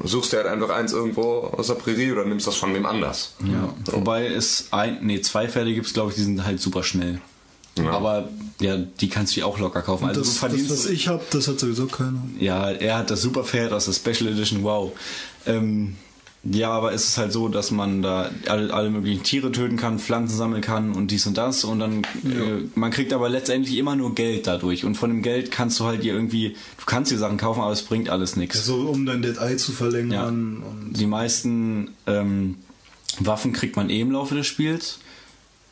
[0.04, 3.34] suchst dir halt einfach eins irgendwo aus der Prärie oder nimmst das von wem anders.
[3.44, 3.74] ja.
[3.92, 7.20] Wobei es ein, nee, zwei Pferde gibt es, glaube ich, die sind halt super schnell.
[7.78, 7.90] Ja.
[7.90, 8.28] Aber
[8.60, 10.06] ja, die kannst du dir auch locker kaufen.
[10.06, 12.22] Also das, du das, was ich habe, das hat sowieso keiner.
[12.38, 14.92] Ja, er hat das Superpferd aus der Special Edition, wow.
[15.46, 15.96] Ähm,
[16.44, 19.98] ja, aber es ist halt so, dass man da alle, alle möglichen Tiere töten kann,
[19.98, 23.96] Pflanzen sammeln kann und dies und das und dann, äh, man kriegt aber letztendlich immer
[23.96, 27.18] nur Geld dadurch und von dem Geld kannst du halt dir irgendwie, du kannst dir
[27.18, 28.64] Sachen kaufen, aber es bringt alles nichts.
[28.64, 29.76] So, um dein Dead Eye zu Ja.
[29.78, 30.62] verlängern.
[30.62, 32.56] Und Die meisten ähm,
[33.18, 35.00] Waffen kriegt man eh im Laufe des Spiels.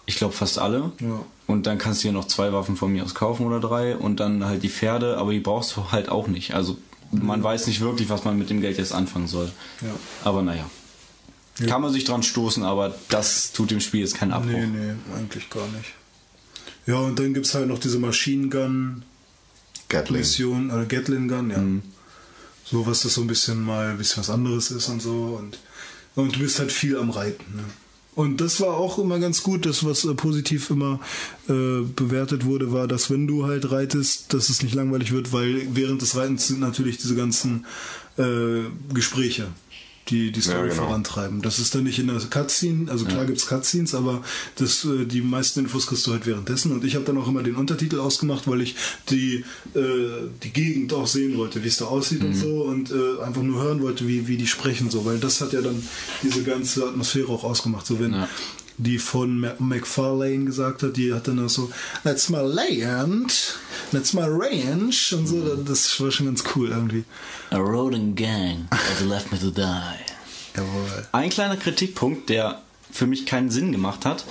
[0.04, 0.90] Ich glaube fast alle.
[1.00, 1.20] Ja.
[1.46, 4.18] Und dann kannst du dir noch zwei Waffen von mir aus kaufen oder drei und
[4.18, 6.54] dann halt die Pferde, aber die brauchst du halt auch nicht.
[6.54, 6.76] Also
[7.10, 9.50] man weiß nicht wirklich, was man mit dem Geld jetzt anfangen soll.
[9.80, 9.88] Ja.
[10.24, 10.68] Aber naja.
[11.66, 14.50] Kann man sich dran stoßen, aber das tut dem Spiel jetzt keinen Abbruch.
[14.50, 15.94] Nee, nee, eigentlich gar nicht.
[16.86, 19.04] Ja, und dann gibt es halt noch diese Machine Gun
[19.88, 20.20] Gatling.
[20.20, 21.58] Mission, oder Gatling Gun, ja.
[21.58, 21.82] Mhm.
[22.64, 25.38] So, was das so ein bisschen mal ein bisschen was anderes ist und so.
[25.40, 25.58] Und,
[26.14, 27.56] und du bist halt viel am Reiten.
[27.56, 27.64] Ne?
[28.16, 31.00] Und das war auch immer ganz gut, das was äh, positiv immer
[31.48, 35.68] äh, bewertet wurde, war, dass wenn du halt reitest, dass es nicht langweilig wird, weil
[35.72, 37.66] während des Reitens sind natürlich diese ganzen
[38.16, 38.62] äh,
[38.94, 39.48] Gespräche.
[40.08, 40.86] Die die Story Ja, genau.
[40.86, 41.42] vorantreiben.
[41.42, 44.22] Das ist dann nicht in der Cutscene, also klar gibt's Cutscenes, aber
[44.56, 46.72] das, äh, die meisten Infos kriegst du halt währenddessen.
[46.72, 48.76] Und ich habe dann auch immer den Untertitel ausgemacht, weil ich
[49.10, 49.44] die,
[49.74, 52.26] äh, die Gegend auch sehen wollte, wie es da aussieht Mhm.
[52.28, 55.40] und so und äh, einfach nur hören wollte, wie, wie die sprechen, so, weil das
[55.40, 55.82] hat ja dann
[56.22, 57.86] diese ganze Atmosphäre auch ausgemacht.
[57.86, 58.28] So wenn Ja.
[58.78, 61.70] Die von McFarlane gesagt hat, die hat dann auch so,
[62.04, 63.58] that's my land,
[63.92, 67.04] that's my ranch und so, das war schon ganz cool irgendwie.
[67.50, 69.62] A rodent gang has left me to die.
[70.56, 71.06] Jawohl.
[71.12, 74.24] Ein kleiner Kritikpunkt, der für mich keinen Sinn gemacht hat.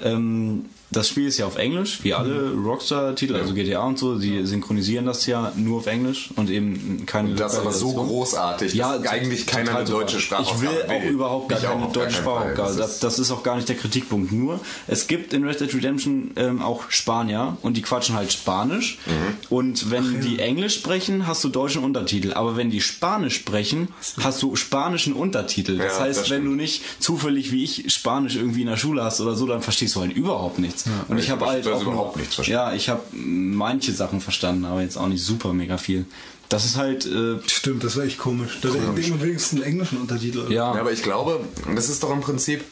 [0.00, 4.46] Ähm, das Spiel ist ja auf Englisch, wie alle Rockstar-Titel, also GTA und so, die
[4.46, 8.96] synchronisieren das ja nur auf Englisch und eben keine Das ist aber so großartig, Ja,
[8.98, 12.16] dass eigentlich keiner total eine deutsche Sprache Ich will auch überhaupt gar Ich keine deutsche.
[12.18, 12.54] Sprache.
[12.56, 14.30] Das Das, ist- das ist auch gar nicht der Kritikpunkt.
[14.32, 18.98] Nur, es gibt in Red Dead Redemption ähm, auch Spanier und die quatschen halt Spanisch.
[19.06, 19.12] Mhm.
[19.50, 22.32] Und wenn die Englisch sprechen, hast du deutschen Untertitel.
[22.32, 23.88] Aber wenn die Spanisch sprechen,
[24.22, 25.78] hast du spanischen Untertitel.
[25.78, 29.02] Das Ja, heißt, das wenn du nicht zufällig wie ich Spanisch irgendwie in der Schule
[29.02, 31.08] hast oder so, dann verstehst du halt überhaupt nichts.
[31.08, 32.70] und ich Ich habe halt auch überhaupt nichts verstanden.
[32.70, 36.04] Ja, ich habe manche Sachen verstanden, aber jetzt auch nicht super mega viel.
[36.50, 38.58] Das ist halt äh, Stimmt, das war echt komisch.
[38.60, 40.44] Da denkt man wenigstens einen englischen Untertitel.
[40.52, 40.74] ja.
[40.74, 41.40] Ja, aber ich glaube,
[41.74, 42.62] das ist doch im Prinzip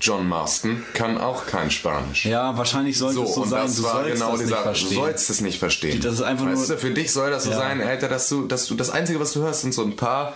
[0.00, 2.24] John Marston kann auch kein Spanisch.
[2.24, 3.66] Ja, wahrscheinlich sollte So, es so und sein.
[3.66, 4.62] das Du war sollst genau das die nicht Sache.
[4.62, 4.94] Du verstehen.
[4.98, 6.00] sollst es nicht verstehen.
[6.00, 7.56] Das ist einfach weißt nur- du, für dich soll das so Ja.
[7.58, 10.34] sein, Alter, dass du, dass du das Einzige, was du hörst, sind so ein paar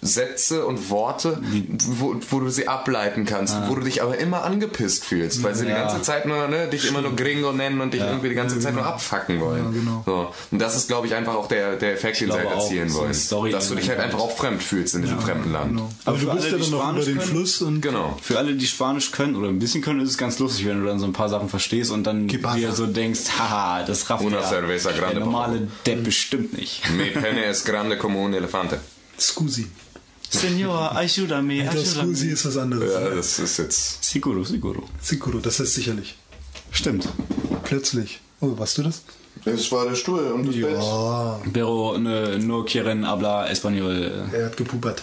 [0.00, 1.40] Sätze und Worte,
[1.86, 5.66] wo, wo du sie ableiten kannst, wo du dich aber immer angepisst fühlst, weil sie
[5.66, 5.76] die Ah.
[5.78, 5.86] Ja.
[5.86, 8.74] ganze Zeit nur, ne, dich immer nur Gringo nennen und dich irgendwie die ganze Zeit
[8.74, 9.64] nur abfacken wollen.
[9.66, 10.02] Ja, genau.
[10.06, 10.34] so.
[10.50, 13.00] Und das ist, glaube ich, einfach auch der, der Effekt, den sie halt erzielen so
[13.00, 13.14] wollen.
[13.14, 15.70] Story dass du dich halt einfach auch fremd fühlst in diesem fremden Land.
[15.70, 15.88] Genau.
[16.04, 17.80] Aber Aber du bist alle, ja die dann noch über Spanisch den können- Fluss und
[17.80, 18.18] Genau.
[18.22, 20.86] Für alle, die Spanisch können oder ein bisschen können, ist es ganz lustig, wenn du
[20.86, 24.38] dann so ein paar Sachen verstehst und dann dir so denkst, haha, das rafft Una
[24.38, 26.82] der, cerveza der grande, normale Depp bestimmt nicht.
[26.96, 28.78] Mi pene es grande como un elefante.
[29.18, 29.66] Scusi.
[30.30, 32.92] Senor, ayúdame, Das Scusi ist was anderes.
[32.92, 34.02] Ja, das ist jetzt.
[34.04, 34.82] Seguro, seguro.
[35.00, 36.16] Sicuro, das heißt sicherlich.
[36.70, 37.06] Stimmt.
[37.64, 38.20] Plötzlich.
[38.40, 39.02] Oh, warst du das?
[39.44, 41.40] Das war der Stuhl und das Ja.
[41.52, 44.28] Pero ne, no quieren hablar español.
[44.32, 45.02] Er hat gepupert.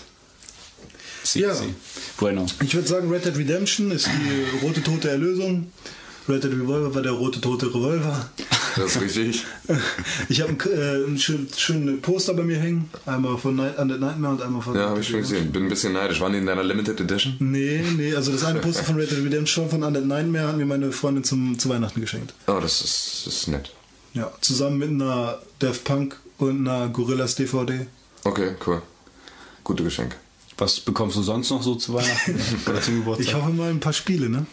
[1.23, 1.53] Sí, Ja.
[1.53, 1.75] sí.
[2.17, 2.45] Bueno.
[2.63, 5.71] Ich würde sagen, Red Dead Redemption ist die rote tote Erlösung.
[6.29, 8.29] Red Dead Revolver war der rote tote Revolver.
[8.75, 9.45] Das ist richtig.
[10.29, 12.89] Ich habe ein, äh, schön, schönes Poster bei mir hängen.
[13.05, 14.75] Einmal von Night, Undead Nightmare und einmal von.
[14.75, 15.51] Ja, habe ich schon gesehen.
[15.51, 16.21] Bin ein bisschen neidisch.
[16.21, 17.35] Waren die in deiner Limited Edition?
[17.39, 20.65] Nee, nee, also das eine Poster von Red Dead Redemption von Undead Nightmare hat mir
[20.65, 22.33] meine Freundin zum, zu Weihnachten geschenkt.
[22.47, 23.71] Oh, das ist, das ist nett.
[24.13, 27.87] Ja, zusammen mit einer Daft Punk und einer Gorillas DVD.
[28.23, 28.81] Okay, cool.
[29.63, 30.15] Gute Geschenke.
[30.57, 33.27] Was bekommst du sonst noch so zu Weihnachten oder zum Geburtstag?
[33.27, 34.45] Ich hoffe mal ein paar Spiele, ne?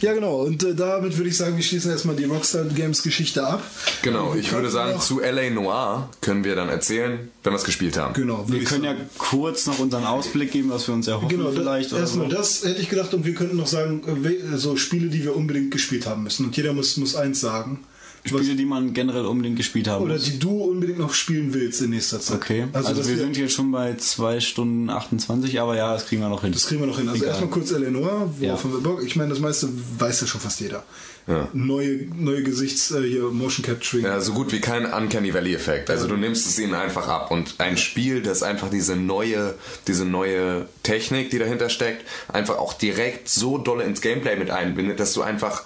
[0.00, 0.42] Ja, genau.
[0.42, 3.62] Und äh, damit würde ich sagen, wir schließen erstmal die Rockstar Games Geschichte ab.
[4.02, 7.96] Genau, ich würde sagen, zu LA Noir können wir dann erzählen, wenn wir es gespielt
[7.96, 8.14] haben.
[8.14, 9.08] Genau, Wir können ja sagen.
[9.18, 11.92] kurz noch unseren Ausblick geben, was wir uns erhoffen Genau, vielleicht.
[11.92, 12.36] erstmal so.
[12.36, 15.70] das hätte ich gedacht und wir könnten noch sagen, äh, so Spiele, die wir unbedingt
[15.70, 16.46] gespielt haben müssen.
[16.46, 17.84] Und jeder muss, muss eins sagen.
[18.26, 20.24] Spiele, die man generell unbedingt gespielt haben Oder muss.
[20.24, 22.36] die du unbedingt noch spielen willst in nächster Zeit.
[22.36, 26.22] Okay, also, dass wir sind jetzt schon bei 2 Stunden 28, aber ja, das kriegen
[26.22, 26.52] wir noch hin.
[26.52, 27.06] Das kriegen wir noch hin.
[27.08, 27.28] Also Egal.
[27.30, 28.72] erstmal kurz Eleanor, worauf Ja.
[28.72, 29.02] wir Bock?
[29.04, 30.84] Ich meine, das meiste weiß ja schon fast jeder.
[31.26, 31.48] Ja.
[31.52, 34.04] Neue, neue Gesichts, äh, hier, Motion Capturing.
[34.04, 35.88] Ja, so gut wie kein Uncanny Valley Effekt.
[35.90, 39.54] Also du nimmst es ihnen einfach ab und ein Spiel, das einfach diese neue,
[39.86, 45.00] diese neue Technik, die dahinter steckt, einfach auch direkt so dolle ins Gameplay mit einbindet,
[45.00, 45.64] dass du einfach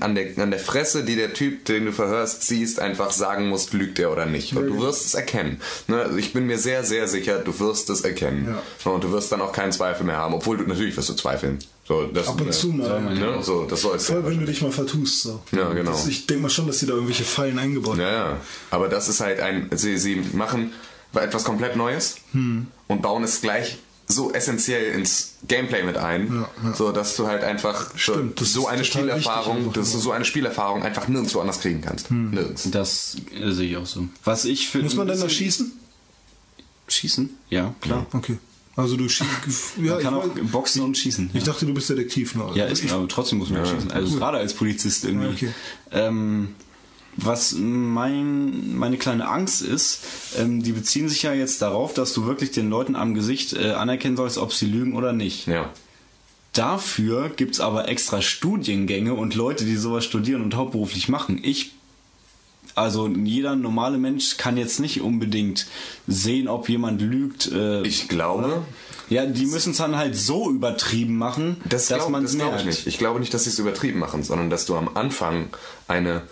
[0.00, 3.72] an der, an der Fresse, die der Typ, den du verhörst, siehst, einfach sagen musst,
[3.72, 4.56] lügt er oder nicht.
[4.56, 5.60] Und du wirst es erkennen.
[5.88, 6.02] Ne?
[6.02, 8.56] Also ich bin mir sehr, sehr sicher, du wirst es erkennen.
[8.84, 8.90] Ja.
[8.90, 10.34] Und du wirst dann auch keinen Zweifel mehr haben.
[10.34, 11.58] Obwohl du natürlich wirst du zweifeln.
[11.88, 13.00] So, das, Ab und zu mal.
[13.14, 13.38] Ne?
[13.42, 15.22] So, das sollst Voll, wenn du dich mal vertust.
[15.22, 15.40] So.
[15.52, 15.92] Ja, genau.
[15.92, 18.00] Das, ich denke mal schon, dass die da irgendwelche Fallen eingebaut haben.
[18.00, 18.40] Ja, ja.
[18.70, 19.70] Aber das ist halt ein.
[19.74, 20.72] Sie, sie machen
[21.14, 26.74] etwas komplett Neues und bauen es gleich so essentiell ins Gameplay mit ein, Ja, ja.
[26.74, 30.12] so dass du halt einfach so- Stimmt, das so eine Spielerfahrung, wichtig dass du so
[30.12, 32.10] eine Spielerfahrung einfach nirgendwo anders kriegen kannst.
[32.12, 32.70] Nirgends.
[32.70, 34.06] Das äh, sehe ich auch so.
[34.24, 35.72] Was ich für Muss man denn da schießen?
[36.88, 37.30] Schießen?
[37.50, 38.06] Ja, klar.
[38.12, 38.38] Okay.
[38.76, 39.78] Also du schießt.
[39.82, 41.30] Ja, Man kann ich, auch weiß- boxen und schießen.
[41.32, 41.52] ich ja.
[41.52, 42.34] dachte, du bist Detektiv.
[42.34, 42.44] Ne?
[42.54, 43.70] Ja, ist, aber trotzdem muss man ja.
[43.70, 43.90] schießen.
[43.90, 45.46] Also gerade als Polizist irgendwie.
[45.46, 45.50] Ja, okay.
[45.92, 46.48] ähm,
[47.16, 50.00] was mein, meine kleine Angst ist,
[50.38, 53.70] ähm, die beziehen sich ja jetzt darauf, dass du wirklich den Leuten am Gesicht äh,
[53.70, 55.46] anerkennen sollst, ob sie lügen oder nicht.
[55.46, 55.70] Ja.
[56.52, 61.40] Dafür gibt's aber extra Studiengänge und Leute, die sowas studieren und hauptberuflich machen.
[61.42, 61.72] Ich,
[62.76, 65.66] also jeder normale Mensch kann jetzt nicht unbedingt
[66.06, 67.50] sehen, ob jemand lügt.
[67.50, 68.62] Äh, Ich glaube,
[69.08, 72.50] ja, die müssen es dann halt so übertrieben machen, das dass man das es glaub
[72.50, 72.60] merkt.
[72.60, 72.86] ich nicht.
[72.86, 75.48] Ich glaube nicht, dass sie es übertrieben machen, sondern dass du am Anfang
[75.88, 76.22] eine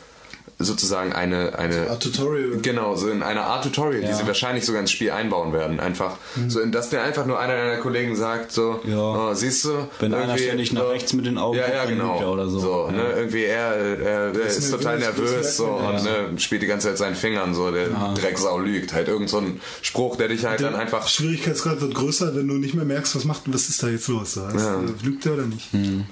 [0.64, 2.58] sozusagen eine eine Art Tutorial.
[2.62, 4.14] Genau, so in einer Art Tutorial, die Ja.
[4.14, 5.80] sie wahrscheinlich sogar ins Spiel einbauen werden.
[5.80, 6.16] Einfach
[6.48, 8.96] so, in dass dir einfach nur einer deiner Kollegen sagt, so, Ja.
[9.30, 11.88] oh, siehst du, Wenn einer ständig nach so- rechts mit den Augen ja, ja, dann
[11.90, 12.88] genau, er oder so.
[12.90, 16.88] ne, irgendwie er, er, er ist, Ist total nervös, so und ne, spielt die ganze
[16.88, 20.60] Zeit seinen Fingern, so der Drecksau lügt, halt irgend so ein Spruch, der dich halt
[20.60, 23.88] dann einfach Schwierigkeitsgrad wird größer, wenn du nicht mehr merkst, was macht, was ist da
[23.88, 24.34] jetzt los?
[24.34, 24.52] So, äh,
[25.02, 25.72] Lügt er oder nicht?
[25.72, 26.04] Hm.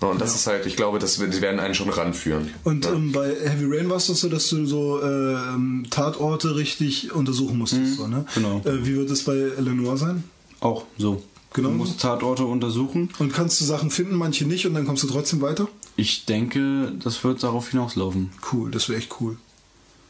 [0.00, 2.50] Und das ist halt, ich glaube, das, die werden einen schon ranführen.
[2.64, 7.12] Und ähm, bei Heavy Rain war es doch so, dass du so ähm, Tatorte richtig
[7.12, 7.96] untersuchen musstest.
[7.96, 8.26] So, ne?
[8.34, 8.60] genau.
[8.64, 10.24] Äh, wie wird es bei Eleanor sein?
[10.60, 11.22] Auch so.
[11.54, 11.70] Genau.
[11.70, 13.08] Du musst Tatorte untersuchen.
[13.18, 15.68] Und kannst du Sachen finden, manche nicht, und dann kommst du trotzdem weiter?
[15.96, 18.30] Ich denke, das wird darauf hinauslaufen.
[18.52, 19.38] Cool, das wäre echt cool.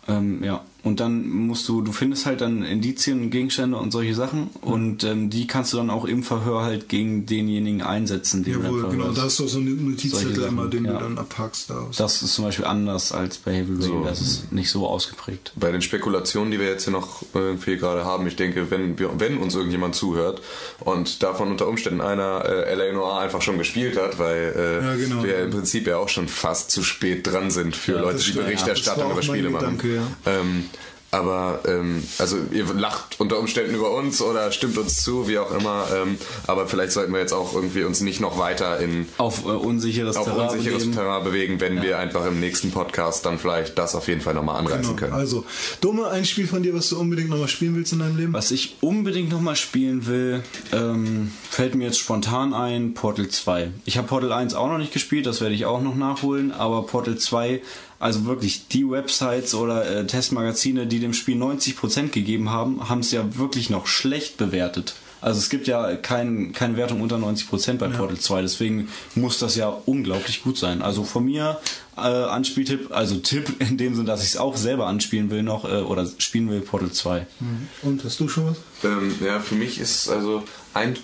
[0.08, 0.65] Ähm, ja.
[0.86, 5.31] Und dann musst du, du findest halt dann Indizien, Gegenstände und solche Sachen und ähm,
[5.31, 8.90] die kannst du dann auch im Verhör halt gegen denjenigen einsetzen, den du Jawohl, dann
[8.92, 9.08] genau.
[9.10, 10.92] Da hast du auch so einen Notizzettel immer, den ja.
[10.92, 11.97] du dann abhackst daraus.
[11.97, 14.05] Das ist zum Beispiel anders als bei Heavy Rain, So.
[14.05, 15.50] das ist nicht so ausgeprägt.
[15.56, 19.10] bei den Spekulationen, die wir jetzt hier noch irgendwie gerade haben, ich denke, wenn, wir,
[19.18, 20.40] wenn uns irgendjemand zuhört
[20.78, 22.92] und davon unter Umständen einer äh, L.A.
[22.92, 25.24] Noir einfach schon gespielt hat, weil äh, Ja, genau.
[25.24, 28.31] wir im Prinzip ja auch schon fast zu spät dran sind für Ja, Leute, die.
[28.36, 29.78] Berichterstattung Ja, über Spiele machen.
[29.78, 30.02] Gedanke, ja.
[30.40, 30.65] Ähm,
[31.16, 35.50] aber ähm, also ihr lacht unter Umständen über uns oder stimmt uns zu, wie auch
[35.50, 35.86] immer.
[35.94, 39.48] Ähm, aber vielleicht sollten wir jetzt auch irgendwie uns nicht noch weiter in Auf äh,
[39.48, 40.94] unsicheres auf Terrain unsicheres begeben.
[40.94, 44.56] Terrain bewegen, wenn wir einfach im nächsten Podcast dann vielleicht das auf jeden Fall nochmal
[44.56, 44.96] anreißen Genau.
[44.96, 45.12] können.
[45.14, 45.44] Also,
[45.80, 48.32] Dumme, ein Spiel von dir, was du unbedingt nochmal spielen willst in deinem Leben?
[48.32, 53.70] Was ich unbedingt nochmal spielen will, ähm, fällt mir jetzt spontan ein, Portal 2.
[53.84, 56.82] Ich habe Portal 1 auch noch nicht gespielt, das werde ich auch noch nachholen, aber
[56.86, 57.62] Portal 2,
[57.99, 63.10] also wirklich die Websites oder äh, Testmagazine, die dem Spiel 90% gegeben haben, haben es
[63.10, 64.94] ja wirklich noch schlecht bewertet.
[65.23, 69.57] Also es gibt ja kein, keine Wertung unter 90% bei Portal 2, deswegen muss das
[69.57, 70.83] ja unglaublich gut sein.
[70.83, 71.58] Also von mir
[71.97, 75.65] äh, Anspieltipp, also Tipp in dem Sinne, dass ich es auch selber anspielen will noch
[75.65, 77.26] äh, oder spielen will, Portal 2.
[77.83, 78.57] Und hast du schon was?
[78.84, 80.44] Ähm, ja, für mich ist also
[80.75, 80.97] ein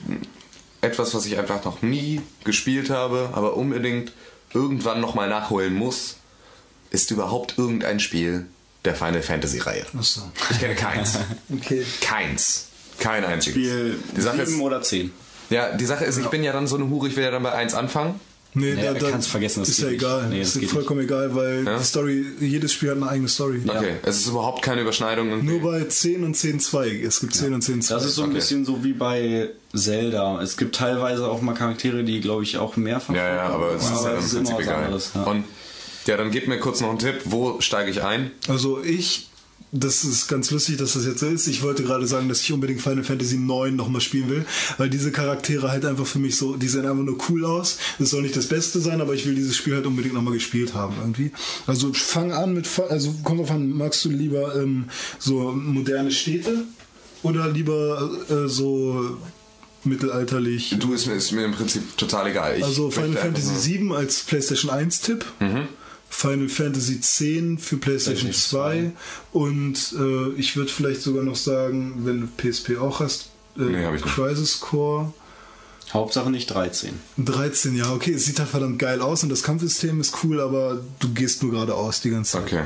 [0.83, 4.13] etwas, was ich einfach noch nie gespielt habe, aber unbedingt
[4.53, 6.17] irgendwann nochmal nachholen muss,
[6.93, 8.47] ist überhaupt irgendein Spiel
[8.85, 9.85] der Final Fantasy Reihe.
[9.99, 10.21] Achso.
[10.51, 11.19] Ich kenne keins.
[11.55, 11.85] Okay.
[12.01, 12.67] keins.
[12.99, 13.53] Kein einziges.
[13.55, 15.13] Spiel die Sache 7 ist, oder 10.
[15.51, 17.43] ja, die Sache ist, ich bin ja dann so eine Hure, ich will ja dann
[17.43, 18.21] bei 1 anfangen.
[18.55, 20.03] Nee, Nee, kannst vergessen, das ist geht ja nicht.
[20.03, 20.29] egal.
[20.29, 21.79] Nee, das ist geht vollkommen egal, weil Ja?
[21.79, 23.63] die Story, jedes Spiel hat eine eigene Story.
[23.67, 25.31] Okay, es ist überhaupt keine Überschneidung.
[25.31, 25.47] irgendwie.
[25.59, 27.03] Nur bei 10 und 10.2.
[27.07, 27.89] Es gibt 10 und 10.2.
[27.95, 28.35] Das ist so ein Okay.
[28.39, 30.43] bisschen so wie bei Zelda.
[30.43, 33.85] Es gibt teilweise auch mal Charaktere, die, glaube ich, auch mehrfach Ja, ja, aber es
[33.85, 34.85] ist ja im Prinzip egal.
[34.85, 35.23] anderes, ja.
[35.23, 35.45] Und
[36.07, 38.31] ja, dann gib mir kurz noch einen Tipp, wo steige ich ein?
[38.49, 39.29] Also ich,
[39.71, 41.47] das ist ganz lustig, dass das jetzt so ist.
[41.47, 44.45] Ich wollte gerade sagen, dass ich unbedingt Final Fantasy 9 nochmal spielen will,
[44.77, 47.79] weil diese Charaktere halt einfach für mich so, die sehen einfach nur cool aus.
[47.99, 50.75] Das soll nicht das Beste sein, aber ich will dieses Spiel halt unbedingt nochmal gespielt
[50.75, 51.33] haben irgendwie.
[51.67, 54.87] Also fang an mit, also kommt drauf an, magst du lieber ähm,
[55.19, 56.65] so moderne Städte
[57.23, 59.17] oder lieber äh, so
[59.85, 60.77] mittelalterlich?
[60.79, 62.59] Du ist mir, ist mir im Prinzip total egal.
[62.59, 65.25] Ich Also Final Fantasy 7 als PlayStation 1 Tipp.
[65.41, 65.69] Mhm.
[66.15, 68.93] Final Fantasy 10 für PlayStation PlayStation 2
[69.33, 73.99] und äh, ich würde vielleicht sogar noch sagen, wenn du PSP auch hast, äh, Nee.
[73.99, 75.13] Crisis Core
[75.93, 76.93] Hauptsache nicht 13.
[77.19, 80.81] 13, ja, okay, es sieht halt verdammt geil aus und das Kampfsystem ist cool, aber
[81.01, 82.43] du gehst nur geradeaus die ganze Zeit.
[82.43, 82.63] Okay.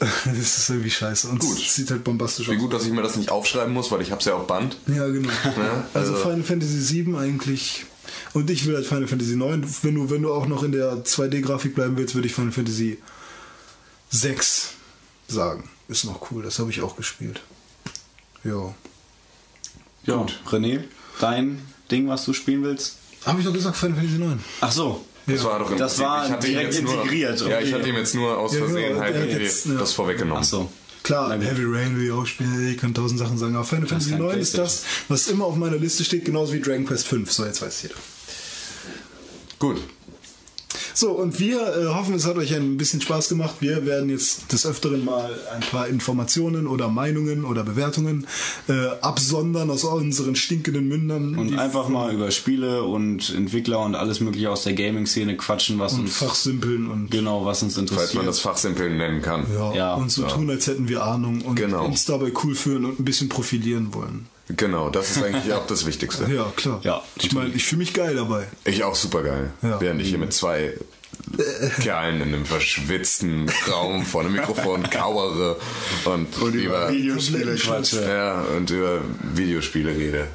[0.26, 1.56] Das ist irgendwie scheiße und Gut.
[1.56, 2.60] es sieht halt bombastisch Wie aus.
[2.60, 4.76] gut, dass ich mir das nicht aufschreiben muss, weil ich hab's ja auf Band.
[4.88, 5.28] Ja, genau.
[5.94, 7.86] also, also- Final Fantasy 7 eigentlich.
[8.32, 9.64] Und ich will halt Final Fantasy 9.
[9.82, 12.98] Wenn du, wenn du auch noch in der 2D-Grafik bleiben willst, würde ich Final Fantasy
[14.10, 14.70] 6
[15.28, 15.68] sagen.
[15.88, 17.40] Ist noch cool, das habe ich auch gespielt.
[18.42, 18.74] Ja.
[20.04, 20.80] Ja, René,
[21.20, 21.60] dein
[21.90, 22.96] Ding, was du spielen willst?
[23.24, 24.44] Habe ich doch gesagt, Final Fantasy 9.
[24.60, 25.04] Ach so.
[25.26, 27.74] Das war doch im Das war direkt jetzt nur, integriert, Ja, ich okay.
[27.80, 29.74] hatte ihm jetzt nur aus Ja, genau, Versehen halt hat irgendwie jetzt, ja.
[29.74, 30.42] das vorweggenommen.
[30.42, 30.70] Ach so.
[31.04, 31.46] Klar, gut.
[31.46, 34.20] Heavy Rain will ich auch spielen, ich kann tausend Sachen sagen, aber Final Fantasy kein
[34.20, 37.30] 9 ist das, was immer auf meiner Liste steht, genauso wie Dragon Quest 5.
[37.30, 37.94] So, jetzt weiß jeder.
[39.58, 39.80] Gut.
[40.96, 43.56] So, und wir äh, hoffen, es hat euch ein bisschen Spaß gemacht.
[43.58, 48.26] Wir werden jetzt des Öfteren mal ein paar Informationen oder Meinungen oder Bewertungen
[48.68, 51.36] äh, absondern aus unseren stinkenden Mündern.
[51.36, 55.94] Und einfach mal über Spiele und Entwickler und alles mögliche aus der Gaming-Szene quatschen, was
[55.94, 58.14] und uns fachsimpeln und genau, was uns Falls interessiert.
[58.14, 59.46] man das Fachsimpeln nennen kann.
[59.52, 60.28] ja, Ja, und so ja.
[60.28, 61.84] tun, als hätten wir Ahnung und Genau.
[61.86, 64.26] uns dabei cool fühlen und ein bisschen profilieren wollen.
[64.48, 66.30] Genau, das ist eigentlich auch das Wichtigste.
[66.30, 66.80] Ja, klar.
[66.82, 68.46] Ja, ich meine, ich fühle mich geil dabei.
[68.64, 69.50] Ich auch super geil.
[69.62, 69.80] Ja.
[69.80, 70.74] Während ich hier mit zwei
[71.80, 75.56] Kerlen in einem verschwitzten Raum vor einem Mikrofon kauere
[76.04, 78.02] und, über Videospiele quatsche.
[78.02, 79.00] ja, und über
[79.34, 80.28] Videospiele rede.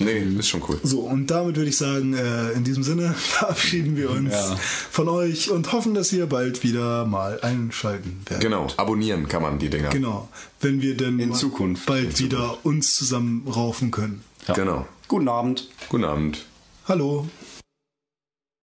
[0.00, 0.78] Nee, ist schon cool.
[0.82, 4.56] So, und damit würde ich sagen, äh, in diesem Sinne verabschieden wir uns Ja.
[4.90, 8.42] von euch und hoffen, dass ihr bald wieder mal einschalten werdet.
[8.44, 9.88] Genau, abonnieren kann man die Dinger.
[9.90, 10.28] Genau,
[10.60, 11.86] wenn wir denn In Zukunft.
[11.86, 14.22] bald wieder uns zusammenraufen können.
[14.46, 14.54] Ja.
[14.54, 14.86] Genau.
[15.08, 15.68] Guten Abend.
[15.88, 16.44] Guten Abend.
[16.86, 17.26] Hallo.